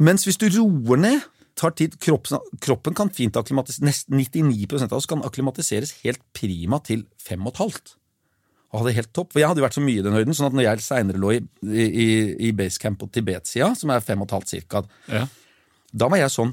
Mens 0.01 0.25
hvis 0.27 0.39
du 0.41 0.47
roer 0.57 0.99
ned, 0.99 1.21
tar 1.59 1.73
tid 1.77 1.95
Kroppen, 2.01 2.39
kroppen 2.63 2.95
kan 2.97 3.09
fint 3.13 3.35
akklimatiseres 3.37 3.83
Nesten 3.83 4.15
99 4.17 4.85
av 4.87 4.95
oss 4.97 5.07
kan 5.09 5.21
akklimatiseres 5.27 5.91
helt 6.05 6.21
prima 6.35 6.79
til 6.87 7.03
fem 7.21 7.43
og 7.45 7.53
et 7.53 7.61
halvt. 7.65 7.95
Og 8.69 8.83
hadde 8.83 8.95
helt 8.99 9.11
topp. 9.17 9.31
For 9.33 9.41
jeg 9.41 9.49
hadde 9.49 9.61
jo 9.63 9.65
vært 9.65 9.77
så 9.79 9.83
mye 9.83 9.99
i 10.01 10.05
den 10.05 10.13
høyden, 10.15 10.35
sånn 10.37 10.49
at 10.51 10.55
når 10.57 10.67
jeg 10.67 10.83
seinere 10.85 11.21
lå 11.21 11.31
i, 11.35 11.41
i, 11.65 12.07
i 12.49 12.51
basecamp 12.55 12.99
på 13.01 13.09
Tibet-sida, 13.15 13.71
som 13.77 13.91
er 13.93 14.03
fem 14.05 14.21
og 14.21 14.29
et 14.29 14.35
halvt 14.37 14.51
cirka, 14.55 14.83
Ja. 15.09 15.23
da 15.93 16.09
var 16.11 16.21
jeg 16.21 16.33
sånn 16.35 16.51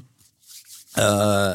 eh, 0.97 1.53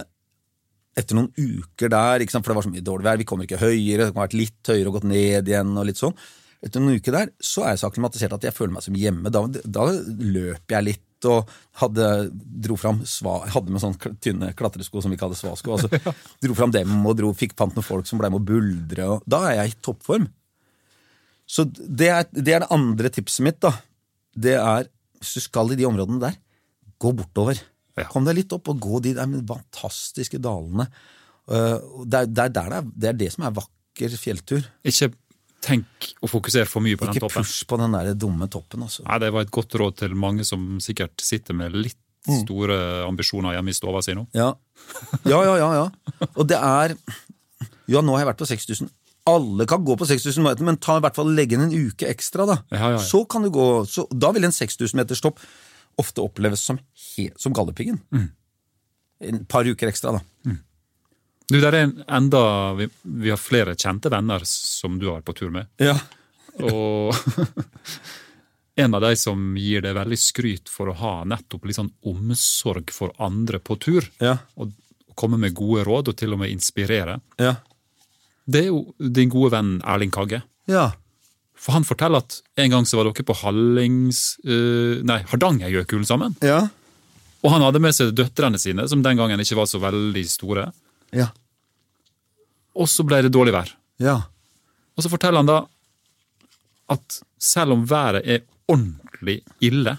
Etter 0.99 1.17
noen 1.17 1.31
uker 1.39 1.89
der, 1.93 2.25
for 2.29 2.53
det 2.53 2.59
var 2.59 2.67
så 2.67 2.73
mye 2.73 2.85
dårlig 2.85 3.07
vær, 3.07 3.21
vi 3.21 3.27
kommer 3.29 3.49
ikke 3.49 3.63
høyere, 3.63 4.05
det 4.05 4.13
kan 4.13 4.21
ha 4.21 4.27
vært 4.27 4.37
litt 4.37 4.73
høyere 4.73 4.91
og 4.91 4.99
gått 4.99 5.09
ned 5.09 5.49
igjen 5.49 5.73
og 5.73 5.87
litt 5.89 6.01
sånn. 6.01 6.17
Etter 6.63 6.83
noen 6.83 7.01
uker 7.01 7.17
der 7.17 7.33
så 7.43 7.65
er 7.65 7.73
jeg 7.73 7.81
så 7.83 7.89
akklimatisert 7.89 8.37
at 8.37 8.45
jeg 8.47 8.55
føler 8.55 8.77
meg 8.77 8.85
som 8.85 8.99
hjemme. 8.99 9.33
Da, 9.35 9.43
da 9.49 9.87
løp 9.89 10.75
jeg 10.75 10.87
litt 10.87 11.27
og 11.31 11.49
hadde, 11.79 12.07
dro 12.35 12.77
fram 12.79 13.01
sva, 13.07 13.41
hadde 13.55 13.73
med 13.73 13.83
sånne 13.83 14.13
tynne 14.23 14.51
klatresko 14.59 15.03
som 15.03 15.15
vi 15.15 15.19
kaller 15.21 15.39
svasko. 15.39 15.77
Altså, 15.77 16.15
dro 16.45 16.57
fram 16.59 16.75
dem 16.75 16.95
og 17.09 17.17
dro, 17.19 17.33
fikk 17.37 17.57
fant 17.59 17.75
noen 17.79 17.87
folk 17.87 18.09
som 18.11 18.21
ble 18.21 18.31
med 18.33 18.43
å 18.43 18.47
buldre. 18.53 19.09
Og, 19.17 19.27
da 19.27 19.45
er 19.49 19.61
jeg 19.63 19.73
i 19.73 19.81
toppform. 19.89 20.29
Så 21.49 21.67
det 21.73 22.11
er, 22.13 22.29
det 22.31 22.57
er 22.57 22.65
det 22.65 22.73
andre 22.75 23.11
tipset 23.13 23.47
mitt. 23.47 23.61
da. 23.63 23.75
Det 24.35 24.57
er, 24.59 24.89
hvis 25.21 25.37
du 25.39 25.45
skal 25.45 25.73
i 25.73 25.79
de 25.79 25.89
områdene 25.89 26.23
der, 26.23 26.39
gå 27.03 27.15
bortover. 27.19 27.59
Ja. 27.99 28.07
Kom 28.13 28.25
deg 28.25 28.39
litt 28.41 28.53
opp 28.57 28.69
og 28.73 28.79
gå 28.81 29.01
de 29.05 29.15
der 29.19 29.33
fantastiske 29.49 30.39
dalene. 30.43 30.87
Uh, 31.51 32.05
det, 32.07 32.23
er, 32.23 32.27
det, 32.31 32.45
er 32.47 32.55
der 32.55 32.71
det, 32.71 32.79
er, 32.79 32.87
det 33.05 33.09
er 33.11 33.19
det 33.25 33.33
som 33.35 33.45
er 33.49 33.57
vakker 33.57 34.15
fjelltur. 34.17 34.65
Ikke 34.89 35.11
tenk 35.63 36.09
å 36.25 36.31
fokusere 36.31 36.67
for 36.67 36.83
mye 36.83 36.99
på 36.99 37.07
den 37.07 37.19
toppen. 37.21 37.43
Ikke 37.45 37.47
push 37.47 37.67
på 37.71 37.79
den 37.79 37.93
der 37.95 38.15
dumme 38.19 38.49
toppen. 38.51 38.83
altså. 38.87 39.05
Nei, 39.07 39.19
Det 39.23 39.33
var 39.35 39.45
et 39.47 39.53
godt 39.55 39.77
råd 39.79 39.99
til 40.05 40.17
mange 40.19 40.47
som 40.49 40.79
sikkert 40.83 41.21
sitter 41.23 41.55
med 41.59 41.77
litt 41.77 41.99
Mm. 42.23 42.45
store 42.45 42.77
ambisjoner 43.03 43.57
hjemme 43.57 43.73
i 43.73 43.75
stova 43.75 43.99
si 43.99 44.13
nå. 44.15 44.29
Ja. 44.31 44.53
ja, 45.27 45.41
ja, 45.43 45.57
ja. 45.59 45.71
ja. 45.75 46.27
Og 46.39 46.47
det 46.47 46.55
er 46.55 46.95
Ja, 47.91 47.99
nå 47.99 48.15
har 48.15 48.21
jeg 48.23 48.29
vært 48.29 48.39
på 48.45 48.47
6000. 48.47 48.91
Alle 49.27 49.67
kan 49.67 49.83
gå 49.83 49.97
på 49.99 50.07
6000 50.07 50.39
meter, 50.47 50.63
men 50.63 50.79
ta 50.79 51.01
i 51.01 51.03
hvert 51.03 51.19
fall 51.19 51.33
legge 51.35 51.59
inn 51.59 51.65
en 51.67 51.75
uke 51.75 52.07
ekstra. 52.07 52.47
da. 52.47 52.61
Ja, 52.71 52.79
ja, 52.79 52.91
ja. 52.95 53.01
Så 53.03 53.25
kan 53.27 53.43
du 53.43 53.51
gå, 53.51 53.67
så, 53.91 54.07
Da 54.15 54.31
vil 54.31 54.47
en 54.47 54.55
6000 54.55 54.95
meters 55.03 55.21
topp 55.21 55.43
ofte 55.99 56.23
oppleves 56.23 56.63
som, 56.63 56.79
som 57.41 57.55
Galdhøpiggen. 57.57 58.01
Mm. 58.15 58.29
Et 59.23 59.43
par 59.49 59.69
uker 59.69 59.91
ekstra, 59.93 60.17
da. 60.19 60.23
Du, 61.53 61.59
der 61.61 61.75
er 61.75 61.85
en 61.85 61.97
enda, 62.09 62.41
vi, 62.79 62.87
vi 63.03 63.29
har 63.33 63.37
flere 63.41 63.75
kjente 63.77 64.09
venner 64.13 64.41
som 64.49 64.95
du 65.01 65.09
har 65.11 65.19
vært 65.19 65.27
på 65.29 65.35
tur 65.43 65.51
med. 65.53 65.67
Ja. 65.83 65.97
Og 66.65 67.13
en 68.83 68.95
av 68.97 69.03
de 69.05 69.11
som 69.21 69.43
gir 69.59 69.83
deg 69.85 69.97
veldig 69.99 70.19
skryt 70.21 70.71
for 70.73 70.89
å 70.93 70.97
ha 71.03 71.13
nettopp 71.29 71.67
litt 71.69 71.77
sånn 71.77 71.91
omsorg 72.09 72.93
for 72.95 73.13
andre 73.23 73.61
på 73.61 73.77
tur, 73.83 74.07
Ja. 74.23 74.39
og 74.57 74.73
komme 75.19 75.37
med 75.43 75.53
gode 75.59 75.85
råd 75.85 76.09
og 76.15 76.17
til 76.17 76.33
og 76.33 76.41
med 76.41 76.55
inspirere, 76.55 77.19
Ja. 77.43 77.57
det 78.49 78.63
er 78.65 78.69
jo 78.71 78.95
din 78.99 79.29
gode 79.29 79.53
venn 79.59 79.75
Erling 79.85 80.11
Kagge. 80.15 80.43
ja. 80.67 80.93
For 81.63 81.77
han 81.77 81.85
forteller 81.87 82.19
at 82.25 82.41
en 82.59 82.71
gang 82.73 82.85
så 82.89 82.97
var 82.99 83.05
dere 83.07 83.23
på 83.23 83.37
Hallings... 83.39 84.39
uh, 84.43 84.99
nei, 85.07 85.21
Hardangerjøkulen 85.31 86.07
sammen. 86.09 86.33
Ja. 86.43 86.65
Og 87.43 87.51
han 87.51 87.65
hadde 87.65 87.83
med 87.83 87.95
seg 87.97 88.13
døtrene 88.15 88.61
sine, 88.61 88.87
som 88.89 89.03
den 89.03 89.19
gangen 89.19 89.41
ikke 89.43 89.59
var 89.59 89.69
så 89.71 89.81
veldig 89.83 90.23
store. 90.31 90.69
Ja. 91.15 91.29
Og 92.79 92.89
så 92.89 93.05
ble 93.07 93.21
det 93.25 93.33
dårlig 93.35 93.55
vær. 93.55 93.73
Ja. 94.03 94.21
Og 94.97 95.05
så 95.05 95.11
forteller 95.13 95.43
han 95.43 95.51
da 95.51 95.61
at 96.93 97.19
selv 97.43 97.77
om 97.77 97.85
været 97.89 98.27
er 98.29 98.45
ordentlig 98.71 99.41
ille, 99.65 99.97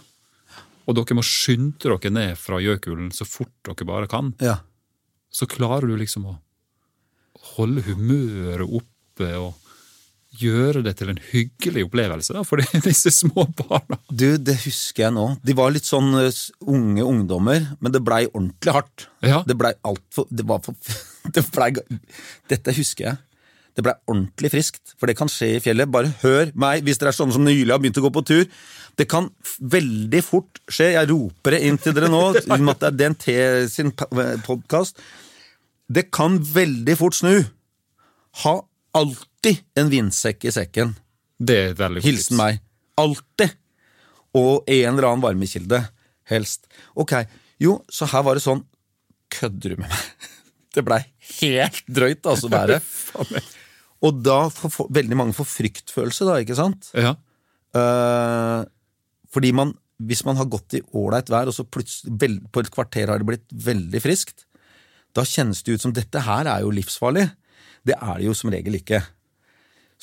og 0.84 0.98
dere 0.98 1.18
må 1.18 1.24
skynde 1.26 1.80
dere 1.84 2.12
ned 2.12 2.39
fra 2.39 2.60
gjøkulen 2.64 3.12
så 3.16 3.28
fort 3.28 3.54
dere 3.68 3.88
bare 3.88 4.10
kan, 4.12 4.34
ja. 4.44 4.60
så 5.32 5.48
klarer 5.50 5.88
du 5.88 5.98
liksom 6.00 6.28
å 6.28 6.38
holde 7.56 7.84
humøret 7.88 8.68
oppe 8.68 9.30
og 9.39 9.62
gjøre 10.40 10.82
det 10.86 10.96
til 11.00 11.12
en 11.14 11.20
hyggelig 11.32 11.86
opplevelse 11.88 12.36
da, 12.36 12.44
for 12.48 12.62
disse 12.88 13.12
små 13.14 13.46
barna. 13.58 14.00
Du, 14.10 14.36
det 14.38 14.58
husker 14.66 15.08
jeg 15.08 15.16
nå. 15.16 15.28
De 15.46 15.56
var 15.58 15.74
litt 15.74 15.88
sånn 15.88 16.14
eh, 16.22 16.44
unge 16.70 17.06
ungdommer, 17.06 17.68
men 17.80 17.94
det 17.94 18.04
blei 18.06 18.26
ordentlig 18.32 18.76
hardt. 18.76 19.08
Ja. 19.26 19.44
Det 19.48 19.58
blei 19.60 19.74
altfor 19.88 20.28
Det 20.30 20.48
var 20.50 20.64
for 20.66 20.76
det 21.36 21.46
ble, 21.54 21.86
Dette 22.52 22.76
husker 22.76 23.12
jeg. 23.12 23.22
Det 23.74 23.82
blei 23.86 23.96
ordentlig 24.06 24.52
friskt, 24.54 24.94
for 25.00 25.10
det 25.10 25.18
kan 25.18 25.32
skje 25.32 25.56
i 25.56 25.62
fjellet. 25.64 25.90
Bare 25.90 26.14
hør 26.22 26.52
meg 26.60 26.86
hvis 26.86 27.00
dere 27.02 27.14
er 27.14 27.18
sånne 27.18 27.34
som 27.38 27.46
nylig 27.46 27.72
har 27.74 27.82
begynt 27.82 27.98
å 28.02 28.06
gå 28.06 28.14
på 28.14 28.26
tur. 28.30 28.46
Det 29.00 29.08
kan 29.10 29.32
veldig 29.74 30.22
fort 30.26 30.62
skje. 30.70 30.92
Jeg 30.94 31.10
roper 31.10 31.56
det 31.56 31.64
inn 31.66 31.80
til 31.82 31.96
dere 31.98 32.12
nå, 32.14 32.22
i 32.38 32.46
og 32.54 32.62
med 32.62 32.76
at 32.76 32.84
det 32.84 32.92
er 32.92 33.00
DNT 33.02 33.28
sin 33.74 33.94
podkast. 34.46 35.02
Det 35.94 36.08
kan 36.14 36.38
veldig 36.54 36.98
fort 37.00 37.18
snu. 37.18 37.36
Ha 38.44 38.56
alltid 39.44 39.64
en 39.76 39.89
vindsekk 39.91 40.46
i 40.48 40.52
sekken. 40.56 40.94
Det 41.38 41.58
er 41.60 41.74
veldig 41.76 42.00
godt 42.02 42.08
Hilsen 42.08 42.38
meg. 42.39 42.62
Alltid. 43.00 43.56
Og 44.39 44.64
en 44.72 44.94
eller 44.94 45.08
annen 45.10 45.24
varmekilde, 45.24 45.82
helst. 46.32 46.70
Ok, 46.96 47.12
jo, 47.60 47.82
så 47.91 48.08
her 48.08 48.24
var 48.24 48.38
det 48.38 48.46
sånn 48.46 48.64
Kødder 49.34 49.74
du 49.74 49.82
med 49.82 49.89
meg? 49.89 50.30
Det 50.74 50.82
blei 50.86 51.00
helt 51.41 51.84
drøyt, 51.86 52.26
altså, 52.26 52.50
været. 52.54 52.82
Og 54.04 54.22
da 54.26 54.48
får 54.50 54.88
veldig 54.94 55.18
mange 55.18 55.36
får 55.38 55.46
fryktfølelse, 55.52 56.26
da, 56.26 56.38
ikke 56.41 56.58
sant? 56.58 56.88
Ja. 56.98 57.12
Uh, 57.78 58.66
fordi 59.34 59.52
man, 59.54 59.76
hvis 60.02 60.24
man 60.26 60.38
har 60.39 60.50
gått 60.50 60.78
i 60.78 60.82
ålreit 60.98 61.30
vær, 61.30 61.50
og 61.50 61.54
så 61.54 61.66
vel, 62.10 62.39
på 62.50 62.64
et 62.64 62.72
kvarter 62.74 63.10
har 63.12 63.22
det 63.22 63.30
blitt 63.30 63.46
veldig 63.54 64.02
friskt, 64.02 64.48
da 65.14 65.26
kjennes 65.26 65.62
det 65.66 65.78
ut 65.78 65.86
som 65.86 65.94
dette 65.94 66.26
her 66.26 66.50
er 66.50 66.66
jo 66.66 66.74
livsfarlig. 66.74 67.28
Det 67.86 67.98
er 68.00 68.16
det 68.18 68.30
jo 68.32 68.38
som 68.38 68.54
regel 68.54 68.80
ikke. 68.80 69.04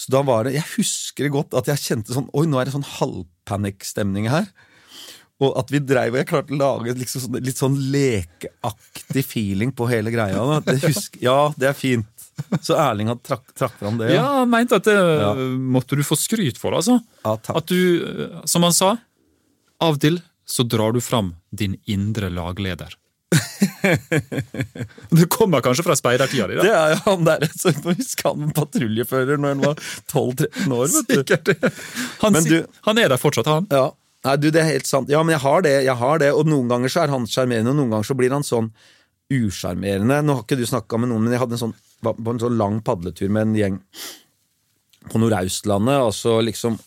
Så 0.01 0.13
da 0.15 0.23
var 0.25 0.47
det, 0.47 0.55
Jeg 0.57 0.65
husker 0.79 1.27
det 1.27 1.35
godt 1.35 1.57
at 1.59 1.69
jeg 1.69 1.83
kjente 1.83 2.17
sånn 2.17 2.31
Oi, 2.33 2.47
nå 2.49 2.61
er 2.61 2.69
det 2.69 2.73
sånn 2.73 2.87
halvpanikkstemning 2.97 4.31
her. 4.33 4.49
Og 5.41 5.55
at 5.57 5.71
vi 5.73 5.81
dreiv 5.81 6.15
og 6.15 6.21
jeg 6.21 6.29
klarte 6.29 6.53
å 6.53 6.61
lage 6.61 6.95
liksom 7.01 7.23
sånn, 7.25 7.39
litt 7.45 7.61
sånn 7.61 7.77
lekeaktig 7.93 9.25
feeling 9.25 9.73
på 9.77 9.89
hele 9.89 10.13
greia. 10.13 10.43
Det 10.67 10.77
husker, 10.85 11.21
ja, 11.25 11.39
det 11.57 11.71
er 11.71 11.77
fint. 11.77 12.27
Så 12.65 12.77
Erling 12.77 13.09
hadde 13.13 13.25
trakk, 13.25 13.47
trakk 13.57 13.77
fram 13.81 13.97
det. 14.01 14.13
Ja, 14.15 14.27
han 14.41 14.53
mente 14.53 14.77
at 14.81 14.89
det 14.89 14.97
måtte 15.61 15.97
du 15.97 16.05
få 16.07 16.17
skryt 16.21 16.61
for, 16.61 16.77
altså. 16.77 16.99
Ja, 17.25 17.37
takk. 17.37 17.61
At 17.61 17.73
du, 17.73 17.81
eh, 18.05 18.43
som 18.49 18.65
han 18.65 18.77
sa, 18.77 18.95
av 19.81 19.97
og 19.97 20.03
til 20.05 20.21
så 20.51 20.65
drar 20.69 20.93
du 20.97 21.01
fram 21.05 21.35
din 21.55 21.77
indre 21.89 22.29
lagleder. 22.33 22.97
det 25.11 25.27
kommer 25.31 25.61
kanskje 25.65 25.85
fra 25.87 25.97
speidertida 25.99 26.47
di, 26.51 26.57
da? 26.59 26.65
Det 26.67 26.75
er 26.75 26.95
jo 26.95 27.01
han 27.07 27.25
der 27.29 27.47
som 27.55 27.77
husker 27.87 28.29
han 28.33 28.53
patruljefører 28.57 29.41
når 29.41 29.55
han 29.55 29.65
var 29.65 29.81
12-13 30.11 30.75
år. 30.77 30.87
vet 30.91 31.09
du. 31.09 31.17
Sikkert. 31.21 31.53
Han, 32.25 32.39
du- 32.45 32.67
han 32.89 32.99
er 33.03 33.13
der 33.13 33.21
fortsatt, 33.23 33.51
han. 33.51 33.69
Ja. 33.71 33.89
Nei, 34.27 34.35
du, 34.37 34.51
det 34.53 34.61
er 34.61 34.69
helt 34.75 34.89
sant. 34.89 35.09
Ja, 35.13 35.23
men 35.25 35.33
jeg 35.33 35.41
har 35.47 35.63
det, 35.65 35.75
jeg 35.87 35.97
har 35.97 36.19
det. 36.21 36.33
Og 36.37 36.49
noen 36.51 36.69
ganger 36.69 36.93
så 36.93 37.05
er 37.07 37.13
han 37.15 37.25
sjarmerende, 37.31 37.73
og 37.73 37.79
noen 37.81 37.95
ganger 37.95 38.11
så 38.11 38.17
blir 38.19 38.35
han 38.35 38.45
sånn 38.45 38.69
usjarmerende. 39.33 40.19
Nå 40.27 40.35
har 40.37 40.45
ikke 40.45 40.59
du 40.61 40.67
snakka 40.69 40.99
med 41.01 41.13
noen, 41.13 41.25
men 41.25 41.33
jeg 41.37 41.41
hadde 41.45 41.57
en 41.57 41.63
sånn 41.69 41.77
var 42.05 42.17
på 42.17 42.33
en 42.33 42.41
sånn 42.41 42.57
lang 42.57 42.79
padletur 42.85 43.29
med 43.33 43.43
en 43.51 43.57
gjeng 43.59 43.75
på 45.11 45.21
Nordøstlandet, 45.21 45.99
altså 46.01 46.39
liksom 46.45 46.79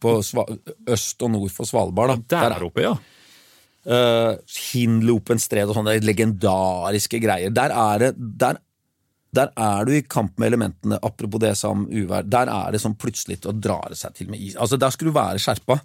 på 0.00 0.14
Sva 0.24 0.44
øst 0.92 1.20
og 1.24 1.32
nord 1.34 1.52
for 1.52 1.68
Svalbard. 1.68 2.22
Da. 2.28 2.42
Der 2.48 2.64
oppe, 2.64 2.84
ja. 2.86 2.94
Uh, 3.86 4.34
Hinlopen 4.50 5.38
stred 5.38 5.70
og 5.70 5.76
sånne 5.78 6.00
legendariske 6.02 7.20
greier. 7.22 7.52
Der 7.54 7.70
er 7.70 8.02
det 8.02 8.10
der, 8.16 8.58
der 9.36 9.52
er 9.54 9.86
du 9.86 9.92
i 9.94 10.02
kamp 10.02 10.38
med 10.40 10.50
elementene, 10.50 10.98
apropos 11.06 11.42
det 11.42 11.54
som 11.60 11.86
uvær. 11.86 12.26
Der 12.26 12.50
er 12.50 12.74
det 12.74 12.82
sånn 12.82 12.96
plutselig 12.98 13.38
å 13.46 13.54
dra 13.54 13.78
det 13.92 13.98
seg 14.00 14.16
til 14.16 14.30
med 14.32 14.42
is. 14.42 14.56
Altså, 14.56 14.78
Der 14.80 14.94
skulle 14.94 15.12
du 15.12 15.18
være 15.18 15.42
skjerpa. 15.42 15.78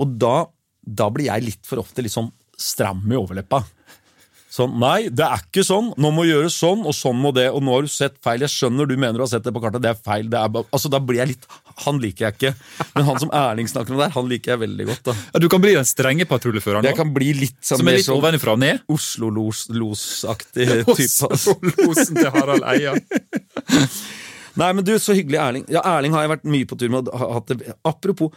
Og 0.00 0.16
da, 0.20 0.34
da 0.80 1.10
blir 1.12 1.28
jeg 1.30 1.44
litt 1.44 1.66
for 1.66 1.82
ofte 1.82 2.04
litt 2.04 2.14
sånn 2.14 2.30
stram 2.56 3.04
i 3.10 3.18
overleppa. 3.18 3.62
Sånn, 4.56 4.72
Nei, 4.80 5.10
det 5.12 5.20
er 5.26 5.42
ikke 5.42 5.60
sånn. 5.66 5.90
Nå 6.00 6.08
må 6.16 6.22
gjøres 6.24 6.54
sånn, 6.56 6.86
og 6.88 6.94
sånn 6.96 7.18
må 7.20 7.28
det. 7.36 7.50
Og 7.52 7.60
nå 7.66 7.74
har 7.74 7.84
du 7.84 7.90
sett 7.92 8.14
feil. 8.24 8.40
Jeg 8.40 8.54
skjønner 8.54 8.88
du 8.88 8.94
mener 8.96 9.18
du 9.20 9.24
har 9.26 9.28
sett 9.28 9.44
det 9.44 9.52
på 9.52 9.60
kartet. 9.60 9.82
Det 9.84 9.90
er 9.92 9.98
feil. 10.00 10.30
Det 10.32 10.38
er 10.40 10.48
bare, 10.54 10.64
altså, 10.72 10.88
Da 10.94 11.00
blir 11.04 11.20
jeg 11.20 11.34
litt 11.34 11.44
Han 11.84 11.98
liker 12.00 12.24
jeg 12.24 12.36
ikke. 12.38 12.52
Men 12.94 13.04
han 13.10 13.20
som 13.20 13.32
Erling 13.36 13.68
snakker 13.68 13.92
om 13.92 14.00
der, 14.00 14.14
han 14.14 14.30
liker 14.30 14.54
jeg 14.54 14.62
veldig 14.64 14.86
godt. 14.88 15.02
da. 15.10 15.16
ja. 15.34 15.42
Du 15.44 15.48
kan 15.52 15.60
bli 15.60 15.74
den 15.76 15.84
strenge 15.88 16.24
patruljeføreren 16.30 16.88
Jeg 16.88 16.96
kan 16.96 17.12
bli 17.12 17.34
litt 17.36 17.58
sånn 17.60 17.82
Som 17.82 17.90
er 17.92 17.98
litt 17.98 18.08
sånn 18.08 18.16
ovenfra 18.16 18.54
og 18.56 18.62
ned? 18.64 18.80
Oslo-los-aktig 18.96 20.68
type. 20.96 21.28
Oslo-losen 21.28 22.16
til 22.22 22.32
Harald 22.32 22.64
Eia. 22.72 22.96
Nei, 24.60 24.70
men 24.72 24.84
du, 24.88 24.94
så 24.96 25.12
hyggelig 25.12 25.36
Erling. 25.42 25.64
Ja, 25.68 25.82
Erling 25.98 26.16
har 26.16 26.24
jeg 26.24 26.32
vært 26.32 26.46
mye 26.48 26.68
på 26.70 26.78
tur 26.80 26.88
med. 26.96 27.10
og 27.12 27.34
hatt 27.36 27.52
det. 27.52 27.74
Apropos 27.84 28.32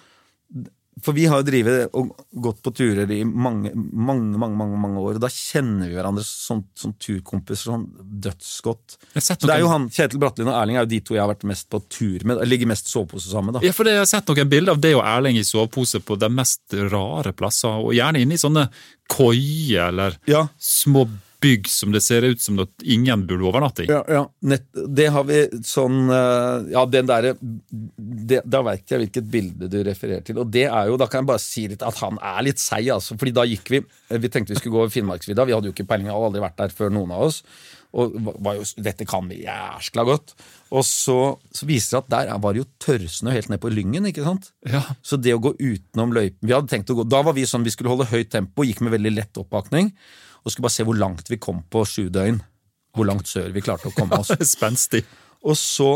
For 1.05 1.15
vi 1.15 1.25
har 1.29 1.41
jo 1.41 1.47
drivet 1.47 1.95
og 1.97 2.11
gått 2.31 2.61
på 2.65 2.73
turer 2.75 3.11
i 3.11 3.21
mange, 3.23 3.71
mange, 3.75 4.37
mange 4.37 4.57
mange, 4.59 4.79
mange 4.81 5.03
år. 5.03 5.19
Og 5.19 5.23
da 5.23 5.29
kjenner 5.31 5.89
vi 5.89 5.97
hverandre 5.97 6.23
som, 6.25 6.63
som 6.77 6.93
turkompiser 6.99 7.71
sånn 7.71 7.85
dødsgodt. 8.25 8.97
Så 9.15 9.37
det 9.43 9.55
er 9.55 9.63
jo 9.63 9.71
han, 9.71 9.87
Kjetil 9.93 10.21
Brattelin 10.21 10.51
og 10.51 10.57
Erling 10.59 10.79
er 10.79 10.85
jo 10.87 10.91
de 10.93 11.01
to 11.05 11.17
jeg 11.17 11.23
har 11.23 11.31
vært 11.31 11.47
mest 11.49 11.69
på 11.71 11.81
tur 11.91 12.25
med. 12.27 12.43
Ligger 12.49 12.69
mest 12.71 12.89
i 12.89 12.93
sovepose 12.93 13.31
sammen 13.31 13.55
da 13.55 13.63
Ja, 13.65 13.73
for 13.75 13.87
det, 13.87 13.97
Jeg 13.97 14.05
har 14.05 14.11
sett 14.11 14.29
noen 14.31 14.51
bilder 14.51 14.75
av 14.75 14.83
det 14.83 14.93
og 14.97 15.05
Erling 15.05 15.39
i 15.39 15.45
sovepose 15.47 16.03
på 16.05 16.19
de 16.19 16.29
mest 16.33 16.77
rare 16.91 17.33
plasser, 17.37 17.79
og 17.79 17.95
gjerne 17.95 18.21
inne 18.23 18.37
i 18.37 18.41
sånne 18.41 18.67
koier 19.09 19.89
eller 19.89 20.19
Ja, 20.29 20.47
små 20.59 21.07
bygg 21.41 21.67
som 21.71 21.93
det 21.95 22.01
ser 22.03 22.25
ut 22.27 22.41
som 22.43 22.59
at 22.59 22.83
ingen 22.83 23.25
burde 23.29 23.45
overnatte 23.47 23.85
i. 23.85 23.87
ja, 23.91 24.01
ja. 24.11 24.25
Nett, 24.43 24.65
det 24.73 25.07
har 25.15 25.23
vi 25.23 25.37
sånn 25.63 26.09
eh, 26.11 26.71
Ja, 26.73 26.85
den 26.85 27.07
derre 27.07 27.35
det- 27.39 28.43
Da 28.45 28.61
veit 28.65 28.85
jeg 28.91 28.99
hvilket 29.05 29.29
bilde 29.31 29.69
du 29.71 29.79
refererer 29.83 30.23
til. 30.25 30.37
Og 30.39 30.51
det 30.51 30.65
er 30.67 30.87
jo, 30.91 30.97
da 30.99 31.07
kan 31.07 31.21
jeg 31.23 31.27
bare 31.31 31.39
si 31.43 31.67
litt 31.71 31.81
at 31.85 31.95
han 32.03 32.19
er 32.21 32.43
litt 32.43 32.59
seig, 32.59 32.87
altså. 32.91 33.17
Fordi 33.17 33.31
da 33.33 33.45
gikk 33.47 33.69
vi 33.69 33.81
Vi 34.09 34.29
tenkte 34.29 34.49
vi 34.53 34.59
skulle 34.59 34.75
gå 34.75 34.83
over 34.83 34.89
Finnmarksvidda. 34.93 35.45
Vi 35.45 35.53
hadde 35.53 35.69
jo 35.69 35.73
ikke 35.73 35.87
peiling, 35.87 36.07
hadde 36.11 36.29
aldri 36.31 36.41
vært 36.43 36.57
der 36.57 36.69
før 36.75 36.89
noen 36.91 37.11
av 37.15 37.27
oss. 37.29 37.43
Og 37.93 38.13
var 38.43 38.53
jo, 38.59 38.63
dette 38.77 39.05
kan 39.09 39.25
vi 39.29 39.39
jæskla 39.47 40.03
godt. 40.05 40.35
Og 40.71 40.83
så, 40.85 41.39
så 41.55 41.65
viser 41.65 41.97
det 41.97 42.03
at 42.03 42.09
der 42.27 42.37
var 42.37 42.53
det 42.53 42.61
jo 42.61 42.69
tørrsnø 42.85 43.31
helt 43.33 43.49
ned 43.49 43.59
på 43.63 43.71
Lyngen, 43.73 44.05
ikke 44.05 44.23
sant? 44.27 44.51
Ja. 44.69 44.83
Så 45.01 45.17
det 45.17 45.33
å 45.33 45.41
gå 45.41 45.55
utenom 45.57 46.13
løypen 46.13 46.45
Vi 46.45 46.53
hadde 46.53 46.69
tenkt 46.69 46.91
å 46.93 46.99
gå, 46.99 47.07
Da 47.09 47.23
var 47.25 47.33
vi 47.33 47.47
sånn 47.49 47.63
vi 47.65 47.71
skulle 47.73 47.89
holde 47.89 48.05
høyt 48.11 48.29
tempo, 48.29 48.61
gikk 48.67 48.81
med 48.85 48.93
veldig 48.93 49.15
lett 49.15 49.39
oppakning. 49.41 49.93
Og 50.43 50.51
skulle 50.51 50.67
bare 50.67 50.75
se 50.77 50.85
hvor 50.87 50.97
langt 50.97 51.29
vi 51.31 51.39
kom 51.41 51.63
på 51.71 51.83
sju 51.87 52.07
døgn. 52.13 52.39
Hvor 52.95 53.07
langt 53.09 53.29
sør 53.29 53.51
vi 53.53 53.63
klarte 53.63 53.91
å 53.91 53.95
komme 53.95 54.19
oss. 54.21 54.31
Spenstig. 54.55 55.03
Og 55.45 55.55
så, 55.59 55.91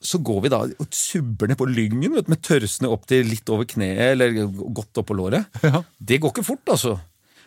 så 0.00 0.20
går 0.24 0.44
vi 0.44 0.52
da 0.52 0.62
og 0.66 0.94
subber 0.94 1.50
ned 1.50 1.58
på 1.60 1.68
Lyngen 1.68 2.16
vet, 2.16 2.30
med 2.32 2.42
tørrsnø 2.44 2.92
opp 2.94 3.08
til 3.10 3.28
litt 3.28 3.48
over 3.52 3.68
kneet, 3.68 4.14
eller 4.14 4.46
godt 4.76 5.02
oppå 5.02 5.16
låret. 5.18 5.50
Ja. 5.64 5.82
Det 5.98 6.20
går 6.22 6.34
ikke 6.34 6.46
fort, 6.46 6.64
altså. 6.76 6.96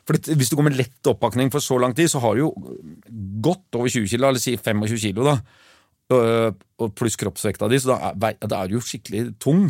For 0.08 0.18
det, 0.18 0.36
Hvis 0.39 0.50
du 0.50 0.58
går 0.58 0.70
med 0.70 0.78
lett 0.80 1.10
oppakning 1.10 1.52
for 1.54 1.64
så 1.64 1.78
lang 1.82 1.95
tid, 1.97 2.10
så 2.12 2.22
har 2.24 2.36
du 2.36 2.47
jo 2.47 2.52
godt 3.45 3.78
over 3.78 3.89
20 3.89 4.10
kilo, 4.10 4.30
eller 4.30 4.41
si 4.41 4.56
25 4.58 5.02
kilo, 5.06 5.28
da. 5.28 5.38
Øh, 6.10 6.52
og 6.82 6.95
pluss 6.97 7.20
kroppsvekta 7.22 7.68
di, 7.70 7.78
så 7.78 7.93
da 7.93 8.10
er, 8.10 8.38
da 8.41 8.64
er 8.64 8.70
du 8.70 8.80
jo 8.80 8.86
skikkelig 8.86 9.36
tung. 9.41 9.68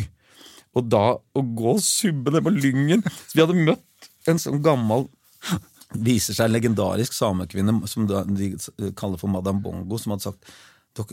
Og 0.78 0.86
da 0.88 1.04
å 1.18 1.42
gå 1.42 1.74
og 1.74 1.82
subbe 1.84 2.30
ned 2.30 2.44
på 2.46 2.52
Lyngen 2.54 3.00
Så 3.02 3.34
vi 3.34 3.42
hadde 3.42 3.56
møtt 3.58 4.06
en 4.30 4.38
sånn 4.38 4.60
gammel 4.62 5.08
viser 5.98 6.34
seg 6.36 6.46
en 6.48 6.54
legendarisk 6.54 7.12
samekvinne 7.16 7.80
som 7.90 8.06
de 8.06 8.52
kaller 8.98 9.18
for 9.18 9.28
Madame 9.32 9.62
Bongo, 9.64 9.98
som 9.98 10.12
hadde 10.14 10.28
sagt 10.30 10.52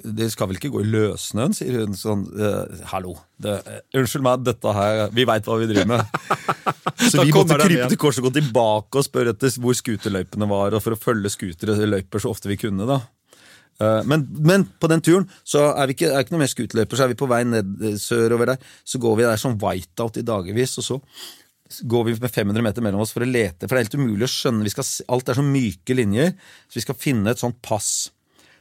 «Dere- 0.04 0.32
skal 0.34 0.48
vel 0.50 0.58
ikke 0.58 0.72
gå 0.74 0.80
i 0.82 0.88
løssnøen, 0.90 1.54
sier 1.54 1.76
hun 1.84 1.94
sånn. 1.96 2.24
«Eh, 2.34 2.80
hallo, 2.90 3.12
det, 3.40 3.60
eh, 3.70 3.80
unnskyld 4.00 4.24
meg, 4.26 4.42
dette 4.44 4.74
her 4.74 5.10
Vi 5.14 5.24
veit 5.30 5.46
hva 5.46 5.58
vi 5.62 5.68
driver 5.70 5.86
med. 5.92 6.18
Så 7.12 7.22
vi 7.24 7.32
måtte 7.32 7.60
krype 7.62 7.86
til 7.94 8.00
korset 8.02 8.24
og 8.24 8.32
gå 8.32 8.40
tilbake 8.40 8.98
og 8.98 9.06
spørre 9.06 9.36
etter 9.36 9.54
hvor 9.62 9.78
skuterløypene 9.78 10.50
var, 10.50 10.74
og 10.74 10.82
for 10.84 10.96
å 10.98 11.00
følge 11.00 11.30
skuterløyper 11.30 12.20
så 12.26 12.34
ofte 12.34 12.50
vi 12.50 12.58
kunne. 12.58 12.88
da. 12.90 12.98
Eh, 13.80 14.02
Men, 14.10 14.26
men 14.42 14.66
på 14.82 14.90
den 14.90 15.02
turen 15.06 15.30
så 15.46 15.68
er 15.78 15.88
vi 15.88 15.94
ikke, 16.00 16.10
er 16.10 16.26
ikke 16.26 16.34
noe 16.34 16.42
mer 16.42 16.52
skuterløyper, 16.56 16.98
så 16.98 17.06
er 17.06 17.14
vi 17.14 17.20
på 17.22 17.30
vei 17.30 17.44
ned 17.46 17.78
sørover 18.02 18.56
der. 18.56 18.58
Så 18.84 18.98
går 19.00 19.16
vi 19.22 19.28
der 19.30 19.38
som 19.38 19.60
whiteout 19.62 20.18
i 20.18 20.26
dagevis, 20.26 20.74
og 20.82 20.84
så 20.90 21.00
går 21.84 22.06
vi 22.08 22.16
med 22.24 22.32
500 22.34 22.64
meter 22.66 22.86
mellom 22.86 23.02
oss 23.04 23.12
for 23.16 23.26
å 23.26 23.30
lete. 23.30 23.68
For 23.68 23.76
det 23.76 23.82
er 23.82 23.88
helt 23.88 23.98
umulig 24.00 24.28
å 24.28 24.32
skjønne. 24.34 24.64
Vi 24.68 24.74
skal, 24.74 24.88
alt 25.16 25.30
er 25.32 25.38
så 25.40 25.46
myke 25.46 25.96
linjer, 25.98 26.34
så 26.68 26.80
vi 26.80 26.86
skal 26.86 26.98
finne 27.00 27.34
et 27.34 27.42
sånt 27.42 27.60
pass 27.66 27.90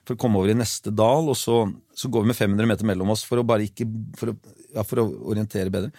for 0.07 0.15
å 0.15 0.21
komme 0.23 0.39
over 0.39 0.53
i 0.53 0.59
neste 0.59 0.93
dal. 0.95 1.29
Og 1.33 1.37
så, 1.39 1.61
så 1.97 2.11
går 2.13 2.23
vi 2.27 2.31
med 2.33 2.39
500 2.39 2.71
meter 2.71 2.87
mellom 2.89 3.11
oss 3.15 3.25
for 3.27 3.43
å 3.43 3.47
bare 3.47 3.67
ikke 3.67 3.87
for 4.19 4.33
å, 4.33 4.37
ja, 4.75 4.85
for 4.87 5.03
å 5.03 5.09
orientere 5.33 5.73
bedre. 5.75 5.91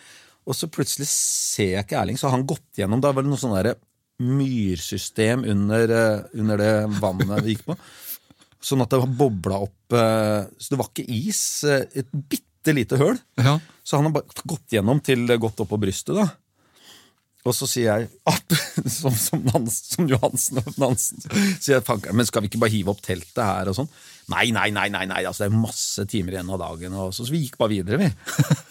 Og 0.48 0.56
så 0.56 0.70
plutselig 0.72 1.10
ser 1.12 1.74
jeg 1.74 1.84
ikke 1.88 1.98
Erling, 2.00 2.16
så 2.20 2.30
har 2.30 2.38
han 2.38 2.46
gått 2.48 2.80
gjennom 2.80 3.02
Da 3.04 3.10
var 3.12 3.26
det 3.26 3.32
noe 3.34 3.42
sånn 3.42 3.56
derre 3.58 3.74
myrsystem 4.24 5.44
under, 5.52 5.92
eh, 5.92 6.22
under 6.40 6.58
det 6.62 6.74
vannet 7.02 7.44
vi 7.44 7.56
gikk 7.56 7.66
på. 7.68 7.76
Sånn 8.64 8.82
at 8.82 8.90
det 8.94 9.00
var 9.04 9.12
bobla 9.20 9.60
opp 9.68 9.94
eh, 9.94 10.48
Så 10.58 10.72
det 10.74 10.80
var 10.80 10.88
ikke 10.90 11.06
is. 11.14 11.42
eh, 11.68 11.84
Et 12.02 12.08
bitte 12.32 12.74
lite 12.74 12.98
høl. 13.00 13.20
Ja. 13.40 13.60
Så 13.86 14.00
han 14.00 14.08
har 14.10 14.16
bare 14.18 14.44
gått 14.50 14.74
gjennom 14.76 15.00
til 15.04 15.28
godt 15.40 15.62
opp 15.64 15.70
på 15.72 15.80
brystet, 15.80 16.16
da. 16.18 16.26
Og 17.48 17.56
så 17.56 17.68
sier 17.70 17.88
jeg, 17.88 18.10
opp, 18.28 18.56
som, 18.98 19.16
som, 19.16 19.44
Nansen, 19.48 19.92
som 19.96 20.10
Johansen 20.12 20.62
og 20.62 20.72
Nansen, 20.82 21.22
sier 21.64 21.80
jeg, 21.80 22.14
men 22.14 22.28
skal 22.28 22.44
vi 22.44 22.52
ikke 22.52 22.62
bare 22.64 22.74
hive 22.74 22.94
opp 22.94 23.04
teltet 23.06 23.44
her 23.44 23.72
og 23.72 23.78
sånn? 23.80 23.92
Nei, 24.34 24.50
nei, 24.56 24.70
nei, 24.76 24.90
nei, 24.92 25.06
nei, 25.08 25.22
altså 25.24 25.46
det 25.46 25.52
er 25.54 25.62
masse 25.62 26.04
timer 26.12 26.36
igjen 26.36 26.52
av 26.52 26.60
dagen. 26.66 26.98
Og 27.00 27.14
så, 27.16 27.24
så 27.24 27.32
vi 27.34 27.46
gikk 27.46 27.60
bare 27.62 27.78
videre, 27.78 28.02
vi. 28.08 28.10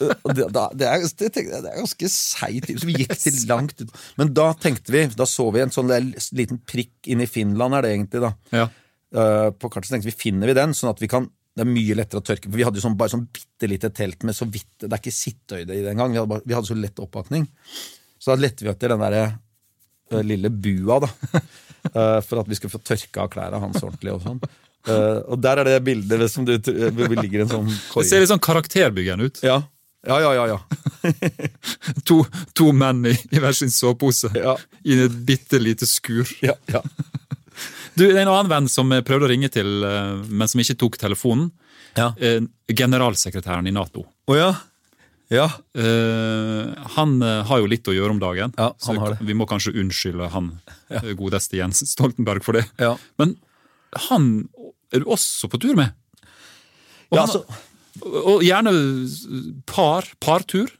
Det, 0.00 0.46
da, 0.48 0.62
det, 0.72 0.86
er, 0.88 1.02
det, 1.04 1.26
det 1.36 1.58
er 1.58 1.74
ganske 1.76 2.08
seigt, 2.08 2.70
så 2.80 2.86
vi 2.88 2.94
gikk 3.02 3.10
til 3.20 3.34
langt 3.50 3.82
ut. 3.82 3.90
Men 4.16 4.30
da 4.32 4.46
tenkte 4.56 4.94
vi, 4.94 5.02
da 5.12 5.26
så 5.28 5.50
vi 5.52 5.60
en 5.60 5.74
sånn 5.74 5.92
liten 6.32 6.62
prikk 6.64 7.10
inn 7.12 7.20
i 7.20 7.28
Finland, 7.28 7.76
er 7.76 7.84
det 7.84 7.90
egentlig, 7.98 8.22
da. 8.24 8.30
Ja. 8.56 8.64
Uh, 9.12 9.50
på 9.52 9.68
kartet 9.68 9.90
så 9.90 9.98
tenkte 9.98 10.08
vi 10.08 10.16
finner 10.16 10.48
vi 10.48 10.56
den, 10.56 10.72
sånn 10.72 10.94
at 10.94 11.02
vi 11.04 11.10
kan 11.10 11.28
det 11.50 11.64
er 11.64 11.68
mye 11.68 11.96
lettere 11.98 12.22
å 12.22 12.24
tørke, 12.24 12.48
for 12.48 12.56
vi 12.56 12.64
hadde 12.64 12.78
jo 12.78 12.84
sånn, 12.86 12.96
bare 12.96 13.12
sånn 13.12 13.26
bitte 13.34 13.68
lite 13.68 13.90
telt 13.92 14.22
med 14.24 14.36
så 14.38 14.46
vidt 14.48 14.84
Det 14.84 14.88
er 14.88 15.00
ikke 15.02 15.12
sittøyde 15.12 15.74
i 15.74 15.82
det 15.82 15.90
engang. 15.92 16.14
Vi, 16.14 16.20
hadde 16.20 16.30
bare- 16.30 16.46
vi 16.46 16.54
hadde 16.56 16.70
så 16.70 16.76
lett 16.78 17.02
oppakning. 17.02 17.44
Så 18.20 18.34
da 18.34 18.40
lette 18.42 18.66
vi 18.66 18.70
etter 18.72 18.92
den 18.92 19.00
derre 19.00 19.22
eh, 20.12 20.22
lille 20.26 20.50
bua, 20.52 20.98
da. 21.06 21.08
eh, 21.94 22.18
for 22.26 22.42
at 22.42 22.48
vi 22.50 22.58
skulle 22.58 22.74
få 22.74 22.82
tørka 22.84 23.24
av 23.24 23.30
klærne 23.32 23.60
hans 23.62 23.80
ordentlig 23.80 24.12
og 24.12 24.24
sånn. 24.26 24.40
Eh, 24.88 25.18
og 25.32 25.40
der 25.40 25.62
er 25.62 25.68
det 25.70 25.78
bildet 25.86 26.26
som 26.32 26.44
du 26.48 26.54
hvor 26.60 27.08
vi 27.12 27.16
ligger 27.18 27.42
i 27.42 27.44
en 27.44 27.52
sånn 27.52 27.68
Det 27.68 28.06
ser 28.08 28.22
litt 28.22 28.32
sånn 28.32 28.42
karakterbyggende 28.44 29.30
ut. 29.30 29.40
Ja. 29.44 29.62
Ja, 30.08 30.16
ja, 30.24 30.30
ja, 30.32 30.46
ja. 30.48 30.58
To, 32.08 32.22
to 32.56 32.70
menn 32.72 33.02
i, 33.08 33.12
i 33.32 33.40
hver 33.40 33.52
sin 33.56 33.68
sovepose 33.72 34.30
Ja. 34.32 34.54
i 34.80 34.96
et 35.04 35.18
bitte 35.28 35.60
lite 35.60 35.88
skur. 35.88 36.28
ja, 36.44 36.56
ja. 36.72 36.84
Du, 37.98 38.06
det 38.06 38.14
er 38.14 38.22
En 38.22 38.30
annen 38.32 38.48
venn 38.48 38.68
som 38.72 38.88
prøvde 39.04 39.26
å 39.26 39.28
ringe 39.28 39.50
til, 39.52 39.66
men 40.30 40.48
som 40.48 40.60
ikke 40.62 40.76
tok 40.80 40.94
telefonen. 40.96 41.50
Ja. 41.98 42.12
Generalsekretæren 42.70 43.66
i 43.68 43.72
Nato. 43.74 44.06
Oh, 44.30 44.36
ja. 44.38 44.54
Ja. 45.30 45.46
Uh, 45.78 46.74
han 46.96 47.20
eh, 47.22 47.44
har 47.46 47.60
jo 47.62 47.68
litt 47.70 47.86
å 47.86 47.94
gjøre 47.94 48.16
om 48.16 48.20
dagen, 48.22 48.54
Ja, 48.58 48.72
så 48.82 48.90
han 48.90 48.98
har 49.02 49.14
det. 49.14 49.26
vi 49.28 49.36
må 49.38 49.46
kanskje 49.46 49.76
unnskylde 49.78 50.26
han 50.32 50.48
ja. 50.90 51.04
godeste 51.14 51.60
Jens 51.60 51.84
Stoltenberg 51.86 52.42
for 52.42 52.58
det. 52.58 52.64
Ja. 52.82 52.96
Men 53.20 53.36
han 54.08 54.26
er 54.90 55.04
du 55.04 55.10
også 55.14 55.50
på 55.52 55.60
tur 55.62 55.76
med. 55.78 55.94
Og, 57.10 57.16
Ja, 57.16 57.22
han, 57.22 57.30
altså- 57.30 57.44
og 58.00 58.42
gjerne 58.46 58.72
par, 59.66 60.06
partur. 60.22 60.70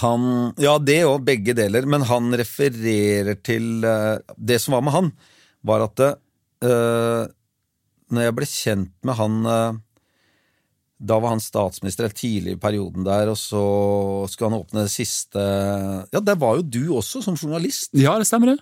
Han, 0.00 0.54
ja, 0.58 0.78
det 0.78 1.02
òg, 1.04 1.22
begge 1.26 1.54
deler. 1.54 1.86
Men 1.86 2.06
han 2.08 2.32
refererer 2.38 3.36
til 3.44 3.84
uh, 3.84 4.18
Det 4.38 4.58
som 4.62 4.74
var 4.78 4.84
med 4.86 4.94
han, 4.94 5.10
var 5.66 5.84
at 5.84 6.00
uh, 6.00 7.26
når 8.14 8.28
jeg 8.28 8.36
ble 8.38 8.48
kjent 8.48 8.92
med 9.06 9.16
han 9.18 9.36
eh, 9.48 9.76
Da 11.04 11.18
var 11.20 11.34
han 11.34 11.42
statsminister 11.42 12.08
helt 12.08 12.16
tidlig 12.18 12.54
i 12.56 12.60
perioden 12.60 13.04
der, 13.06 13.28
og 13.32 13.36
så 13.38 13.64
skulle 14.30 14.50
han 14.50 14.62
åpne 14.62 14.86
det 14.86 14.92
siste 14.94 15.42
Ja, 16.14 16.20
der 16.20 16.38
var 16.40 16.58
jo 16.60 16.64
du 16.64 16.82
også, 16.96 17.22
som 17.24 17.36
journalist. 17.36 17.92
Ja, 17.98 18.16
det 18.20 18.28
stemmer 18.28 18.54
det. 18.54 18.58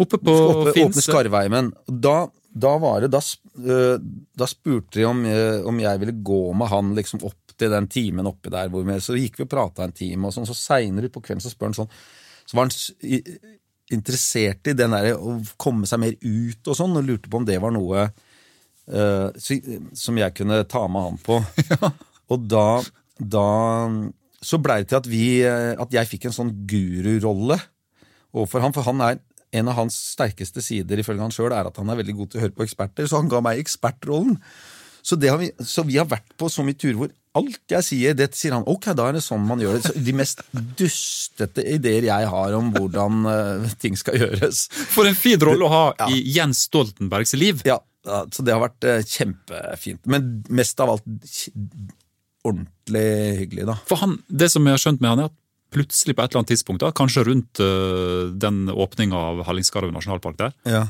Oppe 0.00 0.18
på 0.18 0.32
Åpne, 0.32 0.58
åpne 0.62 0.74
Finse. 0.76 1.04
Skarvheimen. 1.06 1.70
Da, 1.86 2.16
da 2.48 2.72
var 2.80 3.04
det 3.04 3.12
da, 3.12 3.20
øh, 3.60 3.96
da 4.36 4.48
spurte 4.48 5.00
de 5.00 5.06
om, 5.08 5.24
øh, 5.28 5.62
om 5.68 5.80
jeg 5.80 6.02
ville 6.02 6.18
gå 6.24 6.42
med 6.56 6.72
han 6.72 6.92
liksom 6.96 7.24
opp 7.28 7.56
til 7.56 7.72
den 7.72 7.88
timen 7.92 8.28
oppi 8.28 8.52
der. 8.52 8.72
Hvor 8.72 8.84
vi, 8.88 8.98
så 9.04 9.16
gikk 9.16 9.40
vi 9.40 9.46
og 9.46 9.52
prata 9.52 9.86
en 9.86 9.96
time, 9.96 10.28
og 10.28 10.36
sånn, 10.36 10.48
så 10.48 10.56
seinere 10.56 11.12
på 11.12 11.22
kvelden 11.24 11.44
så 11.44 11.52
spør 11.52 11.70
han 11.70 11.80
sånn 11.82 11.92
Så 12.48 12.56
var 12.56 12.68
han 12.68 13.22
interessert 13.92 14.68
i 14.68 14.76
den 14.76 14.94
der 14.96 15.12
å 15.14 15.36
komme 15.60 15.88
seg 15.88 16.00
mer 16.00 16.16
ut 16.20 16.68
og 16.68 16.78
sånn, 16.78 16.96
og 16.96 17.06
lurte 17.06 17.30
på 17.30 17.40
om 17.40 17.48
det 17.48 17.60
var 17.62 17.74
noe 17.74 18.08
som 18.82 20.16
jeg 20.18 20.34
kunne 20.34 20.64
ta 20.68 20.80
med 20.90 21.04
han 21.06 21.20
på. 21.22 21.38
Og 22.32 22.48
da, 22.50 22.66
da 23.18 23.46
så 24.42 24.58
blei 24.58 24.82
det 24.82 24.90
til 24.90 24.98
at, 24.98 25.08
vi, 25.10 25.26
eh, 25.46 25.72
at 25.78 25.94
jeg 25.94 26.10
fikk 26.10 26.26
en 26.28 26.36
sånn 26.36 26.52
gururolle 26.68 27.60
overfor 28.32 28.64
han, 28.64 28.74
for 28.74 28.86
han 28.88 29.02
er 29.06 29.20
en 29.52 29.68
av 29.68 29.76
hans 29.82 29.96
sterkeste 30.14 30.62
sider 30.64 31.00
ifølge 31.02 31.22
han 31.22 31.34
sjøl 31.34 31.52
er 31.52 31.68
at 31.68 31.76
han 31.78 31.90
er 31.92 31.98
veldig 32.00 32.14
god 32.18 32.30
til 32.32 32.40
å 32.40 32.44
høre 32.46 32.56
på 32.56 32.64
eksperter, 32.64 33.08
så 33.08 33.20
han 33.20 33.28
ga 33.30 33.42
meg 33.44 33.60
ekspertrollen. 33.60 34.38
Så, 35.02 35.18
det 35.18 35.32
har 35.32 35.40
vi, 35.40 35.50
så 35.66 35.84
vi 35.84 35.98
har 35.98 36.06
vært 36.08 36.32
på 36.38 36.48
så 36.50 36.64
mye 36.64 36.78
turer 36.78 36.96
hvor 36.96 37.12
alt 37.36 37.74
jeg 37.74 37.84
sier, 37.84 38.16
det 38.16 38.30
sier 38.36 38.54
han 38.54 38.66
ok, 38.68 38.90
da 38.96 39.08
er 39.08 39.18
det 39.18 39.24
sånn 39.24 39.44
man 39.44 39.60
gjør 39.60 39.76
det. 39.76 39.82
Så 39.88 40.04
de 40.06 40.14
mest 40.16 40.42
dustete 40.78 41.64
ideer 41.74 42.06
jeg 42.08 42.28
har 42.32 42.56
om 42.56 42.70
hvordan 42.74 43.28
uh, 43.28 43.70
ting 43.82 43.96
skal 43.98 44.18
gjøres. 44.20 44.66
For 44.94 45.08
en 45.08 45.18
fin 45.18 45.40
rolle 45.42 45.68
å 45.68 45.72
ha 45.72 46.10
i 46.12 46.20
Jens 46.36 46.66
Stoltenbergs 46.68 47.34
liv. 47.40 47.64
Ja, 47.68 47.80
ja, 48.06 48.22
så 48.34 48.42
det 48.46 48.52
har 48.54 48.62
vært 48.64 48.84
eh, 48.88 49.02
kjempefint. 49.06 50.00
Men 50.10 50.30
mest 50.50 50.80
av 50.82 50.90
alt 50.96 51.04
kj- 51.28 51.52
ordentlig 52.44 53.06
hyggelig, 53.38 53.66
da. 53.68 53.76
For 53.86 54.00
han, 54.02 54.16
Det 54.28 54.48
som 54.50 54.66
jeg 54.66 54.74
har 54.74 54.82
skjønt 54.82 55.00
med 55.04 55.12
han, 55.12 55.20
er 55.24 55.30
at 55.30 55.36
plutselig 55.72 56.12
på 56.18 56.20
et 56.24 56.32
eller 56.32 56.42
annet 56.42 56.50
tidspunkt, 56.52 56.82
da, 56.82 56.90
kanskje 56.92 57.22
rundt 57.24 57.60
øh, 57.64 58.32
den 58.36 58.66
åpninga 58.68 59.16
av 59.16 59.44
Hallingskarvet 59.46 59.94
nasjonalpark 59.94 60.36
der, 60.40 60.52
Ja, 60.68 60.82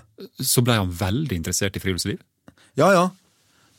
så 0.42 0.64
ble 0.66 0.74
han 0.80 0.90
veldig 0.90 1.36
interessert 1.38 1.76
i 1.78 1.82
friluftsliv. 1.84 2.22
ja. 2.76 2.92
ja. 2.96 3.10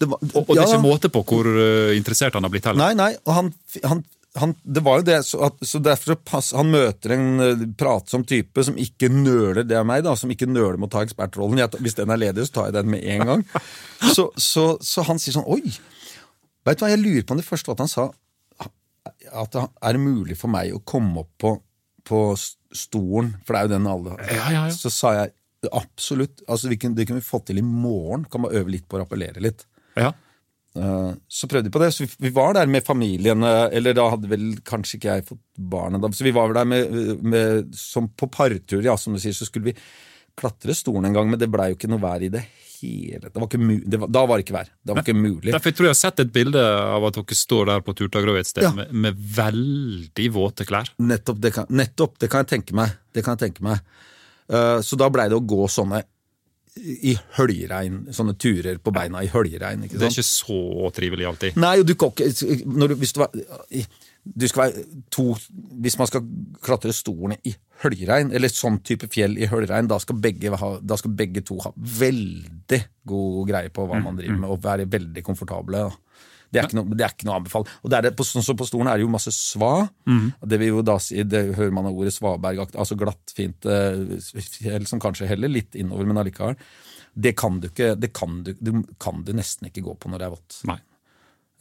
Det 0.02 0.08
var, 0.10 0.18
Og, 0.34 0.50
og 0.50 0.56
det 0.56 0.56
ja, 0.58 0.64
er 0.64 0.72
ikke 0.74 0.84
måte 0.84 1.10
på 1.14 1.22
hvor 1.24 1.48
øh, 1.48 1.92
interessert 1.96 2.34
han 2.36 2.44
har 2.44 2.52
blitt 2.52 2.66
heller. 2.66 2.82
Nei, 2.82 2.94
nei, 2.98 3.12
og 3.30 3.34
han, 3.38 3.52
han, 3.86 4.02
han 4.40 4.56
Det 4.64 4.82
var 4.82 5.02
jo 5.02 5.06
det, 5.06 5.20
så, 5.28 5.44
at, 5.46 5.60
så 5.62 5.78
derfor 5.84 6.16
pass, 6.26 6.52
Han 6.58 6.72
møter 6.74 7.14
en 7.14 7.44
eh, 7.44 7.66
pratsom 7.78 8.24
type 8.26 8.64
som 8.66 8.78
ikke 8.82 9.12
nøler, 9.14 9.62
det 9.68 9.78
er 9.78 9.86
meg, 9.86 10.02
da, 10.08 10.16
som 10.18 10.32
ikke 10.34 10.50
nøler 10.50 10.80
med 10.82 10.90
å 10.90 10.94
ta 10.96 11.04
ekspertrollen. 11.06 11.62
Jeg, 11.62 11.84
hvis 11.86 11.98
den 12.00 12.14
er 12.14 12.22
ledig, 12.22 12.48
så 12.50 12.58
tar 12.58 12.72
jeg 12.72 12.78
den 12.80 12.90
med 12.96 13.06
en 13.14 13.28
gang. 13.30 13.46
Så, 14.14 14.28
så, 14.36 14.66
så 14.84 15.06
han 15.08 15.22
sier 15.22 15.38
sånn 15.38 15.48
Oi! 15.48 15.62
Vet 16.68 16.80
du 16.80 16.84
hva, 16.84 16.90
jeg 16.92 17.00
lurer 17.00 17.24
på 17.24 17.34
om 17.36 17.40
det 17.40 17.46
første 17.48 17.70
var 17.70 17.78
at 17.78 17.84
han 17.86 17.92
sa 17.92 18.10
at 19.34 19.56
det 19.56 19.64
er 19.90 20.00
mulig 20.02 20.36
for 20.40 20.52
meg 20.52 20.74
å 20.76 20.82
komme 20.88 21.24
opp 21.24 21.32
på, 21.42 21.54
på 22.08 22.20
stolen, 22.38 23.34
for 23.44 23.56
det 23.56 23.62
er 23.62 23.68
jo 23.68 23.72
den 23.74 23.90
alle 23.90 24.14
har. 24.16 24.24
Ja, 24.28 24.44
ja, 24.44 24.66
ja. 24.68 24.76
Så 24.76 24.92
sa 24.94 25.14
jeg 25.18 25.34
absolutt. 25.72 26.44
altså 26.48 26.72
Det 26.72 26.80
kunne 26.82 27.06
vi 27.20 27.26
fått 27.26 27.48
til 27.50 27.62
i 27.62 27.66
morgen. 27.66 28.26
Kan 28.32 28.46
bare 28.46 28.62
øve 28.62 28.74
litt 28.76 28.88
på 28.90 29.00
å 29.00 29.04
rappellere 29.04 29.44
litt. 29.44 29.66
Ja. 30.00 30.12
Eh, 30.76 31.14
Så 31.30 31.48
prøvde 31.48 31.70
vi 31.70 31.74
på 31.76 31.80
det, 31.84 31.92
så 31.94 32.08
vi- 32.20 32.30
var 32.34 32.54
der 32.54 32.66
med 32.66 32.84
familien, 32.84 33.44
eh, 33.44 33.70
eller 33.78 33.94
da 33.94 34.10
hadde 34.10 34.28
vel 34.30 34.56
kanskje 34.66 34.98
ikke 34.98 35.12
jeg 35.16 35.26
fått 35.28 35.40
barna 35.58 36.00
da, 36.02 36.08
så 36.10 36.24
vi 36.24 36.32
var 36.32 36.52
der 36.54 36.66
med, 36.66 37.24
med 37.24 37.76
som 37.76 38.08
på 38.10 38.30
partur, 38.32 38.82
ja, 38.84 38.96
som 38.98 39.14
du 39.14 39.20
sier, 39.20 39.34
så 39.34 39.46
skulle 39.46 39.66
vi 39.72 39.76
klatre 40.36 40.74
stolen 40.74 41.06
en 41.06 41.14
gang, 41.14 41.30
men 41.30 41.38
det 41.40 41.52
blei 41.52 41.70
jo 41.70 41.76
ikke 41.78 41.90
noe 41.90 42.00
vær 42.02 42.24
i 42.26 42.30
det 42.34 42.42
hele 42.84 43.20
det 43.22 43.36
var 43.40 43.48
ikke 43.48 43.90
det 43.90 44.00
var, 44.02 44.08
Da 44.12 44.26
var 44.26 44.38
det 44.38 44.46
ikke 44.46 44.58
vær. 44.58 44.70
Det 44.84 44.96
var 44.96 45.04
ikke 45.04 45.16
mulig. 45.16 45.52
Derfor 45.54 45.72
tror 45.72 45.86
jeg 45.86 45.94
jeg 45.94 45.96
har 45.96 46.12
sett 46.12 46.20
et 46.20 46.34
bilde 46.34 46.60
av 46.60 47.06
at 47.06 47.14
dere 47.14 47.36
står 47.38 47.66
der 47.70 47.80
på 47.86 47.94
Turtagrø 47.96 48.38
et 48.40 48.48
sted 48.50 48.64
Ja. 48.64 48.72
med, 48.74 48.92
med 48.92 49.16
veldig 49.16 50.28
våte 50.34 50.66
klær. 50.66 50.90
Nettopp 51.00 51.40
det, 51.40 51.54
kan, 51.54 51.66
nettopp, 51.70 52.18
det 52.20 52.30
kan 52.30 52.44
jeg 52.44 52.60
tenke 52.60 52.74
meg. 52.74 52.92
Det 53.14 53.24
kan 53.24 53.38
jeg 53.38 53.54
tenke 53.54 53.62
meg. 53.64 53.80
Uh, 54.52 54.82
så 54.84 54.98
da 55.00 55.08
blei 55.10 55.30
det 55.30 55.38
å 55.38 55.46
gå 55.48 55.64
sånne 55.72 56.04
i 56.80 57.14
høljregn, 57.38 58.08
sånne 58.16 58.34
turer 58.40 58.80
på 58.82 58.94
beina 58.96 59.22
i 59.24 59.30
høljregn. 59.30 59.86
Det 59.92 60.00
er 60.00 60.10
ikke 60.10 60.26
så 60.26 60.90
trivelig 60.96 61.28
alltid. 61.30 61.60
Nei, 61.62 61.76
og 61.82 61.86
du 61.88 61.94
kan 62.00 62.14
ikke 62.14 62.30
Hvis 64.24 64.54
Hvis 65.84 65.98
man 66.00 66.10
skal 66.10 66.26
klatre 66.64 66.96
stolene 66.96 67.38
i 67.46 67.54
høljregn, 67.84 68.32
eller 68.34 68.50
sånn 68.50 68.80
type 68.86 69.10
fjell 69.12 69.38
i 69.38 69.50
høljregn, 69.52 69.90
da, 69.92 70.00
da 70.00 70.98
skal 70.98 71.14
begge 71.14 71.44
to 71.46 71.60
ha 71.66 71.74
veldig 71.76 72.82
god 73.06 73.50
greie 73.50 73.74
på 73.74 73.86
hva 73.90 74.00
man 74.02 74.18
driver 74.18 74.40
med, 74.40 74.50
og 74.50 74.64
være 74.64 74.90
veldig 74.90 75.24
komfortable. 75.26 75.84
Da. 75.90 76.03
Det 76.54 76.62
er 76.62 76.70
ikke 76.70 76.78
noe, 76.80 76.96
det 76.96 77.06
er 77.08 77.16
ikke 77.16 77.28
noe 77.30 77.40
anbefalt. 77.42 77.72
Og 77.82 77.92
det 77.92 78.02
det, 78.06 78.14
på, 78.20 78.26
som 78.28 78.58
på 78.60 78.68
stolen 78.70 78.92
er 78.92 79.02
det 79.02 79.08
jo 79.08 79.12
masse 79.14 79.34
sva. 79.34 79.74
Mm. 80.06 80.32
Det 80.54 80.60
vil 80.62 80.74
jo 80.76 80.86
da 80.86 81.00
si, 81.02 81.20
det 81.26 81.44
hører 81.58 81.74
man 81.74 81.90
av 81.90 81.98
ordet 81.98 82.14
svabergaktig, 82.16 82.80
altså 82.84 82.98
glatt, 83.00 83.34
fint 83.36 83.66
eh, 83.66 84.18
fjell 84.60 84.86
som 84.90 85.02
kanskje 85.04 85.30
heller 85.32 85.52
litt 85.52 85.76
innover, 85.80 86.08
men 86.10 86.22
allikevel. 86.22 86.58
Det 87.14 87.36
kan 87.38 87.60
du 87.62 87.70
ikke, 87.70 87.94
det 88.00 88.14
kan 88.16 88.40
du, 88.46 88.54
det 88.58 88.74
kan 89.02 89.22
du 89.26 89.34
nesten 89.38 89.70
ikke 89.70 89.86
gå 89.86 89.98
på 90.02 90.10
når 90.14 90.22
det 90.22 90.28
er 90.30 90.36
vått. 90.38 90.60
Nei. 90.70 90.80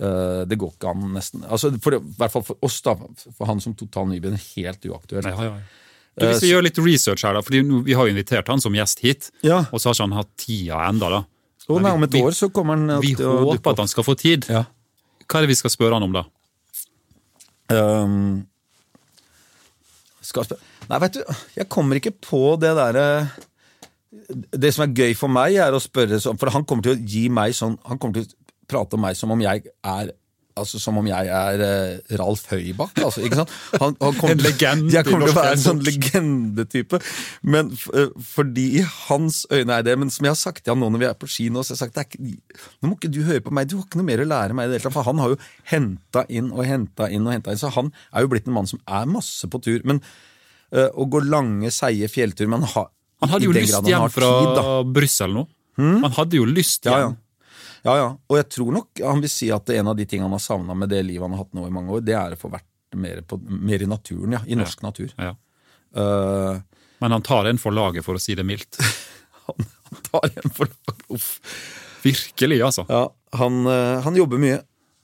Eh, 0.02 0.42
det 0.48 0.58
går 0.58 0.74
ikke 0.76 0.90
an, 0.92 1.04
nesten. 1.14 1.44
Altså, 1.48 1.70
for, 1.82 1.98
I 1.98 2.16
hvert 2.18 2.32
fall 2.34 2.44
for 2.46 2.64
oss, 2.66 2.80
da. 2.84 2.96
For 3.36 3.48
han 3.50 3.60
som 3.62 3.76
total 3.78 4.08
nybegynner, 4.10 4.40
helt 4.56 4.88
uaktuelt. 4.88 5.28
Ja, 5.28 5.36
ja, 5.36 5.56
ja. 5.56 5.80
Du, 6.12 6.26
hvis 6.28 6.42
vi 6.44 6.50
gjør 6.50 6.66
litt 6.66 6.76
research 6.82 7.22
her, 7.24 7.36
da, 7.38 7.40
fordi 7.44 7.62
vi 7.86 7.94
har 7.96 8.08
jo 8.08 8.12
invitert 8.12 8.50
han 8.52 8.60
som 8.60 8.74
gjest 8.76 9.00
hit, 9.00 9.30
Ja. 9.46 9.62
og 9.72 9.80
så 9.80 9.88
har 9.88 9.96
ikke 9.96 10.08
han 10.10 10.18
hatt 10.18 10.32
tida 10.36 10.80
enda 10.90 11.08
da. 11.08 11.20
Oh, 11.70 11.78
nei, 11.80 11.92
om 11.94 12.02
et 12.04 12.16
år 12.18 12.34
så 12.34 12.48
kommer 12.52 12.74
han 12.76 13.00
Vi 13.00 13.14
håper 13.14 13.70
at 13.72 13.80
han 13.84 13.88
skal 13.88 14.04
få 14.04 14.16
tid. 14.18 14.48
Ja. 14.50 14.64
Hva 15.32 15.40
er 15.40 15.46
det 15.46 15.54
vi 15.54 15.56
skal 15.56 15.72
spørre 15.72 15.96
han 15.96 16.04
om 16.04 16.12
da? 16.12 16.26
Um, 17.72 18.42
skal 20.20 20.44
spørre 20.44 20.68
Nei, 20.90 20.98
vet 21.06 21.16
du, 21.16 21.22
jeg 21.56 21.70
kommer 21.72 21.96
ikke 21.96 22.12
på 22.20 22.42
det 22.60 22.74
derre 22.76 23.06
Det 24.52 24.72
som 24.74 24.84
er 24.84 24.96
gøy 24.98 25.14
for 25.16 25.32
meg, 25.32 25.56
er 25.62 25.72
å 25.72 25.80
spørre 25.80 26.18
sånn 26.20 26.36
For 26.40 26.52
han 26.52 26.66
kommer 26.68 26.84
til 26.84 26.98
å 26.98 27.00
gi 27.14 27.28
meg 27.32 27.54
sånn 27.56 27.78
Han 27.88 28.00
kommer 28.02 28.18
til 28.18 28.26
å 28.28 28.58
prate 28.68 28.98
om 28.98 29.04
meg 29.06 29.16
som 29.16 29.32
om 29.32 29.40
jeg 29.40 29.64
er 29.70 30.12
Altså 30.58 30.78
Som 30.82 30.98
om 31.00 31.06
jeg 31.08 31.28
er 31.32 31.62
uh, 31.62 32.16
Ralf 32.20 32.44
Høybakk. 32.50 32.98
Altså, 33.04 33.22
ikke 33.24 33.38
sant? 33.40 33.52
Han, 33.80 33.96
han 34.02 34.16
kom, 34.18 34.32
En 34.34 34.42
legende 34.44 34.92
Jeg 34.92 35.06
kommer 35.06 35.28
til 35.28 35.34
å 35.34 35.38
være 35.38 35.54
en 35.56 35.62
sånn 35.62 35.82
legendetype. 35.86 37.00
Men 37.54 37.70
eh, 37.96 38.10
fordi 38.32 38.66
i 38.80 38.82
hans 39.06 39.42
øyne 39.52 39.78
er 39.78 39.86
det 39.86 39.94
Men 40.00 40.12
som 40.12 40.26
jeg 40.28 40.34
har 40.34 40.40
sagt 40.40 40.64
til 40.64 40.74
han 40.74 40.82
nå 40.82 40.90
når 40.92 41.02
vi 41.02 41.08
er 41.08 41.16
på 41.18 41.30
ski 41.30 41.48
nå, 41.52 41.62
så 41.64 41.72
har 41.72 41.78
jeg 41.78 41.82
sagt 41.86 41.96
det 41.96 42.04
ikke, 42.08 42.58
nå 42.82 42.90
må 42.90 42.98
ikke 42.98 43.12
du 43.12 43.20
høre 43.26 43.44
på 43.44 43.54
meg, 43.54 43.70
du 43.70 43.78
har 43.78 43.86
ikke 43.86 44.00
noe 44.00 44.08
mer 44.10 44.24
å 44.24 44.28
lære 44.28 44.56
meg. 44.58 44.68
i 44.68 44.72
det 44.72 44.78
hele 44.80 44.86
tatt, 44.88 44.96
For 44.98 45.08
han 45.08 45.22
har 45.22 45.32
jo 45.32 45.38
henta 45.72 46.24
inn 46.28 46.52
og 46.52 46.64
henta 46.68 47.08
inn 47.12 47.26
og 47.28 47.34
henta 47.36 47.54
inn. 47.54 47.62
Så 47.62 47.72
han 47.76 47.92
er 48.12 48.26
jo 48.26 48.32
blitt 48.34 48.50
en 48.50 48.56
mann 48.56 48.68
som 48.70 48.82
er 48.86 49.08
masse 49.10 49.48
på 49.48 49.62
tur. 49.64 49.80
Men 49.88 50.02
eh, 50.72 50.88
å 50.92 51.08
gå 51.08 51.22
lange, 51.24 51.72
seige 51.74 52.10
fjellturer 52.12 52.52
men 52.52 52.68
ha, 52.76 52.86
Han 53.22 53.34
hadde 53.36 53.48
jo 53.48 53.56
lyst 53.56 53.76
han 53.78 53.88
hjem 53.88 54.08
fra 54.12 54.30
Brussel 54.84 55.36
nå. 55.40 55.46
Hmm? 55.80 56.00
Han 56.04 56.12
hadde 56.18 56.36
jo 56.36 56.46
lyst 56.48 56.84
hjem. 56.84 56.92
ja. 56.92 57.10
Ja, 57.12 57.14
ja. 57.82 57.94
ja. 57.98 58.08
Og 58.30 58.38
jeg 58.38 58.48
tror 58.56 58.74
nok 58.78 59.02
han 59.04 59.22
vil 59.24 59.32
si 59.32 59.50
at 59.54 59.70
en 59.74 59.92
av 59.92 59.98
de 59.98 60.06
tingene 60.08 60.28
han 60.30 60.36
har 60.36 60.44
savna 60.44 60.76
med 60.78 60.92
det 60.92 61.02
livet 61.06 61.26
han 61.26 61.36
har 61.36 61.44
hatt 61.44 61.56
nå 61.56 61.66
i 61.68 61.74
mange 61.74 61.96
år, 61.96 62.04
det 62.06 62.16
er 62.18 62.36
å 62.36 62.40
få 62.40 62.50
vært 62.52 62.68
mer, 62.98 63.22
på, 63.26 63.38
mer 63.42 63.82
i 63.82 63.88
naturen, 63.88 64.36
ja. 64.36 64.42
I 64.46 64.58
norsk 64.58 64.82
natur. 64.84 65.14
Ja. 65.16 65.34
Uh, 65.96 66.60
Men 67.02 67.16
han 67.16 67.24
tar 67.26 67.48
en 67.50 67.60
for 67.60 67.74
laget, 67.74 68.04
for 68.06 68.18
å 68.18 68.22
si 68.22 68.36
det 68.38 68.44
mildt. 68.46 68.78
han, 69.46 69.70
han 69.90 70.04
tar 70.10 70.28
en 70.30 70.54
for 70.54 70.70
Uff. 71.12 71.34
Virkelig, 72.02 72.58
altså. 72.66 72.84
Ja, 72.88 73.06
han, 73.38 73.62
eh, 73.70 74.00
han 74.02 74.16
jobber 74.18 74.40
mye. 74.42 74.58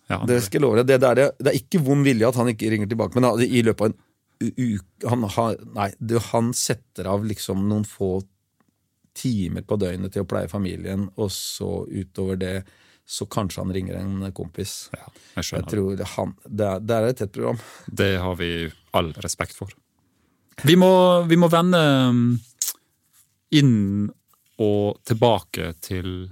Ja, 0.09 0.23
Det 0.27 0.41
skal 0.43 0.59
jeg 0.59 0.65
love 0.65 0.81
deg. 0.81 0.89
Det, 0.89 0.97
der, 1.05 1.19
det, 1.19 1.27
det 1.39 1.53
er 1.53 1.59
ikke 1.61 1.83
vond 1.85 2.07
vilje 2.07 2.27
at 2.27 2.39
han 2.41 2.49
ikke 2.51 2.71
ringer 2.73 2.89
tilbake, 2.91 3.19
men 3.21 3.43
i 3.45 3.61
løpet 3.63 3.85
av 3.85 3.93
en 3.93 3.99
uke 4.41 5.11
han, 5.11 5.27
har, 5.35 5.59
Nei, 5.75 5.89
det, 5.99 6.23
han 6.31 6.51
setter 6.57 7.11
av 7.11 7.27
liksom 7.29 7.67
noen 7.71 7.85
få 7.87 8.19
timer 9.19 9.65
på 9.67 9.77
døgnet 9.81 10.15
til 10.15 10.23
å 10.25 10.29
pleie 10.31 10.49
familien, 10.51 11.09
og 11.19 11.33
så 11.35 11.83
utover 11.91 12.39
det 12.41 12.55
så 13.09 13.25
kanskje 13.31 13.63
han 13.63 13.73
ringer 13.73 13.97
en 13.97 14.33
kompis. 14.37 14.91
Ja, 14.93 15.07
jeg 15.09 15.37
Jeg 15.41 15.47
skjønner. 15.49 15.71
tror 15.73 15.95
det, 15.97 16.07
han, 16.15 16.35
det, 16.45 16.67
er, 16.67 16.81
det 16.85 16.97
er 16.99 17.07
et 17.09 17.21
tett 17.23 17.33
program. 17.33 17.61
Det 17.89 18.09
har 18.21 18.35
vi 18.37 18.51
all 18.99 19.13
respekt 19.25 19.57
for. 19.57 19.73
Vi 20.69 20.75
må, 20.77 20.91
vi 21.31 21.39
må 21.41 21.49
vende 21.49 21.81
um, 22.11 22.21
inn 23.57 24.11
og 24.61 24.99
tilbake 25.09 25.71
til 25.81 26.29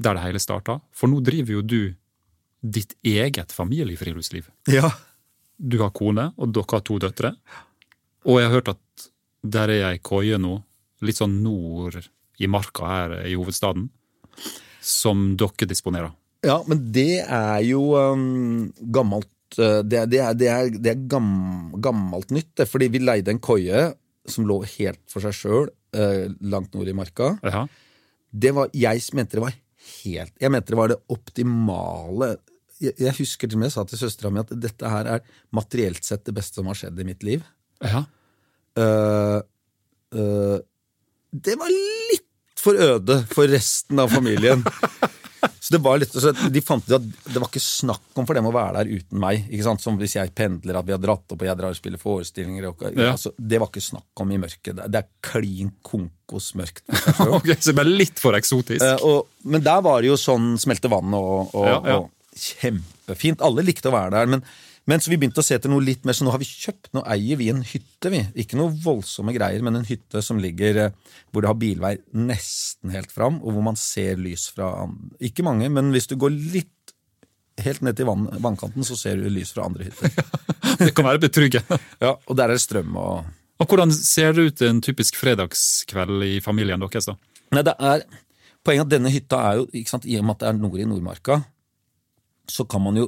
der 0.00 0.16
det 0.16 0.24
hele 0.24 0.40
starta. 0.40 0.78
For 0.96 1.10
nå 1.12 1.20
driver 1.24 1.58
jo 1.58 1.62
du 1.66 1.80
ditt 2.66 2.94
eget 3.06 3.52
familiefriluftsliv. 3.52 4.48
Ja. 4.72 4.88
Du 5.56 5.78
har 5.82 5.92
kone, 5.96 6.30
og 6.36 6.52
dere 6.56 6.72
har 6.78 6.84
to 6.88 6.96
døtre. 7.02 7.34
Og 8.26 8.40
jeg 8.40 8.48
har 8.48 8.56
hørt 8.58 8.72
at 8.74 9.10
der 9.46 9.70
er 9.76 9.84
ei 9.92 9.98
koie 10.02 10.38
nå, 10.40 10.56
litt 11.04 11.18
sånn 11.18 11.40
nord 11.44 11.98
i 12.40 12.48
marka 12.50 12.88
her 12.88 13.16
i 13.26 13.34
hovedstaden, 13.36 13.88
som 14.84 15.32
dere 15.40 15.68
disponerer. 15.68 16.12
Ja, 16.46 16.60
men 16.68 16.84
det 16.94 17.24
er 17.24 17.62
jo 17.66 17.96
um, 17.96 18.68
gammelt 18.92 19.30
uh, 19.58 19.80
Det, 19.82 20.04
det, 20.12 20.20
er, 20.20 20.36
det, 20.36 20.50
er, 20.52 20.68
det 20.70 20.92
er 20.92 21.06
gam, 21.10 21.30
gammelt 21.82 22.30
nytt, 22.34 22.52
det, 22.60 22.68
fordi 22.70 22.90
vi 22.92 23.02
leide 23.02 23.32
en 23.32 23.42
koie 23.42 23.88
som 24.28 24.46
lå 24.46 24.60
helt 24.76 25.02
for 25.10 25.22
seg 25.22 25.34
sjøl, 25.38 25.68
langt 26.50 26.74
nord 26.74 26.88
i 26.90 26.92
marka. 26.92 27.28
Ja. 27.46 27.62
Det 28.36 28.50
var, 28.52 28.68
jeg 28.76 29.00
mente 29.16 29.38
det 29.38 29.44
var 29.44 29.54
helt 30.04 30.34
Jeg 30.42 30.52
mente 30.52 30.74
det 30.74 30.78
var 30.78 30.90
det 30.92 30.98
optimale 31.14 32.34
Jeg, 32.82 32.92
jeg 32.98 33.14
husker 33.20 33.48
til 33.48 33.56
og 33.56 33.62
med 33.62 33.70
jeg 33.70 33.76
sa 33.76 33.84
til 33.88 34.00
søstera 34.02 34.32
mi 34.34 34.42
at 34.42 34.52
dette 34.60 34.90
her 34.92 35.08
er 35.14 35.22
materielt 35.56 36.04
sett 36.04 36.26
det 36.26 36.34
beste 36.36 36.60
som 36.60 36.68
har 36.68 36.76
skjedd 36.76 37.00
i 37.00 37.06
mitt 37.08 37.24
liv. 37.26 37.46
ja. 37.80 38.04
Uh, 38.76 39.40
uh, 40.12 40.58
det 41.32 41.56
var 41.60 41.70
litt 41.72 42.24
for 42.60 42.74
øde 42.80 43.20
for 43.30 43.46
resten 43.52 43.98
av 44.02 44.08
familien. 44.10 44.62
Så 45.60 45.74
det 45.74 45.78
var 45.82 45.98
litt, 46.00 46.10
så 46.14 46.30
de 46.50 46.60
fant 46.64 46.82
ut 46.88 46.94
at 46.96 47.04
det 47.30 47.38
var 47.42 47.48
ikke 47.50 47.60
snakk 47.62 48.18
om 48.18 48.26
for 48.26 48.38
dem 48.38 48.46
å 48.48 48.52
være 48.54 48.80
der 48.80 48.90
uten 48.98 49.18
meg. 49.22 49.44
ikke 49.50 49.66
sant? 49.66 49.82
Som 49.82 49.98
hvis 50.00 50.14
jeg 50.16 50.32
pendler, 50.34 50.78
at 50.80 50.86
vi 50.88 50.94
har 50.94 51.00
dratt 51.02 51.34
opp 51.34 51.42
og 51.42 51.46
jeg 51.46 51.58
drar 51.58 51.74
og 51.74 51.78
spiller 51.78 52.00
forestillinger. 52.02 52.68
Og, 52.70 52.82
Ja. 52.96 53.12
altså, 53.12 53.32
det 53.38 53.60
var 53.62 53.70
ikke 53.70 53.82
snakk 53.84 54.22
om 54.24 54.32
i 54.34 54.38
mørket. 54.42 54.78
Det, 54.80 55.02
er 55.02 55.08
klin 55.22 55.70
konkos 55.86 56.52
mørkt. 56.58 56.82
ok, 57.36 57.50
Så 57.60 57.70
det 57.72 57.76
ble 57.78 57.96
litt 57.98 58.22
for 58.22 58.38
eksotisk. 58.38 58.82
Eh, 58.82 59.04
og, 59.06 59.26
men 59.44 59.62
der 59.66 59.82
var 59.86 60.02
det 60.02 60.10
jo 60.14 60.18
sånn 60.20 60.54
smelte 60.58 60.90
vann 60.90 61.14
og, 61.18 61.52
og, 61.54 61.66
Ja, 61.66 61.78
ja. 61.84 61.98
og 62.00 62.10
kjempefint. 62.36 63.42
Alle 63.44 63.64
likte 63.66 63.90
å 63.90 63.94
være 63.96 64.16
der. 64.18 64.32
Men, 64.36 64.44
men 64.86 65.02
så 65.02 65.10
vi 65.10 65.18
begynte 65.18 65.42
å 65.42 65.46
se 65.46 65.56
etter 65.56 65.70
noe 65.72 65.82
litt 65.82 66.04
mer, 66.06 66.14
så 66.14 66.22
nå 66.26 66.30
har 66.30 66.38
vi 66.38 66.46
kjøpt, 66.46 66.92
nå 66.94 67.02
eier 67.10 67.38
vi 67.40 67.48
en 67.50 67.64
hytte. 67.66 68.10
vi. 68.12 68.20
Ikke 68.38 68.58
noe 68.58 68.70
voldsomme 68.70 69.34
greier, 69.34 69.64
men 69.66 69.80
en 69.80 69.88
hytte 69.88 70.22
som 70.22 70.38
ligger 70.38 70.78
eh, 70.84 70.92
hvor 71.34 71.42
det 71.42 71.50
har 71.50 71.58
bilvei 71.58 71.96
nesten 72.14 72.94
helt 72.94 73.10
fram, 73.10 73.40
og 73.42 73.56
hvor 73.56 73.66
man 73.66 73.78
ser 73.80 74.20
lys 74.20 74.46
fra 74.54 74.86
Ikke 75.18 75.42
mange, 75.46 75.68
men 75.72 75.90
hvis 75.94 76.06
du 76.06 76.14
går 76.20 76.30
litt 76.54 76.70
helt 77.64 77.82
ned 77.82 77.96
til 77.98 78.06
vann, 78.06 78.28
vannkanten, 78.44 78.84
så 78.86 78.94
ser 79.00 79.18
du 79.18 79.26
lys 79.32 79.50
fra 79.56 79.66
andre 79.66 79.88
hytter. 79.88 80.12
Det 80.86 80.92
kan 80.94 81.06
være 81.08 81.22
betryggende. 81.24 81.80
Ja, 82.04 82.14
Og 82.28 82.36
der 82.36 82.50
er 82.50 82.58
det 82.58 82.62
strøm 82.62 82.96
og 83.00 83.24
Og 83.58 83.66
Hvordan 83.70 83.90
ser 83.90 84.34
det 84.36 84.42
ut 84.50 84.62
en 84.66 84.82
typisk 84.84 85.16
fredagskveld 85.16 86.22
i 86.26 86.40
familien 86.44 86.82
deres? 86.82 87.08
da? 87.08 87.16
Nei, 87.56 87.62
det 87.64 87.74
er 87.80 88.04
Poenget 88.66 88.88
at 88.88 88.92
denne 88.96 89.12
hytta 89.14 89.38
er 89.46 89.60
jo, 89.60 89.66
ikke 89.78 89.92
sant, 89.92 90.06
i 90.10 90.18
og 90.18 90.26
med 90.26 90.36
at 90.36 90.42
det 90.42 90.48
er 90.50 90.56
nord 90.58 90.80
i 90.82 90.86
Nordmarka, 90.90 91.36
så 92.50 92.64
kan 92.66 92.82
man 92.82 92.98
jo 92.98 93.04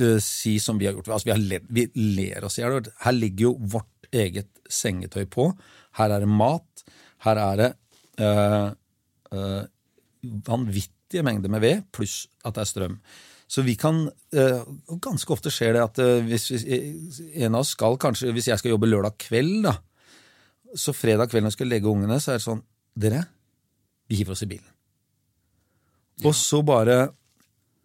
eh, 0.00 0.18
si 0.22 0.56
som 0.62 0.78
vi 0.80 0.88
har 0.88 0.96
gjort. 0.96 1.12
Altså, 1.16 1.28
vi, 1.28 1.34
har 1.34 1.42
led, 1.42 1.68
vi 1.68 1.86
ler 2.16 2.46
oss 2.46 2.58
i 2.58 2.64
hjel. 2.64 2.90
Her 3.04 3.16
ligger 3.16 3.48
jo 3.48 3.52
vårt 3.76 4.08
eget 4.14 4.50
sengetøy 4.70 5.26
på. 5.30 5.50
Her 5.98 6.16
er 6.16 6.24
det 6.24 6.30
mat. 6.30 6.84
Her 7.26 7.40
er 7.42 7.60
det 7.60 7.70
eh, 8.22 8.66
eh, 9.34 9.62
vanvittige 10.48 11.24
mengder 11.26 11.52
med 11.52 11.62
ved, 11.64 11.86
pluss 11.94 12.24
at 12.44 12.56
det 12.56 12.64
er 12.64 12.70
strøm. 12.72 12.98
Så 13.54 13.62
vi 13.62 13.74
kan 13.76 14.06
og 14.34 14.96
Ganske 15.04 15.30
ofte 15.30 15.50
skjer 15.52 15.76
det 15.76 15.82
at 15.84 15.98
hvis, 16.26 16.48
hvis 16.48 17.18
en 17.44 17.54
av 17.54 17.60
oss 17.60 17.74
skal 17.76 17.98
kanskje, 18.00 18.32
hvis 18.34 18.48
jeg 18.48 18.58
skal 18.58 18.72
jobbe 18.72 18.88
lørdag 18.88 19.14
kveld, 19.20 19.68
da, 19.68 19.74
så 20.74 20.94
fredag 20.96 21.30
kveld 21.30 21.44
når 21.44 21.52
jeg 21.52 21.58
skal 21.58 21.70
legge 21.70 21.92
ungene, 21.92 22.16
så 22.18 22.32
er 22.32 22.40
det 22.40 22.46
sånn 22.48 22.64
Dere, 22.98 23.20
vi 24.10 24.18
hiver 24.18 24.34
oss 24.34 24.42
i 24.46 24.48
bilen. 24.50 24.74
Og 26.24 26.34
så 26.38 26.62
bare 26.66 26.98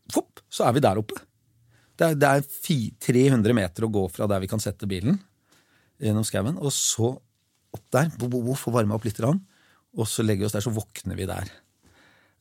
Fopp, 0.09 0.41
så 0.49 0.65
er 0.65 0.73
vi 0.73 0.81
der 0.81 0.97
oppe. 0.97 1.19
Det 1.99 2.07
er, 2.07 2.19
det 2.19 2.29
er 2.29 2.45
300 3.03 3.55
meter 3.57 3.85
å 3.85 3.91
gå 3.91 4.05
fra 4.13 4.27
der 4.29 4.43
vi 4.43 4.49
kan 4.51 4.61
sette 4.63 4.87
bilen 4.89 5.17
gjennom 5.99 6.23
skauen, 6.27 6.55
og 6.55 6.71
så 6.71 7.11
opp 7.75 7.85
der, 7.93 8.07
bo, 8.17 8.29
bo, 8.31 8.55
få 8.57 8.71
varma 8.73 8.95
opp 8.95 9.05
litt, 9.05 9.19
og 9.19 10.05
så 10.07 10.23
legger 10.23 10.45
vi 10.45 10.47
oss 10.47 10.55
der, 10.55 10.63
så 10.63 10.73
våkner 10.73 11.19
vi 11.19 11.27
der. 11.29 11.51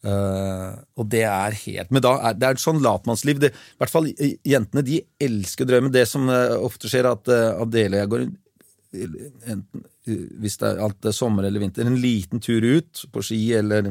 Uh, 0.06 0.78
og 0.94 1.08
det 1.10 1.24
er 1.26 1.56
helt 1.64 1.88
Men 1.90 2.04
da 2.04 2.12
er, 2.28 2.36
det 2.38 2.46
er 2.46 2.54
et 2.54 2.62
sånn 2.62 2.78
latmannsliv. 2.84 3.40
Det, 3.42 3.48
I 3.50 3.80
hvert 3.80 3.90
fall 3.90 4.06
eh, 4.12 4.36
jentene 4.46 4.84
de 4.86 5.00
elsker 5.26 5.66
drømmen. 5.66 5.90
Det 5.90 6.04
som 6.06 6.28
uh, 6.30 6.54
ofte 6.62 6.86
skjer, 6.86 7.08
at 7.10 7.26
uh, 7.32 7.58
Adele 7.64 7.98
og 7.98 8.04
jeg 8.04 8.12
går 8.12 8.22
enten, 8.94 9.82
uh, 9.82 10.20
hvis 10.38 10.60
det 10.60 10.68
er, 10.70 10.82
alt 10.86 11.08
er 11.10 11.16
sommer 11.16 11.48
eller 11.48 11.64
vinter, 11.64 11.88
en 11.88 11.98
liten 11.98 12.42
tur 12.44 12.62
ut 12.62 13.02
på 13.10 13.24
ski 13.26 13.40
eller, 13.58 13.90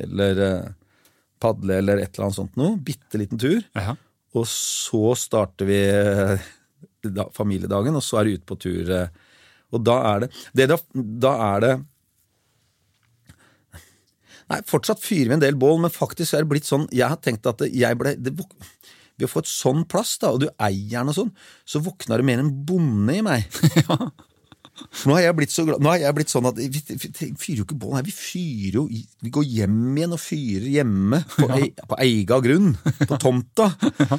eller 0.00 0.40
eh, 0.46 0.70
padle 1.42 1.76
eller 1.82 2.00
et 2.00 2.10
eller 2.14 2.30
annet 2.30 2.38
sånt 2.38 2.58
noe. 2.58 2.78
Bitte 2.82 3.20
liten 3.20 3.40
tur. 3.40 3.60
Ja. 3.76 3.94
Og 4.38 4.46
så 4.48 5.12
starter 5.18 5.68
vi 5.68 5.78
eh, 5.92 6.50
da, 7.12 7.28
familiedagen, 7.36 7.96
og 7.98 8.04
så 8.04 8.20
er 8.20 8.28
det 8.28 8.40
ut 8.40 8.46
på 8.48 8.58
tur. 8.64 8.92
eh, 8.96 9.08
Og 9.72 9.82
da 9.84 9.96
er 10.14 10.24
det, 10.24 10.30
det 10.56 10.68
da, 10.72 10.78
da 11.26 11.32
er 11.54 11.66
det 11.66 11.72
Nei, 14.52 14.58
fortsatt 14.68 15.00
fyrer 15.00 15.30
vi 15.30 15.36
en 15.38 15.44
del 15.44 15.56
bål, 15.56 15.78
men 15.80 15.92
faktisk 15.94 16.34
er 16.34 16.44
det 16.44 16.50
blitt 16.50 16.68
sånn 16.68 16.88
Jeg 16.92 17.08
har 17.08 17.20
tenkt 17.24 17.46
at 17.48 17.62
jeg 17.68 17.96
ble 17.96 18.16
det, 18.20 18.34
Ved 18.34 19.28
å 19.28 19.30
få 19.30 19.40
et 19.44 19.48
sånn 19.48 19.86
plass, 19.88 20.16
da, 20.20 20.32
og 20.34 20.42
du 20.42 20.48
eier 20.56 20.98
den 20.98 21.12
og 21.12 21.16
sånn, 21.16 21.32
så 21.68 21.80
våkna 21.84 22.18
det 22.18 22.26
mer 22.26 22.42
en 22.42 22.50
bonde 22.66 23.16
i 23.20 23.24
meg. 23.24 23.44
Nå 25.06 25.16
har 25.16 25.24
jeg 25.26 25.36
blitt 25.38 25.54
så 25.54 25.64
glad 25.68 25.82
Nå 25.82 25.92
har 25.92 26.02
jeg 26.02 26.16
blitt 26.16 26.32
sånn 26.32 26.48
at 26.50 26.58
vi, 26.58 26.68
vi 26.70 26.98
fyrer 27.10 27.62
jo 27.62 27.66
ikke 27.66 27.78
bål 27.78 27.96
her, 27.98 28.06
vi 28.06 28.14
fyrer 28.14 28.78
jo 28.80 28.84
Vi 28.88 29.32
går 29.34 29.46
hjem 29.58 29.80
igjen 29.96 30.16
og 30.16 30.22
fyrer 30.22 30.68
hjemme 30.76 31.22
på, 31.36 31.48
ei, 31.56 31.70
på 31.76 31.98
eiga 32.02 32.38
grunn, 32.44 32.74
på 33.06 33.18
tomta. 33.22 33.70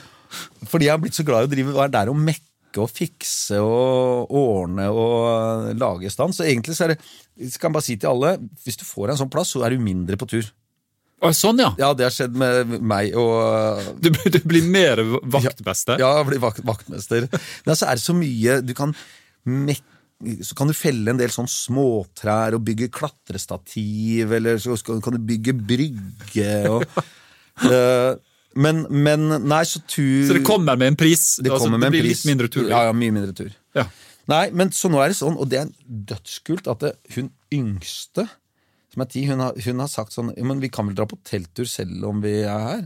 Fordi 0.72 0.90
jeg 0.90 0.96
har 0.96 1.04
blitt 1.04 1.18
så 1.18 1.26
glad 1.28 1.46
i 1.46 1.50
å 1.50 1.54
drive 1.54 1.78
være 1.78 1.94
der 1.94 2.12
og 2.14 2.20
mekke 2.20 2.82
og 2.82 2.90
fikse 2.90 3.60
og 3.62 4.32
ordne 4.34 4.88
og 4.90 5.70
lage 5.78 6.10
i 6.10 6.14
stand. 6.14 6.34
Så 6.34 6.48
egentlig 6.48 6.74
så 6.78 6.88
er 6.88 6.96
det 6.96 7.02
jeg 7.38 7.70
bare 7.70 7.86
si 7.86 8.00
til 8.02 8.10
alle, 8.10 8.36
hvis 8.66 8.80
du 8.82 8.86
får 8.88 9.14
en 9.14 9.20
sånn 9.22 9.32
plass, 9.34 9.54
så 9.54 9.62
er 9.66 9.76
du 9.76 9.84
mindre 9.84 10.18
på 10.18 10.30
tur. 10.32 10.50
Sånn, 11.32 11.62
ja! 11.62 11.70
Ja, 11.80 11.94
det 11.96 12.04
har 12.10 12.12
skjedd 12.12 12.34
med 12.36 12.74
meg 12.84 13.14
og 13.16 13.94
Du, 14.04 14.10
du 14.12 14.40
blir 14.44 14.66
mer 14.68 15.00
vaktmester? 15.24 16.02
Ja, 16.02 16.18
jeg 16.20 16.28
blir 16.34 16.42
vakt, 16.44 16.60
vaktmester. 16.68 17.30
Men 17.64 17.80
så 17.80 17.88
er 17.88 18.00
det 18.00 18.04
så 18.04 18.16
mye 18.18 18.58
Du 18.66 18.74
kan 18.76 18.92
mek 19.48 19.80
så 20.46 20.56
kan 20.58 20.70
du 20.70 20.74
felle 20.78 21.12
en 21.14 21.20
del 21.20 21.32
sånn 21.34 21.50
småtrær 21.50 22.56
og 22.58 22.64
bygge 22.68 22.90
klatrestativ, 22.94 24.32
eller 24.38 24.60
så 24.62 24.78
kan 25.04 25.18
du 25.18 25.22
bygge 25.28 25.54
brygge 25.58 26.54
og 26.72 26.86
uh, 27.66 28.14
men, 28.64 28.84
men 28.90 29.28
nei, 29.50 29.64
så 29.66 29.82
tur 29.90 30.28
Så 30.30 30.38
det 30.38 30.44
kommer 30.46 30.78
med 30.78 30.94
en 30.94 30.98
pris? 31.00 31.40
det 31.42 31.50
altså, 31.52 31.66
kommer 31.66 31.80
med 31.82 31.88
det 31.88 31.92
en 31.92 31.96
blir 31.98 32.06
pris. 32.08 32.22
litt 32.24 32.30
mindre 32.32 32.50
tur? 32.54 32.68
Ja, 32.70 32.84
ja, 32.90 32.94
mye 32.94 33.14
mindre 33.16 33.34
tur. 33.38 33.52
Ja. 33.78 33.88
Nei, 34.32 34.46
men 34.56 34.70
så 34.72 34.88
nå 34.94 35.02
er 35.04 35.12
det 35.12 35.18
sånn, 35.20 35.36
og 35.42 35.50
det 35.52 35.60
er 35.64 35.72
dødskult, 36.14 36.70
at 36.72 36.84
det, 36.86 36.94
hun 37.18 37.32
yngste, 37.52 38.28
som 38.94 39.02
er 39.04 39.10
ti, 39.12 39.26
hun 39.28 39.42
har, 39.42 39.58
hun 39.66 39.82
har 39.82 39.90
sagt 39.90 40.14
sånn 40.14 40.30
Men 40.46 40.60
vi 40.62 40.70
kan 40.70 40.86
vel 40.86 40.94
dra 40.96 41.08
på 41.10 41.18
telttur 41.26 41.66
selv 41.68 42.06
om 42.06 42.20
vi 42.22 42.36
er 42.46 42.62
her? 42.68 42.84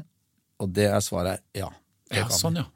Og 0.63 0.71
det 0.73 0.85
er 0.87 1.03
svaret 1.03 1.43
ja. 1.53 1.67
Det 2.07 2.21
Ja, 2.21 2.29
kan 2.31 2.39
sånn, 2.39 2.55
vi. 2.55 2.63
ja. 2.63 2.69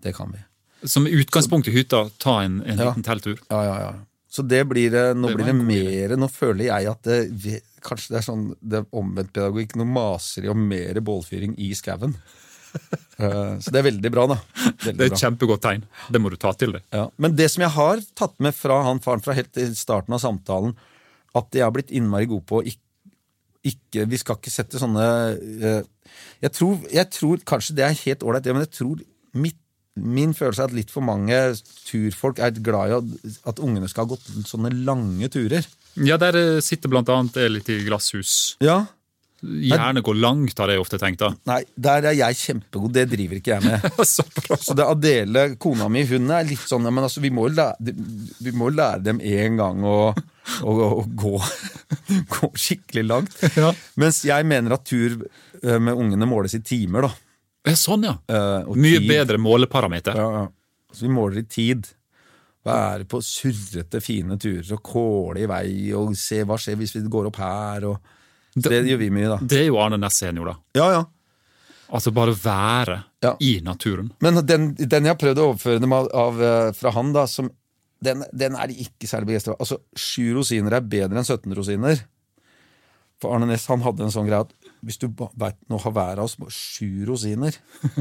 Det 0.00 0.14
kan 0.16 0.32
vi. 0.32 0.40
Som 0.84 1.06
utgangspunkt 1.06 1.68
i 1.68 1.74
hytta, 1.74 2.06
ta 2.18 2.42
en, 2.42 2.60
en 2.64 2.78
Ja. 2.78 2.88
liten 2.90 3.02
telttur. 3.04 3.38
Ja, 3.50 3.64
ja, 3.64 3.74
ja. 3.80 3.90
Så 4.30 4.44
det 4.46 4.62
blir 4.70 4.90
det, 4.94 5.16
nå 5.18 5.26
Det 5.28 5.36
blir 5.40 5.46
det 5.50 5.54
mer 5.58 6.12
Nå 6.16 6.28
føler 6.30 6.68
jeg 6.68 6.86
at 6.86 7.00
det, 7.02 7.16
vi, 7.34 7.56
kanskje 7.82 8.12
det 8.14 8.18
er 8.20 8.26
sånn 8.28 8.44
det 8.62 8.78
er 8.78 8.86
omvendt 8.94 9.32
pedagogikk. 9.34 9.74
Nå 9.76 9.84
maser 9.90 10.42
de 10.46 10.52
om 10.52 10.60
mer 10.70 11.00
bålfyring 11.00 11.56
i 11.58 11.72
skauen. 11.74 12.14
Eh, 13.20 13.58
så 13.60 13.72
det 13.74 13.80
er 13.80 13.84
veldig 13.84 14.10
bra, 14.14 14.22
da. 14.30 14.36
Veldig 14.86 14.94
Det 14.96 15.04
er 15.04 15.10
et 15.12 15.20
kjempegodt 15.20 15.60
tegn. 15.60 15.82
Det 16.08 16.20
må 16.22 16.30
du 16.32 16.36
ta 16.40 16.52
til 16.56 16.70
deg. 16.72 16.84
Ja. 16.94 17.02
Men 17.20 17.34
det 17.36 17.50
som 17.52 17.64
jeg 17.66 17.72
har 17.74 18.00
tatt 18.16 18.36
med 18.40 18.54
fra 18.56 18.78
han 18.86 19.00
faren 19.04 19.20
fra 19.20 19.34
helt 19.36 19.58
i 19.60 19.66
starten 19.76 20.14
av 20.16 20.22
samtalen, 20.22 20.72
at 21.36 21.50
jeg 21.52 21.66
har 21.66 21.74
blitt 21.74 21.90
innmari 21.92 22.28
god 22.30 22.46
på 22.48 22.62
ikke, 22.70 22.80
ikke 23.66 24.06
Vi 24.08 24.20
skal 24.22 24.38
ikke 24.38 24.54
sette 24.54 24.80
sånne 24.80 25.04
eh, 25.36 25.82
jeg, 26.40 26.52
tror, 26.56 26.78
jeg 26.94 27.10
tror 27.12 27.42
kanskje 27.44 27.76
det 27.76 27.84
er 27.90 27.98
helt 28.06 28.24
ålreit, 28.24 28.48
men 28.54 28.64
jeg 28.64 28.72
tror 28.78 29.02
mitt, 29.36 29.58
min 30.02 30.32
følelse 30.36 30.64
er 30.64 30.70
at 30.70 30.76
litt 30.76 30.92
for 30.92 31.04
mange 31.04 31.36
turfolk 31.88 32.40
er 32.42 32.56
glad 32.58 32.94
i 32.94 33.34
at, 33.48 33.60
ungene 33.60 33.90
skal 33.90 34.06
ha 34.06 34.14
gått 34.14 34.30
sånne 34.48 34.72
lange 34.86 35.30
turer. 35.32 35.66
Ja, 36.00 36.20
der 36.20 36.38
eh, 36.38 36.62
sitter 36.64 36.92
blant 36.92 37.10
annet 37.12 37.38
litt 37.50 37.68
i 37.72 37.80
glasshus. 37.86 38.56
Ja, 38.64 38.84
Gjerne 39.40 40.02
gå 40.04 40.12
langt, 40.20 40.58
har 40.60 40.68
jeg 40.68 40.80
ofte 40.82 40.98
tenkt. 41.00 41.22
da. 41.22 41.30
Nei, 41.48 41.62
der 41.72 42.10
er 42.10 42.16
jeg 42.16 42.36
kjempegod. 42.36 42.92
Det 42.92 43.06
driver 43.08 43.38
ikke 43.38 43.54
jeg 43.54 43.64
med. 43.64 43.86
Så 44.08 44.24
bra. 44.36 44.58
Så 44.60 44.76
det 44.76 44.84
Adele, 44.84 45.44
kona 45.60 45.88
mi, 45.92 46.04
hun 46.08 46.28
er 46.36 46.44
litt 46.48 46.66
sånn 46.68 46.84
men 46.90 47.06
altså, 47.06 47.22
vi, 47.24 47.30
må 47.32 47.46
jo 47.48 47.54
lære, 47.56 47.94
vi 48.44 48.52
må 48.56 48.68
lære 48.74 49.00
dem 49.06 49.22
en 49.24 49.56
gang 49.60 49.86
å, 49.86 49.96
å, 50.12 50.74
å 50.90 51.06
gå, 51.08 51.32
gå 52.36 52.52
skikkelig 52.52 53.06
langt. 53.08 53.40
Ja. 53.56 53.72
Mens 54.00 54.20
jeg 54.28 54.48
mener 54.48 54.76
at 54.76 54.84
tur 54.88 55.16
eh, 55.16 55.80
med 55.80 55.94
ungene 55.94 56.28
måles 56.28 56.58
i 56.58 56.62
timer. 56.64 57.08
da. 57.08 57.14
Sånn, 57.76 58.04
ja. 58.08 58.14
Eh, 58.28 58.64
Mye 58.74 58.98
tid. 59.00 59.08
bedre 59.08 59.38
måleparameter. 59.38 60.16
Ja, 60.16 60.28
ja. 60.40 60.46
Så 60.92 61.04
vi 61.06 61.10
måler 61.12 61.42
i 61.42 61.46
tid. 61.46 61.86
Være 62.64 63.04
på 63.08 63.20
surrete, 63.24 64.00
fine 64.04 64.36
turer 64.40 64.72
og 64.76 64.82
kåle 64.84 65.40
i 65.44 65.46
vei 65.48 65.92
og 65.96 66.14
se 66.18 66.42
hva 66.44 66.56
skjer 66.60 66.76
hvis 66.80 66.94
vi 66.96 67.02
går 67.08 67.28
opp 67.30 67.36
her. 67.40 67.84
og 67.88 68.00
Det, 68.54 68.68
det 68.70 68.82
gjør 68.90 68.98
vi 69.00 69.10
mye, 69.10 69.28
da. 69.28 69.38
Det 69.40 69.60
er 69.62 69.66
jo 69.70 69.78
Arne 69.80 69.96
Næss 70.00 70.18
senior, 70.20 70.50
da. 70.50 70.56
Ja, 70.76 70.90
ja. 70.98 71.04
Altså 71.92 72.12
bare 72.14 72.34
være 72.36 72.98
Ja. 73.22 73.36
i 73.40 73.60
naturen. 73.64 74.12
Men 74.20 74.34
den, 74.46 74.74
den 74.74 75.04
jeg 75.04 75.14
har 75.14 75.18
prøvd 75.20 75.38
å 75.40 75.48
overføre 75.52 75.80
dem 75.80 75.92
av, 75.92 76.08
av, 76.14 76.40
eh, 76.42 76.72
fra 76.76 76.90
han, 76.94 77.12
da, 77.12 77.24
som, 77.26 77.48
den, 78.02 78.24
den 78.32 78.54
er 78.56 78.68
de 78.70 78.74
ikke 78.84 79.08
særlig 79.08 79.26
begeistra 79.32 79.52
for. 79.54 79.60
Altså, 79.64 79.80
sju 79.96 80.34
rosiner 80.36 80.72
er 80.78 80.80
bedre 80.86 81.18
enn 81.18 81.24
17 81.26 81.54
rosiner. 81.56 82.04
For 83.20 83.34
Arne 83.36 83.48
Næss 83.50 83.66
han 83.68 83.82
hadde 83.84 84.04
en 84.06 84.12
sånn 84.14 84.28
greie 84.28 84.44
at 84.46 84.52
hvis 84.86 85.00
du 85.00 85.08
vet, 85.10 85.56
nå 85.70 85.78
har 85.84 85.94
hver 85.96 86.22
av 86.22 86.26
oss 86.28 86.36
sju 86.54 87.06
rosiner, 87.08 87.56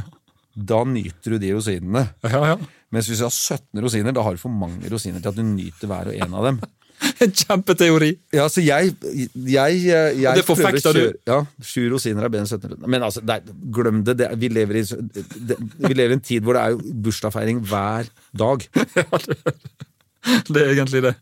da 0.72 0.82
nyter 0.88 1.36
du 1.36 1.42
de 1.42 1.54
rosinene. 1.56 2.08
Ja, 2.26 2.44
ja. 2.54 2.58
Mens 2.94 3.10
hvis 3.10 3.22
du 3.22 3.28
har 3.28 3.36
17 3.36 3.84
rosiner, 3.84 4.16
da 4.16 4.26
har 4.26 4.36
du 4.36 4.42
for 4.42 4.54
mange 4.54 4.90
rosiner 4.92 5.22
til 5.22 5.32
at 5.32 5.38
du 5.38 5.46
nyter 5.46 5.90
hver 5.92 6.12
og 6.12 6.20
en 6.20 6.38
av 6.42 6.52
dem. 6.52 6.62
En 7.24 7.32
kjempeteori! 7.32 8.10
Ja, 8.36 8.50
så 8.52 8.60
jeg, 8.60 8.92
jeg, 9.00 9.36
jeg, 9.48 10.16
jeg 10.20 10.40
det 10.40 10.44
forfekter 10.44 10.96
du! 10.96 11.04
Ja, 11.28 11.38
Sju 11.64 11.86
rosiner 11.94 12.28
er 12.28 12.32
bedre 12.34 12.44
enn 12.44 12.50
17 12.50 12.74
rosiner. 12.74 12.92
Men 12.92 13.06
altså, 13.08 13.24
nei, 13.28 13.38
glem 13.76 14.02
det. 14.08 14.18
det 14.20 14.28
vi, 14.40 14.50
lever 14.52 14.82
i, 14.82 14.84
det, 14.84 15.56
vi 15.80 15.94
lever 15.96 16.16
i 16.16 16.18
en 16.18 16.26
tid 16.28 16.44
hvor 16.44 16.60
det 16.60 16.66
er 16.66 17.00
bursdagsfeiring 17.08 17.62
hver 17.72 18.12
dag. 18.44 18.68
Det 20.50 20.60
er 20.60 20.74
egentlig 20.74 21.00
det. 21.06 21.14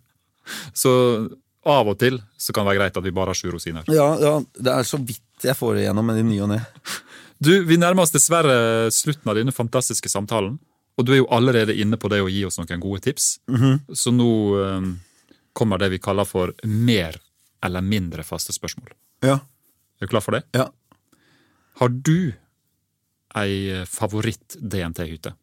Så 0.75 0.91
av 1.67 1.89
og 1.91 1.99
til 2.01 2.17
så 2.39 2.53
kan 2.55 2.65
det 2.65 2.71
være 2.71 2.79
greit 2.79 2.97
at 2.97 3.05
vi 3.05 3.13
bare 3.13 3.33
har 3.33 3.37
sju 3.37 3.51
rosiner. 3.53 3.85
Ja, 3.93 4.07
ja, 4.17 4.33
det 4.57 4.73
er 4.73 4.87
så 4.87 4.97
vidt 4.97 5.21
jeg 5.43 5.57
får 5.57 5.75
det 5.75 5.83
igjennom, 5.85 6.07
men 6.07 6.21
i 6.21 6.25
ny 6.25 6.39
og 6.45 6.51
ne. 6.55 6.61
Du, 7.37 7.51
Vi 7.69 7.75
nærmer 7.77 8.01
oss 8.01 8.13
dessverre 8.15 8.89
slutten 8.89 9.29
av 9.29 9.35
denne 9.37 9.53
fantastiske 9.53 10.09
samtalen. 10.09 10.55
Og 10.97 11.05
du 11.05 11.11
er 11.13 11.19
jo 11.19 11.27
allerede 11.29 11.75
inne 11.77 11.99
på 12.01 12.09
det 12.09 12.23
å 12.25 12.31
gi 12.33 12.39
oss 12.47 12.57
noen 12.57 12.81
gode 12.81 13.03
tips. 13.05 13.27
Så 13.93 14.09
nå 14.09 14.29
um, 14.57 14.87
kommer 15.53 15.77
det 15.77 15.91
vi 15.93 15.99
kaller 16.01 16.25
for 16.25 16.55
mer 16.65 17.19
eller 17.61 17.85
mindre 17.85 18.25
faste 18.25 18.55
spørsmål. 18.55 18.89
Ja. 19.21 19.35
Er 20.01 20.07
du 20.07 20.09
klar 20.09 20.25
for 20.25 20.33
det? 20.33 20.47
ja. 20.57 20.65
Har 21.77 21.93
du 21.93 22.33
ei 23.37 23.83
favoritt-DNT-hytte? 23.85 25.35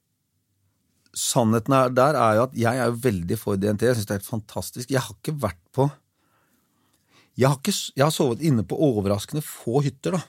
Sannheten 1.14 1.76
er, 1.76 1.92
der 1.94 2.16
er 2.18 2.38
jo 2.40 2.46
at 2.48 2.56
jeg 2.58 2.80
er 2.82 2.96
veldig 3.04 3.36
for 3.38 3.60
DNT. 3.60 3.86
Jeg 3.86 4.00
syns 4.00 4.08
det 4.08 4.16
er 4.16 4.18
helt 4.18 4.32
fantastisk. 4.32 4.90
Jeg 4.90 5.04
har 5.04 5.14
ikke 5.14 5.36
vært 5.44 5.60
på 5.70 5.86
Jeg 7.38 7.48
har, 7.50 7.56
ikke, 7.58 7.74
jeg 7.98 8.04
har 8.04 8.12
sovet 8.14 8.42
inne 8.46 8.62
på 8.66 8.76
overraskende 8.78 9.42
få 9.42 9.80
hytter, 9.82 10.14
da. 10.18 10.22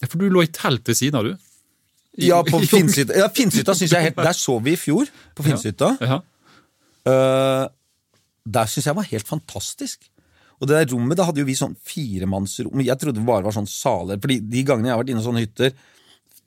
Ja, 0.00 0.08
For 0.08 0.20
du 0.20 0.28
lå 0.32 0.42
i 0.44 0.50
telt 0.52 0.86
ved 0.88 0.96
siden 0.98 1.18
av, 1.20 1.24
du? 1.28 1.34
I- 2.16 2.30
Ja, 2.30 2.38
på 2.46 2.60
Finnshytta. 2.64 3.12
Ja, 3.18 3.26
Finnshytta 3.28 3.74
synes 3.76 3.92
jeg 3.92 4.06
helt 4.08 4.16
Der 4.16 4.32
sov 4.32 4.62
vi 4.64 4.72
i 4.72 4.80
fjor, 4.80 5.04
på 5.36 5.44
Finnshytta. 5.44 5.90
Ja. 6.00 6.20
Eh, 7.06 7.64
der 8.46 8.70
syns 8.70 8.86
jeg 8.88 8.96
var 8.96 9.08
helt 9.10 9.28
fantastisk. 9.28 10.08
Og 10.60 10.68
det 10.70 10.78
der 10.78 10.94
rommet, 10.94 11.18
da 11.18 11.26
hadde 11.28 11.42
jo 11.42 11.48
vi 11.48 11.54
sånn 11.58 11.76
firemannsrom. 11.84 12.80
Jeg 12.80 12.96
trodde 13.02 13.20
det 13.20 13.26
bare 13.28 13.44
var 13.44 13.52
sånn 13.52 13.68
saler. 13.68 14.16
fordi 14.16 14.38
de 14.40 14.62
gangene 14.64 14.88
jeg 14.88 14.94
har 14.96 15.02
vært 15.02 15.10
inne 15.12 15.20
i 15.20 15.26
sånne 15.26 15.44
hytter 15.44 15.74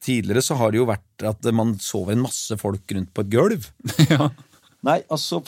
tidligere, 0.01 0.41
så 0.41 0.55
har 0.57 0.71
det 0.71 0.79
jo 0.79 0.87
vært 0.89 1.27
at 1.27 1.49
man 1.53 1.75
sover 1.77 2.15
en 2.15 2.23
masse 2.23 2.57
folk 2.57 2.81
rundt 2.95 3.13
på 3.13 3.21
et 3.21 3.29
gulv. 3.29 3.67
ja. 4.09 4.29
Nei, 4.87 5.01
altså 5.11 5.43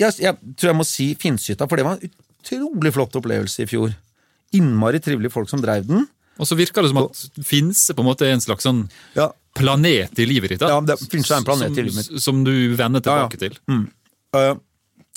jeg, 0.00 0.14
jeg 0.18 0.34
tror 0.56 0.70
jeg 0.72 0.76
må 0.80 0.86
si 0.88 1.12
Finnshytta, 1.20 1.68
for 1.68 1.76
det 1.78 1.84
var 1.86 2.00
en 2.00 2.10
utrolig 2.42 2.92
flott 2.92 3.14
opplevelse 3.16 3.62
i 3.62 3.66
fjor. 3.70 3.94
Innmari 4.52 5.00
trivelige 5.00 5.32
folk 5.32 5.48
som 5.48 5.62
drev 5.62 5.86
den. 5.88 6.06
Og 6.40 6.48
så 6.48 6.56
virker 6.56 6.82
det 6.82 6.90
som 6.92 6.98
at 7.04 7.44
Finse 7.46 7.94
på 7.94 8.02
en 8.02 8.08
måte 8.08 8.26
er 8.26 8.32
en 8.34 8.40
slags 8.42 8.64
sånn 8.66 8.86
Ja, 9.14 9.30
planet 9.54 10.18
i 10.18 10.26
livet 10.26 10.50
ditt. 10.54 10.60
da. 10.60 10.68
Ja, 10.68 10.80
det- 10.80 10.98
Finse 11.12 11.32
er 11.34 11.38
en 11.38 11.44
planet 11.44 11.68
som, 11.68 11.78
i 11.78 11.82
livet 11.82 11.94
mitt. 12.10 12.22
Som 12.22 12.44
du 12.44 12.74
vender 12.74 13.00
Ja, 13.04 13.16
ja. 13.16 13.28
tilbake 13.28 13.38
til. 13.38 13.58
Uh, 14.34 14.56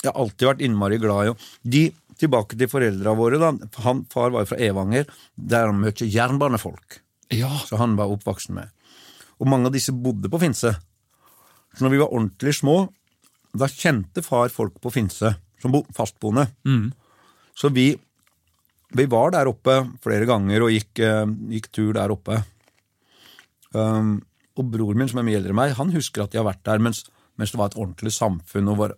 Jeg 0.04 0.12
har 0.12 0.20
alltid 0.22 0.46
vært 0.46 0.60
innmari 0.60 0.98
glad 1.00 1.28
i 1.30 1.68
De, 1.68 1.92
tilbake 2.18 2.56
til 2.56 2.68
foreldra 2.68 3.16
våre, 3.16 3.38
da. 3.40 3.52
Han, 3.82 4.04
far 4.12 4.30
var 4.30 4.44
jo 4.44 4.46
fra 4.52 4.58
Evanger. 4.58 5.06
Der 5.36 5.66
han 5.66 5.80
møtte 5.80 6.06
jernbanefolk. 6.08 7.00
Ja, 7.32 7.48
Så 7.66 7.76
han 7.78 7.96
var 7.96 8.06
oppvoksen 8.08 8.54
med. 8.54 8.68
Og 9.40 9.48
mange 9.48 9.66
av 9.66 9.72
disse 9.72 9.90
bodde 9.92 10.28
på 10.28 10.38
Finse. 10.40 10.76
Så 11.76 11.80
når 11.80 11.90
vi 11.90 11.98
var 11.98 12.12
ordentlig 12.12 12.54
små, 12.54 12.88
da 13.56 13.66
kjente 13.66 14.22
far 14.22 14.48
folk 14.52 14.78
på 14.80 14.92
Finse 14.92 15.34
som 15.60 15.72
fastboende. 15.72 16.46
fastboende. 16.64 16.92
Så 17.56 17.70
vi, 17.72 17.90
vi 18.96 19.06
var 19.10 19.32
der 19.34 19.48
oppe 19.50 19.78
flere 20.04 20.28
ganger 20.28 20.66
og 20.66 20.72
gikk, 20.74 21.00
eh, 21.04 21.24
gikk 21.56 21.70
tur 21.72 21.94
der 21.96 22.12
oppe. 22.12 22.42
Um, 23.76 24.18
og 24.56 24.70
broren 24.72 25.00
min, 25.00 25.08
som 25.10 25.20
er 25.20 25.26
mye 25.26 25.38
eldre 25.40 25.52
enn 25.52 25.58
meg, 25.58 25.74
han 25.76 25.92
husker 25.92 26.24
at 26.24 26.32
de 26.32 26.40
har 26.40 26.46
vært 26.48 26.64
der 26.68 26.80
mens, 26.84 27.02
mens 27.36 27.52
det 27.52 27.60
var 27.60 27.72
et 27.72 27.78
ordentlig 27.80 28.12
samfunn. 28.16 28.70
og 28.72 28.78
var, 28.80 28.94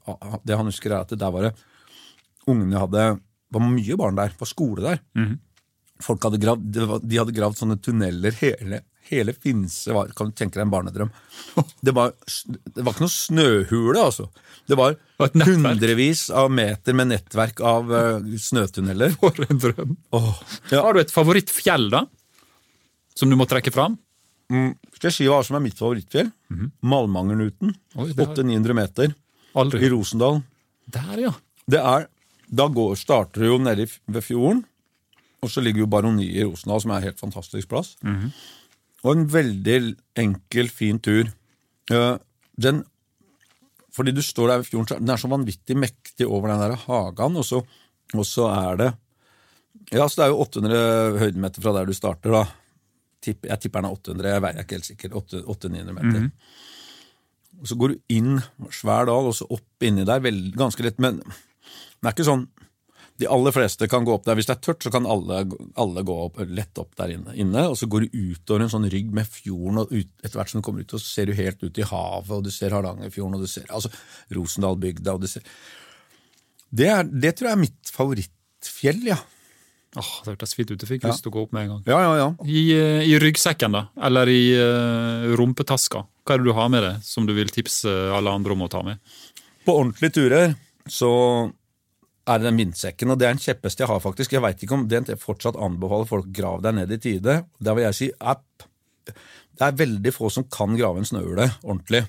Det 0.46 0.58
han 0.58 0.70
husker 0.70 0.92
er 0.92 1.00
at 1.02 1.14
det 1.14 1.18
der 1.22 1.34
var 1.34 1.48
det 1.48 1.54
Ungene 2.48 2.80
hadde 2.80 3.18
var 3.52 3.64
mye 3.64 3.96
barn 4.00 4.16
der, 4.16 4.32
var 4.38 4.48
skole 4.48 4.84
der. 4.84 5.00
Folk 6.00 6.22
hadde 6.24 6.38
gravd, 6.40 6.78
var, 6.88 7.00
De 7.02 7.18
hadde 7.18 7.34
gravd 7.36 7.58
sånne 7.58 7.76
tunneler. 7.82 8.32
Hele, 8.40 8.82
hele 9.10 9.32
Finse 9.32 9.92
var 9.94 10.10
Kan 10.16 10.30
du 10.30 10.36
tenke 10.38 10.58
deg 10.58 10.66
en 10.66 10.72
barnedrøm? 10.72 11.10
Det 11.86 11.94
var, 11.94 12.12
det 12.74 12.82
var 12.84 12.94
ikke 12.94 13.06
noe 13.06 13.14
snøhule, 13.14 14.00
altså. 14.02 14.28
Det 14.68 14.76
var 14.78 14.96
var 15.18 15.32
hundrevis 15.34 16.28
av 16.30 16.50
meter 16.52 16.94
med 16.94 17.10
nettverk 17.12 17.62
av 17.64 17.92
eh, 17.94 18.34
snøtunneler. 18.38 19.14
for 19.20 19.46
en 19.46 19.62
drøm. 19.62 19.96
Oh, 20.14 20.34
ja. 20.70 20.82
Har 20.84 20.94
du 20.94 21.00
et 21.02 21.14
favorittfjell, 21.14 21.88
da? 21.94 22.04
Som 23.18 23.32
du 23.32 23.38
må 23.38 23.48
trekke 23.50 23.72
fram? 23.74 23.96
Mm, 24.52 24.72
Skal 24.94 25.10
jeg 25.10 25.16
si 25.16 25.26
hva 25.28 25.40
som 25.44 25.58
er 25.58 25.64
mitt 25.64 25.78
favorittfjell? 25.78 26.30
Mm 26.50 26.58
-hmm. 26.58 26.70
Malmangernuten. 26.80 27.74
800-900 27.94 28.72
meter 28.72 29.14
Aldri. 29.54 29.84
i. 29.86 29.90
Rosendal. 29.90 30.42
Der, 30.86 31.18
ja. 31.18 31.32
Det 31.66 31.80
er, 31.80 32.06
Da 32.50 32.66
går, 32.68 32.94
starter 32.96 33.40
du 33.40 33.46
jo 33.46 33.58
nede 33.58 33.86
ved 34.06 34.22
fjorden, 34.24 34.64
og 35.42 35.50
så 35.50 35.60
ligger 35.60 35.80
jo 35.80 35.86
Baroniet 35.86 36.36
i 36.36 36.44
Rosendal, 36.44 36.80
som 36.80 36.90
er 36.90 36.96
en 36.96 37.02
helt 37.02 37.20
fantastisk 37.20 37.68
plass. 37.68 37.96
Og 39.04 39.12
en 39.14 39.26
veldig 39.30 39.78
enkel, 40.18 40.70
fin 40.74 40.98
tur. 41.02 41.28
Den, 41.88 42.80
fordi 43.94 44.14
du 44.16 44.22
står 44.24 44.50
der 44.50 44.62
ved 44.62 44.70
fjorden, 44.70 45.04
den 45.04 45.14
er 45.14 45.20
så 45.20 45.30
vanvittig 45.30 45.76
mektig 45.78 46.26
over 46.26 46.50
den 46.50 46.62
der 46.64 46.74
hagen, 46.86 47.38
og 47.38 47.46
så, 47.46 47.62
og 48.14 48.26
så 48.26 48.48
er 48.54 48.80
det 48.82 48.88
Ja, 49.94 50.04
så 50.08 50.18
det 50.18 50.24
er 50.26 50.32
jo 50.34 50.42
800 50.42 51.20
høydemeter 51.22 51.62
fra 51.64 51.72
der 51.78 51.86
du 51.88 51.94
starter, 51.96 52.34
da. 52.34 52.42
Jeg 53.24 53.60
tipper 53.62 53.80
den 53.80 53.88
er 53.88 53.94
800, 53.94 54.32
jeg 54.34 54.42
veier 54.44 54.64
ikke 54.64 54.76
helt 54.76 54.88
sikkert. 54.88 55.14
800-900 55.14 55.94
meter. 55.96 56.26
Og 57.58 57.66
Så 57.70 57.76
går 57.78 57.94
du 57.94 58.14
inn 58.14 58.36
svær 58.74 59.08
dal, 59.08 59.30
og 59.30 59.34
så 59.34 59.46
opp 59.50 59.86
inni 59.86 60.04
der, 60.06 60.20
vel, 60.22 60.42
ganske 60.58 60.84
lett, 60.84 60.98
men 61.02 61.22
det 61.22 62.06
er 62.06 62.14
ikke 62.14 62.28
sånn 62.28 62.44
De 63.18 63.26
aller 63.26 63.54
fleste 63.54 63.88
kan 63.90 64.04
gå 64.06 64.12
opp 64.14 64.26
der. 64.28 64.36
Hvis 64.38 64.46
det 64.46 64.54
er 64.54 64.62
tørt, 64.62 64.84
så 64.84 64.92
kan 64.94 65.08
alle, 65.10 65.40
alle 65.80 66.04
gå 66.06 66.18
opp, 66.28 66.38
lett 66.46 66.78
opp 66.78 66.92
der 67.00 67.16
inne. 67.16 67.64
Og 67.66 67.74
så 67.80 67.88
går 67.90 68.06
du 68.06 68.18
utover 68.34 68.62
en 68.62 68.70
sånn 68.70 68.86
rygg 68.92 69.10
med 69.14 69.26
fjorden, 69.26 69.82
og 69.82 69.94
ut, 69.94 70.12
etter 70.22 70.38
hvert 70.38 70.52
som 70.52 70.62
du 70.62 70.66
kommer 70.68 70.86
ut, 70.86 70.94
så 70.94 71.02
ser 71.02 71.30
du 71.30 71.38
helt 71.38 71.64
ut 71.64 71.80
i 71.82 71.86
havet, 71.88 72.36
og 72.36 72.46
du 72.46 72.52
ser 72.54 72.76
Hardangerfjorden, 72.76 73.38
og 73.38 73.42
du 73.42 73.50
ser 73.50 73.66
altså 73.74 73.90
Rosendalbygda, 74.36 75.16
og 75.16 75.26
du 75.26 75.30
ser 75.30 75.46
det, 76.68 76.88
er, 76.92 77.06
det 77.08 77.32
tror 77.36 77.48
jeg 77.48 77.56
er 77.56 77.62
mitt 77.62 77.90
favorittfjell, 77.94 79.02
ja. 79.08 79.18
Åh, 79.96 80.10
det 80.24 80.34
hørtes 80.34 80.52
fint 80.52 80.70
ut. 80.70 80.82
Jeg 80.82 80.88
fikk 80.90 81.06
lyst 81.08 81.24
til 81.24 81.32
å 81.32 81.34
gå 81.38 81.42
opp 81.46 81.54
med 81.56 81.64
en 81.64 81.70
gang. 81.72 81.84
Ja, 81.88 82.00
ja, 82.04 82.16
ja. 82.20 82.28
I, 82.44 82.64
eh, 82.76 83.06
I 83.08 83.14
ryggsekken, 83.22 83.72
da? 83.72 83.86
Eller 84.04 84.28
i 84.28 84.42
uh, 84.52 85.30
rumpetaska? 85.38 86.04
Hva 86.28 86.36
er 86.36 86.42
det 86.42 86.50
du 86.50 86.56
har 86.58 86.68
med 86.72 86.84
deg 86.84 87.06
som 87.08 87.24
du 87.26 87.32
vil 87.36 87.48
tipse 87.52 87.88
alle 87.88 88.34
andre 88.36 88.52
om 88.52 88.66
å 88.66 88.70
ta 88.72 88.82
med? 88.84 89.00
På 89.64 89.78
ordentlige 89.80 90.18
turer 90.20 90.52
så 90.88 91.10
er 92.28 92.42
den 92.42 92.60
vindsekken, 92.60 93.12
og 93.12 93.18
det 93.20 93.28
er 93.28 93.34
en 93.34 93.42
kjepphest 93.42 93.80
jeg 93.80 93.88
har, 93.90 94.02
faktisk. 94.04 94.34
Jeg 94.34 94.44
veit 94.44 94.62
ikke 94.62 94.76
om 94.76 94.84
DNT 94.90 95.14
fortsatt 95.20 95.58
anbefaler 95.58 96.08
folk 96.10 96.28
grav 96.34 96.60
deg 96.64 96.76
ned 96.76 96.92
i 96.94 97.00
tide. 97.02 97.40
Der 97.58 97.78
vil 97.78 97.86
jeg 97.88 97.98
si 97.98 98.10
app. 98.20 98.66
Det 99.08 99.64
er 99.66 99.80
veldig 99.80 100.12
få 100.14 100.30
som 100.30 100.46
kan 100.52 100.76
grave 100.78 101.00
en 101.00 101.08
snøhule 101.08 101.48
ordentlig. 101.64 102.04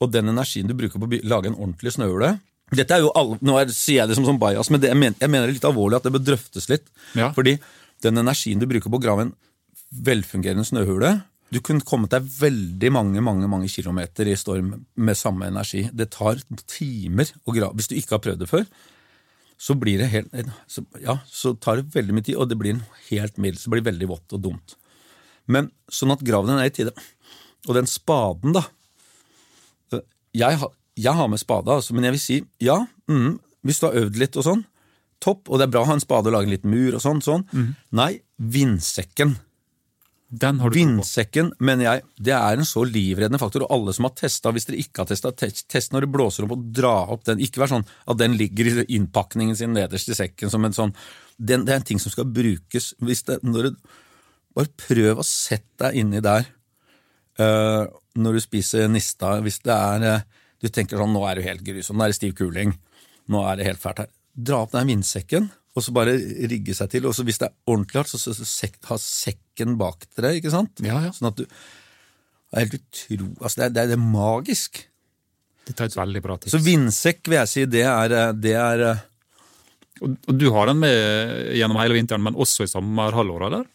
Og 0.00 0.12
den 0.12 0.32
energien 0.32 0.68
du 0.68 0.76
bruker 0.76 1.00
på 1.00 1.08
å 1.08 1.20
lage 1.28 1.50
en 1.50 1.58
ordentlig 1.58 1.96
snøhule 1.96 2.36
dette 2.70 2.94
er 2.94 3.02
jo 3.02 3.10
alle, 3.18 3.38
Nå 3.42 3.56
er, 3.58 3.70
sier 3.74 4.02
jeg 4.02 4.10
det 4.10 4.16
som 4.18 4.26
som 4.28 4.38
bias, 4.40 4.70
men 4.70 4.82
det, 4.82 4.92
jeg, 4.92 4.98
mener, 4.98 5.18
jeg 5.18 5.32
mener 5.32 5.48
det 5.48 5.54
er 5.54 5.58
litt 5.58 5.68
alvorlig 5.70 5.98
at 5.98 6.06
det 6.06 6.12
bør 6.14 6.22
drøftes 6.28 6.68
litt. 6.70 6.86
Ja. 7.18 7.32
Fordi 7.34 7.56
den 8.04 8.22
energien 8.22 8.62
du 8.62 8.68
bruker 8.70 8.92
på 8.92 9.00
å 9.00 9.02
grave 9.02 9.26
en 9.26 9.34
velfungerende 9.90 10.62
snøhule 10.68 11.16
Du 11.50 11.58
kunne 11.66 11.82
kommet 11.82 12.12
deg 12.14 12.28
veldig 12.30 12.92
mange 12.94 13.22
mange, 13.26 13.48
mange 13.50 13.68
kilometer 13.68 14.28
i 14.30 14.36
storm 14.38 14.70
med 14.94 15.18
samme 15.18 15.48
energi. 15.50 15.88
Det 15.90 16.12
tar 16.14 16.38
timer 16.70 17.32
å 17.42 17.54
grave. 17.56 17.74
Hvis 17.74 17.90
du 17.90 17.96
ikke 17.98 18.14
har 18.14 18.22
prøvd 18.22 18.44
det 18.44 18.50
før, 18.52 18.68
så 19.60 19.76
blir 19.76 20.00
det 20.00 20.08
helt 20.08 20.32
så, 20.70 20.84
Ja, 21.02 21.18
så 21.28 21.52
tar 21.54 21.76
det 21.80 21.94
veldig 21.94 22.16
mye 22.16 22.24
tid, 22.24 22.38
og 22.40 22.48
det 22.48 22.56
blir 22.60 22.78
en 22.78 22.84
helt 23.10 23.36
middels. 23.36 23.66
Det 23.66 23.72
blir 23.74 23.84
veldig 23.84 24.08
vått 24.08 24.32
og 24.36 24.40
dumt. 24.46 24.76
Men 25.50 25.68
sånn 25.92 26.14
at 26.14 26.24
graven 26.24 26.56
er 26.56 26.70
i 26.70 26.72
tide. 26.72 26.94
Og 27.68 27.76
den 27.76 27.88
spaden, 27.90 28.56
da 28.56 28.64
Jeg, 30.32 30.60
jeg 30.94 31.12
har 31.18 31.28
med 31.28 31.40
spade, 31.42 31.74
altså, 31.74 31.92
men 31.92 32.04
jeg 32.06 32.14
vil 32.14 32.20
si 32.22 32.36
ja, 32.62 32.76
mm, 33.10 33.32
hvis 33.66 33.80
du 33.80 33.86
har 33.88 33.96
øvd 33.98 34.16
litt 34.20 34.36
og 34.38 34.44
sånn, 34.46 34.60
topp, 35.20 35.48
og 35.50 35.58
det 35.58 35.66
er 35.66 35.72
bra 35.74 35.82
å 35.82 35.88
ha 35.88 35.96
en 35.98 36.02
spade 36.02 36.30
og 36.30 36.36
lage 36.36 36.46
en 36.46 36.54
liten 36.54 36.70
mur 36.70 36.94
og 36.94 37.02
sånn, 37.02 37.18
sånn. 37.20 37.42
Nei, 37.90 38.20
vindsekken. 38.38 39.34
Den 39.34 39.34
har 39.34 39.34
du 39.34 39.34
tro 39.34 39.34
på. 39.34 40.18
Vindsekken, 40.30 41.48
mener 41.58 41.84
jeg, 41.84 42.02
det 42.22 42.34
er 42.36 42.60
en 42.60 42.68
så 42.68 42.84
livreddende 42.86 43.40
faktor, 43.42 43.64
og 43.66 43.72
alle 43.74 43.94
som 43.96 44.06
har 44.06 44.14
testa, 44.14 44.52
hvis 44.54 44.68
dere 44.68 44.78
ikke 44.78 45.02
har 45.02 45.08
testa, 45.10 45.32
test 45.34 45.90
når 45.90 46.06
det 46.06 46.10
blåser 46.14 46.46
opp 46.46 46.54
og 46.54 46.68
dra 46.70 46.92
opp 47.10 47.24
den. 47.26 47.42
Ikke 47.42 47.64
vær 47.64 47.72
sånn 47.72 47.86
at 48.06 48.20
den 48.20 48.36
ligger 48.38 48.70
i 48.70 48.86
innpakningen 48.94 49.58
sin 49.58 49.74
nederst 49.74 50.12
i 50.12 50.14
sekken 50.14 50.52
som 50.52 50.64
en 50.64 50.76
sånn 50.76 50.94
den, 51.36 51.64
Det 51.64 51.72
er 51.72 51.80
en 51.80 51.88
ting 51.88 51.98
som 51.98 52.12
skal 52.12 52.28
brukes. 52.30 52.94
Det, 53.00 53.40
det, 53.42 53.72
bare 54.54 54.70
prøv 54.86 55.18
å 55.18 55.26
sette 55.26 55.88
deg 55.88 55.98
inni 55.98 56.22
der 56.22 56.46
uh, 57.40 57.90
når 58.14 58.38
du 58.38 58.44
spiser 58.44 58.90
nista. 58.92 59.38
Hvis 59.42 59.62
det 59.66 59.74
er 59.74 60.06
uh, 60.06 60.26
Du 60.60 60.68
tenker 60.68 61.00
sånn 61.00 61.14
Nå 61.16 61.24
er 61.24 61.38
det 61.38 61.46
helt 61.48 61.64
grusom, 61.64 61.96
nå 61.96 62.04
er 62.04 62.12
det 62.12 62.20
stiv 62.20 62.34
kuling. 62.36 62.76
Nå 63.32 63.42
er 63.48 63.58
det 63.58 63.66
helt 63.66 63.82
fælt 63.82 64.04
her. 64.04 64.10
Dra 64.36 64.62
opp 64.62 64.74
den 64.76 64.92
vindsekken, 64.92 65.50
og 65.70 65.84
så 65.84 65.92
bare 65.94 66.16
rigge 66.50 66.74
seg 66.74 66.90
til. 66.90 67.06
Og 67.06 67.14
så 67.14 67.24
hvis 67.26 67.38
det 67.40 67.48
er 67.50 67.70
ordentlig 67.70 68.00
hardt, 68.00 68.10
så, 68.10 68.18
så, 68.18 68.34
så 68.34 68.46
sek, 68.48 68.80
ha 68.88 68.98
sekken 69.00 69.76
bak 69.80 70.08
dere, 70.16 70.34
ikke 70.40 70.52
sant? 70.52 70.82
Ja, 70.82 70.98
ja. 71.04 71.12
Sånn 71.14 71.30
at 71.30 71.38
du 71.38 71.44
er 71.46 72.64
helt 72.64 72.74
utro... 72.80 73.28
Altså, 73.38 73.60
det 73.60 73.66
er, 73.66 73.74
det 73.74 73.82
er, 73.82 73.92
det 73.92 73.98
er 73.98 74.02
magisk. 74.02 74.82
Det 75.68 75.76
er 75.76 75.86
et 75.86 76.00
veldig 76.00 76.22
bra 76.24 76.36
tips. 76.40 76.56
Så 76.56 76.62
vindsekk, 76.64 77.22
vil 77.28 77.38
jeg 77.38 77.52
si, 77.52 77.66
det 77.70 77.84
er, 77.86 78.16
eh, 78.16 78.32
det 78.34 78.56
er 78.58 78.84
eh, 78.88 79.06
Og, 80.00 80.16
og 80.32 80.36
du 80.40 80.48
har 80.54 80.70
den 80.70 80.80
med 80.80 80.96
gjennom 81.54 81.78
hele 81.82 81.98
vinteren, 81.98 82.22
men 82.24 82.38
også 82.40 82.64
i 82.64 82.72
sommerhalvåret, 82.72 83.50
eller? 83.50 83.66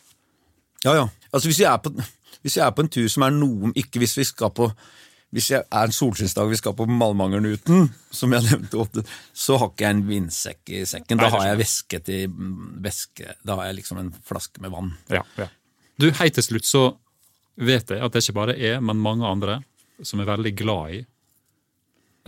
Ja, 0.84 0.96
ja. 0.98 1.08
Altså, 1.32 1.48
hvis 1.48 1.62
vi, 1.62 1.68
på, 1.84 1.94
hvis 2.44 2.58
er 2.58 2.76
på 2.76 2.84
en 2.84 2.92
tur 2.92 3.08
som 3.12 3.24
er 3.26 3.34
noe 3.34 3.72
Ikke 3.80 4.02
hvis 4.02 4.18
vi 4.18 4.26
skal 4.28 4.52
på 4.56 4.68
hvis 5.36 5.50
jeg 5.52 5.66
er 5.68 5.90
en 5.90 5.94
solskinnsdag 5.96 6.48
vi 6.48 6.58
skal 6.60 6.74
på 6.78 6.86
Malmangernuten, 6.88 7.90
som 8.16 8.32
jeg 8.34 8.46
nevnte, 8.48 8.78
ofte, 8.80 9.04
så 9.36 9.58
har 9.60 9.68
ikke 9.74 9.84
jeg 9.86 9.96
en 9.98 10.04
vindsekk 10.08 10.72
i 10.72 10.84
sekken. 10.88 11.20
Da 11.20 11.28
har 11.34 11.44
jeg 11.50 11.60
væske 11.60 12.00
til 12.08 12.30
mm, 12.32 12.78
væske. 12.86 13.34
Da 13.44 13.58
har 13.60 13.68
jeg 13.70 13.82
liksom 13.82 14.00
en 14.00 14.14
flaske 14.26 14.64
med 14.64 14.72
vann. 14.72 14.94
Ja, 15.12 15.26
ja. 15.40 15.50
Du, 16.00 16.08
Helt 16.22 16.36
til 16.40 16.44
slutt 16.48 16.68
så 16.70 16.86
vet 17.60 17.92
jeg 17.92 18.00
at 18.04 18.16
det 18.16 18.24
ikke 18.24 18.38
bare 18.40 18.56
er, 18.56 18.80
men 18.84 19.00
mange 19.04 19.28
andre, 19.28 19.60
som 20.04 20.20
er 20.24 20.28
veldig 20.32 20.56
glad 20.60 20.96
i 20.98 21.02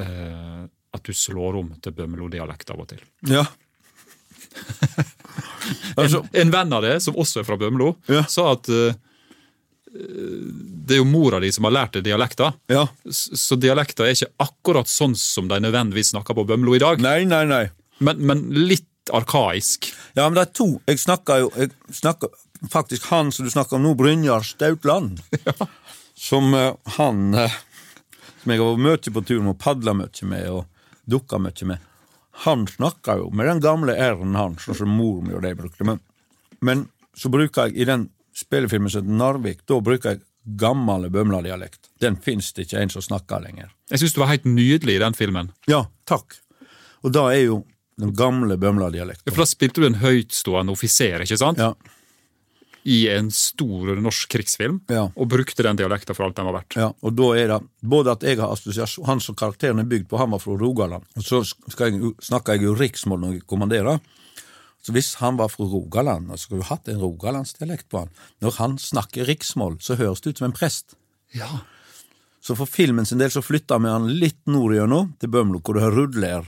eh, 0.03 0.61
at 0.95 1.03
du 1.07 1.13
slår 1.15 1.57
om 1.59 1.71
til 1.83 1.95
Bømlo-dialekt 1.97 2.71
av 2.75 2.83
og 2.83 2.91
til. 2.93 3.01
Ja. 3.31 3.45
En, 5.97 6.13
en 6.31 6.51
venn 6.53 6.73
av 6.77 6.83
det, 6.85 6.93
som 7.03 7.17
også 7.19 7.41
er 7.41 7.45
fra 7.47 7.57
Bømlo, 7.59 7.89
Ja. 8.07 8.21
sa 8.31 8.51
at 8.53 8.69
eh, 8.71 8.95
det 9.97 10.95
er 10.95 11.01
jo 11.01 11.07
mora 11.09 11.39
di 11.43 11.49
som 11.53 11.65
har 11.67 11.73
lært 11.75 11.97
deg 11.97 12.05
dialekta, 12.07 12.51
ja. 12.71 12.85
så 13.09 13.57
dialekta 13.59 14.05
er 14.05 14.15
ikke 14.15 14.45
akkurat 14.45 14.91
sånn 14.91 15.15
som 15.17 15.49
de 15.49 15.59
nødvendigvis 15.63 16.13
snakker 16.13 16.37
på 16.37 16.45
Bømlo 16.47 16.75
i 16.77 16.81
dag, 16.83 17.01
Nei, 17.03 17.23
nei, 17.29 17.43
nei. 17.49 17.63
men, 17.99 18.21
men 18.29 18.45
litt 18.53 18.85
arkaisk. 19.13 19.89
Ja, 20.13 20.27
men 20.27 20.35
det 20.37 20.45
er 20.45 20.53
to. 20.57 20.67
Jeg 20.87 20.99
snakker 20.99 21.45
jo 21.45 21.51
jeg 21.55 21.71
snakker, 21.95 22.33
Faktisk 22.73 23.05
han 23.11 23.29
som 23.31 23.45
du 23.45 23.51
snakker 23.53 23.77
om 23.77 23.83
nå, 23.85 23.91
Brynjar 23.93 24.41
Stautland, 24.41 25.19
som 26.29 26.53
eh, 26.57 26.73
han 26.97 27.35
eh, 27.37 27.53
Som 28.41 28.53
jeg 28.53 28.63
har 28.63 28.71
vært 28.71 28.81
mye 28.87 29.13
på 29.13 29.23
tur 29.29 29.43
med 29.43 29.53
og 29.53 29.59
padla 29.61 29.93
mye 29.93 30.29
med 30.31 30.49
og 30.49 30.65
dukka 31.05 31.37
mye 31.41 31.69
med. 31.69 31.83
Han 32.47 32.65
snakker 32.69 33.21
jo 33.21 33.29
med 33.29 33.49
den 33.49 33.61
gamle 33.61 33.93
r-en 33.93 34.37
hans, 34.37 34.65
sånn 34.65 34.79
som 34.81 34.93
mor 34.93 35.21
mi 35.25 35.35
og 35.37 35.43
de 35.45 35.53
brukte. 35.57 35.85
Men, 35.87 36.01
men 36.65 36.85
så 37.17 37.29
bruker 37.33 37.67
jeg 37.67 37.77
i 37.81 37.87
den 37.89 38.07
spillefilmen 38.37 38.91
som 38.93 39.07
Narvik, 39.17 39.63
da 39.69 39.79
bruker 39.83 40.13
jeg 40.15 40.21
gammel 40.59 41.09
Bømla-dialekt. 41.11 41.89
Den 41.99 42.15
fins 42.23 42.53
det 42.55 42.67
ikke 42.67 42.79
en 42.85 42.93
som 42.93 43.03
snakker 43.03 43.41
lenger. 43.43 43.73
Jeg 43.91 43.99
syns 44.03 44.13
du 44.15 44.21
var 44.21 44.29
helt 44.31 44.45
nydelig 44.47 44.95
i 44.95 45.01
den 45.03 45.17
filmen. 45.17 45.49
Ja, 45.67 45.85
takk. 46.07 46.37
Og 47.03 47.11
da 47.15 47.25
er 47.33 47.43
jo 47.47 47.57
den 47.99 48.13
gamle 48.15 48.55
Bømla-dialekten. 48.61 49.33
For 49.33 49.43
Da 49.43 49.49
spilte 49.49 49.81
du 49.81 49.87
en 49.89 49.99
høytstående 50.03 50.71
offiser 50.71 51.23
ikke 51.25 51.39
sant? 51.41 51.57
Ja, 51.59 51.73
i 52.87 53.01
en 53.11 53.27
stor 53.35 53.97
norsk 53.99 54.29
krigsfilm, 54.31 54.77
Ja. 54.87 55.09
og 55.13 55.27
brukte 55.27 55.63
den 55.65 55.75
dialekta 55.75 56.13
for 56.15 56.23
alt 56.23 56.35
den 56.37 56.45
var 56.47 56.53
verdt. 56.61 56.75
Ja, 56.79 56.93
og 57.03 57.15
da 57.17 57.33
er 57.35 57.47
det 57.51 57.57
både 57.83 58.11
at 58.13 58.21
jeg 58.23 58.37
har 58.39 58.53
assosiasjon 58.53 59.05
Han 59.05 59.19
som 59.19 59.35
karakteren 59.35 59.79
er 59.79 59.83
bygd 59.83 60.07
på, 60.07 60.17
han 60.17 60.31
var 60.31 60.39
fra 60.39 60.55
Rogaland. 60.55 61.03
Og 61.17 61.23
så 61.23 61.41
jeg, 61.43 62.13
snakker 62.21 62.53
jeg 62.55 62.63
jo 62.63 62.75
riksmål 62.75 63.19
når 63.19 63.33
jeg 63.33 63.45
kommanderer. 63.47 63.99
Så 64.87 64.93
hvis 64.95 65.17
han 65.19 65.35
var 65.35 65.49
fra 65.51 65.65
Rogaland, 65.67 66.29
og 66.31 66.39
skulle 66.39 66.63
hatt 66.63 66.87
en 66.87 67.01
rogalandsdialekt 67.01 67.89
på 67.91 68.05
han 68.05 68.13
Når 68.39 68.53
han 68.55 68.77
snakker 68.79 69.27
riksmål, 69.27 69.81
så 69.83 69.97
høres 69.99 70.21
det 70.23 70.31
ut 70.31 70.39
som 70.39 70.47
en 70.47 70.55
prest. 70.55 70.95
Ja. 71.35 71.49
Så 72.39 72.55
for 72.55 72.71
filmen 72.71 73.05
sin 73.05 73.19
del 73.19 73.33
så 73.33 73.43
flytta 73.43 73.81
vi 73.83 73.91
han 73.91 74.07
litt 74.21 74.39
nordigjennom, 74.47 75.09
til 75.19 75.33
Bømlo, 75.33 75.59
hvor 75.59 75.75
du 75.75 75.81
har 75.83 75.91
rudler. 75.91 76.47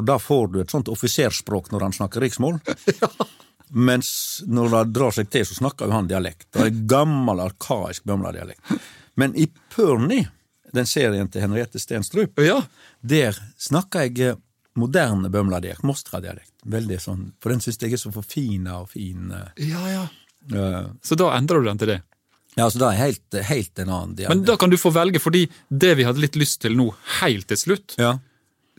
Og 0.00 0.08
da 0.08 0.16
får 0.16 0.48
du 0.54 0.58
et 0.62 0.72
sånt 0.72 0.88
offiserspråk 0.88 1.68
når 1.68 1.84
han 1.84 1.98
snakker 1.98 2.24
riksmål. 2.24 2.62
ja. 3.02 3.12
Mens 3.76 4.08
når 4.48 4.72
det 4.72 4.84
drar 4.96 5.12
seg 5.20 5.28
til, 5.28 5.44
så 5.44 5.60
snakker 5.60 5.90
jo 5.90 5.98
han 5.98 6.08
dialekt. 6.08 6.48
Det 6.56 6.64
er 6.64 6.82
gammel, 6.88 7.44
arkaisk 7.44 8.08
Bømla-dialekt. 8.08 8.72
Men 9.20 9.36
i 9.36 9.50
Pørni, 9.76 10.22
den 10.72 10.88
serien 10.88 11.28
til 11.28 11.44
Henriette 11.44 11.82
Stenstrup, 11.82 12.40
ja. 12.40 12.62
der 13.04 13.36
snakker 13.60 14.08
jeg 14.08 14.32
eh, 14.32 14.40
moderne 14.78 15.30
Bømla-dialekt, 15.32 15.82
Mostra-dialekt. 15.86 16.52
Veldig 16.70 17.00
sånn, 17.02 17.32
For 17.42 17.50
den 17.50 17.60
syns 17.64 17.78
jeg 17.80 17.92
er 17.96 18.00
så 18.02 18.12
forfina 18.14 18.80
og 18.82 18.90
fin. 18.92 19.30
eh, 19.32 19.66
Ja, 19.70 19.82
ja. 19.88 20.06
Uh, 20.52 20.90
Så 21.02 21.16
da 21.18 21.32
endrer 21.36 21.60
du 21.60 21.66
den 21.68 21.78
til 21.78 21.88
det. 21.88 22.02
ja, 22.56 22.68
så 22.70 22.78
det 22.78 22.86
er 22.88 22.98
helt, 23.00 23.34
helt 23.48 23.78
en 23.78 23.88
annen 23.90 24.14
dialekt. 24.16 24.36
Men 24.36 24.44
da 24.46 24.56
kan 24.56 24.70
du 24.70 24.76
få 24.76 24.90
velge, 24.94 25.20
fordi 25.20 25.48
det 25.70 25.96
vi 25.98 26.04
hadde 26.04 26.20
litt 26.22 26.36
lyst 26.36 26.60
til 26.62 26.76
nå, 26.76 26.90
helt 27.20 27.46
til 27.48 27.56
slutt, 27.56 27.94
ja, 27.98 28.18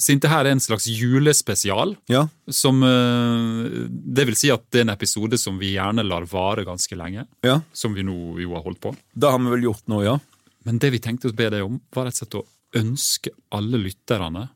siden 0.01 0.19
det 0.23 0.30
her 0.31 0.45
er 0.47 0.51
en 0.55 0.59
slags 0.63 0.88
julespesial, 0.89 1.95
ja, 2.09 2.23
som 2.49 2.81
uh, 2.81 3.68
Det 3.91 4.26
vil 4.26 4.35
si 4.39 4.49
at 4.49 4.63
det 4.72 4.80
er 4.81 4.88
en 4.88 4.95
episode 4.95 5.38
som 5.38 5.59
vi 5.61 5.76
gjerne 5.76 6.01
lar 6.07 6.26
vare 6.26 6.65
ganske 6.65 6.95
lenge, 6.97 7.27
ja. 7.45 7.59
som 7.73 7.93
vi 7.93 8.01
nå 8.03 8.39
jo 8.41 8.55
har 8.55 8.63
holdt 8.65 8.81
på. 8.81 8.95
Det 9.13 9.30
har 9.30 9.38
vi 9.39 9.51
vel 9.53 9.68
gjort 9.69 9.85
nå, 9.91 10.01
ja. 10.07 10.18
Men 10.65 10.80
det 10.81 10.91
vi 10.95 10.99
tenkte 11.03 11.30
å 11.30 11.35
be 11.38 11.49
deg 11.53 11.61
om, 11.65 11.80
var 11.93 12.05
rett 12.09 12.18
og 12.18 12.23
slett 12.23 12.39
å 12.41 12.45
ønske 12.81 13.30
alle 13.51 13.77
lytterne 13.81 14.47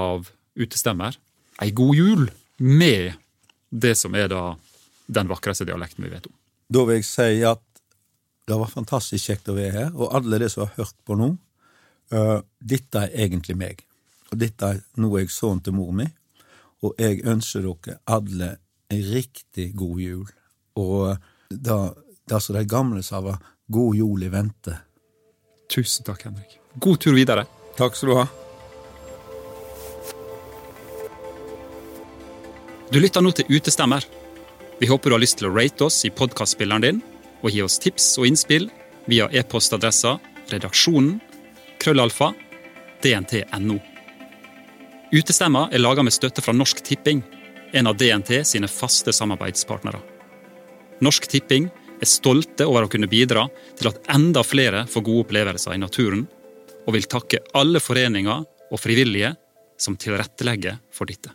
av 0.00 0.30
Utestemmer 0.54 1.16
ei 1.62 1.70
god 1.74 1.96
jul 1.96 2.30
med 2.58 3.14
det 3.70 3.94
som 3.98 4.14
er 4.14 4.28
da 4.30 4.42
den 5.06 5.30
vakreste 5.30 5.66
dialekten 5.68 6.04
vi 6.04 6.12
vet 6.12 6.26
om. 6.26 6.34
Da 6.70 6.84
vil 6.86 7.00
jeg 7.00 7.08
si 7.08 7.42
at 7.46 7.62
det 8.48 8.58
var 8.60 8.72
fantastisk 8.72 9.30
kjekt 9.30 9.48
å 9.48 9.56
være 9.56 9.72
her, 9.72 9.90
og 9.94 10.12
alle 10.16 10.38
de 10.42 10.50
som 10.52 10.66
har 10.66 10.74
hørt 10.76 10.96
på 11.06 11.16
nå, 11.16 11.30
uh, 12.12 12.40
dette 12.60 13.06
er 13.06 13.24
egentlig 13.26 13.56
meg. 13.56 13.82
Og 14.30 14.38
dette 14.40 14.74
er 14.74 14.82
nå 15.00 15.10
er 15.14 15.24
jeg 15.24 15.32
sønnen 15.32 15.64
til 15.64 15.76
mor 15.76 15.94
mi, 15.96 16.06
og 16.84 17.00
jeg 17.00 17.24
ønsker 17.24 17.64
dere 17.64 17.98
alle 18.04 18.50
en 18.92 19.04
riktig 19.14 19.70
god 19.78 20.00
jul. 20.04 20.28
Og 20.76 21.16
da, 21.48 21.78
da 22.28 22.40
som 22.40 22.58
de 22.58 22.66
gamle 22.68 23.02
sa 23.06 23.22
var 23.24 23.40
god 23.72 23.96
jul 23.96 24.26
i 24.26 24.32
vente. 24.32 24.76
Tusen 25.72 26.04
takk, 26.04 26.28
Henrik. 26.28 26.58
God 26.76 27.00
tur 27.00 27.16
videre. 27.16 27.48
Takk 27.78 27.96
skal 27.96 28.12
du 28.12 28.18
ha. 28.20 28.43
Du 32.94 33.00
lytter 33.02 33.24
nå 33.26 33.32
til 33.34 33.48
Utestemmer. 33.50 34.04
Vi 34.78 34.86
håper 34.86 35.10
du 35.10 35.14
har 35.16 35.22
lyst 35.24 35.40
til 35.40 35.48
å 35.48 35.54
rate 35.56 35.82
oss 35.82 35.96
i 36.06 36.12
podkastspilleren 36.14 36.84
din, 36.84 37.00
og 37.42 37.50
gi 37.50 37.64
oss 37.64 37.80
tips 37.82 38.06
og 38.20 38.28
innspill 38.28 38.68
via 39.10 39.26
e-postadressa 39.34 40.12
redaksjonen 40.52 41.16
krøllalfa 41.82 42.30
dnt.no. 43.02 43.80
Utestemma 45.10 45.64
er 45.74 45.82
laga 45.82 46.06
med 46.06 46.14
støtte 46.14 46.46
fra 46.46 46.54
Norsk 46.54 46.86
Tipping, 46.86 47.26
en 47.74 47.90
av 47.90 47.98
DNT 47.98 48.44
sine 48.46 48.70
faste 48.70 49.10
samarbeidspartnere. 49.10 49.98
Norsk 51.02 51.26
Tipping 51.34 51.66
er 51.98 52.14
stolte 52.14 52.70
over 52.70 52.86
å 52.86 52.94
kunne 52.94 53.10
bidra 53.10 53.48
til 53.74 53.90
at 53.90 54.02
enda 54.14 54.46
flere 54.46 54.86
får 54.86 55.10
gode 55.10 55.26
opplevelser 55.26 55.74
i 55.74 55.82
naturen, 55.82 56.28
og 56.86 56.94
vil 56.94 57.10
takke 57.10 57.42
alle 57.58 57.82
foreninger 57.82 58.46
og 58.70 58.78
frivillige 58.78 59.34
som 59.82 59.98
tilrettelegger 59.98 60.78
for 60.94 61.10
dette. 61.10 61.34